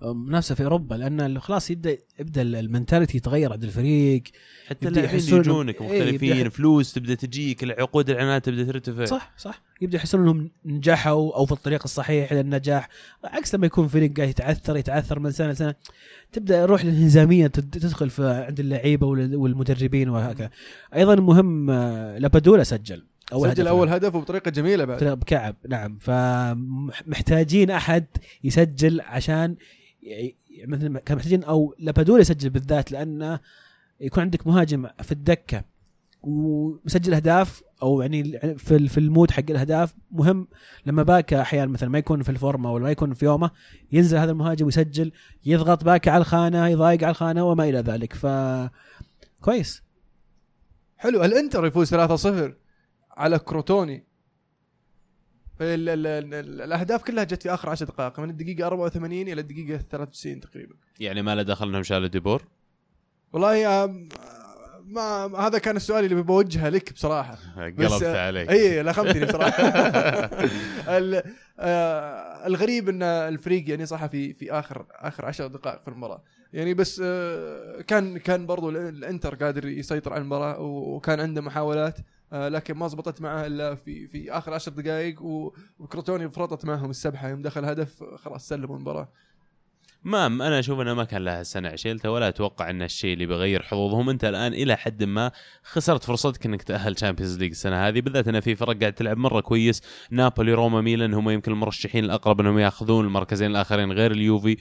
منافسه 0.03 0.56
في 0.56 0.64
أوروبا 0.64 0.95
لأن 0.95 1.40
خلاص 1.40 1.72
يبدأ 1.72 1.98
يبدأ 2.19 2.41
ال 2.41 2.49
mentality 2.49 3.18
يتغير 3.18 3.52
عند 3.53 3.64
الفريق. 3.64 4.23
حتى 4.68 4.88
اللاعبين 4.88 5.19
يجونك 5.19 5.82
إيه، 5.82 5.88
مختلفين 5.88 6.45
يبدأ- 6.45 6.49
فلوس 6.53 6.94
تبدأ 6.94 7.15
تجيك 7.15 7.64
العقود 7.64 8.10
الاعلانات 8.10 8.45
تبدأ 8.45 8.64
ترتفع. 8.64 9.06
صح 9.06 9.32
صح. 9.38 9.61
يبدأ 9.82 9.98
يحسون 9.98 10.22
إنهم 10.22 10.49
نجحوا 10.65 11.36
أو 11.36 11.45
في 11.45 11.52
الطريق 11.52 11.82
الصحيح 11.84 12.34
للنجاح 12.34 12.90
عكس 13.23 13.56
لما 13.56 13.65
يكون 13.65 13.88
فريق 13.88 14.18
قاعد 14.18 14.30
يتعثر 14.30 14.78
يتعثر 14.78 15.19
من 15.19 15.32
سنة 15.32 15.52
لسنة 15.52 15.76
تبدأ 16.32 16.65
روح 16.65 16.82
الانهزامية 16.82 17.48
تد- 17.48 17.69
تدخل 17.80 18.10
في 18.10 18.30
عند 18.48 18.60
اللعيبة 18.60 19.07
وال- 19.07 19.36
والمدربين 19.36 20.10
وهكذا. 20.10 20.49
أيضا 20.95 21.15
مهم 21.15 21.69
آه، 21.69 22.18
لابادولا 22.18 22.64
سجل. 22.64 23.03
سجل 23.32 23.45
هدف 23.48 23.68
أول. 23.68 23.90
هدف 23.90 24.15
وبطريقة 24.15 24.52
جميلة 24.52 24.86
بعد. 24.86 25.03
بكعب 25.03 25.56
نعم. 25.69 25.98
فمحتاجين 26.02 27.72
أحد 27.72 28.06
يسجل 28.44 29.02
عشان 29.02 29.56
مثل 30.68 30.90
ما 30.90 30.99
كان 30.99 31.18
محتاجين 31.18 31.44
أو 31.44 31.76
لابادولا 31.80 32.22
يسجل 32.22 32.49
بالذات 32.49 32.91
لأنه 32.91 33.40
يكون 34.02 34.23
عندك 34.23 34.48
مهاجم 34.48 34.88
في 35.02 35.11
الدكة 35.11 35.64
ومسجل 36.23 37.14
أهداف 37.14 37.64
أو 37.82 38.02
يعني 38.02 38.40
في 38.57 38.88
في 38.88 38.98
ال 38.98 39.04
mood 39.04 39.32
حق 39.32 39.44
الأهداف 39.49 39.95
مهم 40.11 40.48
لما 40.86 41.03
باكا 41.03 41.41
أحيانا 41.41 41.72
مثلا 41.72 41.90
ما 41.90 41.98
يكون 41.98 42.23
في 42.23 42.30
الفورمة 42.30 42.72
ولا 42.72 42.84
ما 42.84 42.91
يكون 42.91 43.14
في 43.14 43.26
يومه 43.26 43.52
ينزل 43.91 44.18
هذا 44.18 44.32
المهاجم 44.32 44.65
ويسجل 44.65 45.11
يضغط 45.45 45.84
باكا 45.84 46.11
على 46.11 46.22
الخانة 46.22 46.68
يضايق 46.68 47.03
على 47.03 47.11
الخانة 47.11 47.44
وما 47.44 47.64
إلى 47.64 47.80
ذلك. 47.80 48.14
ف 48.14 48.28
كويس. 49.41 49.84
حلو. 50.98 51.23
الإنتر 51.23 51.65
يفوز 51.65 51.95
3-0 51.95 52.53
على 53.11 53.40
كروتوني. 53.40 54.11
ال- 55.62 55.90
ال- 55.90 56.08
ال- 56.34 56.62
الأهداف 56.62 57.04
كلها 57.04 57.24
جت 57.24 57.44
في 57.44 57.54
آخر 57.54 57.70
10 57.70 57.86
دقائق 57.86 58.20
من 58.20 58.30
الدقيقة 58.30 58.68
84 58.68 59.22
إلى 59.28 59.42
الدقيقة 59.42 59.78
93 59.92 60.40
تقريبا. 60.40 60.76
يعني 61.00 61.22
ما 61.22 61.36
له 61.36 61.42
دخل 61.42 61.68
إنهم 61.68 61.84
شالوا 61.84 62.08
ديبور؟ 62.08 62.44
والله 63.34 63.84
آم، 63.84 64.10
ما 64.86 65.32
هذا 65.40 65.58
كان 65.58 65.76
السؤال 65.76 66.04
اللي 66.04 66.22
بوجهه 66.22 66.70
لك 66.70 66.94
بصراحة. 66.94 67.38
قلبت 67.78 68.04
آه، 68.04 68.28
عليك. 68.28 68.50
اي 68.50 68.84
لخمتني 68.84 69.26
بصراحة. 69.26 69.64
آه، 71.60 72.48
الغريب 72.48 72.90
إن 72.90 73.04
الفريق 73.04 73.70
يعني 73.70 73.86
صح 73.86 74.06
في 74.06 74.34
في 74.34 74.52
آخر 74.52 74.86
آخر 74.92 75.26
10 75.26 75.48
دقائق 75.48 75.82
في 75.82 75.88
المباراة. 75.88 76.24
يعني 76.54 76.74
بس 76.74 77.02
آه، 77.06 77.82
كان 77.82 78.18
كان 78.18 78.46
برضو 78.46 78.70
ال- 78.70 78.78
الإنتر 78.78 79.36
قادر 79.36 79.66
يسيطر 79.68 80.14
على 80.14 80.22
المباراة 80.22 80.60
وكان 80.62 81.20
عنده 81.20 81.42
محاولات. 81.42 81.98
آه، 82.00 82.04
لكن 82.32 82.74
ما 82.74 82.88
زبطت 82.88 83.22
معه 83.22 83.45
إلا 83.45 83.76
في 83.76 84.08
في 84.08 84.32
آخر 84.32 84.53
10 84.53 84.72
دقائق 84.72 85.22
وكروتوني 85.80 86.30
فرطت 86.30 86.66
معهم 86.66 86.90
السبحة. 86.90 87.30
يوم 87.30 87.41
دخل 87.41 87.66
هدف 87.66 88.03
خلاص 88.03 88.48
سلموا 88.48 88.76
المباراة. 88.76 89.10
ما 90.03 90.26
أنا 90.26 90.60
أشوف 90.60 90.80
إنه 90.80 90.94
ما 90.94 91.03
كان 91.03 91.24
لها 91.24 91.44
سنع 91.44 91.70
شيلته 91.70 92.12
ولا 92.12 92.28
أتوقع 92.28 92.70
إن 92.70 92.82
الشيء 92.82 93.14
اللي 93.14 93.26
بيغير 93.26 93.62
حظوظهم. 93.62 94.10
أنت 94.10 94.26
الآن 94.26 94.53
إلى 94.53 94.76
حد 94.76 95.03
ما 95.03 95.32
خسرت 95.64 96.03
فرصتك 96.03 96.45
إنك 96.45 96.64
تأهل 96.64 96.95
ت 96.95 97.00
Champions 97.00 97.38
League 97.38 97.49
السنة 97.49 97.88
هذه. 97.88 98.02
بالذات 98.02 98.28
إن 98.28 98.40
في 98.40 98.56
فرق 98.56 98.80
قاعد 98.80 98.94
تلعب 98.94 99.18
مرة 99.18 99.41
كويس. 99.41 99.82
نابولي 100.12 100.53
روما 100.53 100.82
ميلان 100.82 101.14
هم 101.14 101.30
يمكن 101.30 101.52
المرشحين 101.52 102.03
الأقرب 102.03 102.40
إنهم 102.41 102.60
يأخذون 102.60 103.06
المركزين 103.06 103.52
الآخرين 103.52 103.91
غير 103.91 104.12
اليوفي. 104.12 104.58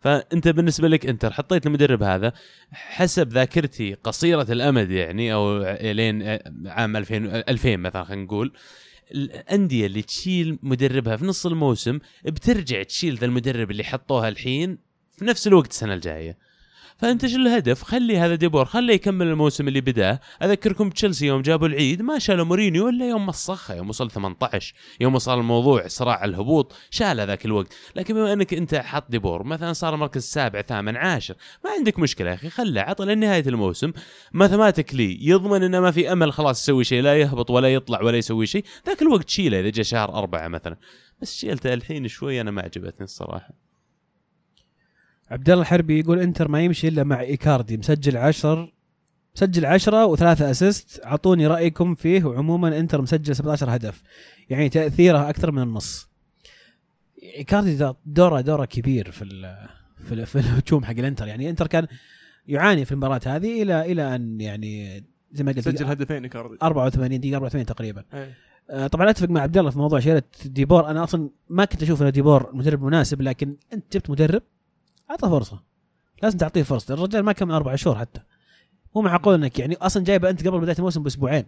فأنت 0.00 0.48
بالنسبة 0.48 0.88
لك 0.88 1.06
انتر 1.06 1.32
حطيت 1.32 1.66
المدرب 1.66 2.02
هذا 2.02 2.32
حسب 2.72 3.32
ذاكرتي 3.32 3.94
قصيرة 3.94 4.46
الأمد 4.50 4.90
يعني 4.90 5.34
أو 5.34 5.58
لين 5.80 6.38
عام 6.66 6.96
2000 6.96 7.16
2000 7.16 7.76
مثلا 7.76 8.04
خلينا 8.04 8.24
نقول. 8.24 8.52
الأندية 9.14 9.86
اللي 9.86 10.02
تشيل 10.02 10.58
مدربها 10.62 11.16
في 11.16 11.24
نص 11.24 11.46
الموسم 11.46 11.98
بترجع 12.24 12.82
تشيل 12.82 13.16
ذا 13.16 13.26
المدرب 13.26 13.70
اللي 13.70 13.84
حطوها 13.84 14.28
الحين 14.28 14.78
في 15.18 15.24
نفس 15.24 15.46
الوقت 15.46 15.70
السنة 15.70 15.94
الجاية. 15.94 16.36
فأنت 16.98 17.26
شو 17.26 17.36
الهدف؟ 17.36 17.82
خلي 17.82 18.18
هذا 18.18 18.34
ديبور 18.34 18.64
خليه 18.64 18.94
يكمل 18.94 19.26
الموسم 19.26 19.68
اللي 19.68 19.80
بدأه، 19.80 20.20
أذكركم 20.42 20.90
تشيلسي 20.90 21.26
يوم 21.26 21.42
جابوا 21.42 21.68
العيد 21.68 22.02
ما 22.02 22.18
شالوا 22.18 22.44
مورينيو 22.44 22.88
إلا 22.88 23.08
يوم 23.08 23.26
مسخه 23.26 23.74
يوم 23.74 23.88
وصل 23.88 24.10
18 24.10 24.74
يوم 25.00 25.14
وصل 25.14 25.38
الموضوع 25.38 25.86
صراع 25.86 26.24
الهبوط 26.24 26.74
شال 26.90 27.16
ذاك 27.20 27.44
الوقت، 27.44 27.74
لكن 27.96 28.14
بما 28.14 28.32
أنك 28.32 28.54
أنت 28.54 28.74
حط 28.74 29.10
ديبور 29.10 29.42
مثلا 29.42 29.72
صار 29.72 29.94
المركز 29.94 30.22
السابع 30.22 30.62
ثامن 30.62 30.96
عاشر، 30.96 31.34
ما 31.64 31.70
عندك 31.70 31.98
مشكلة 31.98 32.30
يا 32.30 32.34
أخي 32.34 32.50
خله 32.50 32.80
عطى 32.80 33.04
لنهاية 33.04 33.48
الموسم. 33.48 33.92
mathematically 34.32 35.18
يضمن 35.20 35.62
إنه 35.62 35.80
ما 35.80 35.90
في 35.90 36.12
أمل 36.12 36.32
خلاص 36.32 36.62
يسوي 36.62 36.84
شيء 36.84 37.02
لا 37.02 37.16
يهبط 37.16 37.50
ولا 37.50 37.74
يطلع 37.74 38.02
ولا 38.02 38.18
يسوي 38.18 38.46
شيء، 38.46 38.64
ذاك 38.86 39.02
الوقت 39.02 39.28
شيله 39.28 39.60
إذا 39.60 39.70
جاء 39.70 39.84
شهر 39.84 40.14
أربعة 40.14 40.48
مثلا، 40.48 40.76
بس 41.22 41.36
شيلته 41.36 41.74
الحين 41.74 42.08
شوي 42.08 42.40
أنا 42.40 42.50
ما 42.50 42.62
عجبتني 42.62 43.04
الصراحة. 43.04 43.65
عبد 45.30 45.50
الله 45.50 45.62
الحربي 45.62 46.00
يقول 46.00 46.18
انتر 46.18 46.48
ما 46.48 46.60
يمشي 46.60 46.88
إلا 46.88 47.04
مع 47.04 47.20
إيكاردي. 47.20 47.76
مسجل 47.76 48.16
10 48.16 48.72
مسجل 49.36 49.66
10 49.66 50.06
وثلاثة 50.06 50.50
assist 50.50 51.00
أعطوني 51.04 51.46
رأيكم 51.46 51.94
فيه. 51.94 52.24
وعموما 52.24 52.78
انتر 52.78 53.02
مسجل 53.02 53.36
17 53.36 53.76
هدف. 53.76 54.02
يعني 54.50 54.68
تأثيره 54.68 55.30
أكثر 55.30 55.50
من 55.50 55.62
النص. 55.62 56.08
إيكاردي 57.22 57.92
دوره 58.06 58.40
دوره 58.40 58.64
كبير 58.64 59.10
في 59.10 59.22
ال 59.22 59.56
في, 60.04 60.14
ال 60.14 60.26
في 60.26 60.38
الهجوم 60.38 60.84
حق 60.84 60.90
الانتر. 60.90 61.26
يعني 61.26 61.50
انتر 61.50 61.66
كان 61.66 61.86
يعاني 62.48 62.84
في 62.84 62.92
المباراة 62.92 63.20
هذه 63.26 63.62
إلى 63.62 63.92
إلى 63.92 64.14
أن 64.14 64.40
يعني 64.40 65.04
زي 65.32 65.44
ما 65.44 65.52
قلت 65.52 65.68
سجل 65.68 65.84
هدفين 65.84 66.22
إيكاردي. 66.22 66.58
84 66.62 67.20
دقيقة 67.20 67.36
84 67.36 67.66
تقريبا. 67.66 68.04
إيه. 68.14 68.34
آه، 68.70 68.86
طبعا 68.86 69.10
اتفق 69.10 69.28
مع 69.28 69.40
عبد 69.40 69.58
الله 69.58 69.70
في 69.70 69.78
موضوع 69.78 70.00
شيلة 70.00 70.22
ديبور. 70.44 70.90
أنا 70.90 71.04
أصلا 71.04 71.30
ما 71.48 71.64
كنت 71.64 71.82
أشوف 71.82 72.02
إن 72.02 72.10
ديبور 72.10 72.50
مدرب 72.52 72.82
مناسب 72.82 73.22
لكن 73.22 73.56
أنت 73.72 73.96
جبت 73.96 74.10
مدرب 74.10 74.42
اعطه 75.10 75.30
فرصة. 75.30 75.62
لازم 76.22 76.38
تعطيه 76.38 76.62
فرصة. 76.62 76.94
الرجال 76.94 77.22
ما 77.22 77.32
كمل 77.32 77.54
أربع 77.54 77.74
شهور 77.74 77.98
حتى. 77.98 78.20
مو 78.94 79.02
معقول 79.02 79.34
إنك 79.34 79.58
يعني 79.58 79.76
أصلا 79.76 80.04
جايبه 80.04 80.30
أنت 80.30 80.46
قبل 80.46 80.60
بداية 80.60 80.76
الموسم 80.78 81.02
بأسبوعين. 81.02 81.46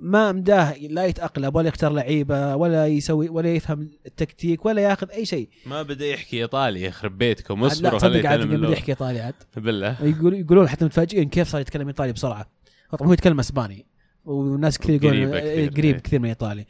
ما 0.00 0.32
مداه 0.32 0.74
لا 0.78 1.04
يتأقلم 1.04 1.56
ولا 1.56 1.68
يختار 1.68 1.92
لعيبة 1.92 2.56
ولا 2.56 2.86
يسوي 2.86 3.28
ولا 3.28 3.54
يفهم 3.54 3.90
التكتيك 4.06 4.66
ولا 4.66 4.82
ياخذ 4.82 5.10
أي 5.10 5.26
شيء. 5.26 5.48
ما 5.66 5.82
بدأ 5.82 6.06
يحكي 6.06 6.42
إيطالي 6.42 6.84
يخرب 6.84 7.18
بيتكم 7.18 7.64
اصبروا 7.64 7.98
خليه 7.98 8.18
يتكلم 8.18 8.60
بدا. 8.60 8.72
يحكي 8.72 8.92
إيطالي 8.92 9.20
عاد. 9.20 9.34
بالله. 9.56 10.04
يقول 10.04 10.34
يقولون 10.34 10.68
حتى 10.68 10.84
متفاجئين 10.84 11.28
كيف 11.28 11.48
صار 11.48 11.60
يتكلم 11.60 11.86
إيطالي 11.86 12.12
بسرعة. 12.12 12.50
طبعا 12.90 13.08
هو 13.08 13.12
يتكلم 13.12 13.38
إسباني. 13.38 13.86
وناس 14.24 14.78
كثير 14.78 15.04
يقولون 15.04 15.28
قريب, 15.28 15.84
إيه. 15.84 15.92
كثير 15.92 16.20
من 16.20 16.28
إيطالي. 16.28 16.66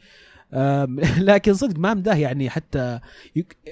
لكن 1.19 1.53
صدق 1.53 1.79
ما 1.79 1.93
مداه 1.93 2.15
يعني 2.15 2.49
حتى 2.49 2.99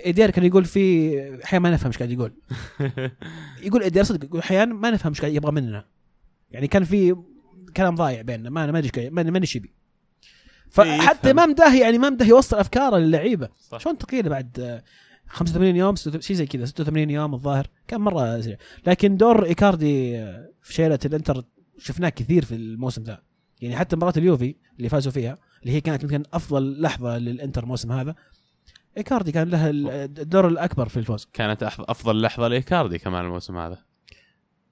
ايدير 0.06 0.30
كان 0.30 0.46
يقول 0.46 0.66
في 0.66 1.44
أحيانا 1.44 1.64
ما 1.64 1.72
نفهم 1.72 1.88
إيش 1.88 1.98
قاعد 1.98 2.12
يقول. 2.12 2.34
يقول 3.68 3.84
ايدير 3.84 4.04
صدق 4.04 4.26
يقول 4.26 4.40
أحيانا 4.40 4.74
ما 4.74 4.92
نفهم 4.92 5.12
إيش 5.12 5.22
قاعد 5.22 5.34
يبغى 5.34 5.52
مننا. 5.52 5.86
يعني 6.52 6.68
كان 6.68 6.84
في 6.84 7.16
كلام 7.78 7.96
ضايع 7.96 8.22
بيننا 8.22 8.50
ما 8.50 8.66
ما 8.72 8.78
أدري 8.80 8.84
إيش 8.90 8.92
قاعد- 8.92 9.12
ما 9.12 9.24
ما 9.24 9.40
نشبي 9.40 9.74
فحتى. 10.70 11.34
ما 11.34 11.46
مداه 11.46 11.76
يعني 11.76 11.98
ما 11.98 12.10
مداه 12.10 12.26
يوصل 12.26 12.58
أفكاره 12.58 12.98
للعيبة. 12.98 13.50
شلون 13.78 13.98
تقيله 13.98 14.30
بعد 14.30 14.60
آه، 14.60 14.84
85 15.28 15.76
يوم 15.76 15.96
86 15.96 16.22
شيء 16.22 16.36
زي 16.36 16.46
كذا 16.46 16.66
86 16.66 17.10
يوم 17.10 17.34
الظاهر. 17.34 17.68
كان 17.88 18.02
مرة 18.02 18.42
سريع 18.42 18.58
لكن 18.88 19.18
دور 19.18 19.46
إيكاردي 19.46 20.18
آه، 20.18 20.50
في 20.62 20.74
شيلة 20.74 21.00
الإنتر 21.06 21.44
شفناه 21.78 22.10
كثير 22.10 22.46
في 22.46 22.56
الموسم 22.56 23.04
ذا. 23.04 23.22
يعني 23.62 23.76
حتى 23.76 23.96
مباراة 23.96 24.14
اليوفي 24.18 24.56
اللي 24.78 24.90
فازوا 24.90 25.12
فيها 25.12 25.38
اللي 25.64 25.74
هي 25.76 25.82
كانت 25.82 26.04
يمكن 26.04 26.24
أفضل 26.34 26.82
لحظة 26.82 27.18
للإنتر 27.18 27.64
الموسم 27.64 27.92
هذا. 27.92 28.16
إيكاردي 28.98 29.32
كان 29.32 29.50
له 29.50 29.70
ال- 29.70 29.90
الدور 30.20 30.48
الأكبر 30.48 30.90
في 30.90 30.98
الفوز. 30.98 31.28
كانت 31.34 31.64
أفضل 31.64 32.22
لحظة 32.22 32.48
لإيكاردي 32.48 32.98
كمان 33.00 33.26
الموسم 33.26 33.58
هذا. 33.58 33.78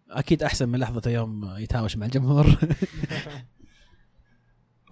أكيد 0.10 0.44
أحسن 0.44 0.70
من 0.70 0.80
لحظته 0.80 1.12
يوم 1.12 1.56
يتهاوش 1.58 1.98
مع 1.98 2.06
الجمهور. 2.06 2.46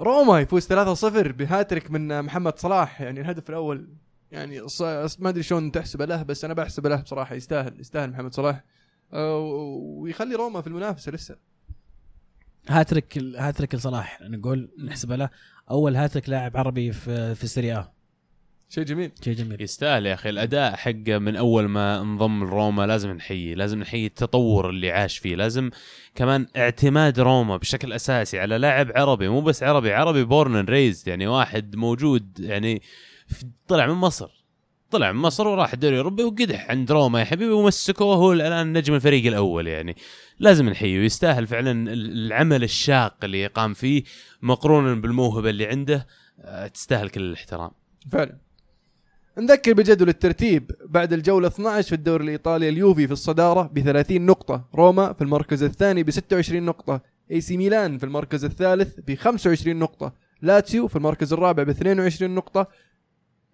روما 0.01 0.39
يفوز 0.39 0.67
3-0 0.67 0.73
بهاتريك 1.31 1.91
من 1.91 2.21
محمد 2.21 2.59
صلاح. 2.59 3.01
يعني 3.01 3.21
الهدف 3.21 3.49
الأول 3.49 3.89
يعني 4.31 4.67
ص- 4.67 5.19
ما 5.19 5.29
أدري 5.29 5.43
شلون 5.43 5.71
تحسبه 5.71 6.05
له 6.05 6.23
بس 6.23 6.45
أنا 6.45 6.53
بحسبه 6.53 6.89
له 6.89 6.95
بصراحة 6.95 7.35
يستاهل 7.35 7.79
يستاهل 7.79 8.09
محمد 8.11 8.33
صلاح. 8.33 8.63
ويخلي 9.13 10.35
روما 10.35 10.61
في 10.61 10.67
المنافسة 10.67 11.11
لسه. 11.11 11.35
هاتريك 12.69 13.17
هاتريك 13.17 13.75
لصلاح. 13.75 14.21
نقول 14.21 14.69
نحسبه 14.83 15.15
له. 15.15 15.29
أول 15.71 15.95
هاتريك 15.95 16.29
لاعب 16.29 16.57
عربي 16.57 16.91
في 16.91 17.35
في 17.35 17.43
السيريا 17.43 17.91
شيء 18.69 18.83
جميل. 18.83 19.11
شيء 19.23 19.33
جميل. 19.33 19.61
يستاهل 19.61 20.05
يا 20.05 20.13
أخي. 20.13 20.29
الأداء 20.29 20.75
حقه 20.75 21.17
من 21.17 21.35
أول 21.35 21.65
ما 21.65 22.01
انضم 22.01 22.43
لروما 22.43 22.87
لازم 22.87 23.11
نحييه 23.11 23.55
لازم 23.55 23.79
نحيي 23.79 24.05
التطور 24.05 24.69
اللي 24.69 24.91
عاش 24.91 25.17
فيه. 25.17 25.35
لازم 25.35 25.69
كمان 26.15 26.47
اعتماد 26.57 27.19
روما 27.19 27.57
بشكل 27.57 27.93
أساسي 27.93 28.39
على 28.39 28.57
لاعب 28.57 28.91
عربي 28.95 29.29
مو 29.29 29.41
بس 29.41 29.63
عربي 29.63 29.93
عربي 29.93 30.23
born 30.23 30.65
raised 30.65 31.07
يعني 31.07 31.27
واحد 31.27 31.75
موجود 31.75 32.39
يعني 32.39 32.81
طلع 33.67 33.85
من 33.87 33.93
مصر. 33.93 34.38
طلع 34.91 35.11
من 35.11 35.19
مصر 35.19 35.47
وراح 35.47 35.73
الدوري 35.73 35.93
الاوروبي 35.93 36.23
وقدح 36.23 36.69
عند 36.69 36.91
روما 36.91 37.19
يا 37.19 37.25
حبيبي 37.25 37.51
ومسكوه 37.51 38.15
هو 38.15 38.33
الآن 38.33 38.73
نجم 38.73 38.93
الفريق 38.93 39.25
الأول 39.25 39.67
يعني. 39.67 39.95
لازم 40.39 40.69
نحييه 40.69 40.99
ويستاهل 40.99 41.47
فعلا 41.47 41.93
العمل 41.93 42.63
الشاق 42.63 43.15
اللي 43.23 43.47
قام 43.47 43.73
فيه 43.73 44.03
مقرونا 44.41 44.95
بالموهبة 44.95 45.49
اللي 45.49 45.65
عنده 45.65 46.07
آه، 46.41 46.67
تستاهل 46.67 47.09
كل 47.09 47.21
الاحترام. 47.21 47.71
فعلا. 48.11 48.37
نذكر 49.37 49.73
بجدول 49.73 50.09
الترتيب 50.09 50.71
بعد 50.85 51.13
الجولة 51.13 51.47
12 51.47 51.87
في 51.87 51.95
الدوري 51.95 52.23
الإيطالي 52.23 52.69
اليوفي 52.69 53.07
في 53.07 53.13
الصدارة 53.13 53.61
ب 53.73 53.79
30 53.79 54.21
نقطة 54.25 54.67
روما 54.75 55.13
في 55.13 55.21
المركز 55.21 55.63
الثاني 55.63 56.03
ب 56.03 56.11
26 56.11 56.63
نقطة 56.63 57.01
إي 57.31 57.41
سي 57.41 57.57
ميلان 57.57 57.97
في 57.97 58.03
المركز 58.03 58.45
الثالث 58.45 58.99
ب 59.07 59.15
25 59.15 59.75
نقطة 59.79 60.13
لاتسيو 60.41 60.87
في 60.87 60.95
المركز 60.95 61.33
الرابع 61.33 61.63
ب 61.63 61.69
22 61.69 62.35
نقطة 62.35 62.67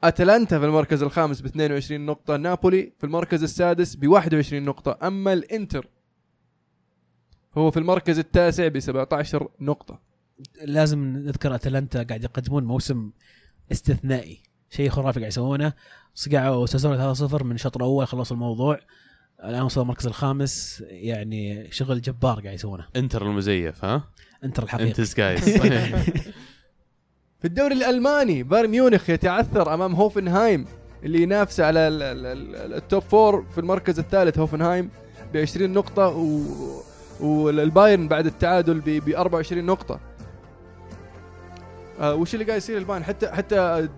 أتلانتا 0.04 0.60
في 0.60 0.66
المركز 0.66 1.04
الخامس 1.04 1.42
ب 1.42 1.46
22 1.46 2.06
نقطة 2.06 2.38
نابولي 2.38 2.94
في 2.98 3.04
المركز 3.04 3.44
السادس 3.44 3.96
ب 3.96 4.08
21 4.08 4.66
نقطة. 4.66 5.08
أما 5.08 5.34
الإنتر 5.34 5.88
هو 7.58 7.72
في 7.72 7.80
المركز 7.80 8.20
التاسع 8.20 8.68
ب 8.68 8.80
17 8.80 9.50
نقطة. 9.60 10.00
لازم 10.66 11.00
نذكر 11.04 11.56
أتلانتا 11.56 12.04
قاعد 12.04 12.24
يقدمون 12.24 12.64
موسم 12.64 13.12
استثنائي. 13.72 14.44
شيء 14.70 14.90
خرافي 14.90 15.20
قاعد 15.20 15.32
يسوونه. 15.32 15.74
صقعوا 16.14 16.66
ساسولو 16.66 17.14
3-0 17.14 17.44
من 17.44 17.56
الشوط 17.56 17.76
الأول 17.76 18.08
خلصوا 18.08 18.36
الموضوع. 18.36 18.80
الآن 19.44 19.62
وصلوا 19.62 19.84
المركز 19.84 20.08
الخامس 20.08 20.84
يعني 20.88 21.72
شغل 21.72 22.02
جبار 22.02 22.40
قاعد 22.40 22.54
يسوونه. 22.54 22.88
إنتر 22.96 23.28
المزيف 23.28 23.86
ها؟ 23.86 24.04
إنتر 24.44 24.64
الحقيقي. 24.64 24.90
in 24.90 25.02
disguise. 25.02 25.50
في 27.46 27.50
الدوري 27.50 27.74
الألماني 27.76 28.44
بايرن 28.44 28.70
ميونخ 28.70 29.10
يتعثر 29.10 29.74
أمام 29.74 29.94
هوفنهايم 29.96 30.66
اللي 31.04 31.22
ينافس 31.22 31.60
على 31.60 31.80
ال- 31.80 32.04
ال- 32.04 32.26
ال- 32.26 32.74
ال 32.74 32.81
top 32.81 33.04
four 33.04 33.46
في 33.52 33.58
المركز 33.58 34.00
الثالث 34.00 34.40
هوفنهايم 34.40 34.90
ب 35.34 35.38
20 35.38 35.74
نقطة 35.74 36.08
و 36.08 36.42
والبايرن 37.20 38.08
بعد 38.08 38.26
التعادل 38.26 38.80
ب 38.86 39.10
24 39.10 39.66
نقطة. 39.66 40.00
آه 42.00 42.16
وش 42.16 42.34
اللي 42.34 42.46
قاعد 42.46 42.58
يصير 42.58 42.78
البايرن 42.78 43.04
حتى 43.04 43.28
حتى 43.28 43.60
آه 43.60 43.90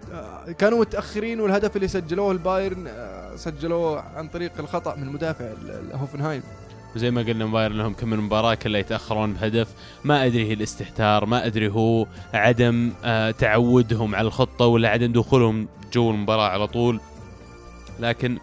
كانوا 0.58 0.80
متأخرين 0.80 1.40
والهدف 1.42 1.76
اللي 1.76 1.88
سجلوه 1.88 2.32
البايرن 2.32 2.88
آه 2.88 3.36
سجلوه 3.36 4.02
عن 4.02 4.28
طريق 4.28 4.52
الخطأ 4.60 4.96
من 4.96 5.08
مدافع 5.08 5.46
هوفنهايم 5.94 6.44
زي 6.98 7.12
ما 7.12 7.22
قلنا 7.22 7.46
بايرن 7.46 7.78
لهم 7.78 7.94
كم 7.94 8.10
من 8.10 8.18
مباراة 8.18 8.54
كلها 8.54 8.80
يتأخرون 8.80 9.34
بهدف. 9.34 9.68
ما 10.04 10.26
أدري 10.26 10.46
هي 10.46 10.54
الاستهتار 10.54 11.26
ما 11.26 11.46
أدري 11.46 11.70
هو 11.70 12.08
عدم 12.34 12.92
آه 13.04 13.32
تعودهم 13.32 14.16
على 14.16 14.28
الخطة 14.28 14.66
ولا 14.66 14.90
عدم 14.90 15.12
دخولهم 15.12 15.68
جو 15.94 16.12
المباراة 16.12 16.48
على 16.50 16.68
طول. 16.68 17.00
لكن 18.00 18.38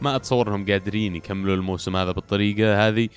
ما 0.00 0.16
أتصور 0.16 0.48
إنهم 0.48 0.66
قادرين 0.66 1.16
يكملوا 1.16 1.54
الموسم 1.54 1.96
هذا 1.96 2.12
بالطريقة 2.12 2.88
هذه 2.88 3.08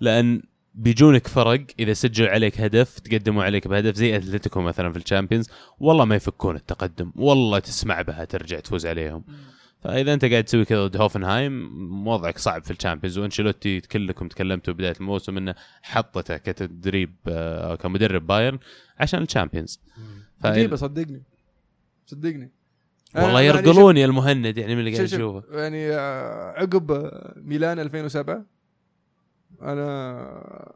لأن 0.00 0.42
بيجونك 0.74 1.26
فرق 1.26 1.60
إذا 1.78 1.92
سجلوا 1.92 2.30
عليك 2.30 2.60
هدف 2.60 2.98
تقدموا 2.98 3.44
عليك 3.44 3.68
بهدف 3.68 3.94
زي 3.94 4.16
أتلتيكو 4.16 4.60
مثلا 4.60 4.92
في 4.92 4.98
ال 4.98 5.03
Champions 5.03 5.50
والله 5.78 6.04
ما 6.04 6.14
يفكون 6.14 6.56
التقدم 6.56 7.12
والله 7.16 7.58
تسمع 7.58 8.02
بها 8.02 8.24
ترجع 8.24 8.60
تفوز 8.60 8.86
عليهم. 8.86 9.24
فإذا 9.82 10.14
أنت 10.14 10.24
قاعد 10.24 10.44
تسوي 10.44 10.64
كذا 10.64 10.86
ضد 10.86 10.96
هوفنهايم 10.96 12.06
وضعك 12.08 12.38
صعب 12.38 12.64
في 12.64 12.70
ال 12.70 12.74
Champions. 12.74 13.18
وأنشيلوتي 13.18 13.80
كلكم 13.80 14.28
تكلمتوا 14.28 14.74
بداية 14.74 14.94
الموسم 15.00 15.36
إنه 15.36 15.54
حطته 15.82 16.36
كتدريب 16.36 17.14
آه، 17.28 17.74
كمدرب 17.74 18.26
بايرن 18.26 18.58
عشان 18.98 19.22
ال 19.22 19.27
Champions. 19.27 19.80
عجيبه 20.44 20.76
صدقني. 20.76 21.22
صدقني. 22.06 22.50
والله 23.14 23.30
أنا 23.30 23.40
يعني 23.40 23.58
يرقلون 23.58 23.96
يا 23.96 24.06
المهند 24.06 24.58
يعني 24.58 24.74
من 24.74 24.80
اللي 24.80 24.94
قاعد 24.94 25.06
شوف- 25.06 25.14
اشوفه 25.20 25.40
شوف، 25.46 25.54
يعني 25.54 25.90
آه، 25.92 26.50
عقب 26.60 26.90
آه، 26.90 27.34
ميلان 27.36 27.78
2007 27.78 28.44
أنا 29.62 30.74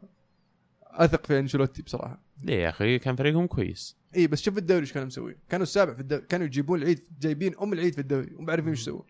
أثق 0.85 1.25
في 1.25 1.39
أنشيلوتي 1.39 1.81
بصراحة. 1.81 2.21
ليه 2.43 2.55
يا 2.63 2.69
أخي؟ 2.69 2.99
كان 2.99 3.15
فريقهم 3.15 3.47
كويس. 3.47 3.97
إي 4.15 4.27
بس 4.27 4.41
شوف 4.41 4.57
الدوري 4.57 4.81
إيش 4.81 4.93
كانوا 4.93 5.07
مسوين 5.07 5.35
كانوا 5.49 5.63
السابع 5.63 5.93
في 5.93 5.99
الدوري 5.99 6.21
كانوا 6.29 6.45
يجيبون 6.45 6.81
العيد 6.81 6.99
جايبين 7.21 7.55
أم 7.61 7.73
العيد 7.73 7.93
في 7.93 8.01
الدوري 8.01 8.33
وما 8.35 8.51
عارفين 8.51 8.69
إيش 8.69 8.81
يسوون 8.81 9.03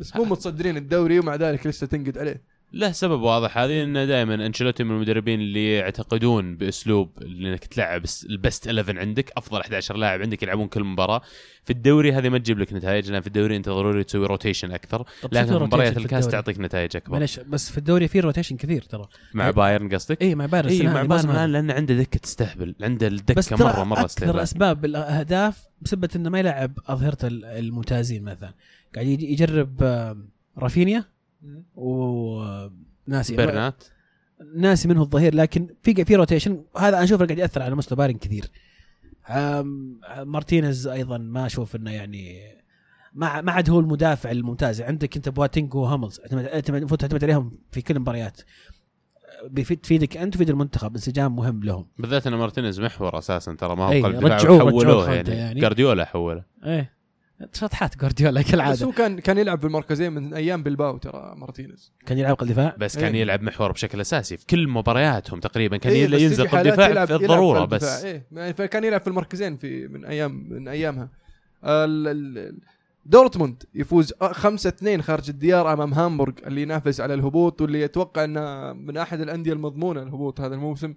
بس 0.00 0.16
مو 0.16 0.24
متصدرين 0.34 0.76
الدوري 0.76 1.18
ومع 1.18 1.34
ذلك 1.34 1.66
لسه 1.66 1.86
تنقد 1.86 2.18
عليه. 2.18 2.42
له 2.72 2.92
سبب 2.92 3.20
واضح 3.20 3.58
هذه 3.58 3.82
إنه 3.84 4.04
دائما 4.04 4.34
أنشيلوتي 4.34 4.84
من 4.84 4.90
المدربين 4.90 5.40
اللي 5.40 5.72
يعتقدون 5.74 6.56
بأسلوب 6.56 7.10
اللي 7.22 7.50
إنك 7.52 7.64
تلعب 7.64 8.04
ال 8.30 8.37
best 8.37 8.66
11 8.66 8.98
عندك 8.98 9.32
أفضل 9.36 9.60
11 9.60 9.96
لاعب 9.96 10.22
عندك 10.22 10.42
يلعبون 10.42 10.66
كل 10.68 10.84
مباراة 10.84 11.20
في 11.64 11.72
الدوري 11.72 12.12
هذه 12.12 12.28
ما 12.28 12.38
تجيب 12.38 12.58
لك 12.58 12.72
نتائج 12.72 13.10
لأن 13.10 13.20
في 13.20 13.26
الدوري 13.26 13.56
أنت 13.56 13.68
ضروري 13.68 14.04
تسوي 14.04 14.26
rotation 14.26 14.72
أكثر 14.72 15.04
لكن 15.32 15.54
مباريات 15.54 15.96
الكاس. 15.96 16.28
تعطيك 16.28 16.60
نتائج 16.60 16.96
أكبر 16.96 17.12
معلش 17.18 17.40
بس 17.40 17.70
في 17.70 17.78
الدوري 17.78 18.08
في 18.08 18.20
rotation 18.20 18.56
كثير 18.56 18.82
ترى 18.82 19.06
مع 19.34 19.44
إيه. 19.46 19.50
بايرن 19.52 19.88
قصدك؟ 19.94 20.22
اي 20.22 20.34
مع 20.34 20.46
بايرن 20.46 20.68
اي 20.68 20.82
مع 20.82 21.02
بايرن 21.02 21.52
لأن 21.52 21.70
عنده 21.70 21.94
دكة 21.94 22.18
تستهبل 22.18 22.74
عنده 22.82 23.06
الدكة 23.06 23.56
مره 23.56 23.84
مرة 23.84 24.00
أكثر 24.00 24.06
استهبال 24.06 24.40
أسباب 24.40 24.84
الأهداف 24.84 25.64
بسبب 25.80 26.08
إنه 26.16 26.30
ما 26.30 26.38
يلعب 26.38 26.72
أظهرة 26.86 27.26
ال- 27.26 27.44
الممتازين 27.44 28.22
مثلا 28.24 28.54
قاعد 28.94 29.06
يجرب 29.06 29.82
رافينيا 30.58 31.04
وناسي 31.74 33.36
برنات 33.36 33.84
ناسي. 34.54 34.88
منه 34.88 35.02
الظهير 35.02 35.34
لكن 35.34 35.68
في 35.82 36.04
في 36.04 36.16
rotation 36.16 36.64
هذا 36.76 36.96
أنا 36.96 37.04
أشوفه 37.04 37.26
قاعد 37.26 37.38
يأثر 37.38 37.62
على 37.62 37.74
مستوى 37.74 37.96
بايرن 37.96 38.16
كثير. 38.16 38.50
مارتينيز 40.24 40.86
أيضا 40.86 41.18
ما 41.18 41.46
أشوف 41.46 41.76
إنه 41.76 41.90
يعني 41.90 42.40
ما 43.14 43.40
ما 43.40 43.52
عاد 43.52 43.70
هو 43.70 43.80
المدافع 43.80 44.30
الممتاز. 44.30 44.82
عندك 44.82 45.16
أنت 45.16 45.28
بواتينج 45.28 45.74
وهاملز 45.74 46.20
اعتمد 46.20 46.44
اعتمد 46.44 46.76
المفروض 46.76 47.00
تعتمد 47.00 47.24
عليهم 47.24 47.58
في 47.70 47.82
كل 47.82 47.96
المباريات. 47.96 48.40
بيفيد 49.46 49.80
تفيدك 49.80 50.16
أنت 50.16 50.34
تفيد 50.34 50.50
المنتخب. 50.50 50.94
انسجام 50.94 51.36
مهم 51.36 51.64
لهم. 51.64 51.86
بالذات 51.98 52.26
إن 52.26 52.34
مارتينيز 52.34 52.80
محور 52.80 53.18
أساسا 53.18 53.54
ترى 53.54 53.76
ما 53.76 53.84
هو 53.84 53.90
أي، 53.90 54.02
قلب 54.02 54.16
دفاع 54.16 54.38
حولوه 54.38 55.14
يعني, 55.14 55.30
يعني. 55.30 55.60
جارديولا 55.60 56.04
حوله. 56.04 56.44
إيه. 56.64 56.95
شطحات 57.52 57.96
جوارديولا 57.96 58.40
بس 58.40 58.50
كالعاده 58.50 58.86
هو 58.86 58.92
كان 58.92 59.18
كان 59.20 59.38
يلعب 59.38 59.58
في 59.60 59.66
المركزين 59.66 60.12
من 60.12 60.34
أيام 60.34 60.62
بلباو 60.62 60.96
ترى 60.98 61.34
مارتينيز. 61.36 61.92
كان 62.06 62.18
يلعب 62.18 62.34
قلب 62.36 62.50
دفاع؟ 62.50 62.74
بس 62.78 62.98
كان 62.98 63.14
إيه. 63.14 63.20
يلعب 63.20 63.42
محور 63.42 63.72
بشكل 63.72 64.00
أساسي 64.00 64.36
في 64.36 64.46
كل 64.46 64.68
مبارياتهم 64.68 65.40
تقريبا. 65.40 65.76
كان 65.76 65.92
إيه، 65.92 66.08
بس 66.08 66.20
ينزل 66.20 66.48
قلب 66.48 66.66
دفاع 66.66 66.88
يلعب- 66.88 67.06
في 67.06 67.12
يلعب 67.14 67.22
الضرورة 67.22 67.60
قلب 67.60 67.68
بس. 67.68 67.84
دفاع، 67.84 68.10
إيه. 68.10 68.26
يعني 68.32 68.54
فكان 68.54 68.84
يلعب 68.84 69.00
في 69.00 69.06
المركزين 69.08 69.56
في 69.56 69.88
من 69.88 70.04
أيام 70.04 70.46
من 70.50 70.68
أيامها. 70.68 71.08
دورتموند 73.06 73.62
يفوز 73.74 74.12
5 74.22 74.68
2 74.68 75.02
خارج 75.02 75.30
الديار 75.30 75.72
أمام 75.72 75.94
هامبورغ 75.94 76.32
اللي 76.46 76.62
ينافس 76.62 77.00
على 77.00 77.14
الهبوط 77.14 77.60
واللي 77.62 77.80
يتوقع 77.80 78.24
إنه 78.24 78.72
من 78.72 78.96
أحد 78.96 79.20
الأندية 79.20 79.52
المضمونة 79.52 80.02
الهبوط 80.02 80.40
هذا 80.40 80.54
الموسم. 80.54 80.94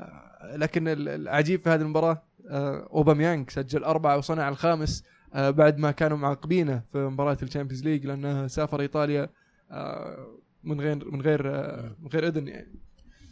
آه، 0.00 0.56
لكن 0.56 0.88
ال- 0.88 1.08
العجيب 1.08 1.60
في 1.60 1.70
هذه 1.70 1.80
المباراة 1.80 2.22
آه، 2.50 2.88
اوباميانج 2.92 3.50
سجل 3.50 3.84
أربعة 3.84 4.16
وصنع 4.18 4.48
الخامس. 4.48 5.04
بعد 5.34 5.78
ما 5.78 5.90
كانوا 5.90 6.16
معاقبينه 6.16 6.82
في 6.92 6.98
مباراة 6.98 7.38
ال 7.42 7.46
Champions 7.46 7.84
League 7.84 8.06
لأنه 8.06 8.46
سافر 8.46 8.80
إيطاليا 8.80 9.28
آه، 9.70 10.26
من 10.64 10.80
غير 10.80 11.10
من 11.10 11.22
غير 11.22 11.54
آه، 11.54 11.96
من 12.00 12.08
غير 12.08 12.26
إذن 12.28 12.48
يعني. 12.48 12.74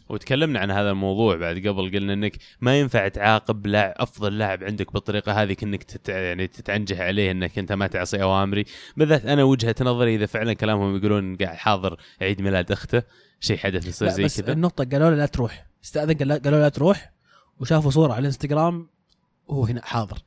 وتكلمنا 0.09 0.59
عن 0.59 0.71
هذا 0.71 0.91
الموضوع 0.91 1.35
بعد 1.35 1.55
قبل 1.67 1.91
قلنا 1.91 2.13
إنك 2.13 2.37
ما 2.61 2.79
ينفع 2.79 3.07
تعاقب 3.07 3.67
لاعب 3.67 3.93
أفضل 3.97 4.37
لاعب 4.37 4.63
عندك 4.63 4.93
بالطريقة 4.93 5.31
هذه 5.43 5.53
كأنك 5.53 5.83
تت 5.83 6.09
يعني 6.09 6.47
تتعنجه 6.47 7.03
عليه 7.03 7.31
إنك 7.31 7.59
أنت 7.59 7.71
ما 7.71 7.87
تعصي 7.87 8.21
أوامري. 8.21 8.65
بالذات 8.97 9.25
أنا 9.25 9.43
وجهة 9.43 9.75
نظري 9.81 10.15
إذا 10.15 10.25
فعلا 10.25 10.53
كلامهم 10.53 10.97
يقولون 10.97 11.35
قاعد 11.35 11.55
حاضر 11.57 11.97
عيد 12.21 12.41
ميلاد 12.41 12.71
أخته 12.71 13.03
شيء 13.39 13.57
حدث 13.57 13.87
يصير 13.87 14.07
زي 14.09 14.23
بس 14.23 14.41
كذا. 14.41 14.53
النقطة 14.53 14.83
قالوا 14.91 15.09
له 15.09 15.15
لا 15.15 15.25
تروح. 15.25 15.67
استأذن 15.83 16.13
قال- 16.17 16.31
قالوا 16.43 16.57
له 16.59 16.63
لا 16.63 16.69
تروح 16.69 17.11
وشافوا 17.59 17.91
صورة 17.91 18.11
على 18.13 18.19
الإنستغرام 18.19 18.87
وهو 19.47 19.65
هنا 19.65 19.81
حاضر. 19.85 20.17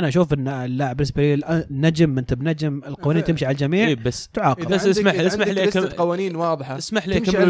أنا 0.00 0.08
أشوف 0.08 0.32
ان 0.32 0.48
اللاعب 0.48 0.96
بالنسبة 0.96 1.22
لي 1.34 1.64
النجم 1.70 2.18
انت 2.18 2.34
بنجم 2.34 2.80
القوانين 2.86 3.24
تمشي 3.24 3.46
على 3.46 3.52
الجميع 3.52 3.88
إيه 3.88 3.94
بس 3.94 4.28
تعاقب. 4.28 4.68
بس 4.68 4.86
اسمح 4.86 5.14
لي- 5.14 5.20
إذا 5.20 5.26
اسمح 5.26 5.46
لي 5.48 5.70
أكمل- 5.70 5.94
قوانين 5.94 6.36
واضحة. 6.36 6.78
اسمح 6.78 7.08
لي. 7.08 7.14
لك 7.14 7.28
لا. 7.34 7.44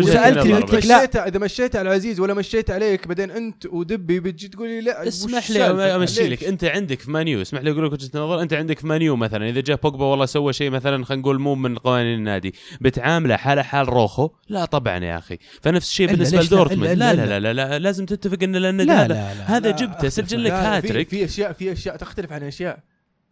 مشيت 0.96 1.16
إذا 1.16 1.38
مشيت 1.38 1.76
على 1.76 1.88
العزيز 1.88 2.20
ولا 2.20 2.34
مشيت 2.34 2.70
عليك 2.70 3.08
بعدين 3.08 3.30
أنت 3.30 3.66
ودبي 3.66 4.20
بتجي 4.20 4.48
تقول 4.48 4.68
لي 4.68 4.80
لا 4.80 5.08
اسمح؟ 5.08 5.50
لي 5.50 5.64
أمشي؟ 5.64 6.28
لك. 6.28 6.44
أنت 6.44 6.64
عندك 6.64 7.00
في 7.00 7.10
مانيو 7.10 7.42
اسمح 7.42 7.60
لي 7.60 7.70
أقول 7.70 7.86
لك 7.86 7.92
وجهة 7.92 8.10
نظر. 8.14 8.42
أنت 8.42 8.52
عندك 8.52 8.78
في 8.78 8.86
مانيو 8.86 9.16
مثلا. 9.16 9.48
إذا 9.48 9.60
جاء 9.60 9.76
بوجبا 9.76 10.04
والله 10.04 10.26
سوى 10.26 10.52
شيء 10.52 10.70
مثلا 10.70 11.04
خلينا 11.04 11.22
نقول 11.22 11.40
مو 11.40 11.54
من 11.54 11.78
قوانين 11.78 12.18
النادي. 12.18 12.54
بتعامله 12.80 13.36
حاله 13.36 13.62
حال 13.62 13.88
روخو؟ 13.88 14.30
لا 14.48 14.64
طبعا 14.64 14.98
يا 15.04 15.18
أخي. 15.18 15.38
فنفس 15.62 15.88
الشيء 15.88 16.06
بالنسبة؟ 16.06 16.40
لدورتموند. 16.42 16.90
لا, 16.90 17.14
لا, 17.14 17.26
لا, 17.26 17.40
لا, 17.40 17.52
لا 17.52 17.78
لازم 17.78 18.06
تتفق 18.06 18.38
إن 18.42 18.56
لأن 18.56 18.80
لا 18.80 19.00
هذا 19.04 19.08
لا 19.08 19.14
لا 19.34 19.56
هذا 19.56 19.70
لا، 19.70 19.76
جبته 19.76 20.08
سجل 20.08 20.44
لك 20.44 20.52
هاتريك. 20.52 21.08
في 21.08 21.24
اشياء 21.24 21.52
في 21.52 21.72
أشياء 21.72 21.96
تختلف 21.96 22.32
عن 22.32 22.39
أشياء. 22.42 22.82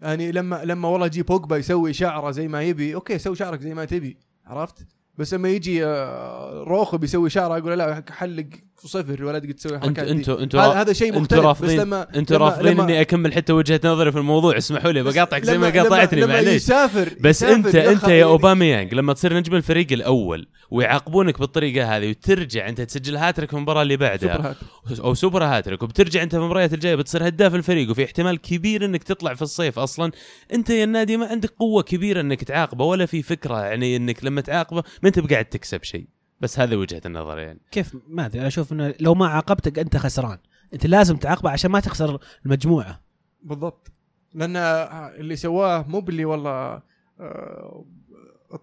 يعني 0.01 0.33
لما 0.33 0.65
لما 0.65 0.89
والله 0.89 1.07
يجي 1.07 1.23
بوجبا 1.23 1.57
يسوي 1.57 1.93
شعره 1.93 2.31
زي 2.31 2.49
ما 2.49 2.63
يبي 2.63 2.95
okay 2.95 3.19
سوي 3.19 3.37
شعرك 3.37 3.61
زي 3.61 3.75
ما 3.75 3.85
تبي 3.85 4.17
عرفت؟ 4.47 4.87
بس 5.19 5.35
لما 5.35 5.49
يجي 5.49 5.87
آه، 5.87 6.65
روخو 6.65 6.99
بيسوي 6.99 7.31
شعره 7.31 7.59
أقول 7.59 7.79
لا 7.79 8.05
حلق 8.11 8.49
صفر 8.87 9.25
ولا 9.25 9.39
تقدر 9.39 9.53
تسوي 9.53 9.75
انت 9.77 9.85
حركات 9.85 10.05
دي. 10.05 10.13
أنتوا 10.13 10.43
أنتوا 10.43 10.61
هذا 10.63 10.93
شيء 10.93 11.19
مختلف 11.21 11.41
بس 11.41 11.45
رافضين 11.47 11.81
لما 11.81 12.07
لما- 12.15 12.37
رافضين 12.39 12.81
إني 12.81 13.01
أكمل 13.01 13.33
حتى 13.33 13.53
وجهة 13.53 13.81
نظري 13.85 14.13
في 14.13 14.19
الموضوع 14.19 14.57
اسمحوا 14.57 14.93
لي 14.93 15.03
بقاطعك 15.03 15.45
زي 15.45 15.59
ما 15.59 15.71
قاطعتني 15.71 16.27
معليش. 16.27 16.55
يسافر 16.63 17.09
بس 17.21 17.37
يسافر 17.43 17.55
انت 17.55 17.75
يا 17.75 17.91
أنت 17.93 18.03
يا 18.03 18.09
يعني- 18.09 18.23
اوباميانج 18.23 18.95
لما 18.95 19.13
تصير 19.13 19.35
نجم 19.37 19.55
الفريق 19.55 19.93
الأول 19.93 20.49
ويعاقبونك 20.71 21.41
بالطريقة 21.41 21.97
هذه 21.97 22.11
وترجع 22.11 22.69
أنت 22.69 22.81
تسجل 22.81 23.17
هاتريك 23.17 23.51
في 23.51 23.57
المباراة 23.57 23.83
اللي 23.83 23.95
سوبر 23.95 24.07
بعدها 24.09 24.57
هات. 24.91 25.01
أو 25.01 25.15
super 25.15 25.45
hat-trick 25.45 25.83
وبترجع 25.83 26.23
أنت 26.23 26.35
في 26.35 26.41
المباريات 26.41 26.73
الجاية 26.75 26.95
بتصير 26.95 27.29
هداف 27.29 27.55
الفريق 27.55 27.91
وفي 27.91 28.05
احتمال 28.05 28.41
كبير 28.41 28.85
إنك 28.85 29.03
تطلع 29.03 29.35
في 29.35 29.43
الصيف 29.43 29.79
أصلا. 29.79 30.13
أنت 30.55 30.71
يا 30.71 30.85
النادي 30.85 31.17
ما 31.17 31.27
عندك 31.27 31.51
قوة 31.59 31.83
كبيرة 31.83 32.21
إنك 32.21 32.45
تعاقبه 32.45 32.85
ولا 32.85 33.07
في 33.07 33.23
فكرة 33.23 33.61
يعني 33.65 33.97
إنك 33.97 34.25
لما 34.25 34.41
تعاقبه 34.41 34.83
ما 35.03 35.09
أنت 35.09 35.19
بقاعد 35.19 35.45
تكسب 35.45 35.83
شيء. 35.85 36.18
بس 36.41 36.59
هذا 36.59 36.77
وجهة 36.77 37.03
النظر 37.07 37.39
يعني. 37.39 37.61
كيف؟ 37.71 37.97
ما 38.09 38.27
أدري 38.27 38.39
أنا 38.39 38.49
أشوف 38.49 38.73
إنه 38.73 38.95
لو 39.01 39.15
ما 39.15 39.27
عاقبتك 39.29 39.79
أنت 39.79 39.97
خسران. 39.97 40.39
أنت 40.75 40.87
لازم 40.87 41.17
تعاقبه 41.17 41.51
عشان 41.51 41.71
ما 41.71 41.81
تخسر 41.81 42.19
المجموعة. 42.47 43.01
بالضبط. 43.43 43.93
لأن 44.35 44.57
اللي 44.57 45.37
سواه 45.37 45.85
مو 45.89 46.01
باللي 46.01 46.25
والله 46.25 46.83
آه، 47.21 47.85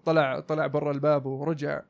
طلع 0.04 0.40
طلع 0.40 0.66
برا 0.66 0.90
الباب 0.92 1.26
ورجع. 1.26 1.80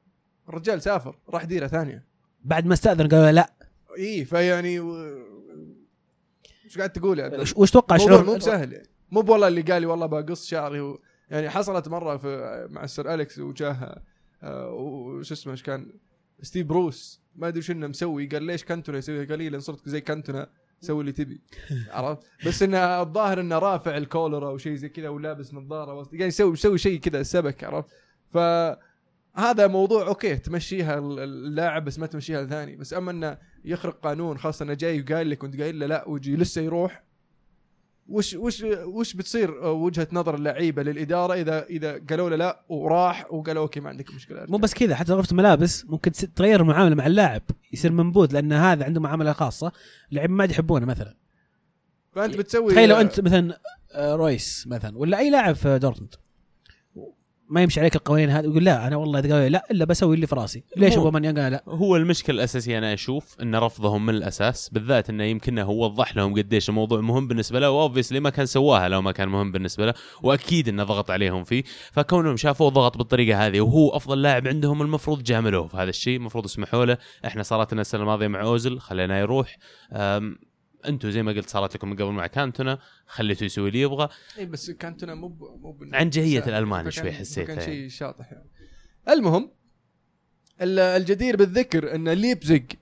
الرجال 0.48 0.82
سافر 0.82 1.16
راح 1.30 1.44
ديرة 1.44 1.66
ثانية. 1.66 2.04
بعد 2.44 2.66
ما 2.66 2.74
استأذن 2.74 3.08
قالوا 3.08 3.30
لا. 3.30 3.52
إي 3.98 4.24
فيعني 4.24 4.80
و- 4.80 5.26
إيش 6.64 6.78
قاعد 6.78 6.90
تقول 6.90 7.18
يعني؟ 7.18 7.36
وش 7.38 7.56
وش 7.56 7.70
توقع؟ 7.70 7.96
الموضوع 7.96 8.16
شعور 8.16 8.26
مو 8.30 8.36
بسهل. 8.36 8.72
يعني 8.72 8.88
مو 9.10 9.20
والله 9.28 9.48
اللي 9.48 9.60
قال 9.60 9.80
لي 9.82 9.86
والله 9.86 10.06
بقص 10.06 10.46
شعري 10.46 10.80
و... 10.80 11.00
يعني 11.30 11.50
حصلت 11.50 11.88
مرة 11.88 12.16
في 12.16 12.66
مع 12.70 12.84
السر 12.84 13.14
أليكس 13.14 13.38
وجاه 13.38 14.02
وش 14.70 15.32
اسمه 15.32 15.52
إيش 15.52 15.62
كان؟ 15.62 15.92
ستيف 16.42 16.66
بروس. 16.66 17.20
ما 17.36 17.48
أدري 17.48 17.62
شنو 17.62 17.88
مسوي. 17.88 18.26
قال 18.26 18.42
ليش 18.42 18.64
كانتونا؟ 18.64 18.98
يسوي 18.98 19.24
قال 19.26 19.38
لي 19.38 19.48
لأن 19.48 19.60
صرت 19.60 19.88
زي 19.88 20.00
كانتونا 20.00 20.50
سوي 20.80 21.00
اللي 21.00 21.12
تبي. 21.12 21.40
عرفت؟ 21.90 22.22
بس 22.46 22.62
إنه 22.62 22.78
الظاهر 23.02 23.40
إنه 23.40 23.58
رافع 23.58 23.96
ال 23.96 24.04
collar 24.04 24.48
أو 24.48 24.58
شيء 24.58 24.74
زي 24.74 24.88
كذا 24.88 25.08
ولابس 25.08 25.54
نظارة 25.54 25.94
وسط- 25.94 26.12
يعني 26.12 26.26
يسوي 26.26 26.52
يسوي 26.52 26.78
شيء 26.78 27.00
كذا 27.00 27.22
سبك 27.22 27.64
عرفت؟ 27.64 27.88
ف 28.32 28.38
هذا 29.38 29.66
موضوع 29.66 30.06
okay 30.08 30.36
تمشيها 30.36 30.98
ال- 30.98 31.18
اللاعب 31.18 31.84
بس 31.84 31.98
ما 31.98 32.06
تمشيها 32.06 32.42
الثاني 32.42 32.76
بس 32.76 32.94
أما 32.94 33.10
إنه 33.10 33.38
يخرق 33.64 34.00
قانون 34.00 34.38
خاصة 34.38 34.62
إنه 34.62 34.74
جاي 34.74 35.00
وقايل 35.00 35.30
لك 35.30 35.42
وأنت 35.42 35.60
قايل 35.60 35.78
له 35.78 35.86
لا 35.86 36.08
ويجي 36.08 36.36
لسه 36.36 36.60
يروح 36.62 37.02
وش 38.08 38.34
وش 38.34 38.62
وش 38.84 39.14
بتصير 39.14 39.50
وجهة 39.64 40.08
نظر 40.12 40.34
اللعيبة 40.34 40.82
للإدارة 40.82 41.34
اذا 41.34 41.64
إذا 41.64 42.00
قالوا 42.10 42.30
له 42.30 42.36
لا 42.36 42.60
وراح 42.68 43.32
وقالوا 43.32 43.62
okay 43.62 43.80
ما 43.80 43.88
عندك 43.88 44.14
مشكلة. 44.14 44.46
مو 44.48 44.56
بس 44.56 44.74
كذا 44.74 44.94
حتى 44.94 45.12
غرفه 45.12 45.30
الملابس 45.30 45.84
ممكن 45.84 46.12
تغير 46.12 46.60
المعاملة 46.60 46.94
مع 46.94 47.06
اللاعب 47.06 47.42
يصير 47.72 47.92
منبوذ 47.92 48.32
لأن 48.32 48.52
هذا 48.52 48.84
عنده 48.84 49.00
معاملة 49.00 49.32
خاصة 49.32 49.72
اللعيبه 50.10 50.32
ما 50.32 50.44
يحبونه 50.44 50.86
مثلا. 50.86 51.14
فأنت 52.12 52.36
بتسوي 52.36 52.72
تخيل 52.72 52.88
لو 52.88 52.96
أنت 52.96 53.20
مثلا 53.20 53.58
آه، 53.92 54.14
رويس 54.14 54.66
مثلا 54.66 54.98
ولا 54.98 55.18
أي 55.18 55.30
لاعب 55.30 55.54
في 55.54 55.78
دورتموند. 55.78 56.14
ما 57.48 57.62
يمشي 57.62 57.80
عليك 57.80 57.96
القوانين 57.96 58.30
هذه 58.30 58.46
ويقول 58.46 58.64
لا 58.64 58.86
أنا 58.86 58.96
والله 58.96 59.18
إذا 59.18 59.48
لا 59.48 59.64
إلا 59.70 59.84
بسوي 59.84 60.14
اللي 60.14 60.26
في 60.26 60.34
راسي. 60.34 60.64
ليش 60.76 60.94
هو- 60.98 61.08
أبو 61.08 61.18
من 61.18 61.38
قال 61.38 61.52
لا؟ 61.52 61.62
هو 61.68 61.96
المشكلة 61.96 62.36
الأساسية 62.36 62.78
أنا 62.78 62.92
أشوف 62.94 63.36
إن 63.42 63.54
رفضهم 63.56 64.06
من 64.06 64.14
الأساس 64.14 64.68
بالذات 64.68 65.10
إنه 65.10 65.24
يمكن 65.24 65.58
هو 65.58 65.84
وضح 65.84 66.16
لهم 66.16 66.34
قديش 66.34 66.68
الموضوع 66.68 67.00
مهم 67.00 67.28
بالنسبة 67.28 67.60
له 67.60 67.70
و 67.70 67.75
obviously 67.75 68.20
ما 68.20 68.30
كان 68.30 68.46
سواها 68.46 68.88
لو 68.88 69.02
ما 69.02 69.12
كان 69.12 69.28
مهم 69.28 69.52
بالنسبة 69.52 69.86
له 69.86 69.94
وأكيد 70.22 70.68
إنه 70.68 70.84
ضغط 70.84 71.10
عليهم 71.10 71.44
فيه. 71.44 71.62
فكونهم 71.92 72.36
شافوه 72.36 72.68
ضغط 72.70 72.96
بالطريقة 72.98 73.46
هذه 73.46 73.60
وهو 73.60 73.88
أفضل 73.96 74.22
لاعب 74.22 74.48
عندهم 74.48 74.82
المفروض 74.82 75.22
جاملوه 75.22 75.66
في 75.66 75.76
هذا 75.76 75.90
الشيء. 75.90 76.16
المفروض 76.16 76.44
يسمحوا 76.44 76.84
له. 76.84 76.98
إحنا 77.26 77.42
صارت 77.42 77.72
لنا 77.72 77.80
السنة 77.80 78.00
الماضية 78.00 78.28
مع 78.28 78.42
أوزل 78.42 78.78
خليناه 78.78 79.18
يروح. 79.20 79.56
أنتم 80.88 81.10
زي 81.10 81.22
ما 81.22 81.32
قلت 81.32 81.48
صارت 81.48 81.74
لكم 81.76 81.90
من 81.90 81.96
قبل 81.96 82.10
مع 82.12 82.26
كانتونا 82.26 82.78
خليته 83.06 83.44
يسوي 83.44 83.68
اللي 83.68 83.80
يبغى 83.80 84.08
إي 84.38 84.46
بس 84.46 84.70
كانتونا 84.70 85.14
مو 85.14 85.28
مو 85.28 85.72
عن. 86.44 86.48
الألماني 86.48 86.90
فكان- 86.90 87.02
شوي 87.04 87.12
حسيتها 87.12 87.44
كان 87.54 87.58
يعني. 87.58 87.72
شيء 87.74 87.88
شاطح 87.88 88.32
يعني 88.32 88.46
المهم 89.08 89.50
ال- 90.60 90.78
الجدير 90.78 91.36
بالذكر 91.36 91.94
إن 91.94 92.08
ليبزيج 92.08 92.72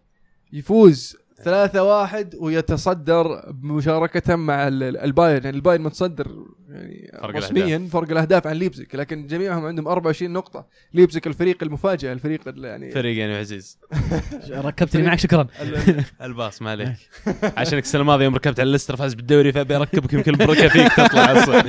يفوز 0.52 1.16
3-1 1.44 2.34
ويتصدر 2.40 3.52
مشاركة 3.62 4.36
مع 4.36 4.68
ال- 4.68 4.82
ال- 4.82 4.96
البايرن. 4.96 5.44
يعني 5.44 5.56
البايرن 5.56 5.82
متصدر 5.82 6.26
يعني 6.68 7.10
فرق 7.22 7.36
رسميا 7.36 7.88
فرق 7.92 8.10
الأهداف 8.10 8.46
عن 8.46 8.56
ليبزيج 8.56 8.96
لكن 8.96 9.26
جميعهم 9.26 9.64
عندهم 9.66 9.88
24 9.88 10.32
نقطة. 10.32 10.66
ليبزيج 10.94 11.22
الفريق 11.26 11.62
المفاجئ 11.62 12.12
الفريق 12.12 12.48
ال- 12.48 12.64
يعني 12.64 12.90
فريق 12.90 13.18
يعني 13.18 13.36
عزيز. 13.36 13.78
ركبتني 14.50 15.02
معك 15.02 15.18
شكرا. 15.18 15.42
ال- 15.62 16.04
الباص 16.22 16.62
ما 16.62 16.70
عليك. 16.70 16.96
عشانك 17.56 17.82
السنة 17.82 18.00
الماضيه 18.00 18.24
يوم 18.24 18.34
ركبت 18.34 18.60
على 18.60 18.66
الليستر 18.66 18.96
فاز 18.96 19.14
بالدوري 19.14 19.52
فأبي 19.52 19.76
أركبك 19.76 20.12
يمكن 20.12 20.32
البركه 20.32 20.68
فيك 20.68 20.92
تطلع 20.92 21.42
أصلا. 21.42 21.64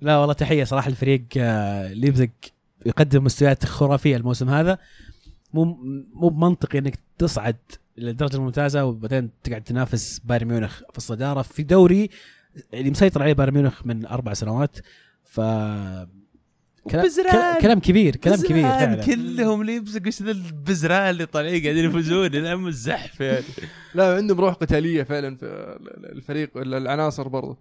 لا 0.00 0.16
والله 0.16 0.34
تحية 0.34 0.64
صراحة 0.64 0.88
الفريق 0.88 1.22
آه، 1.36 1.92
ليبزيج 1.92 2.30
يقدم 2.86 3.24
مستويات 3.24 3.64
خرافية 3.64 4.16
الموسم 4.16 4.48
هذا. 4.48 4.78
مو 5.54 5.64
مو 6.14 6.28
بمنطقي 6.28 6.78
إنك 6.78 6.98
تصعد 7.18 7.56
للدرجة 7.98 8.36
الممتازة 8.36 8.84
وبعدين 8.84 9.30
تقعد 9.44 9.62
تنافس 9.62 10.20
بايرن 10.24 10.46
ميونخ 10.48 10.78
في 10.92 10.98
الصدارة. 10.98 11.42
في 11.42 11.62
دوري 11.62 12.10
اللي 12.74 12.90
مسيطر 12.90 13.22
عليه 13.22 13.32
بايرن 13.32 13.54
ميونخ 13.54 13.86
من 13.86 14.06
أربع 14.06 14.34
سنوات. 14.34 14.76
ف 15.24 15.40
كلام. 16.90 17.06
كلام 17.60 17.80
كبير 17.80 18.16
كلام 18.16 18.40
كبير 18.40 18.66
بزران 18.66 18.78
فعلا. 18.96 19.04
كلهم 19.06 19.62
ليبزيج 19.62 20.02
وش 20.06 20.22
ذا 20.22 20.30
البزران 20.30 21.10
اللي 21.10 21.26
طالعين 21.26 21.62
قاعدين 21.62 21.84
يفوزون. 21.84 22.26
الهم 22.26 22.66
الزحف 22.66 23.20
يعني. 23.20 23.44
لا 23.94 24.16
عندهم 24.16 24.40
روح 24.40 24.54
قتالية 24.54 25.02
فعلا 25.02 25.36
في 25.36 25.44
ال- 25.46 26.12
الفريق 26.16 26.56
العناصر 26.56 27.28
برضو. 27.28 27.58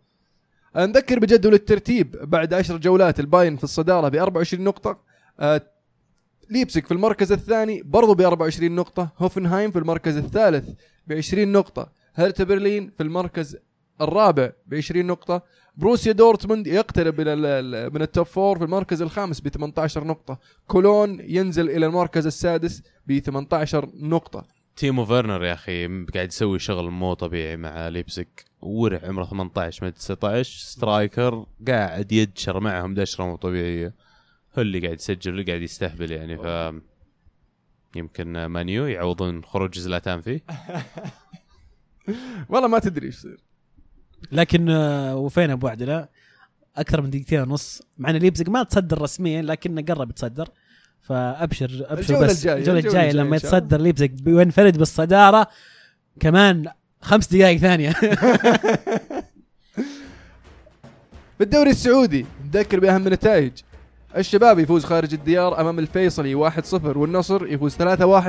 نذكر 0.75 1.19
بجدول 1.19 1.53
الترتيب 1.53 2.15
بعد 2.23 2.53
عشر 2.53 2.77
جولات 2.77 3.19
البايرن 3.19 3.57
في 3.57 3.63
الصدارة 3.63 4.09
ب 4.09 4.15
24 4.15 4.63
نقطة. 4.63 4.99
آه، 5.39 5.61
ليبزيج 6.51 6.85
في 6.85 6.91
المركز 6.93 7.31
الثاني 7.31 7.81
برضو 7.85 8.13
ب 8.13 8.21
24 8.21 8.71
نقطة. 8.75 9.09
هوفنهايم 9.19 9.71
في 9.71 9.79
المركز 9.79 10.17
الثالث 10.17 10.69
ب 11.07 11.13
20 11.13 11.51
نقطة. 11.51 11.91
هرتا 12.15 12.43
برلين 12.43 12.91
في 12.97 13.03
المركز 13.03 13.57
الرابع 14.01 14.51
ب 14.67 14.73
20 14.73 15.05
نقطة. 15.07 15.41
بروسيا 15.77 16.11
دورتموند 16.11 16.67
يقترب 16.67 17.15
ال- 17.19 17.93
من 17.93 18.01
ال 18.01 18.07
top 18.07 18.25
four 18.25 18.57
في 18.57 18.63
المركز 18.63 19.01
الخامس 19.01 19.41
ب 19.41 19.47
18 19.47 20.03
نقطة. 20.03 20.39
كولون 20.67 21.19
ينزل 21.23 21.69
إلى 21.69 21.85
المركز 21.85 22.25
السادس 22.25 22.81
ب 23.07 23.19
18 23.19 23.89
نقطة. 23.95 24.43
تيمو 24.75 25.05
فيرنر 25.05 25.43
يا 25.43 25.53
أخي 25.53 25.87
قاعد 26.13 26.27
يسوي 26.27 26.59
شغل 26.59 26.89
مو 26.89 27.13
طبيعي 27.13 27.57
مع 27.57 27.87
ليبزيج 27.87 28.27
ورع 28.61 28.99
عمره 29.03 29.25
18 29.25 29.85
من 29.85 29.93
19 29.93 30.59
striker 30.59 31.45
قاعد 31.67 32.11
يدشر 32.11 32.59
معهم 32.59 32.93
دشرة 32.93 33.25
مو 33.25 33.35
طبيعية. 33.35 33.93
هو 34.57 34.61
اللي 34.61 34.79
قاعد 34.79 34.97
يسجل 34.97 35.31
اللي 35.31 35.43
قاعد 35.43 35.61
يستهبل 35.61 36.11
يعني 36.11 36.37
ف 36.37 36.73
يمكن 37.95 38.45
مانيو 38.45 38.85
يعوضون 38.85 39.43
خروج 39.43 39.79
زلاتان 39.79 40.21
فيه. 40.21 40.41
والله 42.49 42.67
ما 42.67 42.79
تدري 42.79 43.07
إيش 43.07 43.15
يصير. 43.15 43.37
لكن 44.31 44.69
آه، 44.69 45.15
وفين 45.15 45.49
أبو 45.49 45.67
عدله 45.67 46.07
أكثر 46.75 47.01
من 47.01 47.09
دقيقتين 47.09 47.41
ونص. 47.41 47.81
مع 47.97 48.09
إن 48.09 48.15
ليبزيج 48.15 48.49
ما 48.49 48.63
تصدر 48.63 49.01
رسميا 49.01 49.41
لكنه 49.41 49.81
قرب 49.81 50.09
يتصدر. 50.09 50.49
فأبشر 51.01 51.85
أبشر 51.87 52.13
الجولة 52.13 52.27
بس. 52.27 52.37
الجاية، 52.37 52.57
الجولة 52.57 52.79
الجولة 52.79 52.95
الجاية 52.95 53.09
الجاية 53.09 53.23
لما. 53.23 53.35
يتصدر 53.35 53.81
ليبزيج 53.81 54.27
وينفرد 54.27 54.77
بالصدارة 54.77 55.47
كمان 56.19 56.67
خمس 57.01 57.33
دقائق 57.33 57.57
ثانية. 57.57 57.91
في 61.37 61.41
الدوري 61.41 61.69
السعودي 61.69 62.25
نذكر 62.45 62.79
بأهم 62.79 63.07
النتائج. 63.07 63.51
الشباب 64.17 64.59
يفوز 64.59 64.85
خارج 64.85 65.13
الديار 65.13 65.61
أمام 65.61 65.79
الفيصلي 65.79 66.51
1-0 66.51 66.97
والنصر 66.97 67.47
يفوز 67.47 67.75
3-1 67.75 67.81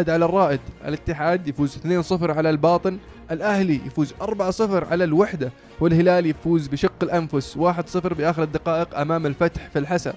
على 0.09 0.25
الرائد. 0.25 0.61
الاتحاد 0.85 1.49
يفوز 1.49 1.77
2-0 1.77 2.31
على 2.31 2.51
الباطن. 2.51 2.99
الأهلي 3.31 3.81
يفوز 3.87 4.15
4-0 4.21 4.85
على 4.91 5.05
الوحدة. 5.05 5.51
والهلال 5.81 6.27
يفوز 6.27 6.69
بشق 6.69 6.93
الأنفس 7.03 7.57
1-0 7.57 8.15
بآخر 8.15 8.43
الدقائق 8.43 8.99
أمام 8.99 9.27
الفتح 9.27 9.69
في 9.69 9.79
الحسا. 9.79 10.15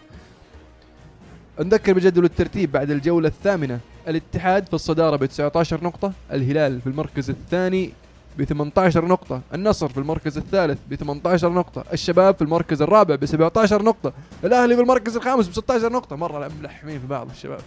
نذكر 1.59 1.93
بجدول 1.93 2.25
الترتيب 2.25 2.71
بعد 2.71 2.91
الجولة 2.91 3.27
الثامنة. 3.27 3.79
الاتحاد 4.07 4.67
في 4.67 4.73
الصدارة 4.73 5.15
ب 5.15 5.25
19 5.25 5.83
نقطة 5.83 6.11
الهلال 6.31 6.81
في 6.81 6.87
المركز 6.87 7.29
الثاني 7.29 7.91
ب 8.37 8.43
18 8.43 9.05
نقطة، 9.05 9.41
النصر 9.53 9.87
في 9.87 9.97
المركز 9.97 10.37
الثالث 10.37 10.79
ب 10.89 10.95
18 10.95 11.49
نقطة، 11.49 11.83
الشباب 11.93 12.35
في 12.35 12.41
المركز 12.41 12.81
الرابع 12.81 13.15
ب 13.15 13.25
17 13.25 13.83
نقطة، 13.83 14.13
الأهلي 14.43 14.75
في 14.75 14.81
المركز 14.81 15.15
الخامس 15.15 15.47
ب 15.47 15.53
16 15.53 15.91
نقطة، 15.91 16.15
مرة 16.15 16.51
ملحمين 16.61 16.99
في 16.99 17.07
بعض 17.07 17.29
الشباب. 17.29 17.61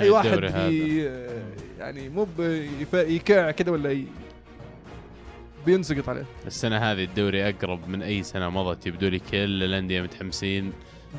أي 0.00 0.10
واحد 0.10 0.42
يعني 1.78 2.08
مو 2.08 2.26
يكع 2.94 3.50
كذا 3.50 3.70
ولا 3.70 3.92
ي... 3.92 4.04
بينسقط 5.66 6.08
عليه. 6.08 6.24
السنة 6.46 6.78
هذه 6.78 7.04
الدوري 7.04 7.48
أقرب 7.48 7.88
من 7.88 8.02
أي 8.02 8.22
سنة 8.22 8.50
مضت 8.50 8.86
يبدو 8.86 9.08
لي 9.08 9.18
كل 9.18 9.62
الأندية 9.62 10.02
متحمسين 10.02 10.72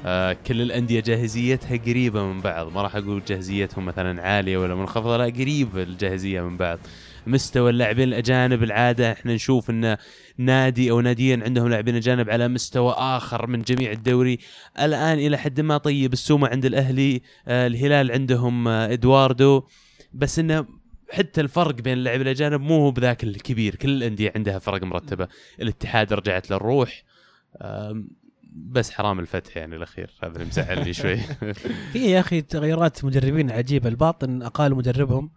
آه 0.05 0.37
كل 0.47 0.61
الأندية 0.61 0.99
جاهزيتها 0.99 1.77
قريبة 1.77 2.23
من 2.23 2.41
بعض 2.41 2.73
ما 2.73 2.81
راح 2.81 2.95
أقول 2.95 3.21
جاهزيتهم 3.27 3.85
مثلا 3.85 4.21
عالية 4.21 4.57
ولا 4.57 4.75
منخفضة 4.75 5.17
لا 5.17 5.23
قريبة 5.23 5.83
الجاهزية 5.83 6.41
من 6.41 6.57
بعض 6.57 6.79
مستوى 7.27 7.69
اللاعبين 7.69 8.07
الأجانب 8.07 8.63
العادة. 8.63 9.11
إحنا 9.11 9.33
نشوف 9.33 9.69
إن 9.69 9.97
نادي 10.37 10.91
أو 10.91 11.01
ناديين 11.01 11.43
عندهم 11.43 11.67
لاعبين 11.67 11.95
أجانب 11.95 12.29
على 12.29 12.47
مستوى 12.47 12.93
آخر 12.97 13.47
من 13.47 13.61
جميع 13.61 13.91
الدوري. 13.91 14.39
الآن 14.79 15.17
إلى 15.19 15.37
حد 15.37 15.61
ما 15.61 15.77
طيب 15.77 16.13
السومة 16.13 16.47
عند 16.47 16.65
الأهلي. 16.65 17.21
آه 17.47 17.67
الهلال 17.67 18.11
عندهم 18.11 18.67
آه 18.67 18.93
إدواردو. 18.93 19.63
بس 20.13 20.39
إنه 20.39 20.65
حتى 21.11 21.41
الفرق 21.41 21.75
بين 21.75 21.93
اللاعبين 21.93 22.21
الأجانب 22.21 22.61
مو 22.61 22.75
هو 22.75 22.91
بذاك 22.91 23.23
الكبير. 23.23 23.75
كل 23.75 23.89
الأندية 23.89 24.31
عندها 24.35 24.59
فرق 24.59 24.83
مرتبة. 24.83 25.27
الاتحاد 25.61 26.13
رجعت 26.13 26.51
للروح. 26.51 27.03
بس 28.55 28.91
حرام 28.91 29.19
الفتح 29.19 29.57
يعني 29.57 29.75
الأخير. 29.75 30.09
هذا 30.23 30.33
اللي 30.33 30.45
مزعلني 30.45 30.93
شوي. 30.93 31.17
في 31.93 32.11
يا 32.11 32.19
أخي 32.19 32.41
تغيرات 32.41 33.05
مدربين 33.05 33.51
عجيبة. 33.51 33.89
الباطن 33.89 34.41
اقال 34.41 34.75
مدربهم. 34.75 35.29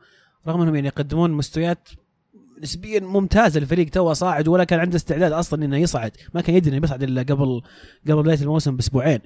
رغم 0.48 0.60
انهم 0.60 0.74
يعني 0.74 0.86
يقدمون 0.86 1.30
مستويات 1.30 1.88
نسبيا 2.62 3.00
ممتازة 3.00 3.60
الفريق 3.60 3.88
تو 3.88 4.12
صاعد 4.12 4.48
ولا 4.48 4.64
كان 4.64 4.80
عنده 4.80 4.96
استعداد 4.96 5.32
أصلا 5.32 5.64
إنه 5.64 5.76
يصعد. 5.76 6.12
ما 6.34 6.40
كان 6.40 6.56
يدري 6.56 6.70
إنه 6.70 6.80
بيصعد 6.80 7.02
إلا 7.02 7.22
قبل 7.22 7.62
قبل 8.08 8.22
بداية 8.22 8.40
الموسم 8.42 8.76
بأسبوعين. 8.76 9.20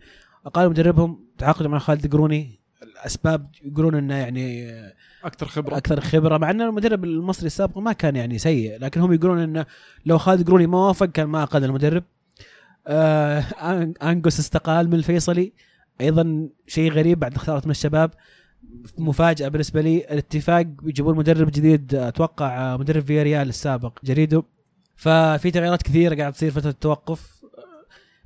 أقال 0.47 0.69
مدربهم 0.71 1.25
تعاقدوا 1.39 1.71
مع 1.71 1.79
خالد 1.79 2.13
قروني 2.13 2.61
الأسباب 2.83 3.51
يقولون 3.63 3.95
إنه 3.95 4.15
يعني 4.15 4.71
أكثر 5.25 5.47
خبرة. 5.47 5.77
أكثر 5.77 6.01
خبرة 6.01 6.39
مع 6.39 6.51
إن 6.51 6.61
المدرب 6.61 7.05
المصري 7.05 7.47
السابق 7.47 7.79
ما 7.79 7.93
كان 7.93 8.17
يعني 8.17 8.39
سيء 8.39 8.79
لكن 8.81 9.01
هم 9.01 9.13
يقولون 9.13 9.39
إنه 9.39 9.67
لو 10.07 10.19
خالد 10.19 10.47
قروني 10.47 10.67
ما 10.67 10.79
وافق 10.79 11.07
كان 11.07 11.27
ما 11.27 11.43
أقل 11.43 11.65
المدرب. 11.65 12.05
آه 12.87 13.45
انجوس 14.03 14.41
استقال 14.41 14.89
من 14.89 14.95
الفيصلي. 14.95 15.53
أيضا 16.01 16.49
شيء 16.67 16.93
غريب 16.93 17.19
بعد 17.19 17.35
اختارت 17.35 17.65
من 17.65 17.71
الشباب. 17.71 18.11
مفاجأة 18.99 19.49
بالنسبة 19.49 19.81
لي 19.81 19.97
الاتفاق 19.99 20.67
يجيبون 20.83 21.17
مدرب 21.17 21.51
جديد 21.51 21.95
أتوقع 21.95 22.75
آه، 22.75 22.77
مدرب 22.77 23.03
فياريال 23.05 23.49
السابق 23.49 23.99
جريدو. 24.05 24.43
ففي 24.97 25.51
تغييرات 25.51 25.83
كثيرة 25.83 26.15
قاعد 26.15 26.33
تصير 26.33 26.51
فترة 26.51 26.71
التوقف 26.71 27.45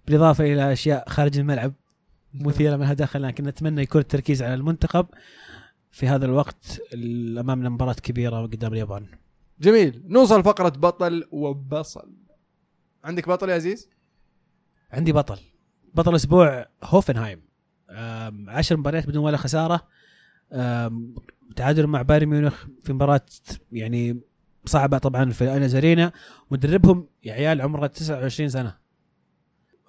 بالإضافة 0.06 0.44
إلى 0.44 0.72
أشياء 0.72 1.08
خارج 1.08 1.38
الملعب 1.38 1.72
مثيره 2.34 2.76
ما 2.76 2.84
لها 2.84 2.92
دخل 2.92 3.22
لكن 3.22 3.44
نتمنى 3.44 3.82
يكون 3.82 4.00
التركيز 4.00 4.42
على 4.42 4.54
المنتخب. 4.54 5.06
في 5.90 6.08
هذا 6.08 6.26
الوقت 6.26 6.80
ال- 6.94 7.38
امامنا 7.38 7.68
مباراه 7.68 7.92
كبيرة 7.92 8.42
قدام 8.42 8.72
اليابان. 8.72 9.06
جميل. 9.60 10.02
نوصل 10.06 10.42
فقرة 10.44 10.68
بطل 10.68 11.24
وبصل. 11.30 12.12
عندك 13.04 13.28
بطل 13.28 13.48
يا 13.48 13.54
عزيز؟ 13.54 13.88
عندي 14.92 15.12
بطل. 15.12 15.38
بطل 15.94 16.10
الأسبوع 16.10 16.66
هوفنهايم. 16.84 17.40
عشر 18.48 18.76
مباريات 18.76 19.06
بدون 19.06 19.24
ولا 19.24 19.36
خسارة. 19.36 19.97
تعادل 21.56 21.86
مع 21.86 22.02
بايرن 22.02 22.26
ميونخ 22.26 22.66
في 22.82 22.92
مباراة 22.92 23.26
يعني 23.72 24.20
صعبة 24.64 24.98
طبعا 24.98 25.30
في 25.30 25.52
اليانز 25.52 25.74
أرينا. 25.74 26.12
مدربهم 26.50 27.06
يا 27.24 27.32
عيال 27.32 27.60
عمره 27.60 27.86
29 27.86 28.48
سنة. 28.48 28.76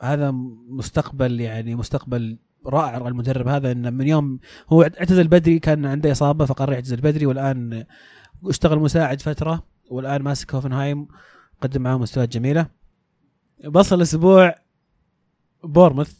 هذا 0.02 0.32
مستقبل 0.70 1.42
يعني 1.42 1.76
مستقبل 1.76 2.38
رائع 2.66 3.08
المدرب 3.08 3.48
هذا 3.48 3.72
إنه 3.72 3.90
من 3.90 4.08
يوم 4.08 4.40
هو 4.70 4.82
اعتزل 4.82 5.28
بدري 5.28 5.60
كان 5.60 5.86
عنده 5.86 6.12
إصابة 6.12 6.46
فقرر 6.46 6.74
يعتزل 6.74 7.02
بدري 7.02 7.26
والآن 7.26 7.86
اشتغل 8.46 8.80
مساعد 8.80 9.22
فترة 9.22 9.64
والآن 9.90 10.22
ماسك 10.22 10.56
هوفنهايم 10.56 11.08
قدم 11.62 11.82
معاه 11.82 11.98
مستويات 11.98 12.30
جميلة. 12.30 12.68
بصل 13.66 13.96
الأسبوع 13.96 14.56
بورنموث 15.64 16.14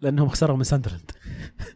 لأنهم 0.00 0.28
خسروا 0.28 0.56
من 0.56 0.64
ساندرلاند. 0.64 1.10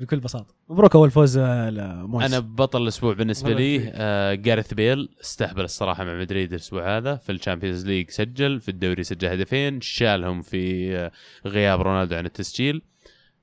بكل 0.00 0.20
بساطة. 0.20 0.54
مبروك 0.68 0.96
أول 0.96 1.10
فوز 1.10 1.38
آه، 1.38 1.70
لمويس. 1.70 2.26
أنا 2.26 2.38
بطل 2.38 2.82
الأسبوع 2.82 3.14
بالنسبة 3.14 3.52
لي. 3.52 3.90
آه 3.94 4.34
جارث 4.34 4.74
بيل. 4.74 5.08
استهبل 5.20 5.64
الصراحة 5.64 6.04
مع 6.04 6.18
مدريد 6.18 6.52
الأسبوع 6.52 6.96
هذا. 6.96 7.16
في 7.16 7.32
ال 7.32 7.37
Champions 7.37 7.86
League 7.86 8.10
سجل 8.10 8.60
في 8.60 8.68
الدوري 8.68 9.02
سجل 9.02 9.28
هدفين 9.28 9.80
شالهم 9.80 10.42
في 10.42 10.96
آه، 10.96 11.12
غياب 11.46 11.80
رونالدو 11.80 12.16
عن 12.16 12.26
التسجيل. 12.26 12.82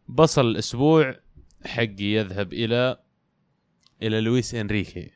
بصل 0.08 0.46
الأسبوع 0.46 1.16
حقي 1.66 2.04
يذهب 2.04 2.54
إلى 2.54 2.98
إلى 4.02 4.22
لويس 4.22 4.56
إنريكي 4.56 5.12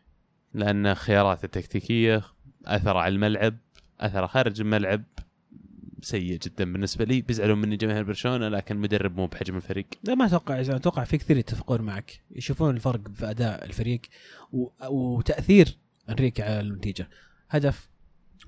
لأن 0.54 0.96
خياراته 0.96 1.46
التكتيكية 1.46 2.22
اثر 2.66 2.98
على 2.98 3.16
الملعب 3.16 3.58
اثر 4.00 4.28
خارج 4.28 4.62
الملعب. 4.62 5.04
سيء 6.02 6.40
جدا 6.40 6.74
بالنسبة 6.74 7.06
لي. 7.06 7.22
بيزعلون 7.22 7.62
مني 7.62 7.76
جماهير 7.76 8.04
برشلونه 8.04 8.48
لكن 8.48 8.78
مدرب 8.78 9.18
مو 9.18 9.28
بحجم 9.28 9.56
الفريق. 9.56 9.86
لا 10.04 10.16
ما 10.16 10.26
أتوقع 10.26 10.62
أتوقع 10.62 11.04
في 11.04 11.18
كثير 11.18 11.38
يتفقون 11.38 11.82
معك. 11.82 12.22
يشوفون 12.32 12.76
الفرق 12.76 13.02
في 13.16 13.30
أداء 13.30 13.66
الفريق 13.66 14.02
و... 14.52 14.68
وتأثير 14.90 15.78
أنريكي 16.10 16.42
على 16.42 16.60
النتيجة. 16.60 17.10
هدف؟ 17.50 17.90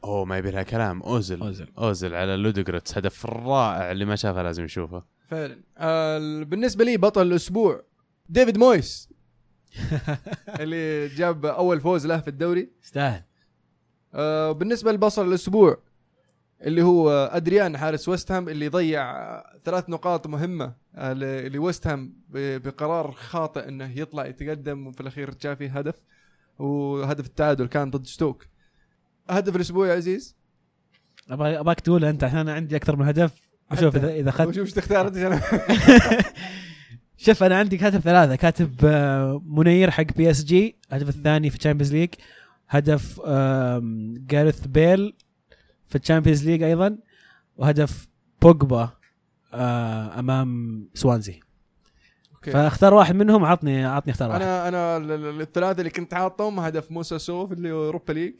أوه 0.03 0.26
ما 0.26 0.38
يبي 0.38 0.52
لها 0.52 0.64
كلام. 0.64 1.02
اوزل 1.02 1.41
اوزل 1.41 1.68
اوزل 1.78 2.15
على 2.15 2.36
لودوغرتس 2.36 2.98
هدف 2.98 3.26
رائع 3.26 3.91
اللي 3.91 4.06
ما 4.06 4.15
شافه 4.15 4.41
لازم 4.41 4.64
يشوفه. 4.64 5.03
فعلا. 5.28 5.61
آه 5.78 6.44
بالنسبة 6.44 6.86
لي 6.86 6.98
بطل 6.98 7.28
الأسبوع 7.28 7.84
ديفيد 8.30 8.57
مويس. 8.57 9.10
اللي 10.60 11.07
جاب 11.07 11.45
أول 11.45 11.82
فوز 11.82 12.07
له 12.07 12.19
في 12.19 12.28
الدوري. 12.28 12.69
يستاهل. 12.84 13.23
آه 14.14 14.52
بالنسبة 14.52 14.91
لبصل 14.91 15.28
الأسبوع 15.28 15.84
اللي 16.63 16.81
هو 16.81 17.29
أدريان 17.33 17.77
حارس 17.77 18.09
ويست 18.09 18.31
هام 18.31 18.49
اللي 18.49 18.67
ضيع 18.67 19.13
ثلاث 19.65 19.89
نقاط 19.89 20.27
مهمة 20.27 20.73
آه، 20.95 21.13
لويست 21.47 21.88
هام 21.88 22.13
بقرار 22.33 23.11
خاطئ 23.11 23.67
إنه 23.67 23.99
يطلع 23.99 24.25
يتقدم 24.25 24.88
وفي 24.88 25.01
الأخير 25.01 25.31
فيه 25.55 25.77
هدف 25.77 25.95
وهدف 26.59 27.25
التعادل 27.25 27.67
كان 27.67 27.89
ضد 27.91 28.05
ستوك 28.05 28.45
هدف 29.29 29.55
الأسبوع 29.55 29.88
يا 29.88 29.93
عزيز؟ 29.93 30.35
ابغاك 31.29 31.79
تقول 31.79 32.05
أنت 32.05 32.23
عشان 32.23 32.38
أنا 32.38 32.53
عندي 32.53 32.75
أكثر 32.75 32.95
من 32.95 33.07
هدف 33.07 33.49
وشوف 33.71 33.95
اذا 33.95 34.13
إذا 34.13 34.29
اخذت 34.29 34.47
وشوف 34.47 34.65
إيش 34.65 34.73
تختار 34.73 35.07
أنت. 35.07 35.43
شوف 37.17 37.43
أنا 37.43 37.57
عندي 37.57 37.77
كاتب 37.77 37.99
ثلاثة 37.99 38.35
كاتب 38.35 38.75
آه، 38.85 39.41
منير 39.45 39.91
حق 39.91 40.13
بي 40.15 40.31
اس 40.31 40.43
جي 40.43 40.75
الهدف 40.91 41.09
الثاني 41.09 41.49
في 41.49 41.55
ال 41.55 41.59
Champions 41.59 41.93
League 41.93 42.09
هدف 42.69 43.21
جارث 44.27 44.67
بيل 44.67 45.13
في 45.91 45.97
ال 45.97 46.02
Champions 46.02 46.45
League 46.49 46.63
أيضا 46.63 46.97
وهدف 47.57 48.07
بوجبا 48.41 48.89
آه، 49.53 50.19
أمام 50.19 50.81
سوانزي. 50.93 51.39
okay. 52.35 52.51
فأختار 52.51 52.93
واحد 52.93 53.15
منهم 53.15 53.45
عطني 53.45 53.85
عطني 53.85 54.11
اختار 54.11 54.30
واحد. 54.30 54.41
أنا 54.41 54.68
أنا 54.68 54.97
ال- 54.97 55.11
ال- 55.11 55.41
الثلاثة 55.41 55.80
اللي 55.80 55.89
كنت 55.89 56.13
حاطهم 56.13 56.59
هدف 56.59 56.91
موسى 56.91 57.19
سوف 57.19 57.51
اللي 57.51 57.72
هو 57.72 57.85
Europa 57.85 58.13
League 58.13 58.34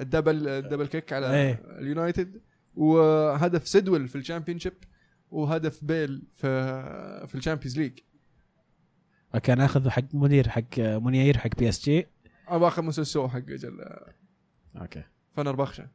ال 0.00 0.07
double 0.07 0.48
ال 0.48 0.53
double 0.53 0.86
kick 0.86 1.12
على 1.12 1.34
إيه. 1.34 1.62
اليونايتد 1.78 2.40
وهدف 2.76 3.68
سيدويل 3.68 4.08
في 4.08 4.16
ال 4.18 4.22
Championship 4.22 4.72
وهدف 5.30 5.84
بيل 5.84 6.22
في 6.34 6.48
في 7.26 7.34
ال 7.34 7.38
Champions 7.38 7.78
League. 7.78 7.98
okay 9.34 9.52
أنا 9.52 9.64
اخذ 9.64 9.88
حق 9.90 10.14
منير 10.14 10.48
حق 10.48 10.78
منير 10.78 11.38
حق 11.38 11.50
PSG 11.58 12.06
أبغى 12.48 12.68
اخذ 12.68 12.82
موسى 12.82 13.04
سوف 13.04 13.30
حق 13.32 13.38
أجل 13.38 13.84
okay. 14.76 15.02
فنربخشة 15.36 15.86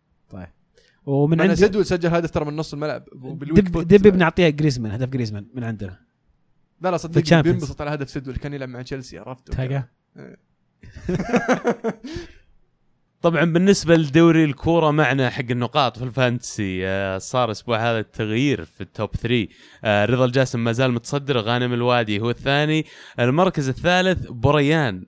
ومن 1.06 1.38
من 1.38 1.42
عندي 1.42 1.56
سيدويل 1.56 1.86
سجل 1.86 2.10
هدف 2.10 2.32
ترى 2.32 2.46
من 2.46 2.56
نص 2.56 2.74
الملعب 2.74 3.04
بال 3.14 3.29
week 3.29 3.60
ده. 3.60 3.88
دب 3.88 4.08
بنعطيها 4.08 4.50
جريزمان 4.50 4.92
هدف 4.92 5.10
جريزمان 5.10 5.48
من 5.54 5.64
عندنا. 5.64 6.00
لا 6.82 6.92
لا 6.92 6.98
صدق. 6.98 7.42
بينبسط 7.42 7.82
على 7.82 7.94
هدف 7.94 8.10
سيدويل 8.10 8.38
كان 8.38 8.54
يلعب 8.54 8.70
مع 8.70 8.82
تشيلسي 8.82 9.18
عرفت؟ 9.18 9.50
طبعا 13.22 13.46
بالنسبة 13.46 13.96
لدوري 13.96 14.44
الكورة 14.44 14.92
معنا 14.92 15.30
حق 15.30 15.44
النقاط 15.52 15.98
في 15.98 16.04
ال 16.04 16.14
fantasy 16.14 16.88
آه، 16.88 17.18
صار 17.18 17.46
الأسبوع 17.46 17.78
هذا 17.78 18.00
التغيير 18.00 18.66
في 18.66 18.82
ال 18.82 18.90
top 18.90 19.16
3 19.16 19.48
آه، 19.84 20.06
رضا 20.06 20.26
الجاسم 20.26 20.64
ما 20.64 20.72
زال 20.72 20.92
متصدر 20.92 21.38
غانم 21.38 21.74
الوادي 21.74 22.20
هو 22.20 22.30
الثاني. 22.30 22.86
المركز 23.20 23.70
الثالث 23.70 24.28
بريان. 24.30 25.06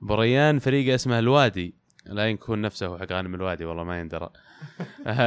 بريان 0.00 0.58
فريق 0.58 0.94
اسمه 0.94 1.18
الوادي. 1.18 1.74
لا 2.06 2.30
يكون 2.30 2.60
نفسه 2.60 2.98
حق 2.98 3.12
غانم 3.12 3.34
الوادي 3.34 3.64
والله 3.64 3.84
ما 3.84 4.00
يندرى. 4.00 4.24
آه، 4.24 4.32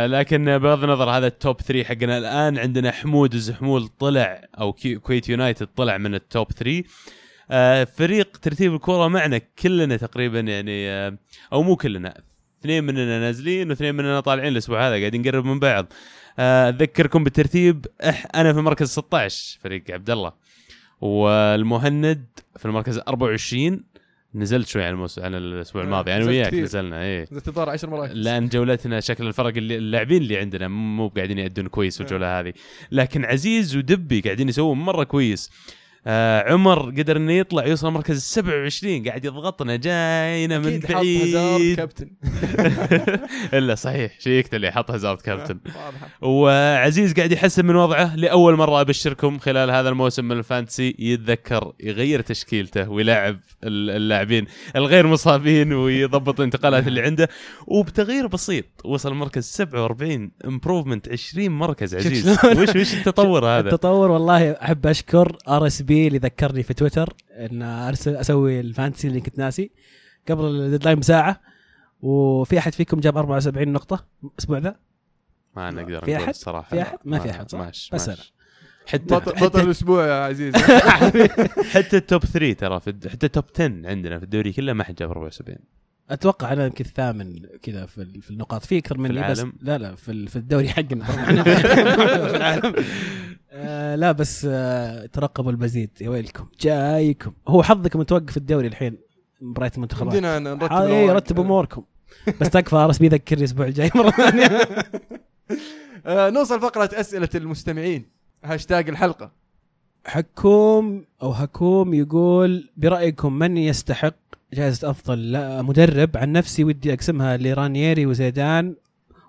لكن 0.06 0.58
بغض 0.58 0.84
النظر 0.84 1.10
هذا 1.10 1.28
ال 1.28 1.36
top 1.36 1.62
3 1.62 1.84
حقنا 1.84 2.18
الآن 2.18 2.58
عندنا 2.58 2.92
حمود 2.92 3.34
الزحمول 3.34 3.88
طلع 3.88 4.42
أو 4.60 4.74
كويت 5.04 5.30
United 5.30 5.68
طلع 5.76 5.98
من 5.98 6.16
ال 6.16 6.25
top 6.25 6.52
3 6.52 6.84
آه، 7.52 7.84
فريق 7.84 8.38
ترتيب 8.38 8.74
الكورة 8.74 9.08
معنا 9.08 9.38
كلنا 9.38 9.98
تقريبا 9.98 10.40
يعني 10.40 10.90
آه، 10.90 11.18
أو 11.54 11.64
مو 11.64 11.76
كلنا 11.76 12.22
اثنين 12.62 12.84
مننا 12.84 13.20
نازلين 13.20 13.70
واثنين 13.70 13.96
مننا 13.96 14.20
طالعين 14.20 14.52
الأسبوع 14.52 14.88
هذا 14.88 15.00
قاعدين 15.00 15.22
نقرب 15.22 15.46
من 15.46 15.60
بعض. 15.60 15.94
آه، 16.40 16.70
أذكركم 16.70 17.24
بالترتيب 17.24 17.86
أنا 18.36 18.54
في 18.54 18.60
المركز 18.60 18.90
16 18.90 19.60
فريق 19.62 19.84
عبد 19.92 20.10
الله 20.10 20.34
والمهند 21.02 22.26
في 22.58 22.66
المركز 22.66 22.98
24 22.98 23.84
نزلت 24.36 24.68
شوي 24.68 24.84
عن 24.84 24.94
الموسم 24.94 25.22
عن 25.22 25.36
الأسبوع 25.36 25.82
آه، 25.82 25.86
الماضي 25.86 26.12
أنا 26.12 26.20
نزلت 26.20 26.30
وياك. 26.32 26.54
نزلنا 26.54 27.02
إيه. 27.04 27.28
نزلت 27.32 27.48
الظاهر 27.48 27.70
10 27.70 27.90
مراكز 27.90 28.14
لأن 28.14 28.48
جولتنا 28.48 29.00
شكل 29.00 29.28
الفرق 29.28 29.58
اللي 29.58 29.78
اللاعبين 29.78 30.22
اللي 30.22 30.38
عندنا 30.38 30.68
مو 30.68 31.08
قاعدين 31.08 31.38
يأدون 31.40 31.68
كويس 31.68 32.02
الجولة 32.02 32.40
هذه. 32.40 32.54
لكن 32.92 33.26
عزيز 33.26 33.76
ودبي 33.76 34.22
قاعدين 34.22 34.50
يسوون 34.50 34.78
مرة 34.78 35.04
كويس. 35.04 35.52
آه 36.08 36.52
عمر 36.54 36.80
قدر 36.90 37.18
إنه 37.18 37.34
يطلع 37.34 37.66
يوصل 37.66 37.88
المركز 37.88 38.16
ال 38.16 38.22
27 38.22 39.04
قاعد 39.08 39.26
يضغطنا 39.26 39.76
جاينا 39.76 40.60
من 40.60 40.80
بعيد. 40.80 41.76
كابتن. 41.78 42.10
إلا 43.54 43.76
صحيح 43.76 44.20
شيكت 44.20 44.54
اللي 44.54 44.72
حط 44.72 44.92
هازارد 44.92 45.22
كابتن. 45.22 45.60
وعزيز 46.22 47.14
قاعد 47.14 47.32
يحسن 47.32 47.66
من 47.66 47.76
وضعه 47.76 48.16
لأول 48.16 48.56
مرة 48.56 48.82
أبشركم 48.82 49.40
خلال 49.40 49.72
هذا 49.72 49.90
الموسم 49.90 50.26
من 50.26 50.38
ال 50.38 50.45
fantasy 50.45 50.96
يتذكر 51.00 51.74
يغير 51.80 52.22
تشكيلته 52.22 52.90
ويلاعب 52.90 53.40
ال- 53.64 53.90
اللاعبين 53.90 54.46
الغير 54.76 55.08
مصابين 55.08 55.74
ويضبط 55.74 56.40
الانتقالات 56.40 56.88
اللي 56.88 57.02
عنده. 57.02 57.30
وبتغيير 57.68 58.28
بسيط 58.28 58.66
وصل 58.86 59.14
مركز 59.14 59.44
47 59.46 60.32
improvement 60.46 61.10
20 61.10 61.50
مركز 61.50 61.96
عزيز؟ 61.96 62.30
وش 62.46 62.70
وش 62.76 62.94
التطور 62.94 63.46
هذا؟ 63.58 63.70
التطور؟ 63.70 64.12
والله 64.12 64.52
أحب 64.52 64.88
أشكر 64.88 65.38
ار 65.48 65.68
اس 65.68 65.82
بي 65.90 66.08
اللي 66.08 66.18
ذكرني 66.18 66.64
في 66.64 66.74
تويتر 66.74 67.14
إن 67.32 67.62
ارسل 67.62 68.16
أسوي 68.16 68.60
ال 68.60 68.66
fantasy 68.66 69.08
اللي 69.08 69.22
كنت 69.22 69.38
ناسي 69.38 69.72
قبل 70.30 70.46
ال 70.46 70.52
deadline 70.52 71.00
بساعة 71.00 71.42
وفي 72.02 72.58
أحد 72.58 72.74
فيكم 72.74 73.00
جاب 73.00 73.18
74 73.18 73.68
نقطة 73.68 74.06
الأسبوع 74.24 74.58
ذا 74.58 74.76
ما 75.56 75.72
نقدر 75.72 76.06
في 76.06 76.12
نقول 76.12 76.24
أحد؟ 76.24 76.30
الصراحه 76.30 76.70
في 76.70 76.82
أحد؟ 76.82 76.98
ما 77.06 77.20
في 77.20 77.30
أحد، 77.30 77.52
صح؟ 77.52 77.60
ماش 77.60 77.90
بس 77.94 78.10
ماش. 78.10 78.34
حتى 78.88 79.16
بطل, 79.16 79.62
الأسبوع 79.62 80.08
يا 80.08 80.24
عزيز 80.24 80.56
حتى 81.74 81.98
ال 81.98 82.05
top 82.05 82.26
3 82.26 82.54
ترى 82.54 82.80
في 82.80 83.10
حتى 83.10 83.26
ال 83.26 83.30
top 83.30 83.44
10 83.56 83.66
عندنا 83.66 84.18
في 84.18 84.24
الدوري 84.24 84.54
كله 84.54 84.74
ما 84.74 84.84
حد 84.84 84.96
جاب 84.96 85.10
74 85.10 85.58
أتوقع 86.10 86.54
أنا 86.54 86.66
يمكن 86.66 86.86
الثامن 86.86 87.40
كذا 87.62 87.86
في, 87.86 87.98
ال- 88.02 88.22
في 88.22 88.32
النقاط. 88.32 88.66
في 88.66 88.78
أكثر 88.78 88.98
مني 88.98 89.10
بس 89.14 89.18
العالم؟ 89.40 89.54
لا 89.62 89.78
لا 89.78 89.96
في, 89.96 90.12
ال- 90.12 90.28
في 90.28 90.36
الدوري 90.36 90.70
حقنا. 90.70 91.06
طبعا. 91.14 91.44
في 92.28 92.36
العالم. 92.38 92.74
آه 93.52 93.96
لا 93.96 94.12
بس 94.12 94.48
آه 94.50 95.06
ترقبوا 95.06 95.52
المزيد 95.52 95.90
يا 96.02 96.10
ويلكم. 96.10 96.48
جايكم. 96.62 97.34
هو 97.48 97.64
حظكم 97.64 98.00
متوقف 98.00 98.38
الدوري 98.38 98.68
الحين 98.68 98.98
مباريات 99.42 99.76
المنتخبات. 99.76 100.08
بدينا 100.14 100.40
نرتب 100.40 100.64
الأوراق. 100.64 101.16
رتبوا 101.16 101.44
أموركم. 101.44 101.84
بس 102.42 102.50
تكفى 102.50 102.76
ارس 102.76 102.98
بيذكرني 102.98 103.40
الأسبوع 103.42 103.66
الجاي 103.66 103.92
مرة 103.96 104.10
ثانية. 104.10 104.46
آه، 106.06 106.30
نوصل 106.30 106.62
فقرة 106.62 106.90
أسئلة 106.94 107.30
المستمعين. 107.36 108.10
هاشتاج 108.46 108.90
الحلقة. 108.90 109.32
حكوم 110.10 111.06
أو 111.22 111.34
حكوم 111.34 111.94
يقول 111.94 112.70
برأيكم 112.78 113.34
من 113.34 113.58
يستحق 113.58 114.16
جائزة 114.54 114.90
أفضل؟ 114.90 115.32
لا- 115.32 115.62
مدرب. 115.62 116.18
عن 116.18 116.32
نفسي 116.32 116.64
ودي 116.64 116.94
أقسمها 116.94 117.38
لرانييري 117.38 118.06
وزيدان. 118.06 118.76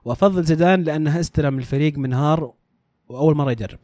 وأفضل 0.05 0.45
زيدان 0.45 0.83
لأنه 0.83 1.21
استلم 1.21 1.59
الفريق 1.59 1.99
منهار 1.99 2.53
وأول 3.09 3.37
مرة 3.37 3.51
يدرب. 3.53 3.79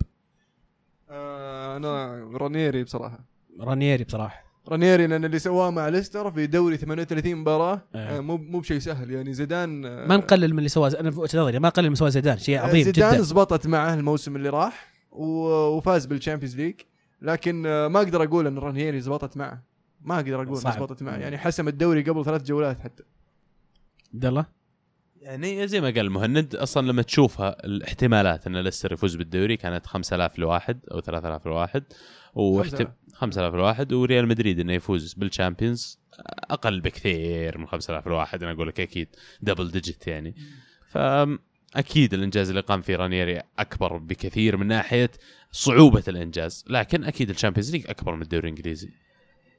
آه، 1.11 1.77
أنا 1.77 2.15
رانيري 2.35 2.85
بصراحة. 2.85 3.19
رانييري 3.61 4.05
بصراحة. 4.05 4.43
رانيري 4.69 5.07
لأن 5.07 5.25
اللي 5.25 5.39
سواه 5.39 5.71
مع 5.71 5.89
ليستر 5.89 6.31
في 6.31 6.47
دوري 6.47 6.77
38 6.77 7.37
مباراة 7.37 7.81
إيه. 7.95 8.01
آه، 8.17 8.21
مو 8.21 8.37
مو 8.37 8.59
بشيء 8.61 8.79
سهل. 8.79 9.11
يعني 9.11 9.33
زيدان 9.35 9.85
آه، 9.85 10.07
ما 10.07 10.17
نقلل 10.17 10.53
من 10.53 10.59
اللي 10.59 10.69
سواه. 10.69 10.93
أنا 11.01 11.11
في 11.11 11.59
ما 11.59 11.69
اقلل 11.69 11.89
من 11.89 11.95
سواه 11.95 12.09
زيدان. 12.09 12.39
شيء 12.39 12.59
عظيم 12.59 12.85
زيدان 12.85 13.13
جدا. 13.15 13.23
زبطت 13.23 13.67
معه 13.67 13.95
الموسم 13.95 14.37
اللي 14.37 14.49
راح. 14.49 14.96
وفاز 15.17 16.07
بال 16.07 16.16
Champions 16.16 16.57
League 16.57 16.75
لكن 17.23 17.67
آه، 17.67 17.89
ما 17.89 17.99
أقدر 17.99 18.23
أقول 18.23 18.47
إن 18.47 18.59
رانيري 18.59 19.01
زبطت 19.01 19.37
معه. 19.37 19.63
ما 20.01 20.17
أقدر 20.17 20.43
أقول 20.43 20.57
صعب. 20.57 20.73
زبطت 20.73 21.03
معه. 21.03 21.17
يعني 21.17 21.39
حسم 21.39 21.69
الدوري 21.69 22.03
قبل 22.03 22.25
ثلاث 22.25 22.43
جولات 22.43 22.81
حتى. 22.81 23.03
عبد 24.15 24.25
الله؟ 24.25 24.47
يعني 25.21 25.69
زي 25.69 25.81
ما 25.81 25.91
قال 25.91 26.11
مهند 26.11 26.55
أصلا 26.55 26.87
لما 26.87 27.03
تشوفها 27.03 27.67
الاحتمالات 27.67 28.47
إن 28.47 28.57
ليستر 28.57 28.93
يفوز 28.93 29.17
بالدوري 29.17 29.57
كانت 29.57 29.87
5000 29.87 30.39
لواحد 30.39 30.81
أو 30.93 31.01
3000 31.01 31.47
لواحد. 31.47 31.85
واحتم... 32.35 32.77
5000. 32.77 32.89
5000 33.13 33.55
لواحد. 33.55 33.93
وريال 33.93 34.29
مدريد 34.29 34.61
إنه 34.61 34.73
يفوز 34.73 35.15
بال 35.15 35.30
Champions 35.30 35.99
أقل 36.51 36.81
بكثير 36.81 37.59
من 37.59 37.67
5000 37.67 38.07
لواحد. 38.07 38.43
أنا 38.43 38.53
أقول 38.53 38.69
لك 38.69 38.81
أكيد 38.81 39.09
double 39.43 39.71
digit 39.71 40.07
يعني. 40.07 40.35
فاكيد 41.77 42.15
الإنجاز 42.15 42.49
اللي 42.49 42.61
قام 42.61 42.81
فيه 42.81 42.97
رانيري 42.97 43.41
أكبر 43.59 43.97
بكثير 43.97 44.57
من 44.57 44.67
ناحية 44.67 45.11
صعوبة 45.53 46.03
الإنجاز 46.09 46.65
لكن 46.69 47.05
أكيد 47.05 47.31
ال 47.31 47.35
Champions 47.35 47.73
League 47.73 47.85
أكبر 47.89 48.15
من 48.15 48.23
الدوري 48.23 48.49
الإنجليزي. 48.49 48.89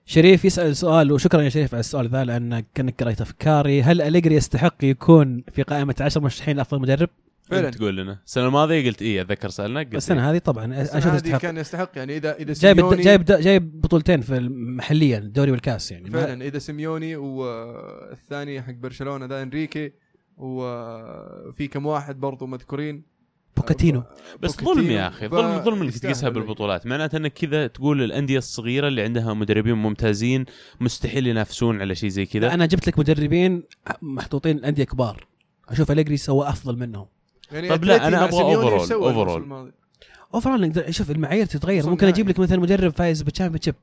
شريف 0.06 0.46
يسأل 0.46 0.78
سؤال 0.78 1.12
وشكرا 1.12 1.42
يا 1.42 1.50
شريف 1.50 1.74
على 1.74 1.80
السؤال 1.80 2.10
ذا 2.10 2.24
لانك 2.24 2.66
كانك 2.74 3.04
قريت 3.04 3.22
أفكاري. 3.22 3.82
هل 3.82 4.02
أليجري 4.02 4.36
يستحق 4.36 4.84
يكون 4.84 5.44
في 5.52 5.64
قائمة 5.64 5.96
10 6.02 6.22
مرشحين 6.22 6.58
لأفضل 6.58 6.82
مدرب؟ 6.82 7.10
فعلا. 7.44 7.68
أنت 7.68 7.76
تقول 7.76 7.98
لنا. 7.98 8.20
السنة 8.26 8.48
الماضية 8.48 8.88
قلت 8.90 9.02
إيه 9.02 9.22
أتذكر 9.22 9.50
سالناك 9.50 9.86
قلت 9.86 9.96
السنة 9.96 10.32
هذه 10.32 10.38
طبعا 10.38 10.82
أشوف 10.82 11.08
هذه 11.08 11.16
يستحق. 11.16 11.42
كان 11.42 11.58
يستحق 11.58 11.92
يعني 11.96 12.18
إذا 12.18 12.36
اذا 12.36 12.54
جايب 12.54 12.78
سيميوني 12.78 13.02
جايب 13.02 13.26
جايب 13.26 13.82
بطولتين 13.82 14.22
في 14.22 14.40
محليا 14.50 15.18
الدوري 15.18 15.52
والكاس 15.52 15.92
يعني. 15.92 16.10
فعلا 16.10 16.46
إذا 16.46 16.60
سيميوني 16.60 17.16
والثاني 17.16 18.62
حق 18.62 18.74
برشلونة 18.74 19.26
ذا 19.26 19.42
إنريكي 19.42 19.92
وفي 20.38 21.68
كم 21.68 21.86
واحد 21.86 22.20
برضو 22.20 22.46
مذكورين 22.46 23.04
بوكيتينو 23.58 24.04
بس. 24.42 24.64
ظلم 24.64 24.92
يا 24.92 25.08
أخي 25.08 25.28
ظلم 25.28 25.64
ظلم 25.64 25.82
إنك 25.82 25.98
تقيسها 25.98 26.30
ولا؟ 26.30 26.40
بالبطولات 26.40 26.88
معناته 26.88 27.18
إنك 27.18 27.34
كذا 27.34 27.68
تقول 27.68 28.02
الأندية 28.04 28.38
الصغيرة 28.38 28.88
اللي 28.88 29.02
عندها 29.02 29.34
مدربين 29.34 29.74
ممتازين 29.74 30.46
مستحيل 30.80 31.28
ينافسون 31.28 31.82
على 31.82 31.96
شيء 31.96 32.10
زي 32.10 32.26
كذا 32.26 32.54
أنا 32.54 32.66
جبت 32.66 32.88
لك 32.88 33.00
مدربين 33.00 33.64
محطوطين 34.02 34.66
انديه 34.66 34.84
كبار 34.84 35.28
أشوف 35.70 35.92
أليجري 35.92 36.18
سوى 36.18 36.50
أفضل 36.50 36.78
منهم 36.78 37.06
يعني 37.52 37.70
طب 37.70 37.84
لا، 37.84 38.08
الموسم 38.08 39.02
overall. 39.02 39.30
الماضي؟ 39.38 39.72
overall 40.34 40.62
نقدر 40.68 40.92
شوف 40.92 41.12
المعايير 41.12 41.46
تتغير 41.46 41.90
ممكن 41.90 42.08
أجيب. 42.08 42.30
لك 42.30 42.40
مثلا 42.40 42.60
مدرب 42.60 42.92
فايز 42.92 43.22
بال 43.22 43.32
Champions 43.32 43.76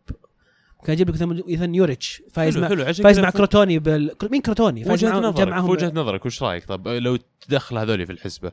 ممكن 0.85 0.93
أجيب 0.93 1.09
لك 1.09 1.23
مثلا 1.49 1.77
يوريتش 1.77 2.23
فايز 2.33 2.55
حلو 2.55 2.63
مع 2.63 2.69
حلو 2.69 2.95
فايز 2.95 3.21
مع 3.21 3.31
كروتوني 3.31 3.79
بال... 3.79 4.11
مين 4.31 4.41
كروتوني؟ 4.41 4.85
فايز 4.85 5.05
وجهه 5.05 5.19
نظرك 5.19 5.65
وجهة 5.65 5.93
نظرك 5.95 6.27
وش 6.27 6.43
رأيك؟ 6.43 6.65
طب 6.65 6.89
لو 6.89 7.19
تدخل 7.49 7.79
هذول 7.79 8.07
في 8.07 8.13
الحسبة. 8.13 8.53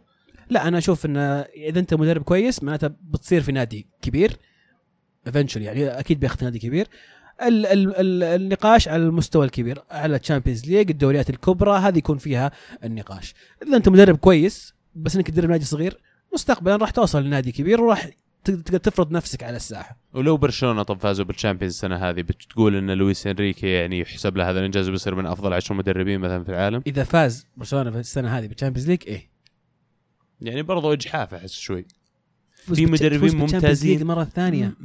لا 0.49 0.67
أنا 0.67 0.77
أشوف 0.77 1.05
إن 1.05 1.17
إذا 1.55 1.79
أنت 1.79 1.93
مدرب 1.93 2.21
كويس 2.21 2.63
معناته 2.63 2.87
بتصير 2.87 3.41
في 3.41 3.51
نادي 3.51 3.87
كبير. 4.01 4.37
eventually 5.27 5.65
يعني 5.65 5.87
أكيد 5.87 6.19
بياخذ 6.19 6.43
نادي 6.43 6.59
كبير. 6.59 6.87
ال 7.41 7.65
ال 7.65 7.95
ال 7.95 8.23
النقاش 8.23 8.87
على 8.87 9.03
المستوى 9.03 9.45
الكبير 9.45 9.79
على 9.91 10.15
ال 10.15 10.20
Champions 10.20 10.65
League 10.65 10.89
الدوريات 10.89 11.29
الكبرى 11.29 11.77
هذه 11.77 11.97
يكون 11.97 12.17
فيها 12.17 12.51
النقاش. 12.83 13.33
إذا 13.67 13.77
أنت 13.77 13.89
مدرب 13.89 14.17
كويس 14.17 14.73
بس 14.95 15.15
إنك 15.15 15.27
تدرب 15.27 15.49
نادي 15.49 15.65
صغير 15.65 15.97
مستقبلا 16.33 16.75
راح 16.75 16.89
توصل 16.89 17.23
لنادي 17.23 17.51
كبير 17.51 17.81
وراح 17.81 18.09
تقدر 18.43 18.77
تفرض 18.77 19.11
نفسك 19.11 19.43
على 19.43 19.55
الساحة. 19.55 19.97
ولو 20.13 20.37
برشلونة 20.37 20.83
طب 20.83 20.99
فازوا 20.99 21.25
بال 21.25 21.34
Champions 21.34 21.73
السنة 21.73 21.95
هذه 21.95 22.21
بتقول 22.21 22.75
إن 22.75 22.91
لويس 22.91 23.27
إنريكي 23.27 23.67
يعني 23.67 23.99
يحسب 23.99 24.37
له 24.37 24.49
هذا 24.49 24.59
الإنجاز 24.59 24.89
وبيصير 24.89 25.15
من 25.15 25.25
أفضل 25.25 25.53
عشر 25.53 25.73
مدربين 25.73 26.19
مثلا 26.19 26.43
في 26.43 26.49
العالم؟ 26.49 26.83
إذا 26.87 27.03
فاز 27.03 27.47
برشلونة 27.57 27.91
في 27.91 27.99
السنة 27.99 28.37
هذه 28.37 28.47
بال 28.47 28.55
Champions 28.55 28.89
League 28.89 28.99
إيه. 29.07 29.29
يعني 30.41 30.61
برضو 30.61 30.93
اجحاف 30.93 31.33
أحس 31.33 31.53
شوي. 31.53 31.85
في 32.55 32.85
مدربين 32.85 33.35
ممتازين. 33.35 33.91
league 33.91 34.01
المره 34.01 34.21
الثانية 34.21 34.75
100% 34.81 34.83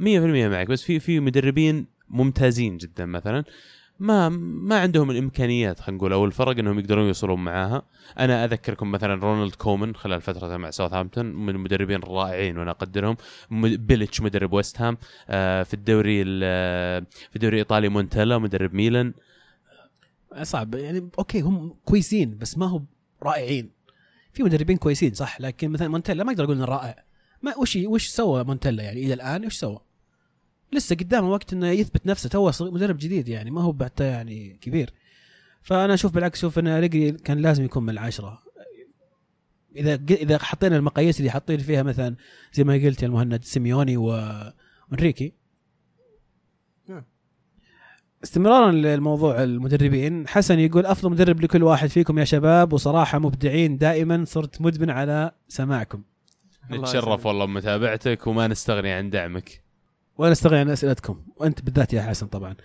معك 0.51 0.67
بس 0.67 0.83
في 0.83 0.99
في 0.99 1.19
مدربين 1.19 1.87
ممتازين 2.09 2.77
جدا 2.77 3.05
مثلا. 3.05 3.43
ما 3.99 4.29
ما 4.29 4.79
عندهم 4.79 5.11
الإمكانيات 5.11 5.79
خلينا 5.79 5.97
نقول 5.97 6.13
أو 6.13 6.25
الفرق 6.25 6.57
إنهم 6.59 6.79
يقدرون 6.79 7.07
يوصلون 7.07 7.43
معاها. 7.43 7.81
أنا 8.19 8.45
أذكركم 8.45 8.91
مثلا 8.91 9.15
رونالد 9.15 9.55
كومن 9.55 9.95
خلال 9.95 10.21
فترته 10.21 10.57
مع 10.57 10.69
ساوثهامبتون 10.69 11.25
من 11.25 11.49
المدربين 11.49 12.03
الرائعين 12.03 12.57
وأنا 12.57 12.71
أقدرهم. 12.71 13.17
بيليتش 13.51 14.21
مدرب 14.21 14.53
ويست 14.53 14.81
هام 14.81 14.97
آه، 15.29 15.63
في 15.63 15.73
الدوري 15.73 16.21
ال- 16.21 17.05
في 17.29 17.35
الدوري 17.35 17.53
الإيطالي 17.55 17.89
مونتيلا 17.89 18.37
مدرب 18.37 18.73
ميلان. 18.73 19.13
صعب. 20.41 20.75
يعني 20.75 21.09
okay 21.19 21.41
هم 21.41 21.73
كويسين 21.85 22.37
بس 22.37 22.57
ما 22.57 22.65
هو 22.65 22.81
رائعين. 23.23 23.69
في 24.33 24.43
مدربين 24.43 24.77
كويسين 24.77 25.13
صح 25.13 25.41
لكن 25.41 25.69
مثلا 25.69 25.87
مونتيلا 25.87 26.23
ما 26.23 26.31
أقدر 26.31 26.43
أقول 26.43 26.55
إنه 26.55 26.65
رائع. 26.65 27.03
ما 27.41 27.57
وش 27.57 27.75
وش 27.75 28.07
سوى 28.07 28.43
مونتيلا 28.43 28.83
يعني 28.83 29.05
إلى 29.05 29.13
الآن؟ 29.13 29.45
وش 29.45 29.53
سوى؟ 29.55 29.79
لسه 30.73 30.95
قدامه 30.95 31.29
وقت 31.29 31.53
إنه 31.53 31.67
يثبت 31.67 32.05
نفسه 32.07 32.29
تو 32.29 32.51
مدرب 32.61 32.97
جديد 32.97 33.27
يعني 33.27 33.51
ما 33.51 33.61
هو 33.61 33.71
بعد 33.71 33.91
يعني 33.99 34.57
كبير 34.61 34.93
فأنا 35.61 35.93
أشوف 35.93 36.11
بالعكس 36.13 36.37
أشوف 36.39 36.59
إن 36.59 36.79
أليجري 36.79 37.11
كان 37.11 37.37
لازم 37.37 37.65
يكون 37.65 37.83
من 37.83 37.89
العشرة 37.89 38.39
إذا 39.75 39.99
إذا 40.11 40.37
حطينا 40.37 40.77
المقاييس 40.77 41.19
اللي 41.19 41.31
حاطين 41.31 41.57
فيها 41.57 41.83
مثلا 41.83 42.15
زي 42.53 42.63
ما 42.63 42.73
قلت 42.73 43.01
يا 43.03 43.07
المهند 43.07 43.43
سيميوني 43.43 43.97
و- 43.97 44.51
وانريكي 44.91 45.33
نعم. 46.89 47.03
استمرارا 48.23 48.71
للموضوع 48.71 49.43
المدربين 49.43 50.27
حسن 50.27 50.59
يقول 50.59 50.85
أفضل 50.85 51.11
مدرب 51.11 51.41
لكل 51.41 51.63
واحد 51.63 51.89
فيكم 51.89 52.19
يا 52.19 52.23
شباب 52.25 52.73
وصراحة 52.73 53.19
مبدعين 53.19 53.77
دائما 53.77 54.25
صرت 54.25 54.61
مدمن 54.61 54.89
على 54.89 55.31
سماعكم 55.47 56.01
نتشرف. 56.71 57.25
والله 57.25 57.45
بمتابعتك 57.45 58.27
وما 58.27 58.47
نستغني 58.47 58.91
عن 58.91 59.09
دعمك 59.09 59.61
وأنا 60.17 60.31
أستغني 60.31 60.59
عن 60.59 60.69
أسئلتكم. 60.69 61.21
وأنت 61.35 61.61
بالذات 61.61 61.93
يا 61.93 62.01
حسن 62.01 62.27
طبعا. 62.27 62.55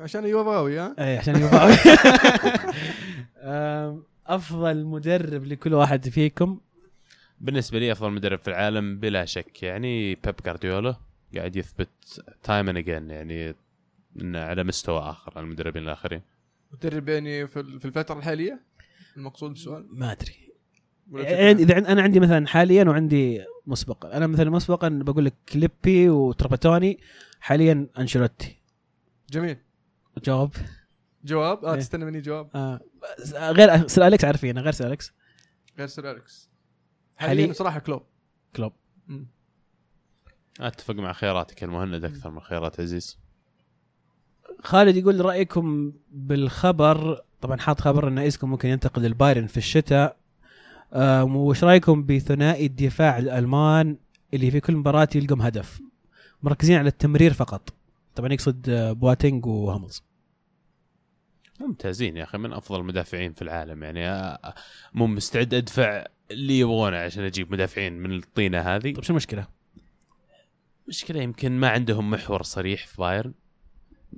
عشان 0.00 0.24
يوفاوي 0.24 0.78
ها؟ 0.78 0.94
اي 0.98 1.18
عشان 1.18 1.40
يوفاوي. 1.40 1.72
أم، 3.42 4.02
أفضل 4.26 4.84
مدرب 4.84 5.44
لكل 5.44 5.74
واحد 5.74 6.08
فيكم؟ 6.08 6.60
بالنسبة 7.40 7.78
لي 7.78 7.92
أفضل 7.92 8.10
مدرب 8.10 8.38
في 8.38 8.48
العالم 8.48 8.98
بلا 8.98 9.24
شك 9.24 9.62
يعني 9.62 10.14
بيب 10.14 10.34
جارديولا 10.46 10.96
قاعد 11.36 11.56
يثبت 11.56 11.88
time 12.42 12.68
and 12.68 12.78
again 12.78 13.10
يعني 13.10 13.54
إنه 14.20 14.38
على 14.40 14.64
مستوى 14.64 15.00
آخر 15.00 15.32
عن 15.36 15.44
المدربين 15.44 15.82
الآخرين. 15.82 16.20
مدرب 16.72 17.08
يعني 17.08 17.46
في 17.46 17.60
ال- 17.60 17.80
في 17.80 17.84
الفترة 17.84 18.18
الحالية؟ 18.18 18.60
المقصود 19.16 19.50
بالسؤال 19.50 19.86
ما 19.90 20.12
أدري. 20.12 20.49
يعني 21.12 21.62
إذا 21.62 21.78
أنا 21.78 22.02
عندي 22.02 22.20
مثلا 22.20 22.46
حاليا 22.46 22.84
وعندي 22.84 23.44
مسبقا. 23.66 24.16
أنا 24.16 24.26
مثلا 24.26 24.50
مسبقا 24.50 24.88
بقول 24.88 25.24
لك 25.24 25.34
ليبي 25.52 26.08
وتراباتوني 26.08 27.00
حاليا 27.40 27.86
أنشيلوتي؟ 27.98 28.56
جميل. 29.30 29.56
جواب؟ 30.24 30.50
جواب؟ 31.24 31.64
آه 31.64 31.74
إيه. 31.74 31.80
تستنى 31.80 32.04
مني 32.04 32.20
جواب. 32.20 32.48
آه. 32.54 32.80
غير 33.34 33.86
سير 33.88 34.06
أليكس 34.06 34.24
عارفين 34.24 34.58
غير 34.58 34.72
سير 34.72 34.86
أليكس. 34.86 35.12
غير 35.78 35.86
سير 35.86 36.10
أليكس. 36.10 36.50
حاليا- 37.16 37.52
صراحة 37.52 37.78
كلوب. 37.78 38.02
كلوب. 38.56 38.72
أتفق 40.60 40.94
مع 40.94 41.12
خياراتك 41.12 41.64
المهند 41.64 42.04
أكثر 42.04 42.30
من 42.30 42.40
خيارات 42.40 42.80
عزيز. 42.80 43.18
خالد 44.62 44.96
يقول 44.96 45.24
رأيكم 45.24 45.92
بالخبر 46.10 47.24
طبعا 47.40 47.56
حاط 47.56 47.80
خبر 47.80 48.08
إن 48.08 48.18
إيسكو 48.18 48.46
ممكن 48.46 48.68
ينتقل 48.68 49.02
للبايرن 49.02 49.46
في 49.46 49.56
الشتاء. 49.56 50.19
وش 50.92 51.64
رأيكم 51.64 52.06
بثنائي 52.06 52.66
الدفاع 52.66 53.18
الألمان 53.18 53.96
اللي 54.34 54.50
في 54.50 54.60
كل 54.60 54.76
مباراة 54.76 55.08
يلقم 55.14 55.42
هدف؟ 55.42 55.80
مركزين 56.42 56.78
على 56.78 56.88
التمرير 56.88 57.32
فقط. 57.32 57.74
طبعا 58.14 58.32
يقصد 58.32 58.68
آه، 58.68 58.92
بواتينج 58.92 59.46
وهاملز. 59.46 60.02
ممتازين 61.60 62.16
يا 62.16 62.24
أخي 62.24 62.38
من 62.38 62.52
أفضل 62.52 62.80
المدافعين 62.80 63.32
في 63.32 63.42
العالم. 63.42 63.82
يعني 63.82 64.08
آه، 64.08 64.54
مو 64.94 65.06
مستعد 65.06 65.54
أدفع 65.54 66.06
اللي 66.30 66.58
يبغونه 66.58 66.96
عشان 66.96 67.24
أجيب 67.24 67.52
مدافعين 67.52 67.92
من 67.92 68.16
الطينة 68.16 68.60
هذه. 68.60 68.94
طيب 68.94 69.02
شو 69.02 69.12
المشكلة؟ 69.12 69.46
مشكلة 70.88 71.22
يمكن 71.22 71.52
ما 71.52 71.68
عندهم 71.68 72.10
محور 72.10 72.42
صريح 72.42 72.86
في 72.86 73.02
بايرن. 73.02 73.32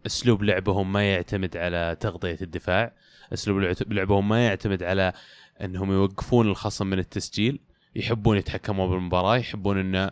أسلوب 0.07 0.43
لعبهم 0.43 0.93
ما 0.93 1.13
يعتمد 1.13 1.57
على 1.57 1.97
تغطية 2.01 2.39
الدفاع. 2.43 2.93
أسلوب 3.33 3.75
لعبهم 3.89 4.29
ما 4.29 4.47
يعتمد 4.47 4.83
على 4.83 5.13
انهم 5.63 5.93
يوقفون 5.93 6.49
الخصم 6.49 6.87
من 6.87 6.99
التسجيل 6.99 7.61
يحبون 7.97 8.37
يتحكموا 8.37 8.87
بالمباراة 8.87 9.37
يحبون 9.37 9.79
ان 9.79 10.11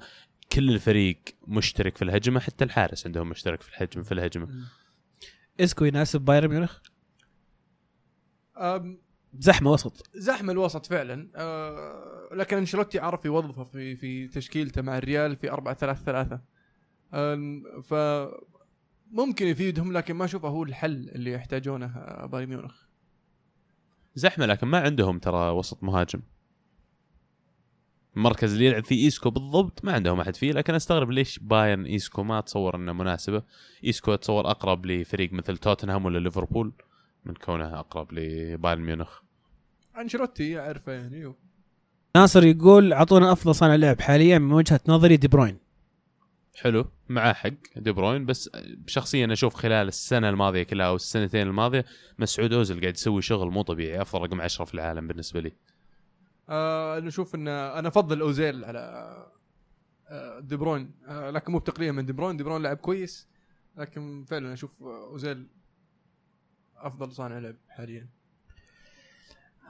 كل 0.53 0.71
الفريق 0.71 1.19
مشترك 1.47 1.97
في 1.97 2.03
الهجمة 2.03 2.41
حتى 2.41 2.65
الحارس 2.65 3.07
عندهم 3.07 3.29
مشترك 3.29 3.63
في 3.63 3.69
الهجمة 3.69 4.03
في 4.05 4.13
الهجمة. 4.13 4.49
ايسكو 5.61 5.85
يناسب 5.85 6.21
بايرن 6.21 6.49
ميونخ؟ 6.49 6.79
زحمة 9.39 9.71
وسط. 9.73 10.11
زحمة 10.15 10.53
الوسط 10.53 10.87
فعلا. 10.87 11.31
أه 11.37 12.29
لكن 12.33 12.57
أنشيلوتي 12.57 12.99
عرف 12.99 13.25
يوظفه 13.25 13.65
في 13.65 13.97
في 13.97 14.29
تشكيلته 14.29 14.83
مع 14.83 14.99
الريال 14.99 15.37
في 15.37 15.51
4 15.51 15.75
3 15.75 16.05
3 16.05 16.41
ف 17.83 17.95
ممكن 19.11 19.47
يفيدهم 19.47 19.93
لكن 19.93 20.15
ما 20.15 20.25
أشوفه 20.25 20.49
هو 20.49 20.63
الحل 20.63 21.09
اللي 21.09 21.33
يحتاجونه 21.33 21.87
آه، 21.87 22.27
بايرن 22.27 22.49
ميونخ. 22.49 22.90
زحمة 24.15 24.47
لكن 24.47 24.67
ما 24.67 24.79
عندهم 24.79 25.19
ترى 25.19 25.51
وسط 25.51 25.83
مهاجم. 25.83 26.21
المركز 28.17 28.53
اللي 28.53 28.67
يلعب 28.67 28.85
فيه 28.85 29.05
إيسكو 29.05 29.31
بالضبط 29.31 29.85
ما 29.85 29.93
عندهم 29.93 30.21
أحد 30.21 30.37
فيه 30.37 30.53
لكن 30.53 30.75
أستغرب 30.75 31.11
ليش 31.11 31.39
بايرن 31.39 31.85
إيسكو 31.85 32.23
ما 32.23 32.39
اتصور 32.39 32.77
إنه 32.77 32.93
مناسبة. 32.93 33.43
إيسكو 33.85 34.15
اتصور 34.15 34.51
أقرب 34.51 34.87
لفريق 34.87 35.33
مثل 35.33 35.57
توتنهام 35.57 36.05
ولا 36.05 36.19
ليفربول 36.19 36.73
من 37.25 37.35
كونه 37.35 37.81
أقرب 37.81 38.13
لبايرن 38.13 38.81
ميونخ. 38.81 39.21
أنشيلوتي 39.99 40.51
يعرفه 40.51 40.93
يعني 40.93 41.35
ناصر 42.17 42.45
يقول 42.45 42.93
أعطونا 42.93 43.33
أفضل 43.33 43.55
صانع 43.55 43.75
لعب 43.75 44.01
حاليا 44.01 44.39
من 44.39 44.53
وجهة 44.53 44.81
نظري 44.89 45.17
دي 45.17 45.29
بروين. 45.29 45.70
حلو. 46.57 46.91
معاه 47.09 47.33
حق 47.33 47.51
دي 47.77 47.93
بروين 47.93 48.27
بس 48.27 48.51
شخصيا 48.87 49.33
أشوف 49.33 49.55
خلال 49.55 49.89
السنة 49.89 50.29
الماضية 50.29 50.63
كلها 50.63 50.87
أو 50.87 50.97
السنتين 50.97 51.47
الماضية 51.47 51.85
مسعود 52.19 52.53
اوزل 52.53 52.81
قاعد 52.81 52.95
يسوي 52.95 53.23
شغل 53.23 53.51
مو 53.51 53.63
طبيعي 53.63 54.03
أفضل 54.03 54.23
رقم 54.23 54.41
10 54.41 54.65
في 54.65 54.75
العالم 54.75 55.09
بالنسبة 55.09 55.41
لي. 55.41 55.53
آه 56.49 56.99
أنا 56.99 57.09
أشوف 57.09 57.35
إن 57.35 57.49
أنا 57.49 57.89
أفضل 57.89 58.21
أوزيل 58.21 58.65
على 58.65 58.81
آه، 60.09 60.41
دي 60.41 60.57
بروين. 60.57 60.91
آه 61.09 61.31
لكن 61.31 61.53
مو 61.53 61.59
بتقليل 61.59 61.93
من 61.93 62.07
دي 62.07 62.13
بروين. 62.13 62.37
دي 62.37 62.45
بروين 62.45 62.63
لاعب 62.63 62.77
كويس 62.77 63.29
لكن 63.77 64.25
فعلا 64.29 64.53
أشوف 64.53 64.83
أوزيل 64.83 65.47
أفضل 66.77 67.13
صانع 67.13 67.39
لعب 67.39 67.57
حاليا. 67.69 68.09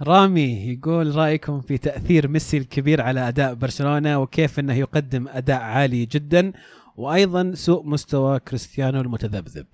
رامي 0.03 0.73
يقول 0.73 1.17
رأيكم 1.17 1.61
في 1.61 1.79
تأثير 1.79 2.29
ميسي 2.29 2.59
الكبير 2.59 3.01
على 3.01 3.29
أداء 3.29 3.55
برشلونة 3.55 4.19
وكيف 4.19 4.59
إنه 4.59 4.75
يقدم 4.75 5.29
أداء 5.29 5.61
عالي 5.61 6.07
جدا 6.07 6.53
وأيضا 6.97 7.53
سوء 7.55 7.87
مستوى 7.87 8.39
كريستيانو 8.39 9.01
المتذبذب 9.01 9.67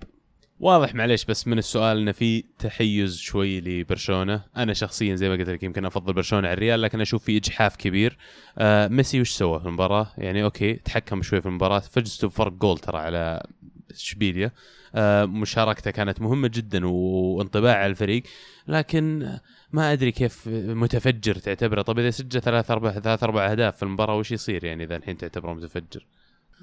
واضح 0.59 0.95
معليش 0.95 1.25
بس 1.25 1.47
من 1.47 1.57
السؤال 1.57 1.97
إنه 1.97 2.11
في 2.11 2.43
تحيز 2.59 3.17
شوي 3.17 3.61
لبرشلونة، 3.61 4.43
أنا 4.57 4.73
شخصيا 4.73 5.15
زي 5.15 5.29
ما 5.29 5.35
قلت 5.35 5.49
لك 5.49 5.63
يمكن 5.63 5.85
أفضل 5.85 6.13
برشلونة 6.13 6.47
على 6.47 6.53
الريال 6.53 6.81
لكن 6.81 7.01
أشوف 7.01 7.23
في 7.23 7.37
إجحاف 7.37 7.75
كبير. 7.75 8.17
آه 8.57 8.87
ميسي 8.87 9.21
وش 9.21 9.29
سوى 9.29 9.59
في 9.59 9.65
المباراة؟ 9.65 10.07
يعني 10.17 10.43
أوكي 10.43 10.73
تحكم 10.73 11.21
شوي 11.21 11.41
في 11.41 11.47
المباراة، 11.47 11.79
فزتوا 11.79 12.29
بفرق 12.29 12.53
جول 12.53 12.77
ترى 12.77 12.97
على 12.97 13.43
إشبيليا. 13.91 14.51
آه 14.95 15.25
مشاركته 15.25 15.91
كانت 15.91 16.21
مهمة 16.21 16.47
جدا 16.47 16.87
وانطباع 16.87 17.75
على 17.77 17.91
الفريق، 17.91 18.23
لكن 18.67 19.37
ما 19.71 19.93
أدري 19.93 20.11
كيف 20.11 20.47
متفجر 20.47 21.35
تعتبره، 21.35 21.81
طيب 21.81 21.99
إذا 21.99 22.09
سجل 22.09 22.41
ثلاث 22.41 22.71
أربع 22.71 22.91
ثلاث 22.91 23.23
أربع 23.23 23.51
أهداف 23.51 23.77
في 23.77 23.83
المباراة 23.83 24.17
وش 24.17 24.31
يصير 24.31 24.63
يعني 24.63 24.83
إذا 24.83 24.95
الحين 24.95 25.17
تعتبره 25.17 25.53
متفجر؟ 25.53 26.05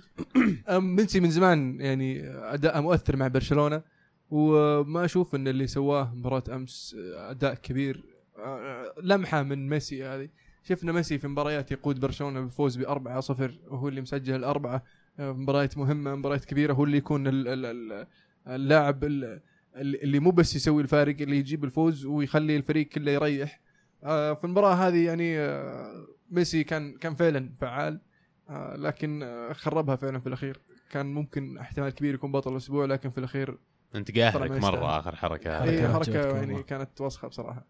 أم 0.77 0.97
ميسي 0.97 1.21
من 1.21 1.31
زمان 1.31 1.81
يعني 1.81 2.29
اداءه 2.29 2.81
مؤثر 2.81 3.17
مع 3.17 3.29
برشلونة 3.29 3.83
وما 4.31 5.05
أشوف 5.05 5.35
إن 5.35 5.49
اللي 5.49 5.67
سواه 5.67 6.15
مباراة 6.15 6.43
أمس 6.49 6.97
أداء 7.15 7.55
كبير. 7.55 8.05
آه، 8.39 8.95
لمحة 9.03 9.43
من 9.43 9.69
ميسي 9.69 10.05
هذه. 10.05 10.29
شفنا 10.63 10.93
ميسي 10.93 11.19
في 11.19 11.29
مباريات 11.29 11.73
يقود 11.73 12.01
برشلونة 12.01 12.41
بالفوز 12.41 12.77
ب 12.77 12.83
4 12.83 13.21
0 13.21 13.59
وهو 13.69 13.89
اللي 13.89 14.01
مسجل 14.01 14.35
الأربعة. 14.35 14.83
آه، 15.19 15.33
مباريات 15.33 15.79
مهمة 15.79 16.15
مباريات 16.15 16.45
كبيرة 16.45 16.73
هو 16.73 16.85
اللي 16.85 16.97
يكون 16.97 17.27
ال- 17.27 17.49
ال- 17.49 17.67
ال- 17.67 18.07
اللاعب 18.49 19.05
ال- 19.05 19.41
اللي 19.77 20.19
مو 20.21 20.31
بس 20.31 20.57
يسوي 20.57 20.83
الفارق 20.83 21.17
اللي 21.21 21.37
يجيب 21.39 21.65
الفوز 21.65 22.07
ويخلي 22.07 22.57
الفريق 22.57 22.89
كله 22.89 23.11
يريح. 23.13 23.61
آه، 24.05 24.35
في 24.35 24.45
المباراة 24.45 24.75
هذه 24.75 25.07
يعني 25.07 25.39
آه، 25.39 26.07
ميسي 26.31 26.65
كان 26.65 26.93
كان 26.97 27.15
فعلا 27.15 27.51
فعال 27.61 28.01
آه، 28.51 28.77
لكن 28.77 29.29
خربها 29.53 29.97
فعلا 29.97 30.21
في 30.21 30.27
الأخير. 30.27 30.61
كان 30.91 31.15
ممكن 31.15 31.59
احتمال 31.59 31.91
كبير 31.91 32.15
يكون 32.15 32.33
بطل 32.33 32.53
الأسبوع 32.53 32.85
لكن 32.85 33.11
في 33.11 33.19
الأخير 33.19 33.59
انت 33.95 34.19
قاهرك. 34.19 34.51
مرة 34.51 34.99
آخر 34.99 35.17
حركة. 35.17 35.59
هذه. 35.65 35.69
اي 35.71 35.89
حركة 35.89 35.93
حركه 36.23 36.37
يعني. 36.37 36.63
كانت 36.63 37.01
وسخة 37.01 37.29
بصراحة. 37.29 37.67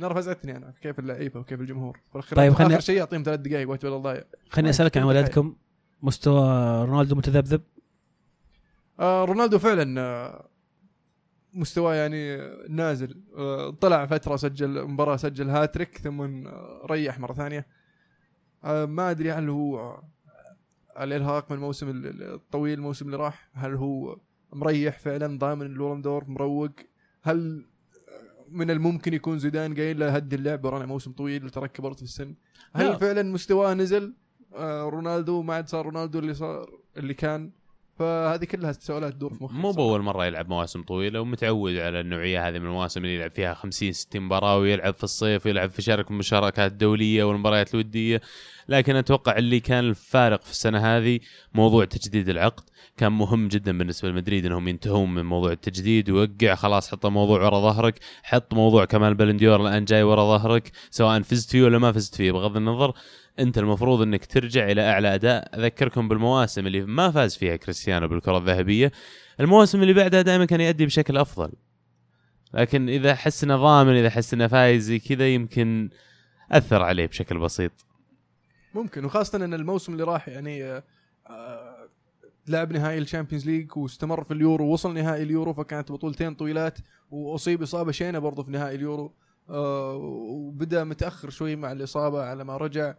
نرفزتني 0.00 0.56
أنا 0.56 0.74
كيف 0.82 0.98
اللعيبة 0.98 1.40
وكيف 1.40 1.60
الجمهور. 1.60 2.00
في 2.08 2.14
الأخير 2.14 2.36
طيب 2.36 2.52
آخر 2.52 2.64
خلني- 2.64 2.80
شيء 2.80 2.96
يعطيهم 2.96 3.22
ثلاث 3.22 3.40
دقائق 3.40 3.68
وقت 3.70 3.86
بدل 3.86 4.02
ضايع. 4.02 4.24
خليني 4.50 4.70
أسألك 4.70 4.96
عن 4.96 5.02
كل 5.02 5.08
ولدكم 5.08 5.56
مستوى 6.02 6.42
رونالدو 6.84 7.14
متذبذب؟ 7.16 7.62
آه 9.00 9.24
رونالدو 9.24 9.58
فعلا 9.58 10.00
آه 10.00 10.48
مستواه 11.54 11.94
يعني 11.94 12.36
نازل. 12.68 13.22
آه 13.36 13.70
طلع 13.70 14.06
فترة 14.06 14.36
سجل 14.36 14.84
مباراة 14.88 15.16
سجل 15.16 15.50
هاتريك 15.50 15.98
ثم 15.98 16.46
ريح 16.90 17.18
مرة 17.20 17.32
ثانية. 17.32 17.66
آه 18.64 18.84
ما 18.84 19.10
أدري 19.10 19.32
هل 19.32 19.48
هو 19.48 20.02
الإرهاق 21.00 21.50
من 21.50 21.56
الموسم 21.56 21.90
ال- 21.90 22.06
ال- 22.06 22.34
الطويل 22.34 22.78
الموسم 22.78 23.06
اللي 23.06 23.16
راح 23.16 23.50
هل 23.54 23.74
هو 23.74 24.18
مريح 24.52 24.98
فعلا 24.98 25.38
ضامن 25.38 25.66
الولندور 25.66 26.24
مروق؟ 26.28 26.70
هل 27.22 27.66
من 28.48 28.70
الممكن 28.70 29.14
يكون 29.14 29.38
زيدان 29.38 29.74
قايل 29.74 29.98
له 29.98 30.08
هدي 30.16 30.36
اللعب 30.36 30.64
ورانا 30.64 30.86
موسم 30.86 31.12
طويل 31.12 31.44
وترك 31.44 31.72
كبرت 31.72 31.96
في 31.96 32.02
السن؟ 32.02 32.34
هل 32.74 32.86
لا. 32.86 32.96
فعلا 32.96 33.22
مستواه 33.22 33.74
نزل؟ 33.74 34.14
آه 34.54 34.82
رونالدو 34.88 35.42
ما 35.42 35.54
عاد 35.54 35.68
صار 35.68 35.84
رونالدو 35.86 36.18
اللي 36.18 36.34
صار 36.34 36.70
اللي 36.96 37.14
كان. 37.14 37.50
فهذه 37.98 38.44
كلها 38.44 38.72
تساؤلات 38.72 39.12
تدور 39.12 39.34
في 39.34 39.44
مخي 39.44 39.54
مو. 39.54 39.72
بأول 39.72 40.02
مرة 40.02 40.26
يلعب 40.26 40.48
مواسم 40.48 40.82
طويلة 40.82 41.20
ومتعود 41.20 41.76
على 41.76 42.00
النوعية 42.00 42.48
هذه 42.48 42.58
من 42.58 42.66
المواسم 42.66 43.00
اللي 43.00 43.14
يلعب 43.14 43.30
فيها 43.30 43.54
50 43.54 43.92
60 43.92 44.22
مباراة 44.22 44.58
ويلعب 44.58 44.94
في 44.94 45.04
الصيف 45.04 45.46
ويلعب 45.46 45.70
في 45.70 45.82
شارك 45.82 46.10
المشاركات 46.10 46.72
الدولية 46.72 47.24
والمباريات 47.24 47.74
الودية. 47.74 48.20
لكن 48.68 48.96
أتوقع 48.96 49.36
اللي 49.38 49.60
كان 49.60 49.84
الفارق 49.84 50.42
في 50.42 50.50
السنة 50.50 50.78
هذه 50.78 51.20
موضوع 51.54 51.84
تجديد 51.84 52.28
العقد. 52.28 52.62
كان 52.96 53.12
مهم 53.12 53.48
جدا 53.48 53.78
بالنسبة 53.78 54.08
لمدريد 54.08 54.46
إنهم 54.46 54.68
ينتهون 54.68 55.14
من 55.14 55.24
موضوع 55.24 55.52
التجديد 55.52 56.10
ويوقع 56.10 56.54
خلاص 56.54 56.90
حط 56.90 57.06
الموضوع 57.06 57.42
ورا 57.42 57.60
ظهرك 57.60 57.98
حط 58.22 58.54
موضوع 58.54 58.84
كمان 58.84 59.14
بالون 59.14 59.45
دور 59.45 59.68
الآن 59.68 59.84
جاي 59.84 60.02
ورا 60.02 60.38
ظهرك 60.38 60.72
سواء 60.90 61.22
فزت 61.22 61.50
فيه 61.50 61.62
ولا 61.62 61.78
ما 61.78 61.92
فزت 61.92 62.14
فيه. 62.14 62.32
بغض 62.32 62.56
النظر 62.56 62.94
انت 63.38 63.58
المفروض 63.58 64.02
انك 64.02 64.26
ترجع 64.26 64.70
إلى 64.70 64.90
اعلى 64.90 65.14
اداء. 65.14 65.58
اذكركم 65.58 66.08
بالمواسم 66.08 66.66
اللي 66.66 66.80
ما 66.80 67.10
فاز 67.10 67.36
فيها 67.36 67.56
كريستيانو 67.56 68.08
بالكرة 68.08 68.38
الذهبية. 68.38 68.92
المواسم 69.40 69.82
اللي 69.82 69.92
بعدها 69.92 70.22
دائما 70.22 70.44
كان 70.44 70.60
يؤدي 70.60 70.86
بشكل 70.86 71.16
أفضل. 71.16 71.52
لكن 72.54 72.88
إذا 72.88 73.14
حس 73.14 73.44
إنه 73.44 73.56
ضامن 73.56 73.96
إذا 73.96 74.10
حس 74.10 74.34
إنه 74.34 74.46
فايز 74.46 74.84
زي 74.84 74.98
كذا 74.98 75.28
يمكن 75.28 75.90
أثر 76.52 76.82
عليه 76.82 77.06
بشكل 77.06 77.38
بسيط. 77.38 77.72
ممكن 78.74 79.04
وخاصة 79.04 79.44
إن 79.44 79.54
الموسم 79.54 79.92
اللي 79.92 80.04
راح 80.04 80.28
يعني 80.28 80.64
آه، 80.64 80.84
آه، 81.26 81.88
لعب 82.48 82.72
نهائي 82.72 82.98
الشامبيونز 82.98 83.46
ليج 83.46 83.76
واستمر 83.76 84.24
في 84.24 84.34
اليورو 84.34 84.64
ووصل 84.64 84.94
نهائي 84.94 85.22
اليورو 85.22 85.52
فكانت 85.52 85.92
بطولتين 85.92 86.34
طويلات 86.34 86.78
وأصيب 87.10 87.62
إصابة 87.62 87.92
شينة 87.92 88.18
برضه 88.18 88.42
في 88.42 88.50
نهائي 88.50 88.76
اليورو. 88.76 89.14
آه، 89.50 89.94
وبدأ 89.94 90.84
متأخر 90.84 91.30
شوي 91.30 91.56
مع 91.56 91.72
الإصابة 91.72 92.22
على 92.22 92.44
ما 92.44 92.56
رجع. 92.56 92.94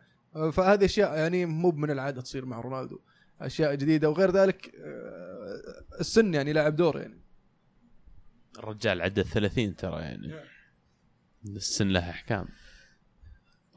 فهذه 0.54 0.86
أشياء 0.86 1.18
يعني 1.18 1.46
مو 1.46 1.72
من 1.72 1.92
العادة 1.92 2.22
تصير 2.22 2.46
مع 2.46 2.60
رونالدو. 2.62 3.00
أشياء 3.42 3.76
جديدة. 3.76 4.10
وغير 4.10 4.32
ذلك 4.32 4.76
آه، 4.76 6.00
السن 6.00 6.34
يعني 6.34 6.54
لعب 6.54 6.76
دور 6.76 7.00
يعني. 7.02 7.20
الرجال 8.60 9.02
عدى 9.02 9.22
ال 9.22 9.26
30 9.28 9.76
ترى 9.76 10.02
يعني. 10.02 10.34
السن 11.46 11.88
له 11.88 12.10
أحكام. 12.10 12.46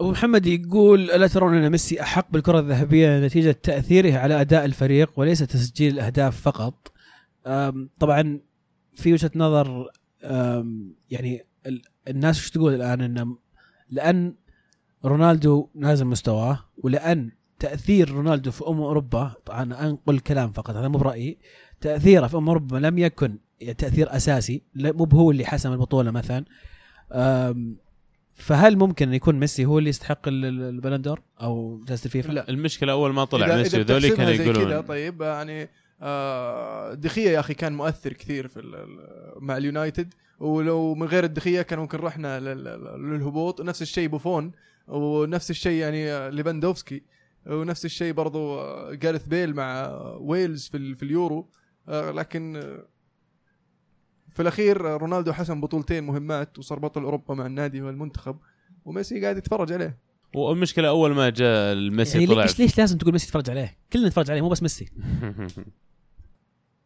أبو 0.00 0.10
محمد 0.10 0.46
يقول 0.46 1.10
ألا 1.10 1.26
ترون 1.26 1.54
أن 1.54 1.70
ميسي 1.70 2.00
أحق 2.02 2.30
بالكرة 2.30 2.60
الذهبية 2.60 3.20
نتيجة 3.26 3.50
تأثيره 3.52 4.18
على 4.18 4.40
أداء 4.40 4.64
الفريق 4.64 5.12
وليس 5.16 5.38
تسجيل 5.38 5.92
الأهداف 5.94 6.40
فقط؟ 6.40 6.92
طبعا 8.00 8.40
في 8.94 9.12
وجهة 9.12 9.30
نظر 9.34 9.90
يعني 11.10 11.46
ال- 11.66 11.82
الناس 12.08 12.38
وش 12.38 12.50
تقول 12.50 12.74
الآن؟ 12.74 13.00
ان 13.00 13.36
لأن 13.90 14.34
رونالدو 15.04 15.68
نازل 15.74 16.04
مستواه 16.04 16.58
ولأن 16.78 17.30
تأثير 17.58 18.10
رونالدو 18.10 18.50
في 18.50 18.64
ام 18.68 18.80
أوروبا 18.80 19.32
طبعا 19.46 19.62
أنا 19.62 19.86
أنقل 19.86 20.18
كلام 20.18 20.52
فقط 20.52 20.74
هذا 20.76 20.88
مو 20.88 20.98
برأيي 20.98 21.38
تأثيره 21.80 22.26
في 22.26 22.36
أمم 22.36 22.48
أوروبا 22.48 22.76
لم 22.76 22.98
يكن 22.98 23.38
تأثير 23.78 24.16
أساسي 24.16 24.62
لا- 24.74 24.92
مو 24.92 25.04
هو 25.12 25.30
اللي 25.30 25.44
حسم 25.44 25.72
البطولة 25.72 26.10
مثلا 26.10 26.44
فهل 28.34 28.76
ممكن 28.78 29.08
أن 29.08 29.14
يكون 29.14 29.34
ميسي 29.38 29.64
هو 29.64 29.78
اللي 29.78 29.90
يستحق 29.90 30.28
ال- 30.28 30.44
ال- 30.44 30.62
البالون 30.62 30.99
دور 30.99 31.20
أو 31.42 31.80
جائزة 31.88 32.04
الفيفا؟ 32.06 32.32
لا. 32.32 32.48
المشكلة 32.48 32.92
أول 32.92 33.12
ما 33.12 33.24
طلع 33.24 33.46
إذا- 33.46 33.50
ميسي 33.50 33.82
بتحسبها 33.82 34.16
كانوا 34.16 34.32
يقولون 34.32 34.80
طيب 34.80 35.22
يعني 35.22 35.68
آه، 36.02 36.94
دي 36.94 37.09
خيا 37.09 37.30
يا 37.30 37.40
أخي 37.40 37.54
كان 37.54 37.72
مؤثر 37.72 38.12
كثير 38.12 38.48
في 38.48 38.86
مع 39.40 39.56
اليونايتد 39.56 40.14
ولو 40.40 40.94
من 40.94 41.06
غير 41.06 41.24
دي 41.24 41.40
خيا 41.40 41.62
كان 41.62 41.78
ممكن 41.78 41.98
رحنا 41.98 42.40
لل- 42.40 42.64
لل- 42.64 43.10
للهبوط 43.10 43.60
نفس 43.60 43.82
الشيء 43.82 44.08
بوفون 44.08 44.52
ونفس 44.88 45.50
الشيء 45.50 45.80
يعني 45.80 46.12
آه، 46.12 46.28
ليفاندوفسكي 46.30 47.02
ونفس 47.46 47.84
الشيء 47.84 48.12
برضو 48.12 48.58
آه، 48.60 48.94
جارث 48.94 49.24
بيل 49.26 49.54
مع 49.54 49.80
آه، 49.84 50.18
ويلز 50.20 50.68
في, 50.68 50.76
ال- 50.76 50.96
في 50.96 51.02
اليورو 51.02 51.48
آه، 51.88 52.10
لكن 52.10 52.56
آه، 52.56 52.86
في 54.30 54.42
الأخير 54.42 54.94
آه، 54.94 54.96
رونالدو 54.96 55.32
حسم 55.32 55.60
بطولتين 55.60 56.04
مهمات 56.04 56.58
وصار 56.58 56.78
بطل 56.78 57.02
أوروبا 57.02 57.34
مع 57.34 57.46
النادي 57.46 57.82
والمنتخب 57.82 58.36
وميسي 58.84 59.20
قاعد 59.20 59.36
يتفرج 59.36 59.72
عليه 59.72 59.98
والمشكلة 60.34 60.88
أول 60.88 61.14
ما 61.14 61.30
جاء 61.30 61.72
الميسي 61.72 62.18
يعني 62.18 62.26
طلع 62.32 62.42
ليش 62.42 62.58
ليش 62.58 62.78
لازم 62.78 62.98
تقول 62.98 63.12
ميسي 63.12 63.26
تتفرج 63.26 63.50
عليه؟ 63.50 63.78
كلنا 63.92 64.06
نتفرج 64.06 64.30
عليه 64.30 64.40
مو 64.42 64.48
بس 64.48 64.62
ميسي. 64.62 64.86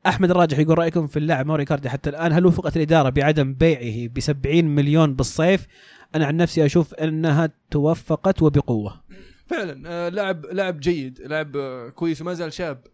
أحمد 0.07 0.31
الراجح 0.31 0.59
يقول 0.59 0.79
رأيكم 0.79 1.07
في 1.07 1.17
اللاعب 1.17 1.47
ماورو 1.47 1.65
إيكاردي 1.65 1.89
حتى 1.89 2.11
الآن 2.11 2.33
هل 2.33 2.47
وفقت 2.47 2.77
الإدارة 2.77 3.09
بعدم 3.09 3.55
بيعه 3.55 4.09
ب 4.09 4.21
70 4.21 4.65
مليون 4.65 5.15
بالصيف؟ 5.15 5.67
أنا 6.15 6.27
عن 6.27 6.37
نفسي 6.37 6.67
أشوف 6.67 6.95
أنها 6.95 7.51
توفقت 7.71 8.43
وبقوة. 8.43 9.03
فعلا 9.47 9.83
آه، 9.87 10.09
لاعب 10.09 10.47
لاعب 10.47 10.81
جيد 10.81 11.21
لاعب 11.21 11.57
آه، 11.57 11.89
كويس 11.89 12.23
وما 12.23 12.35
زال 12.35 12.53
شاب 12.53 12.85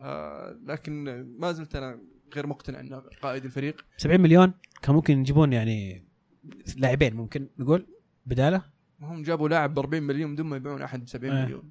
آه، 0.00 0.56
لكن 0.66 1.26
ما 1.38 1.52
زلت 1.52 1.76
أنا 1.76 1.98
غير 2.34 2.46
مقتنع 2.46 2.80
إنه 2.80 3.02
قائد 3.22 3.44
الفريق 3.44 3.84
70 3.96 4.20
مليون 4.20 4.52
كان 4.82 4.94
ممكن 4.94 5.20
يجيبون 5.20 5.52
يعني 5.52 6.04
لاعبين 6.76 7.14
ممكن 7.14 7.48
نقول 7.58 7.86
بدالة 8.26 8.62
هم 9.00 9.22
جابوا 9.22 9.48
لاعب 9.48 9.74
ب 9.74 9.78
40 9.78 10.02
مليون 10.02 10.34
بدون 10.34 10.46
ما 10.46 10.56
يبيعون 10.56 10.82
أحد 10.82 11.04
ب 11.04 11.08
70 11.08 11.36
آه. 11.36 11.44
مليون 11.44 11.70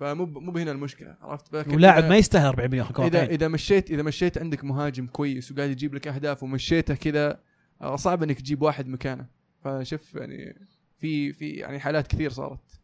فمو 0.00 0.26
مو 0.26 0.52
بهنا 0.52 0.72
المشكلة 0.72 1.16
عرفت؟ 1.22 1.68
ولاعب 1.68 2.04
ما 2.04 2.16
يستاهل 2.16 2.46
40 2.46 2.70
مليون 2.70 2.86
اذا. 2.98 3.24
إذا 3.24 3.48
مشيت 3.48 3.90
إذا 3.90 4.02
مشيت 4.02 4.38
عندك 4.38 4.64
مهاجم 4.64 5.06
كويس 5.06 5.52
وقاعد 5.52 5.70
يجيب 5.70 5.94
لك 5.94 6.08
أهداف 6.08 6.42
ومشيته 6.42 6.94
كذا 6.94 7.40
آه، 7.80 7.96
صعب 7.96 8.22
إنك 8.22 8.40
تجيب 8.40 8.62
واحد 8.62 8.88
مكانه. 8.88 9.26
فشوف 9.64 10.14
يعني 10.14 10.56
في 10.98 11.32
في 11.32 11.50
يعني 11.50 11.78
حالات 11.78 12.06
كثير 12.06 12.30
صارت. 12.30 12.80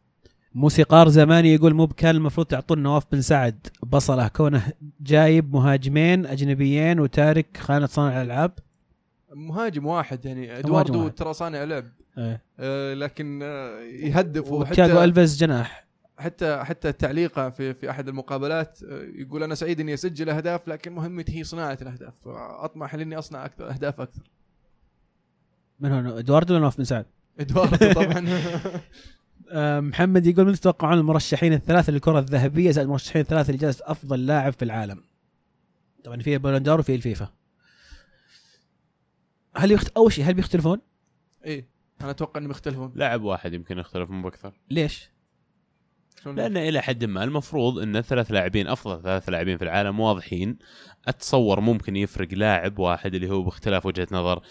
موسيقار 0.55 1.09
زماني 1.09 1.53
يقول 1.53 1.73
مو 1.73 1.87
كان 1.87 2.15
المفروض 2.15 2.47
تعطون 2.47 2.83
نواف 2.83 3.03
بن 3.11 3.21
سعد. 3.21 3.67
بصلة 3.83 4.27
كونه 4.27 4.71
جايب 5.01 5.53
مهاجمين 5.53 6.25
أجنبيين 6.25 6.99
وتارك 6.99 7.57
خانة 7.57 7.85
صانع 7.85 8.21
الألعاب. 8.21 8.51
مهاجم 9.33 9.85
واحد 9.85 10.25
يعني 10.25 10.59
إدواردو. 10.59 11.07
ترى 11.07 11.33
صانع 11.33 11.63
لعب. 11.63 11.85
إيه. 12.17 12.41
آه، 12.59 12.93
لكن 12.93 13.39
آه، 13.43 13.79
يهدف 13.79 14.51
وحتى 14.51 15.03
ألفيز 15.03 15.37
جناح. 15.37 15.82
حتى 16.17 16.63
حتى 16.63 16.91
تعليقه 16.91 17.49
في 17.49 17.73
في 17.73 17.89
أحد 17.89 18.07
المقابلات 18.07 18.79
آه، 18.83 19.03
يقول 19.15 19.43
أنا 19.43 19.55
سعيد 19.55 19.79
إني 19.79 19.93
أسجل 19.93 20.29
أهداف 20.29 20.67
لكن 20.67 20.93
مهمتي 20.93 21.39
هي 21.39 21.43
صناعة 21.43 21.77
الأهداف 21.81 22.27
اطمح 22.27 22.95
لإني 22.95 23.19
أصنع 23.19 23.45
أكثر 23.45 23.69
أهداف 23.69 24.01
أكثر 24.01 24.21
من 25.79 25.91
هو 25.91 26.19
إدواردو 26.19 26.53
ولا 26.53 26.61
نواف 26.61 26.77
بن 26.77 26.83
سعد؟ 26.83 27.05
إدواردو 27.39 27.93
طبعا 27.93 28.27
آه، 29.51 29.79
محمد 29.79 30.27
يقول 30.27 30.45
من 30.45 30.53
تتوقعون 30.53 30.97
المرشحين 30.97 31.53
الثلاثة 31.53 31.93
للكرة 31.93 32.19
الذهبية 32.19 32.71
زائد 32.71 32.87
المرشحين 32.87 33.21
الثلاثه 33.21 33.53
لجائزة 33.53 33.83
أفضل 33.85 34.25
لاعب 34.25 34.53
في 34.53 34.65
العالم؟ 34.65 35.03
طبعا 36.03 36.21
في 36.21 36.33
البالندور 36.33 36.79
وفي 36.79 36.95
الفيفا. 36.95 37.29
هل 39.55 39.71
يخت... 39.71 39.87
أول 39.97 40.13
شيء 40.13 40.25
هل 40.25 40.33
بيختلفون؟ 40.33 40.81
إيه 41.45 41.67
أنا 42.01 42.11
أتوقع 42.11 42.39
إنهم 42.39 42.51
يختلفون 42.51 42.91
لاعب 42.95 43.21
واحد 43.21 43.53
يمكن 43.53 43.79
يختلف 43.79 44.09
مو 44.09 44.23
بأكثر 44.23 44.53
ليش؟ 44.69 45.12
شلون؟ 46.23 46.35
لأن 46.35 46.57
إلى 46.57 46.81
حد 46.81 47.05
ما 47.05 47.23
المفروض 47.23 47.79
إن 47.79 48.01
ثلاث 48.01 48.31
لاعبين 48.31 48.67
أفضل 48.67 49.01
ثلاث 49.01 49.29
لاعبين 49.29 49.57
في 49.57 49.63
العالم 49.63 49.99
واضحين 49.99 50.57
أتصور 51.07 51.59
ممكن 51.59 51.95
يفرق 51.95 52.27
لاعب 52.31 52.79
واحد 52.79 53.15
اللي 53.15 53.29
هو 53.29 53.41
باختلاف 53.41 53.85
وجهة 53.85 54.07
نظر 54.11 54.41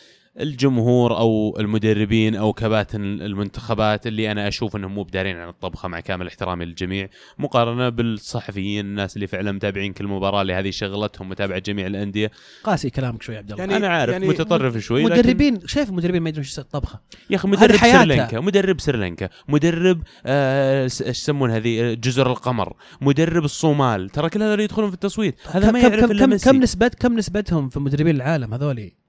الجمهور 0.41 1.17
أو 1.19 1.57
المدربين 1.61 2.35
أو 2.35 2.53
كباتن 2.53 3.01
المنتخبات 3.05 4.07
اللي 4.07 4.33
أنا 4.33 4.49
أشوف 4.49 4.77
إنهم 4.77 4.95
مو 4.95 5.03
بدارين 5.03 5.37
عن 5.37 5.49
الطبخة 5.49 5.89
مع 5.89 6.01
كامل 6.01 6.27
احترامي 6.27 6.65
للجميع 6.65 7.09
مقارنة 7.39 7.89
بالصحفيين 7.89 8.87
الناس 8.87 9.17
اللي 9.17 9.27
فعلا 9.27 9.53
متابعين 9.53 9.93
كل 9.93 10.07
مباراة 10.07 10.43
اللي 10.43 10.55
هذه 10.55 10.71
شغلتهم 10.71 11.29
متابعة 11.29 11.59
جميع 11.59 11.87
الأندية. 11.87 12.31
قاسي 12.65 12.91
كلامك 12.91 13.23
شوي 13.23 13.35
يا 13.35 13.41
عبد 13.41 13.53
الله. 13.53 13.63
يعني- 13.65 13.77
أنا 13.77 13.89
عارف 13.89 14.13
يعني 14.13 14.29
متطرف 14.29 14.79
شوي 14.79 15.03
لكن 15.03 15.13
مدربين 15.19 15.67
شايف 15.67 15.89
المدربين 15.89 16.23
ما 16.23 16.29
يدرون 16.29 16.45
إيش 16.45 16.59
الطبخة؟ 16.59 17.01
يا 17.31 17.37
أخي 17.37 17.49
مدرب. 17.49 17.77
سريلانكا 17.77 18.41
مدرب 18.41 18.81
سريلانكا 18.81 19.29
مدرب 19.49 20.03
آه، 20.27 20.85
إيش 20.85 21.01
يسمون 21.01 21.51
هذه؟ 21.51 21.91
آه، 21.91 21.95
جزر 21.95 22.31
القمر 22.31 22.73
مدرب 23.01 23.45
الصومال 23.45 24.11
ترى 24.11 24.29
كل 24.31 24.43
هذول 24.43 24.61
يدخلون 24.61 24.89
في 24.89 24.95
التصويت. 24.95 25.35
هذا 25.51 25.67
كم 25.67 25.73
ما 25.73 25.81
كم 25.81 25.93
يعرف 25.93 26.13
كم, 26.13 26.19
كم, 26.19 26.37
كم 26.37 26.57
نسبة 26.63 26.89
كم 26.89 27.19
نسبتهم 27.19 27.69
في 27.69 27.81
مدربين 27.81 28.17
العالم 28.17 28.55
هذولي؟ 28.55 29.02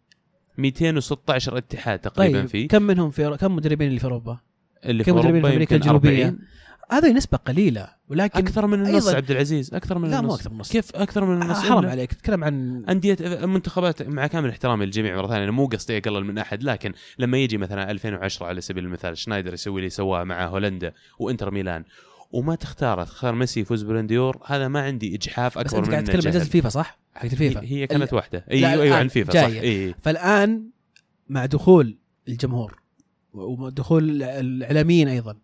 216 0.57 1.57
اتحاد 1.57 1.99
تقريبا 1.99 2.39
طيب 2.39 2.49
فيه 2.49 2.67
كم 2.67 2.83
منهم 2.83 3.11
في 3.11 3.37
كم 3.39 3.55
مدربين 3.55 3.87
اللي 3.87 3.99
في 3.99 4.05
أوروبا 4.05 4.39
اللي 4.85 5.03
في 5.03 5.11
كم 5.11 5.17
مدربين 5.17 5.65
في 5.65 5.75
الجنوبية؟ 5.75 6.25
40 6.25 6.39
هذه 6.91 7.11
نسبة 7.11 7.37
قليلة 7.37 7.87
ولكن 8.09 8.39
أكثر 8.39 8.67
من 8.67 8.85
النص 8.85 9.07
عبد 9.07 9.31
العزيز 9.31 9.73
أكثر 9.73 9.97
من 9.97 10.09
لا 10.09 10.19
النص 10.19 10.29
مو 10.29 10.35
أكثر 10.35 10.49
من 10.49 10.57
نص 10.57 10.71
كيف 10.71 10.95
أكثر 10.95 11.25
من 11.25 11.41
النص 11.41 11.57
آه، 11.57 11.61
حرام 11.61 11.85
عليك 11.85 12.13
تتكلم 12.13 12.43
عن 12.43 12.85
انديه 12.89 13.17
منتخبات 13.45 14.01
مع 14.01 14.27
كامل 14.27 14.49
احترامي 14.49 14.85
للجميع 14.85 15.15
مره 15.15 15.27
ثانية 15.27 15.43
أنا 15.43 15.51
مو 15.51 15.65
قصدي 15.65 15.97
أقلل 15.97 16.25
من 16.25 16.37
أحد 16.37 16.63
لكن 16.63 16.93
لما 17.19 17.37
يجي 17.37 17.57
مثلا 17.57 17.91
2010 17.91 18.45
على 18.45 18.61
سبيل 18.61 18.85
المثال 18.85 19.17
شنايدر 19.17 19.53
يسوي 19.53 19.79
اللي 19.79 19.89
سواه 19.89 20.23
مع 20.23 20.45
هولندا 20.45 20.93
وإنتر 21.19 21.51
ميلان 21.51 21.83
وما 22.31 22.55
تختار 22.55 23.03
تختار 23.03 23.35
ميسي 23.35 23.59
يفوز 23.59 23.83
بالون 23.83 24.14
دور 24.14 24.37
هذا 24.45 24.67
ما 24.67 24.81
عندي 24.81 25.15
إجحاف 25.15 25.57
بس 25.57 25.65
أكبر 25.65 25.77
أنت 25.77 25.87
من 25.87 25.91
قاعد 25.91 26.03
تتكلم 26.03 26.21
عن 26.25 26.31
جائزة. 26.31 26.41
الفيفا 26.41 26.69
صح؟ 26.69 27.02
حقت 27.15 27.33
الفيفا 27.33 27.61
هي, 27.63 27.87
كانت 27.87 28.13
واحدة. 28.13 28.45
أيوه 28.51 28.69
أيوه 28.71 28.95
عن 28.97 29.07
فيفا 29.07 29.33
صح. 29.33 29.47
جاية. 29.49 29.61
اي 29.61 29.95
فالآن 30.01 30.69
مع 31.29 31.45
دخول 31.45 31.97
الجمهور 32.27 32.79
ودخول 33.33 34.23
الإعلاميين 34.23 35.07
أيضا 35.07 35.37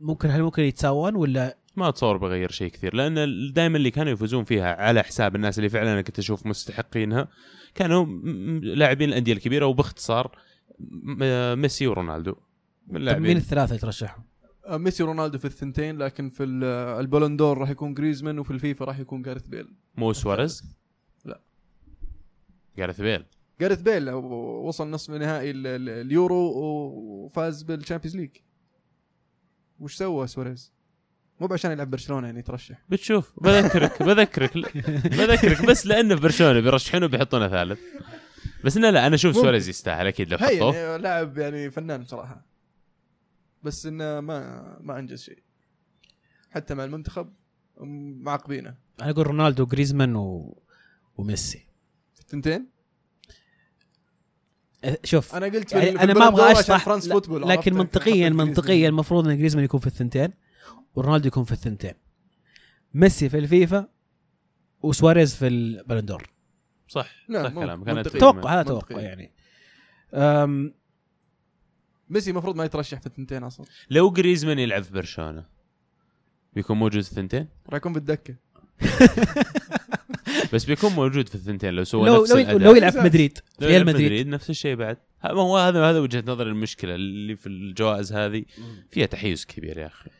ممكن 0.00 0.30
هل 0.30 0.42
ممكن 0.42 0.62
يتساوون 0.62 1.14
ولا؟ 1.14 1.56
ما 1.76 1.88
أتصور 1.88 2.16
بغير 2.16 2.50
شيء 2.50 2.70
كثير 2.70 2.94
لأن 2.94 3.52
دائما 3.52 3.76
اللي 3.76 3.90
كانوا 3.90 4.12
يفوزون 4.12 4.44
فيها 4.44 4.74
على 4.74 5.02
حساب 5.02 5.36
الناس 5.36 5.58
اللي 5.58 5.68
فعلا 5.68 5.92
أنا 5.92 6.02
كنت 6.02 6.18
أشوف 6.18 6.46
مستحقينها 6.46 7.28
كانوا 7.74 8.06
لاعبين 8.60 9.08
الأندية 9.08 9.32
الكبيرة 9.32 9.66
وباختصار 9.66 10.38
ميسي 11.54 11.86
ورونالدو. 11.86 12.34
من 12.88 13.12
طب 13.12 13.18
مين 13.20 13.36
اللي 13.52 13.78
ترشحهم؟ 13.78 14.24
آه، 14.66 14.76
ميسي 14.76 15.02
رونالدو 15.02 15.38
في 15.38 15.44
الثنتين 15.44 15.98
لكن 15.98 16.28
في 16.30 16.44
ال- 16.44 16.64
ال 17.00 17.05
Ballon 17.05 17.37
d'Or 17.37 17.58
راح 17.58 17.70
يكون 17.70 17.94
جريزمان 17.94 18.38
وفي 18.38 18.50
الفيفا 18.50 18.84
راح 18.84 18.98
يكون 18.98 19.22
جارث 19.22 19.46
بيل. 19.46 19.68
مو 19.96 20.12
سواريز. 20.12 20.75
جارث 22.78 23.00
بيل. 23.00 23.24
جارث 23.60 23.80
بيل 23.82 24.10
وصل 24.10 24.90
نصف 24.90 25.10
نهائي 25.10 25.50
ال- 25.50 25.66
ال- 25.66 25.88
اليورو 25.88 26.36
وفاز 26.54 27.62
بال 27.62 27.72
Champions 27.72 28.16
League. 28.16 28.30
وش 29.80 29.94
سوى 29.94 30.26
سواريز؟ 30.26 30.72
مو 31.40 31.48
عشان 31.52 31.70
يلعب 31.72 31.90
برشلونة 31.90 32.26
يعني 32.26 32.38
يترشح 32.38 32.82
بتشوف 32.88 33.32
بذكرك 33.40 34.02
بذكرك 34.02 34.76
بذكرك 35.08 35.66
بس 35.66 35.86
لأنه 35.86 36.14
في 36.16 36.20
برشلونة 36.22 36.60
بيرشحونه 36.60 37.06
بيحطونه 37.06 37.48
ثالث. 37.48 37.80
بس 38.64 38.76
انه 38.76 38.90
لا 38.90 39.06
أنا 39.06 39.14
أشوف. 39.14 39.34
سواريز 39.36 39.68
يستاهل 39.68 40.06
أكيد 40.06 40.30
لو 40.30 40.38
حطوه. 40.38 40.76
يعني 40.76 41.02
لاعب 41.02 41.38
يعني 41.38 41.70
فنان 41.70 42.02
بصراحه 42.02 42.46
بس 43.62 43.86
إنه 43.86 44.20
ما 44.20 44.78
ما 44.80 44.98
أنجز 44.98 45.22
شيء. 45.22 45.38
حتى 46.50 46.74
مع 46.74 46.84
المنتخب 46.84 47.32
معاقبينه 48.20 48.74
أنا 49.02 49.10
أقول 49.10 49.26
رونالدو 49.26 49.66
جريزمان 49.66 50.16
و... 50.16 50.58
وميسي. 51.16 51.65
في 52.26 52.34
التنتين 52.34 52.66
أه، 54.84 54.98
شوف 55.04 55.34
أنا 55.34 55.46
قلت 55.46 55.72
يعني 55.72 55.92
في 55.92 56.00
أنا 56.00 56.14
ما 56.14 56.28
أبغى 56.28 56.52
أشرح 56.52 56.84
فرانس 56.84 57.06
لا- 57.06 57.12
Football؟ 57.14 57.48
لكن 57.48 57.74
منطقيا 57.74 58.28
منطقيا. 58.28 58.88
المفروض 58.88 59.28
إن 59.28 59.38
جريزمان 59.38 59.64
يكون 59.64 59.80
في 59.80 59.86
الثنتين 59.86 60.32
ورونالدو 60.94 61.28
يكون 61.28 61.44
في 61.44 61.52
الثنتين. 61.52 61.92
ميسي 62.94 63.28
في 63.28 63.38
الفيفا 63.38 63.88
وسواريز 64.82 65.34
في 65.34 65.46
البلندور 65.46 66.30
صح 66.88 67.10
لا، 67.28 67.42
صح 67.48 67.54
كلامك 67.54 67.88
أنا 67.88 68.02
توقع 68.02 68.54
هذا. 68.60 68.62
توقع 68.68 69.00
يعني. 69.00 69.32
أم 70.14 70.74
ميسي 72.10 72.30
المفروض 72.30 72.56
ما 72.56 72.64
يترشح 72.64 73.00
في 73.00 73.06
الثنتين 73.06 73.42
أصلا. 73.42 73.66
لو 73.90 74.10
جريزمان 74.10 74.58
يلعب 74.58 74.82
في 74.82 74.92
برشلونة 74.92 75.44
بيكون 76.52 76.76
موجود 76.76 77.02
في 77.02 77.10
الثنتين؟ 77.10 77.48
راح 77.68 77.76
يكون 77.76 77.92
بالدكة. 77.92 78.34
بس 80.52 80.64
بيكون 80.64 80.92
موجود 80.92 81.28
في 81.28 81.34
الثنتين 81.34 81.74
لو 81.74 81.84
سوى 81.84 82.08
لو 82.08 82.22
نفس 82.22 82.32
لو, 82.32 82.38
الأداء. 82.38 82.58
لو 82.58 82.74
يلعب 82.74 82.92
في. 82.92 83.00
مدريد 83.00 83.38
لو 83.60 83.68
ريال 83.68 83.84
في 83.84 83.92
مدريد 83.92 84.26
نفس 84.26 84.50
الشيء 84.50 84.74
بعد 84.74 84.96
ما 85.24 85.42
هو 85.42 85.58
هذا 85.58 85.84
هذا 85.84 85.98
وجهة 85.98 86.24
نظر 86.26 86.46
المشكلة 86.46 86.94
اللي 86.94 87.36
في 87.36 87.46
الجوائز 87.46 88.12
هذه 88.12 88.44
فيها 88.90 89.06
تحيز 89.06 89.44
كبير 89.44 89.78
يا 89.78 89.86
أخي 89.86 90.10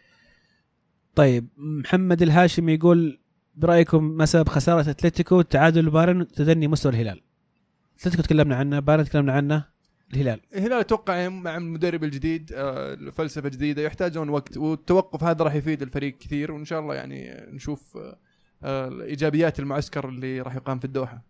طيب 1.14 1.48
محمد 1.56 2.22
الهاشمي 2.22 2.74
يقول 2.74 3.18
برأيكم 3.54 4.04
ما 4.04 4.26
سبب 4.26 4.48
خساره 4.48 4.90
أتلتيكو 4.90 5.42
تعادل 5.42 5.90
بايرن 5.90 6.28
تدني 6.28 6.68
مستوى 6.68 6.92
الهلال 6.92 7.20
أتلتيكو 8.00 8.22
تكلمنا 8.22 8.56
عنه 8.56 8.80
بايرن 8.80 9.04
تكلمنا 9.04 9.32
عنه 9.32 9.64
الهلال 10.14 10.40
الهلال 10.54 10.78
أتوقع 10.78 11.28
مع 11.28 11.56
المدرب 11.56 12.04
الجديد 12.04 12.52
آه، 12.54 13.10
فلسفه 13.10 13.48
جديدة 13.48 13.82
يحتاجون 13.82 14.28
وقت 14.28 14.56
والتوقف 14.56 15.24
هذا 15.24 15.44
راح 15.44 15.54
يفيد 15.54 15.82
الفريق 15.82 16.18
كثير 16.18 16.52
وإن 16.52 16.64
شاء 16.64 16.80
الله 16.80 16.94
يعني 16.94 17.46
نشوف 17.50 17.96
آه، 17.96 18.18
ايجابيات 18.66 19.58
المعسكر 19.60 20.08
اللي 20.08 20.40
راح 20.40 20.54
يقام 20.54 20.78
في 20.78 20.84
الدوحة. 20.84 21.22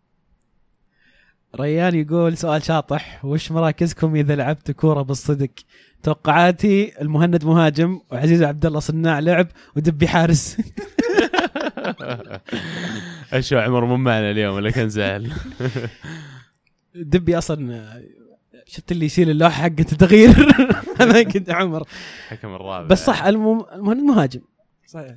ريان 1.60 1.94
يقول 1.94 2.36
سؤال 2.36 2.62
شاطح. 2.62 3.24
وش 3.24 3.52
مراكزكم 3.52 4.16
إذا 4.16 4.36
لعبت 4.36 4.70
كورة 4.70 5.02
بالصدق؟ 5.02 5.50
توقعاتي 6.02 7.00
المهند 7.00 7.44
مهاجم 7.44 8.00
وعزيز 8.10 8.42
عبد 8.42 8.66
الله 8.66 8.80
صناع 8.80 9.18
لعب 9.18 9.48
ودبي 9.76 10.08
حارس. 10.08 10.56
أشو 13.32 13.58
عمر 13.58 13.84
مو 13.84 13.96
معنا 13.96 14.30
اليوم 14.30 14.54
ولا 14.54 14.70
كان 14.70 14.88
زعل؟ 14.88 15.32
دبي 16.94 17.38
أصلا 17.38 17.90
شفت 18.66 18.92
اللي 18.92 19.06
يشيل 19.06 19.30
اللوحة 19.30 19.62
حقه 19.62 19.86
التغيير 19.92 20.30
هذا 21.00 21.22
كنت 21.22 21.50
عمر. 21.50 21.88
حكم 22.28 22.54
الرابع. 22.54 22.86
بس 22.86 23.06
صح 23.06 23.24
المهند 23.24 24.02
مهاجم. 24.02 24.40
صحيح. 24.86 25.14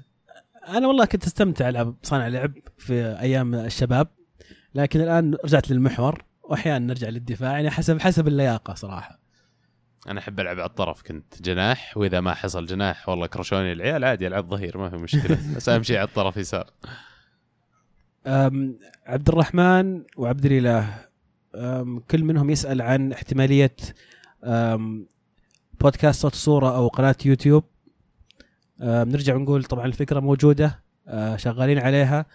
أنا 0.78 0.88
والله 0.88 1.06
كنت 1.06 1.26
أستمتع 1.26 1.70
ألعب 1.70 1.96
صانع 2.04 2.28
لعب 2.28 2.54
في 2.78 3.20
أيام 3.20 3.56
الشباب 3.56 4.08
لكن 4.76 5.02
الآن 5.02 5.36
رجعت 5.46 5.72
للمحور 5.72 6.24
وأحيانا 6.44 6.86
نرجع 6.86 7.10
للدفاع 7.10 7.52
يعني 7.52 7.70
حسب 7.70 8.00
حسب 8.00 8.28
اللياقة 8.28 8.74
صراحة. 8.74 9.20
أنا 10.08 10.20
أحب 10.20 10.40
ألعب 10.40 10.60
على 10.60 10.70
الطرف 10.70 11.02
كنت 11.02 11.42
جناح 11.42 11.98
وإذا 11.98 12.20
ما 12.20 12.34
حصل 12.34 12.66
جناح 12.66 13.10
والله 13.10 13.28
كرشوني 13.28 13.72
العيال 13.72 14.04
عادي 14.04 14.28
ألعب 14.28 14.50
ظهير 14.50 14.78
ما 14.78 14.90
في 14.90 14.96
مشكلة 14.96 15.38
بس 15.56 15.70
اهم 15.70 15.84
شيء 15.84 15.98
على 15.98 16.08
الطرف 16.08 16.38
يسار. 16.38 16.70
عبد 19.06 19.30
الرحمن 19.30 20.04
وعبد 20.18 20.46
الإله 20.46 21.06
كل 22.12 22.24
منهم 22.24 22.50
يسأل 22.50 22.82
عن 22.82 23.12
احتمالية 23.12 23.76
بودكاست 25.82 26.22
صوت 26.22 26.36
صورة 26.36 26.76
أو 26.76 26.88
قناة 26.88 27.16
يوتيوب. 27.26 27.64
أم، 28.82 29.10
نرجع 29.10 29.36
نقول 29.38 29.64
طبعا 29.64 29.86
الفكرة 29.86 30.20
موجودة 30.20 30.80
أه، 31.08 31.36
شغالين 31.36 31.78
عليها. 31.80 32.26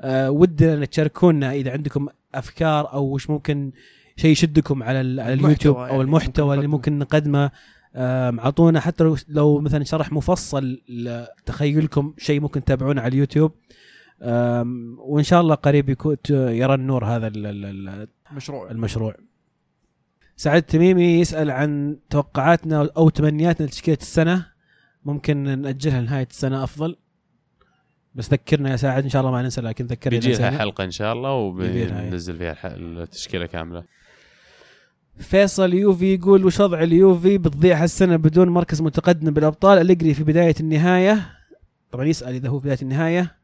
أه، 0.00 0.30
ودنا 0.30 0.74
ان 0.74 0.90
تشاركونا 0.90 1.52
إذا 1.52 1.72
عندكم 1.72 2.08
أفكار 2.34 2.92
أو 2.92 3.04
وش 3.14 3.30
ممكن 3.30 3.72
شيء 4.16 4.30
يشدكم 4.30 4.82
على 4.82 5.22
على 5.22 5.32
اليوتيوب 5.32 5.76
يعني 5.76 5.90
أو 5.90 6.02
المحتوى 6.02 6.46
ممكن 6.46 6.58
اللي. 6.58 6.66
ممكن 6.68 6.98
نقدمه. 6.98 7.50
اعطونا 7.96 8.80
حتى 8.80 9.14
لو 9.28 9.60
مثلا 9.60 9.84
شرح 9.84 10.12
مفصل 10.12 10.80
لتخيلكم 10.88 12.14
شيء 12.18 12.40
ممكن 12.40 12.64
تتابعونه 12.64 13.00
على 13.02 13.08
اليوتيوب. 13.12 13.52
وإن 14.98 15.22
شاء 15.22 15.40
الله 15.40 15.54
قريب 15.54 15.88
يكون 15.88 16.16
يرى 16.30 16.74
النور 16.74 17.04
هذا 17.04 17.26
ال- 17.26 17.46
ال- 17.46 17.64
ال- 17.88 18.08
مشروع. 18.32 18.70
المشروع. 18.70 19.14
سعد 20.36 20.56
التميمي 20.56 21.20
يسأل 21.20 21.50
عن 21.50 21.96
توقعاتنا 22.10 22.88
أو 22.96 23.08
تمنياتنا 23.08 23.66
لتشكيلة 23.66 23.98
السنة. 24.00 24.46
ممكن 25.06 25.60
نأجلها 25.62 26.00
لنهاية 26.00 26.28
السنة 26.30 26.64
أفضل. 26.64 26.96
بس 28.14 28.30
ذكرنا 28.30 28.70
يا 28.70 28.76
سعد 28.76 29.02
إن 29.02 29.10
شاء 29.10 29.20
الله 29.20 29.32
ما 29.32 29.42
ننسى 29.42 29.60
لكن 29.60 29.86
ذكرنا 29.86 30.18
بيجي 30.18 30.32
لها. 30.32 30.58
حلقة 30.58 30.84
إن 30.84 30.90
شاء 30.90 31.12
الله 31.12 31.30
إيه. 31.30 31.86
وبننزل 31.86 32.36
فيها 32.36 32.76
التشكيلة 32.76 33.46
كاملة. 33.46 33.84
فيصل 35.18 35.74
يوفي 35.74 36.14
يقول 36.14 36.44
وش 36.44 36.60
وضع 36.60 36.82
اليوفي 36.82 37.38
بتضيع 37.38 37.82
هالسنة 37.82 38.16
بدون 38.16 38.48
مركز 38.48 38.82
متقدم 38.82 39.30
بالأبطال. 39.30 39.78
اليجري 39.78 40.14
في 40.14 40.24
بداية 40.24 40.54
النهاية 40.60 41.38
طبعا 41.90 42.04
يسأل 42.04 42.34
إذا 42.34 42.48
هو 42.48 42.60
في 42.60 42.64
بداية 42.64 42.82
النهاية. 42.82 43.36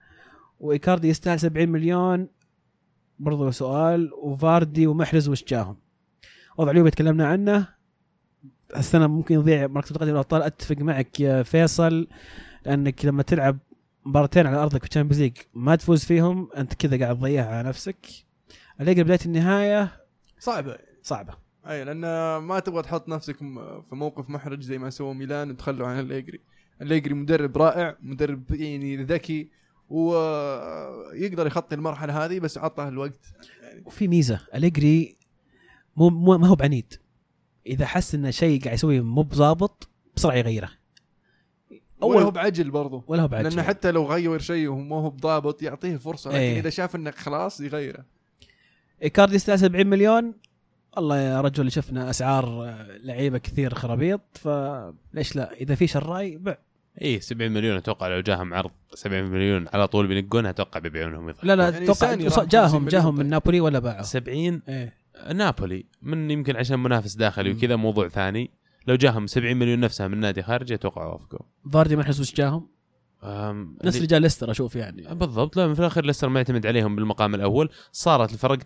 وإيكاردي 0.60 1.08
يستاهل 1.08 1.40
70 1.40 1.68
مليون. 1.68 2.28
برضو 3.18 3.50
سؤال. 3.50 4.10
وفاردي 4.22 4.86
ومحرز 4.86 5.28
وش 5.28 5.44
جاهم؟ 5.44 5.76
وضع 6.56 6.70
اليوفي 6.70 6.90
تكلمنا 6.90 7.26
عنه. 7.26 7.68
السنة 8.76 9.06
ممكن 9.06 9.34
يضيع 9.34 9.66
مركز 9.66 9.92
متقدم 9.92 10.10
بالابطال 10.10 10.42
أتفق 10.42 10.76
معك 10.76 11.20
يا 11.20 11.42
فيصل 11.42 12.08
لانك 12.66 13.04
لما 13.04 13.22
تلعب 13.22 13.58
مباراتين 14.04 14.46
على 14.46 14.56
أرضك 14.56 14.82
في 14.82 14.88
ال 14.88 14.92
Champions 14.92 15.22
League 15.22 15.36
ما 15.54 15.76
تفوز 15.76 16.04
فيهم 16.04 16.48
أنت 16.56 16.74
كذا 16.74 17.00
قاعد 17.00 17.18
تضيعها 17.18 17.56
على 17.56 17.68
نفسك. 17.68 18.06
اليجري 18.80 19.04
بداية 19.04 19.18
النهاية 19.26 19.92
صعبة. 20.38 20.78
صعبة. 21.02 21.34
أي 21.66 21.84
لأن 21.84 22.00
ما 22.36 22.60
تبغى 22.60 22.82
تحط 22.82 23.08
نفسك 23.08 23.36
في 23.36 23.84
موقف 23.92 24.30
محرج 24.30 24.60
زي 24.62 24.78
ما 24.78 24.90
سوى 24.90 25.14
ميلان 25.14 25.50
وتخلوا 25.50 25.86
عن 25.86 25.98
الليجري 25.98 26.40
الليجري 26.82 27.14
مدرب 27.14 27.58
رائع 27.58 27.96
مدرب 28.02 28.54
يعني 28.54 28.96
ذكي 28.96 29.50
ويقدر 29.88 31.46
يخطي 31.46 31.74
المرحلة 31.74 32.24
هذه 32.24 32.38
بس 32.38 32.58
عطاه 32.58 32.88
الوقت. 32.88 33.20
يعني 33.62 33.82
وفي 33.86 34.08
ميزة 34.08 34.40
أليجري 34.54 35.16
مو 35.96 36.10
ما 36.38 36.46
هو 36.46 36.54
بعنيد 36.54 36.94
إذا 37.66 37.86
حس 37.86 38.14
إن 38.14 38.32
شيء 38.32 38.64
قاعد 38.64 38.74
يسويه 38.74 39.00
مو 39.00 39.22
بظابط 39.22 39.88
بسرعة 40.16 40.36
يغيره. 40.36 40.68
ولا 42.00 42.20
هو 42.20 42.30
بعجل 42.30 42.70
برضو. 42.70 43.04
ولا 43.06 43.22
هو 43.22 43.28
بعد 43.28 43.46
لأنه 43.46 43.62
حتى 43.62 43.90
لو 43.90 44.06
غير 44.06 44.38
شيء 44.38 44.68
وما 44.68 44.96
هو 44.96 45.10
بضابط 45.10 45.62
يعطيه 45.62 45.96
فرصة 45.96 46.30
لكن 46.30 46.38
إيه. 46.38 46.60
إذا 46.60 46.70
شاف 46.70 46.96
انك 46.96 47.14
خلاص 47.14 47.60
يغيره. 47.60 48.04
إيكاردي 49.02 49.34
يستاهل 49.34 49.58
70 49.58 49.86
مليون. 49.86 50.34
والله 50.96 51.18
يا 51.18 51.40
رجل 51.40 51.72
شفنا 51.72 52.10
أسعار 52.10 52.64
آه، 52.64 52.96
لعيبة 53.02 53.38
كثير 53.38 53.74
خرابيط 53.74 54.20
فليش 54.34 55.36
لا؟ 55.36 55.52
إذا 55.52 55.74
في 55.74 55.86
شراي 55.86 56.36
بع 56.36 56.56
اي 57.02 57.20
70 57.20 57.42
إيه، 57.42 57.48
مليون 57.48 57.76
أتوقع 57.76 58.08
لو 58.08 58.20
جاهم 58.20 58.54
عرض 58.54 58.70
70 58.94 59.24
مليون 59.24 59.66
على 59.72 59.88
طول 59.88 60.06
بينقونها 60.06 60.50
أتوقع 60.50 60.80
بيبيعونهم 60.80 61.28
يضحكون. 61.28 61.48
لا 61.48 61.56
لا 61.56 61.68
يعني 61.68 61.84
أتوقع 61.84 62.16
50 62.16 62.46
جاهم 62.48 62.88
جاهم 62.88 63.16
من. 63.16 63.28
نابولي 63.28 63.60
ولا 63.60 63.78
باعوا. 63.78 64.02
70 64.02 64.62
إيه. 64.68 65.01
نابولي 65.34 65.86
من 66.02 66.30
يمكن 66.30 66.56
عشان 66.56 66.78
منافس 66.78 67.14
داخلي. 67.14 67.52
وكذا 67.52 67.76
موضوع 67.76 68.08
ثاني. 68.08 68.50
لو 68.86 68.94
جاهم 68.94 69.26
70 69.26 69.56
مليون 69.56 69.80
نفسها 69.80 70.08
من 70.08 70.18
نادي 70.18 70.42
خارجي 70.42 70.74
أتوقع 70.74 71.06
وافقوا. 71.06 71.46
فاردي 71.72 71.96
محرز 71.96 72.20
وش 72.20 72.34
جاهم؟ 72.34 72.68
نفس 73.24 73.96
اللي 73.96 74.06
جاء 74.06 74.20
ليستر 74.20 74.50
أشوف 74.50 74.76
يعني. 74.76 75.14
بالضبط. 75.14 75.56
لا 75.56 75.74
في 75.74 75.80
الاخير 75.80 76.04
ليستر 76.04 76.28
معتمد 76.28 76.66
عليهم 76.66 76.96
بالمقام 76.96 77.34
الأول. 77.34 77.68
صارت 77.92 78.32
الفرق 78.32 78.56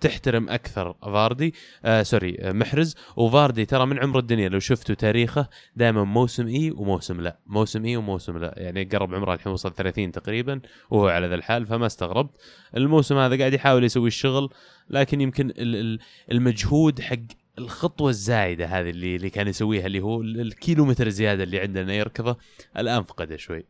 تحترم 0.00 0.48
أكثر 0.48 0.92
فاردي 1.02 1.54
آه 1.84 2.02
سوري 2.02 2.36
آه 2.40 2.52
محرز. 2.52 2.94
وفاردي 3.16 3.64
ترى 3.64 3.86
من 3.86 3.98
عمر 3.98 4.18
الدنيا 4.18 4.48
لو 4.48 4.58
شفتوا 4.58 4.94
تاريخه 4.94 5.48
دائما 5.76 6.04
موسم 6.04 6.46
إي 6.46 6.70
وموسم 6.70 7.20
لا. 7.20 7.38
موسم 7.46 7.84
إي 7.84 7.96
وموسم 7.96 8.38
لا. 8.38 8.54
يعني 8.56 8.84
قرب 8.84 9.14
عمره 9.14 9.34
الحين 9.34 9.52
وصل 9.52 9.74
30 9.74 10.12
تقريبا 10.12 10.60
وهو 10.90 11.08
على 11.08 11.26
ذا 11.26 11.34
الحال 11.34 11.66
فما 11.66 11.86
استغربت. 11.86 12.36
الموسم 12.76 13.16
هذا 13.18 13.38
قاعد 13.38 13.52
يحاول 13.52 13.84
يسوي 13.84 14.08
الشغل 14.08 14.48
لكن 14.90 15.20
يمكن 15.20 15.50
ال- 15.50 15.76
ال- 15.76 15.98
المجهود 16.32 17.00
حق 17.00 17.16
الخطوة 17.58 18.10
الزايدة 18.10 18.66
هذه 18.66 18.90
اللي 18.90 19.16
اللي 19.16 19.30
كان 19.30 19.48
يسويها 19.48 19.86
اللي 19.86 20.00
هو 20.00 20.20
ال- 20.20 20.40
الكيلومتر 20.40 21.08
زيادة 21.08 21.42
اللي 21.42 21.60
عندنا 21.60 21.94
يركضه 21.94 22.36
الآن 22.78 23.02
فقده 23.02 23.36
شوي. 23.36 23.64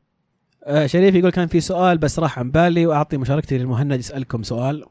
آه 0.67 0.87
شريف 0.87 1.15
يقول 1.15 1.31
كان 1.31 1.47
في 1.49 1.61
سؤال 1.61 1.99
بس 1.99 2.19
راح 2.19 2.39
عن 2.39 2.51
بالي 2.51 2.87
وأعطي 2.87 3.17
مشاركتي 3.17 3.59
للمهند 3.59 3.99
يسألكم 3.99 4.43
سؤال. 4.43 4.85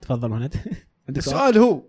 تفضل 0.00 0.28
مهند. 0.28 0.54
عندك 1.08 1.20
سؤال؟ 1.22 1.36
السؤال 1.36 1.58
هو 1.58 1.82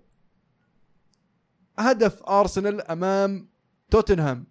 هدف 1.79 2.23
أرسنال 2.23 2.81
أمام 2.81 3.47
توتنهام 3.91 4.45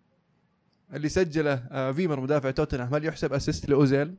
اللي 0.94 1.08
سجله 1.08 1.52
آه، 1.70 1.92
فيمر 1.92 2.20
مدافع 2.20 2.50
توتنهام. 2.50 2.94
هل 2.94 3.04
يحسب 3.04 3.32
assist 3.32 3.68
لأوزيل؟ 3.68 4.14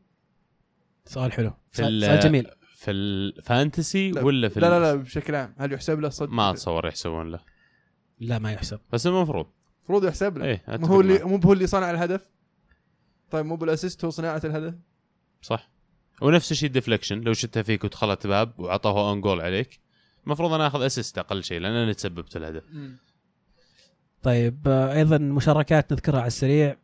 سؤال 1.05 1.31
حلو. 1.31 1.49
في 1.71 1.77
سؤال 1.77 2.03
ال- 2.03 2.05
سؤال 2.07 2.19
جميل. 2.19 2.47
في 2.75 2.91
ال 2.91 3.06
fantasy 3.06 4.11
لا، 4.11 4.21
ولا 4.23 4.49
في 4.49 4.59
لا 4.59 4.69
لا 4.69 4.79
لا 4.79 4.95
بشكل 4.95 5.35
عام. 5.35 5.53
هل 5.57 5.73
يحسب 5.73 5.99
له؟ 5.99 6.09
صد؟ 6.09 6.29
ما 6.29 6.49
أتصور 6.51 6.87
يحسبون 6.87 7.31
له. 7.31 7.39
لا 8.19 8.39
ما 8.39 8.51
يحسب. 8.51 8.79
بس 8.93 9.07
المفروض. 9.07 9.45
المفروض 9.79 10.05
يحسب 10.05 10.37
له. 10.37 10.45
إيه 10.45 10.63
مو 10.67 10.87
هو 10.87 11.01
اللي. 11.01 11.19
مو 11.23 11.37
هو 11.37 11.53
اللي 11.53 11.67
صنع 11.67 11.91
الهدف؟ 11.91 12.29
طيب 13.33 13.45
مو 13.45 13.55
بال 13.55 13.68
assist 13.68 14.05
هو 14.05 14.11
صناعة 14.11 14.41
الهدف؟ 14.43 14.73
صح. 15.41 15.69
ونفس 16.21 16.51
الشيء 16.51 16.67
ال 16.67 16.72
deflection 16.72 17.19
لو 17.19 17.33
شتها 17.33 17.63
فيك 17.63 17.83
ودخلت 17.83 18.27
باب 18.27 18.59
وعطاه 18.59 19.09
own 19.09 19.21
goal 19.21 19.41
عليك 19.41 19.79
المفروض 20.25 20.53
أنا 20.53 20.67
آخذ 20.67 20.85
assist 20.85 21.17
أقل 21.17 21.43
شيء 21.43 21.59
لأن 21.59 21.71
أنا 21.71 21.93
تسببت 21.93 22.37
الهدف. 22.37 22.63
طيب 24.23 24.67
آه، 24.67 24.93
أيضا 24.93 25.17
مشاركات 25.17 25.93
نذكرها 25.93 26.19
على 26.19 26.27
السريع. 26.27 26.77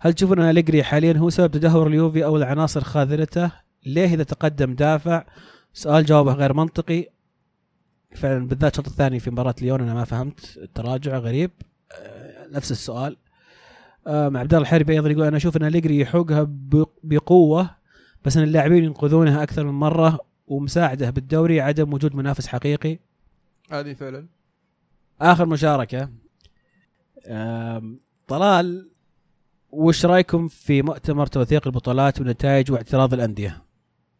هل 0.00 0.12
تشوفون 0.14 0.40
أن 0.40 0.50
أليجري 0.50 0.82
حاليا 0.84 1.12
هو 1.12 1.30
سبب 1.30 1.50
تدهور 1.50 1.86
اليوفي 1.86 2.24
أو 2.24 2.36
العناصر 2.36 2.84
خاذلته؟ 2.84 3.52
ليه 3.86 4.14
إذا 4.14 4.22
تقدم 4.22 4.74
دافع؟ 4.74 5.24
سؤال 5.72 6.04
جوابه 6.04 6.32
غير 6.32 6.52
منطقي. 6.52 7.06
فعلا 8.14 8.48
بالذات 8.48 8.72
الشوط 8.72 8.86
الثاني 8.86 9.20
في 9.20 9.30
مباراة 9.30 9.54
ليون 9.60 9.80
أنا 9.80 9.94
ما 9.94 10.04
فهمت 10.04 10.56
التراجع 10.56 11.18
غريب. 11.18 11.50
آه، 11.92 12.46
نفس 12.46 12.70
السؤال. 12.70 13.16
آم، 14.06 14.36
عبد 14.36 14.54
الله 14.54 14.62
الحربي 14.62 14.92
أيضا 14.92 15.10
يقول 15.10 15.24
أنا 15.26 15.36
أشوف 15.36 15.56
أن 15.56 15.64
أليجري 15.64 16.00
يحوقها 16.00 16.42
ب- 16.42 16.86
بقوة 17.02 17.70
بس 18.24 18.36
أن 18.36 18.42
اللاعبين 18.42 18.84
ينقذونها 18.84 19.42
أكثر 19.42 19.64
من 19.64 19.72
مرة 19.72 20.18
ومساعدة 20.46 21.10
بالدوري 21.10 21.60
عدم 21.60 21.92
وجود 21.92 22.14
منافس 22.14 22.46
حقيقي. 22.46 22.98
هذه 23.70 23.92
فعلا. 23.94 24.26
آخر 25.20 25.46
مشاركة. 25.46 26.08
طلال 28.28 28.90
وش 29.70 30.06
رأيكم 30.06 30.48
في 30.48 30.82
مؤتمر 30.82 31.26
توثيق 31.26 31.66
البطولات 31.66 32.18
والنتائج 32.20 32.72
واعتراض 32.72 33.14
الأندية؟ 33.14 33.62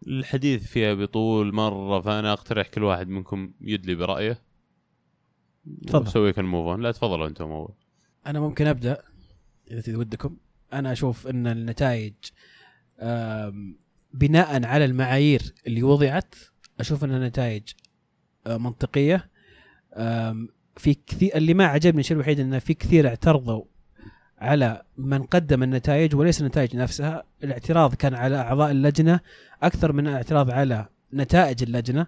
الحديث 0.07 0.67
فيها 0.67 0.95
بطول 0.95 1.55
مرة 1.55 2.01
فأنا 2.01 2.33
أقترح 2.33 2.69
كل 2.69 2.83
واحد 2.83 3.09
منكم 3.09 3.51
يدلي 3.61 3.95
برأيه 3.95 4.39
تفضل. 5.87 6.07
نسوي 6.07 6.33
كان 6.33 6.45
موف 6.45 6.79
لا 6.79 6.93
تفضلوا 6.93 7.27
أنتم 7.27 7.45
اول 7.51 7.69
أنا 8.27 8.41
ممكن 8.41 8.67
أبدأ؟ 8.67 9.03
إذا 9.71 9.97
ودكم 9.97 10.37
أنا 10.73 10.93
أشوف 10.93 11.27
إن 11.27 11.47
النتائج 11.47 12.13
بناء 14.13 14.65
على 14.67 14.85
المعايير 14.85 15.55
اللي 15.67 15.83
وضعت 15.83 16.35
أشوف 16.81 17.05
إن 17.05 17.15
النتائج 17.15 17.63
آه، 18.47 18.57
منطقية. 18.57 19.31
في 20.77 20.95
كثير 21.07 21.37
اللي 21.37 21.55
ما 21.55 21.67
عجبني 21.67 22.01
الشيء 22.01 22.15
الوحيد 22.15 22.41
إن 22.41 22.59
في 22.59 22.75
كثير 22.75 23.09
اعترضوا 23.09 23.65
على 24.39 24.83
من 24.97 25.23
قدم 25.23 25.63
النتائج 25.63 26.15
وليس 26.15 26.41
النتائج 26.41 26.77
نفسها. 26.77 27.25
الاعتراض 27.45 27.95
كان 27.95 28.15
على 28.15 28.37
أعضاء 28.37 28.71
اللجنة 28.71 29.21
أكثر 29.63 29.93
من 29.93 30.09
الاعتراض 30.09 30.51
على 30.51 30.89
نتائج 31.13 31.63
اللجنة. 31.63 32.07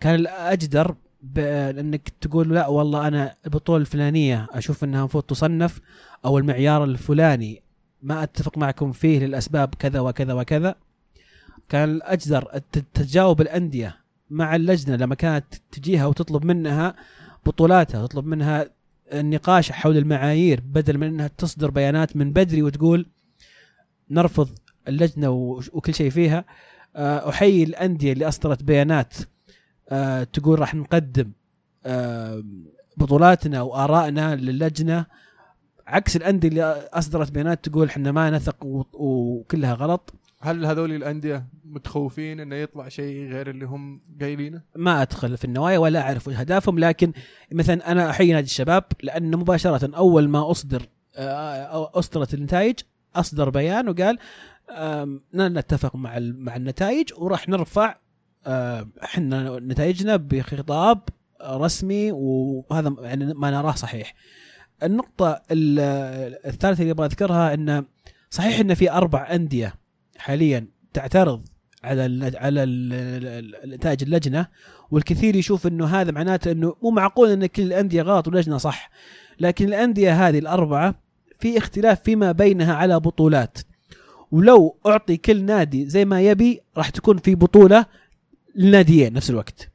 كان 0.00 0.14
الأجدر 0.14 0.96
بانك 1.22 2.08
تقول 2.20 2.54
لا 2.54 2.66
والله 2.68 3.08
أنا 3.08 3.34
البطولة 3.46 3.80
الفلانية 3.80 4.46
أشوف 4.50 4.84
انها 4.84 4.98
المفروض 5.00 5.24
تصنف 5.24 5.80
أو 6.24 6.38
المعيار 6.38 6.84
الفلاني 6.84 7.62
ما 8.02 8.22
اتفق 8.22 8.58
معكم 8.58 8.92
فيه 8.92 9.18
للاسباب 9.18 9.74
كذا 9.78 10.00
وكذا 10.00 10.32
وكذا. 10.32 10.74
كان 11.68 11.90
الاجدر 11.90 12.48
الت- 12.54 12.84
تجاوب 12.94 13.40
الاندية 13.40 13.96
مع 14.30 14.56
اللجنة 14.56 14.96
لما 14.96 15.14
كانت 15.14 15.44
تجيها 15.72 16.06
وتطلب 16.06 16.44
منها 16.44 16.94
بطولاتها 17.46 18.06
تطلب 18.06 18.26
منها 18.26 18.70
النقاش 19.12 19.72
حول 19.72 19.96
المعايير 19.96 20.60
بدل 20.72 20.98
من 20.98 21.06
انها 21.06 21.30
تصدر 21.38 21.70
بيانات 21.70 22.16
من 22.16 22.32
بدري 22.32 22.62
وتقول 22.62 23.06
نرفض 24.10 24.48
اللجنة 24.88 25.30
وكل 25.30 25.94
شيء 25.94 26.10
فيها. 26.10 26.44
آه، 26.96 27.28
احيي 27.30 27.62
الاندية 27.64 28.12
اللي 28.12 28.28
اصدرت 28.28 28.62
بيانات 28.62 29.14
آه، 29.88 30.24
تقول 30.24 30.58
راح 30.58 30.74
نقدم 30.74 31.32
آه، 31.86 32.44
بطولاتنا 32.96 33.62
وآرائنا 33.62 34.36
للجنة 34.36 35.06
عكس 35.86 36.16
الأندية 36.16 36.48
اللي 36.48 36.62
أصدرت 36.92 37.30
بيانات 37.30 37.68
تقول 37.68 37.86
إحنا 37.86 38.12
ما 38.12 38.30
نثق 38.30 38.56
وكلها 38.94 39.74
غلط 39.74 40.14
هل 40.40 40.66
هذول 40.66 40.92
الأندية 40.92 41.46
متخوفين 41.64 42.40
إنه 42.40 42.56
يطلع 42.56 42.88
شيء 42.88 43.28
غير 43.28 43.50
اللي 43.50 43.64
هم 43.66 44.00
قايلينه؟ 44.20 44.62
ما 44.76 45.02
أدخل 45.02 45.36
في 45.36 45.44
النوايا 45.44 45.78
ولا 45.78 46.00
أعرف 46.00 46.28
وش 46.28 46.34
اهدافهم 46.34 46.78
لكن 46.78 47.12
مثلا 47.52 47.92
أنا 47.92 48.10
أحيي 48.10 48.32
نادي 48.32 48.46
الشباب 48.46 48.84
لأنه 49.02 49.36
مباشرة 49.36 49.96
أول 49.96 50.28
ما 50.28 50.50
أصدر 50.50 50.82
آه، 51.16 51.98
أصدرت 51.98 52.34
النتائج 52.34 52.74
أصدر 53.16 53.50
بيان 53.50 53.88
وقال 53.88 54.18
لا 55.32 55.48
نتفق 55.48 55.96
مع 55.96 56.18
مع 56.18 56.56
النتائج 56.56 57.08
وراح 57.18 57.48
نرفع 57.48 57.94
إحنا 59.04 59.58
نتائجنا 59.58 60.16
بخطاب 60.16 61.00
رسمي 61.44 62.12
وهذا 62.12 62.94
يعني 63.00 63.34
ما 63.34 63.50
نراه 63.50 63.72
صحيح. 63.72 64.14
النقطة 64.82 65.42
ال- 65.50 66.38
الثالثة 66.46 66.80
اللي 66.82 66.90
أبغى 66.92 67.06
أذكرها 67.06 67.54
انه 67.54 67.84
صحيح 68.30 68.60
إن 68.60 68.74
في 68.74 68.90
أربع 68.90 69.28
أندية 69.34 69.74
حاليا 70.18 70.66
تعترض 70.92 71.42
على 71.84 72.02
على 72.36 72.62
ال- 72.62 73.54
ال- 73.64 73.70
نتائج 73.70 74.02
اللجنة 74.02 74.46
والكثير 74.90 75.36
يشوف 75.36 75.66
إنه 75.66 75.86
هذا 75.86 76.10
معناته 76.10 76.50
إنه 76.52 76.76
مو 76.82 76.90
معقول 76.90 77.28
إن 77.30 77.46
كل 77.46 77.62
الأندية 77.62 78.02
غلط 78.02 78.26
واللجنة 78.28 78.58
صح. 78.58 78.90
لكن 79.40 79.64
الأندية 79.68 80.28
هذه 80.28 80.38
الأربعة 80.38 80.94
في 81.38 81.58
اختلاف 81.58 82.02
فيما 82.02 82.32
بينها 82.32 82.74
على 82.74 83.00
بطولات. 83.00 83.58
ولو 84.32 84.76
أعطي 84.86 85.16
كل 85.16 85.42
نادي 85.44 85.88
زي 85.88 86.04
ما 86.04 86.20
يبي 86.20 86.60
راح 86.76 86.88
تكون 86.90 87.18
في 87.18 87.34
بطولة 87.34 87.86
للناديين 88.56 89.12
نفس 89.12 89.30
الوقت. 89.30 89.70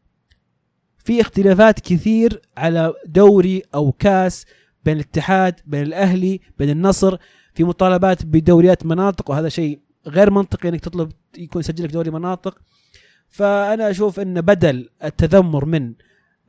في 0.98 1.22
اختلافات 1.22 1.80
كثير 1.80 2.42
على 2.58 2.94
دوري 3.06 3.64
أو 3.76 3.92
كاس 3.92 4.46
بين 4.86 4.96
الاتحاد 4.96 5.56
بين 5.66 5.82
الأهلي 5.84 6.40
بين 6.60 6.70
النصر. 6.70 7.18
في 7.54 7.64
مطالبات 7.64 8.26
بدوريات 8.26 8.86
مناطق 8.86 9.30
وهذا 9.30 9.50
شيء 9.50 9.80
غير 10.08 10.30
منطقي 10.32 10.70
إنك 10.70 10.80
تطلب 10.80 11.12
يكون 11.38 11.60
يسجل 11.60 11.84
لك 11.84 11.92
دوري 11.92 12.12
مناطق. 12.12 12.62
فأنا 13.30 13.90
أشوف 13.90 14.20
إن 14.20 14.42
بدل 14.42 14.90
التذمر 15.04 15.66
من 15.66 15.94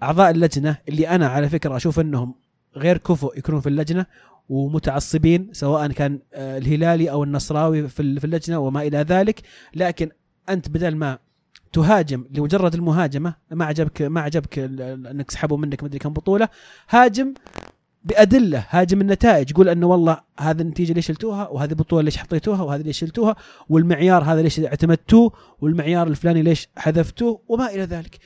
أعضاء 0.03 0.31
اللجنة 0.31 0.77
اللي 0.89 1.09
أنا 1.09 1.27
على 1.29 1.49
فكرة 1.49 1.77
أشوف 1.77 2.01
إنهم 2.01 2.35
غير 2.77 2.99
كفؤ 2.99 3.39
يكونون 3.39 3.61
في 3.61 3.69
اللجنة 3.69 4.07
ومتعصبين 4.49 5.49
سواء 5.53 5.93
كان 5.93 6.19
آه، 6.35 6.59
الهلالي 6.59 7.11
أو 7.11 7.25
النصراوي 7.25 7.89
في 7.89 8.01
ال- 8.01 8.21
في 8.21 8.25
اللجنة 8.25 8.59
وما 8.59 8.83
إلى 8.83 8.99
ذلك. 8.99 9.43
لكن 9.75 10.11
أنت 10.49 10.69
بدل 10.69 10.97
ما 10.97 11.19
تهاجم 11.73 12.25
لمجرد 12.31 12.75
المهاجمة 12.75 13.35
ما 13.51 13.65
عجبك 13.65 14.03
ما 14.03 14.21
عجبك 14.21 14.59
إنك 14.59 15.31
سحبوا 15.31 15.59
منك 15.59 15.85
مدري 15.85 15.99
كم 15.99 16.13
بطولة 16.13 16.49
هاجم 16.89 17.35
بأدلة 18.05 18.67
هاجم 18.71 19.01
النتائج 19.01 19.53
قول 19.53 19.69
إنه 19.69 19.87
والله 19.87 20.21
هذه 20.41 20.61
النتيجة 20.61 20.93
ليش 20.93 21.07
شلتوها 21.07 21.49
وهذه 21.49 21.71
البطوله 21.71 22.03
ليش 22.03 22.17
حطيتوها 22.17 22.63
وهذه 22.63 22.83
ليش 22.83 22.99
شلتوها 22.99 23.37
والمعيار 23.69 24.25
هذا 24.25 24.43
ليش 24.43 24.61
اعتمدتوه 24.61 25.33
والمعيار 25.61 26.07
الفلاني 26.07 26.43
ليش 26.43 26.69
حذفتوه 26.77 27.41
وما 27.49 27.67
إلى 27.67 27.83
ذلك. 27.83 28.19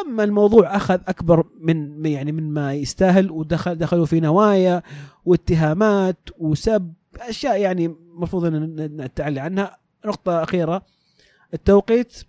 أما 0.00 0.24
الموضوع 0.24 0.76
أخذ 0.76 1.00
أكبر 1.08 1.44
من 1.60 2.06
يعني 2.06 2.32
من 2.32 2.50
ما 2.50 2.74
يستاهل 2.74 3.30
ودخل 3.30 3.74
دخلوا 3.74 4.06
في 4.06 4.20
نوايا 4.20 4.82
واتهامات 5.24 6.18
وسب 6.38 6.92
أشياء 7.20 7.60
يعني 7.60 7.86
المفروض 7.86 8.44
إن 8.44 8.76
نتعلي 9.00 9.40
عنها. 9.40 9.76
نقطة 10.06 10.42
أخيرة 10.42 10.82
التوقيت 11.54 12.22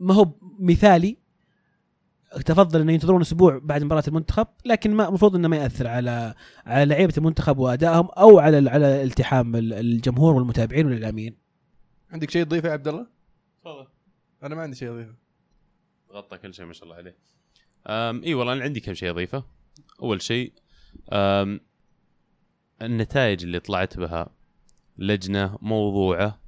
ما 0.00 0.14
هو 0.14 0.32
مثالي. 0.58 1.16
تفضل 2.44 2.80
انه 2.80 2.92
ينتظرون 2.92 3.20
أسبوع 3.20 3.58
بعد 3.58 3.82
مباراة 3.82 4.02
المنتخب 4.08 4.46
لكن 4.64 4.94
ما 4.94 5.08
المفروض 5.08 5.36
إنه 5.36 5.48
ما 5.48 5.56
يأثر 5.56 5.86
على 5.86 6.34
على 6.66 6.84
لعيبة 6.84 7.12
المنتخب 7.18 7.58
وأدائهم 7.58 8.06
أو 8.06 8.38
على 8.38 8.70
على 8.70 9.02
التحام 9.02 9.56
ال- 9.56 9.72
الجمهور 9.72 10.34
والمتابعين 10.34 10.86
والإعلاميين. 10.86 11.36
عندك 12.10 12.30
شيء 12.30 12.44
تضيفه 12.44 12.68
يا 12.68 12.72
عبد 12.72 12.88
الله؟ 12.88 13.06
تفضل. 13.60 13.86
أنا 14.42 14.54
ما 14.54 14.62
عندي 14.62 14.76
شيء 14.76 14.90
اضيفه 14.90 15.14
غطى 16.12 16.38
كل 16.38 16.54
شيء 16.54 16.64
ما 16.64 16.72
شاء 16.72 16.84
الله 16.84 16.96
عليه. 16.96 17.16
إي 18.26 18.34
والله 18.34 18.52
أنا 18.52 18.62
عندي 18.62 18.80
كم 18.80 18.94
شيء 18.94 19.10
اضيفه 19.10 19.44
أول 20.02 20.22
شيء 20.22 20.52
النتائج 22.82 23.44
اللي 23.44 23.60
طلعت 23.60 23.96
بها 23.98 24.28
لجنة 24.98 25.58
موضوعة 25.62 26.40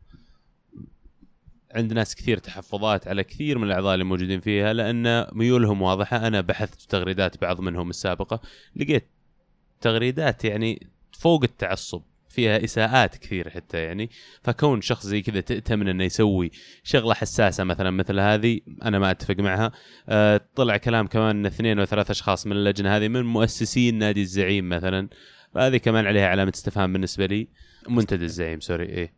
عند 1.75 1.93
ناس 1.93 2.15
كثير 2.15 2.39
تحفظات 2.39 3.09
على 3.09 3.25
كثير 3.25 3.59
من 3.59 3.65
الأعضاء 3.65 3.95
اللي 3.95 4.05
موجودين 4.05 4.41
فيها 4.41 4.73
لأن 4.73 5.27
ميولهم 5.33 5.83
واضحة. 5.83 6.27
أنا 6.27 6.41
بحثت 6.41 6.91
تغريدات 6.91 7.41
بعض 7.41 7.61
منهم 7.61 7.91
السابقة 7.91 8.41
لقيت 8.77 9.11
تغريدات 9.81 10.45
يعني 10.45 10.87
فوق 11.13 11.43
التعصب 11.43 12.03
فيها 12.29 12.65
إساءات 12.65 13.17
كثير 13.17 13.51
حتى 13.51 13.79
يعني. 13.79 14.11
فكون 14.43 14.81
شخص 14.81 15.07
زي 15.07 15.23
كذا 15.23 15.41
تأتمن 15.41 15.89
إنه 15.89 16.05
يسوي 16.05 16.51
شغلة 16.83 17.15
حساسة 17.15 17.65
مثلا 17.65 17.91
مثل 17.91 18.21
هذه 18.21 18.61
أنا 18.83 18.99
ما 18.99 19.11
أتفق 19.11 19.37
معها. 19.39 19.73
أه 20.09 20.41
طلع 20.55 20.77
كلام 20.77 21.07
كمان 21.07 21.37
إن 21.37 21.47
اثنين 21.47 21.79
أو 21.79 21.85
ثلاث 21.85 22.11
أشخاص 22.11 22.47
من 22.47 22.53
اللجنة 22.53 22.97
هذه 22.97 23.09
من 23.09 23.23
مؤسسين 23.23 23.99
نادي 23.99 24.21
الزعيم 24.21 24.69
مثلا. 24.69 25.09
فهذه 25.55 25.77
كمان 25.77 26.07
عليها 26.07 26.29
علامة 26.29 26.53
استفهام 26.55 26.93
بالنسبة 26.93 27.27
لي. 27.27 27.49
منتدى 27.89 28.25
الزعيم 28.25 28.61
سوري 28.61 28.85
إيه. 28.85 29.13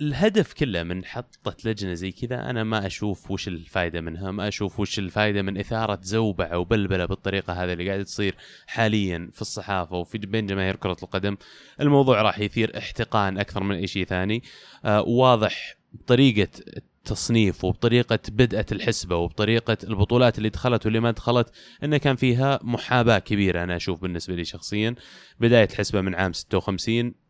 الهدف 0.00 0.52
كله 0.52 0.82
من 0.82 1.04
حطة 1.04 1.56
لجنة 1.64 1.94
زي 1.94 2.10
كذا 2.10 2.50
أنا 2.50 2.64
ما 2.64 2.86
أشوف 2.86 3.30
وش 3.30 3.48
الفائدة 3.48 4.00
منها 4.00 4.30
ما 4.30 4.48
أشوف 4.48 4.80
وش 4.80 4.98
الفائدة 4.98 5.42
من 5.42 5.58
إثارة 5.58 5.98
زوبعة 6.02 6.58
وبلبلة 6.58 7.04
بالطريقة 7.04 7.52
هذه 7.52 7.72
اللي 7.72 7.88
قاعدة 7.88 8.02
تصير 8.02 8.34
حاليا 8.66 9.30
في 9.32 9.42
الصحافة 9.42 9.96
وفي 9.96 10.18
بين 10.18 10.46
جماهير 10.46 10.76
كرة 10.76 10.96
القدم. 11.02 11.36
الموضوع 11.80 12.22
راح 12.22 12.38
يثير 12.38 12.78
احتقان 12.78 13.38
أكثر 13.38 13.62
من 13.62 13.74
أي 13.76 13.86
شيء 13.86 14.04
ثاني. 14.04 14.42
آه 14.84 15.02
واضح 15.02 15.76
طريقة 16.06 16.48
التصنيف 16.76 17.64
وبطريقة 17.64 18.18
بدءة 18.28 18.66
الحسبة 18.72 19.16
وبطريقة 19.16 19.76
البطولات 19.84 20.38
اللي 20.38 20.48
دخلت 20.48 20.86
واللي 20.86 21.00
ما 21.00 21.10
دخلت 21.10 21.50
انه 21.84 21.96
كان 21.96 22.16
فيها 22.16 22.60
محاباة 22.62 23.18
كبيرة 23.18 23.62
أنا 23.62 23.76
أشوف 23.76 24.00
بالنسبة 24.00 24.34
لي 24.34 24.44
شخصيا. 24.44 24.94
بداية 25.40 25.68
الحسبة 25.72 26.00
من 26.00 26.14
عام 26.14 26.32
56 26.32 27.06
آه 27.08 27.23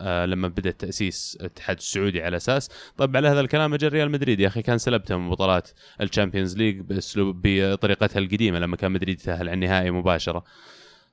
لما 0.00 0.48
بدأ 0.48 0.70
تأسيس 0.70 1.38
الاتحاد 1.40 1.76
السعودي 1.76 2.22
على 2.22 2.36
أساس. 2.36 2.68
طب 2.96 3.16
على 3.16 3.28
هذا 3.28 3.40
الكلام 3.40 3.74
اجى 3.74 3.88
ريال 3.88 4.10
مدريد. 4.10 4.40
يا 4.40 4.46
أخي 4.46 4.62
كان 4.62 4.78
سلبته 4.78 5.16
من 5.16 5.30
بطولات 5.30 5.70
ال 6.00 6.06
Champions 6.06 6.56
League 6.56 6.80
باسلوب 6.80 7.40
بطريقتها 7.42 8.18
القديمة 8.18 8.58
لما 8.58 8.76
كان 8.76 8.92
مدريد 8.92 9.20
يتأهل 9.20 9.48
على 9.48 9.52
النهائي 9.52 9.90
مباشرة. 9.90 10.44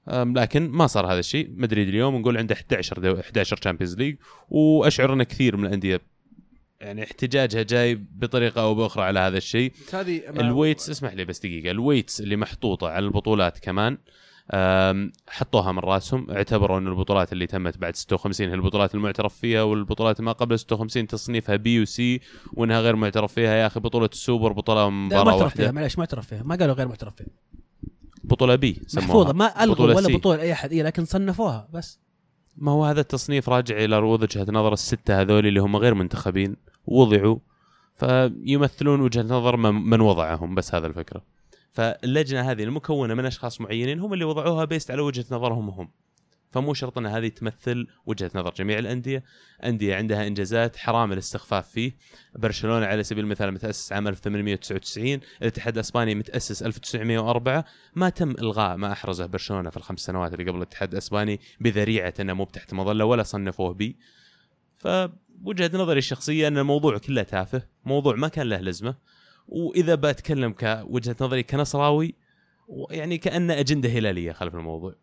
لكن 0.07 0.70
ما 0.70 0.88
صار 0.88 1.06
هذا 1.06 1.20
الشيء. 1.20 1.49
مدريد 1.56 1.88
اليوم 1.88 2.16
نقول 2.16 2.38
عنده 2.38 2.56
11 2.56 2.99
دو 2.99 3.20
11 3.20 3.60
Champions 3.64 3.98
League 3.98 4.15
وأشعر 4.49 5.14
أن 5.14 5.24
كثير 5.24 5.57
من 5.57 5.66
الأندية 5.66 6.02
يعني 6.82 7.03
احتجاجها 7.03 7.64
جاي 7.64 7.95
بطريقة 7.95 8.62
أو 8.62 8.76
بأخرى 8.76 9.03
على 9.03 9.20
هذا 9.20 9.38
الشيء. 9.38 9.72
هذه 9.94 10.22
ال 10.30 10.37
weights 10.37 10.90
اسمح 10.90 11.14
لي 11.14 11.26
بس 11.26 11.40
دقيقة. 11.40 11.72
ال 11.72 11.78
weights 11.78 12.22
اللي 12.22 12.36
محطوطة 12.36 12.88
على 12.88 13.06
البطولات 13.06 13.60
كمان 13.60 13.98
حطوها 15.27 15.72
من 15.72 15.80
راسهم 15.80 16.31
اعتبروا 16.31 16.77
إن 16.77 16.88
البطولات 16.88 17.34
اللي 17.34 17.47
تمت 17.47 17.77
بعد 17.77 17.95
56 17.95 18.47
هي 18.47 18.53
البطولات 18.53 18.95
المعترف 18.95 19.35
فيها 19.35 19.63
والبطولات 19.63 20.22
ما 20.22 20.31
قبل 20.31 20.59
56 20.59 21.07
تصنيفها 21.07 21.55
B 21.56 21.82
و 21.82 22.02
C 22.02 22.22
وإنها 22.53 22.81
غير 22.81 22.95
معترف 22.95 23.34
فيها. 23.34 23.53
يا 23.55 23.67
أخي 23.67 23.80
بطولة 23.80 24.09
السوبر 24.13 24.51
بطولة 24.51 24.89
مباراة 24.89 25.23
معترف 25.23 25.55
فيها 25.55 25.65
واحدة 25.65 25.81
معلش 25.81 25.97
معترف 25.97 26.27
فيها. 26.27 26.43
ما 26.43 26.55
قالوا 26.55 26.76
غير 26.76 26.88
معترف 26.88 27.15
فيها. 27.15 27.27
بطولة 28.23 28.55
B 28.56 28.82
سموها. 28.88 29.07
محفوظة 29.07 29.34
ما 29.34 29.63
ألغوا 29.63 29.76
بطولة 29.76 29.95
ولا 29.95 30.07
C. 30.07 30.18
بطولة 30.17 30.41
أي 30.41 30.53
أحد. 30.53 30.72
إيه 30.72 30.84
لكن 30.84 31.05
صنفوها 31.05 31.67
بس. 31.73 31.99
ما 32.57 32.72
هو 32.72 32.85
هذا 32.85 33.01
التصنيف 33.01 33.49
راجع 33.49 33.84
إلى 33.84 33.97
وجهة 33.97 34.45
نظر 34.49 34.73
الستة 34.73 35.22
هذول 35.22 35.47
اللي 35.47 35.59
هم 35.59 35.76
غير 35.76 35.93
منتخبين 35.93 36.55
وضعوا 36.85 37.38
فيمثلون 37.95 39.01
وجهة 39.01 39.23
نظر 39.23 39.57
من 39.57 39.89
من 39.89 40.01
وضعهم 40.01 40.55
بس 40.55 40.76
هذا 40.76 40.88
الفكرة. 40.88 41.22
فاللجنة 41.76 42.52
هذه 42.52 42.64
المكونة 42.64 43.14
من 43.14 43.26
أشخاص 43.26 43.61
معينين 43.61 43.99
هم 43.99 44.14
اللي 44.14 44.26
وضعوها 44.26 44.65
بيست 44.65 44.91
على 44.91 45.02
وجهة 45.02 45.26
نظرهم 45.31 45.69
هم. 45.69 45.89
فمو 46.52 46.73
شرط 46.73 46.97
أن 46.97 47.06
هذه 47.06 47.27
تمثل 47.27 47.88
وجهة 48.06 48.31
نظر 48.35 48.53
جميع 48.53 48.80
الأندية، 48.80 49.23
أندية 49.64 49.95
عندها 49.95 50.27
إنجازات 50.27 50.77
حرام 50.77 51.11
الاستخفاف 51.11 51.69
فيه، 51.69 51.95
برشلونة 52.35 52.85
على 52.85 53.03
سبيل 53.03 53.23
المثال 53.23 53.52
متأسس 53.52 53.93
عام 53.93 54.07
1899 54.07 55.19
الاتحاد 55.41 55.73
الأسباني 55.73 56.15
متأسس 56.15 56.64
1904 56.64 57.65
ما 57.95 58.10
تم 58.10 58.31
إلغاء 58.31 58.77
ما 58.77 58.91
أحرزه 58.91 59.26
برشلونة 59.26 59.69
في 59.69 59.77
الخمس 59.77 59.99
سنوات 59.99 60.34
اللي 60.34 60.43
قبل 60.43 60.57
الاتحاد 60.57 60.91
الأسباني 60.91 61.39
بذريعة 61.60 62.14
أنه 62.19 62.34
مو 62.34 62.45
تحت 62.45 62.73
مظلة 62.73 63.06
ولا 63.06 63.23
صنفوه 63.23 63.73
B. 63.73 63.98
فوجهة 64.77 65.72
نظري 65.73 65.99
الشخصية 65.99 66.47
أن 66.47 66.57
الموضوع 66.57 66.97
كله 66.97 67.23
تافه. 67.23 67.68
موضوع 67.85 68.15
ما 68.15 68.27
كان 68.27 68.49
له 68.49 68.61
لزمة. 68.61 68.95
وإذا 69.47 69.95
بتكلم 69.95 70.51
كوجهه 70.51 71.15
نظري 71.22 71.43
كنصراوي 71.43 72.15
يعني 72.89 73.17
كأن 73.17 73.51
أجندة 73.51 73.89
هلالية 73.89 74.31
خلف 74.31 74.55
الموضوع. 74.55 74.95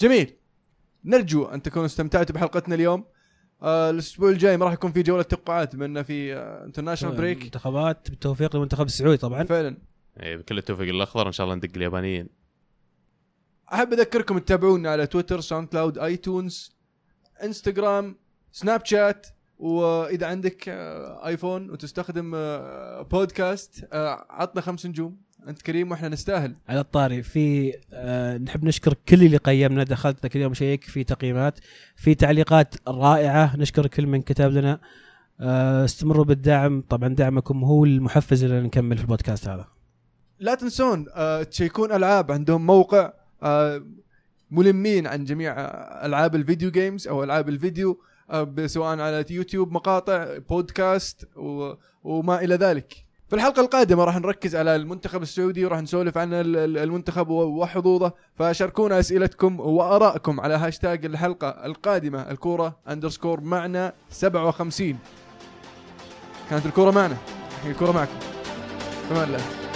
جميل. 0.00 0.36
نرجو 1.04 1.44
أن 1.44 1.62
تكونوا 1.62 1.86
استمتعتوا 1.86 2.34
بحلقتنا 2.34 2.74
اليوم. 2.74 3.04
آه 3.62 3.90
الأسبوع 3.90 4.30
الجاي 4.30 4.56
ما 4.56 4.64
راح 4.64 4.72
يكون 4.72 4.92
في 4.92 5.02
جولة 5.02 5.22
توقعات 5.22 5.76
بما 5.76 6.02
في 6.02 6.34
international 6.36 7.16
break 7.16 7.42
منتخبات 7.42 8.10
بالتوفيق 8.10 8.56
للمنتخب 8.56 8.86
السعودي 8.86 9.16
طبعا. 9.16 9.44
فعلا. 9.44 9.76
إيه، 10.20 10.36
بكل 10.36 10.58
التوفيق 10.58 10.88
الأخضر 10.88 11.26
إن 11.26 11.32
شاء 11.32 11.44
الله 11.44 11.56
ندق 11.56 11.70
اليابانيين. 11.76 12.28
أحب 13.72 13.92
أذكركم 13.92 14.38
تتابعونا 14.38 14.90
على 14.90 15.06
تويتر 15.06 15.40
SoundCloud 15.40 15.98
iTunes 15.98 16.76
انستغرام 17.42 18.16
سناب 18.52 18.84
شات 18.84 19.26
وإذا 19.60 20.26
عندك 20.26 20.68
آه، 20.68 21.26
ايفون 21.26 21.70
وتستخدم 21.70 22.32
آه، 22.34 23.02
بودكاست 23.02 23.88
آه، 23.92 24.26
عطنا 24.30 24.60
خمس 24.60 24.86
نجوم. 24.86 25.16
أنت 25.48 25.62
كريم 25.62 25.90
وإحنا 25.90 26.08
نستاهل. 26.08 26.56
على 26.68 26.80
الطاري. 26.80 27.22
في 27.22 27.74
آه 27.92 28.38
نحب 28.38 28.64
نشكر 28.64 28.94
كل 29.08 29.22
اللي 29.22 29.36
قيمنا. 29.36 29.84
دخلت 29.84 30.22
ذاك 30.22 30.36
اليوم 30.36 30.54
أشيك 30.54 30.84
في 30.84 31.04
تقييمات 31.04 31.58
في 31.96 32.14
تعليقات 32.14 32.74
رائعة. 32.88 33.56
نشكر 33.56 33.86
كل 33.86 34.06
من 34.06 34.22
كتب 34.22 34.50
لنا. 34.50 34.80
آه 35.40 35.84
استمروا 35.84 36.24
بالدعم. 36.24 36.84
طبعا 36.88 37.08
دعمكم 37.08 37.64
هو 37.64 37.84
المحفز 37.84 38.44
لنا 38.44 38.60
نكمل 38.60 38.96
في 38.96 39.02
البودكاست 39.02 39.48
هذا. 39.48 39.66
لا 40.38 40.54
تنسون 40.54 41.06
آه، 41.14 41.42
تشيكون 41.42 41.92
ألعاب 41.92 42.32
عندهم 42.32 42.66
موقع 42.66 43.12
آه، 43.42 43.82
ملمين 44.50 45.06
عن 45.06 45.24
جميع 45.24 45.52
آه، 45.52 46.06
ألعاب 46.06 46.34
ال 46.34 46.40
video 46.40 46.70
games 46.70 47.08
أو 47.08 47.24
ألعاب 47.24 47.48
الفيديو. 47.48 47.90
آه، 47.90 48.09
سواء 48.66 49.00
على 49.00 49.24
يوتيوب 49.30 49.72
مقاطع 49.72 50.38
بودكاست 50.48 51.28
و- 51.36 51.72
وما 52.04 52.40
إلى 52.44 52.54
ذلك. 52.54 53.04
في 53.28 53.36
الحلقة 53.36 53.60
القادمة 53.62 54.04
راح 54.04 54.16
نركز 54.18 54.56
على 54.56 54.76
المنتخب 54.76 55.22
السعودي 55.22 55.64
وراح 55.64 55.80
نسولف 55.80 56.18
عن 56.18 56.32
ال- 56.34 56.56
ال- 56.56 56.78
المنتخب 56.78 57.28
وحظوظه. 57.28 58.12
فشاركونا 58.34 58.98
أسئلتكم 58.98 59.60
وارائكم 59.60 60.40
على 60.40 60.54
هاشتاج 60.54 61.04
الحلقة 61.04 61.48
القادمة. 61.48 62.30
الكورة 62.30 62.76
underscore 62.88 63.40
معنا 63.40 63.92
57 64.10 64.98
كانت 66.50 66.66
الكورة 66.66 66.90
معنا. 66.90 67.16
الكورة 67.66 67.92
معكم. 67.92 68.12
تمام 69.10 69.24
الله 69.28 69.69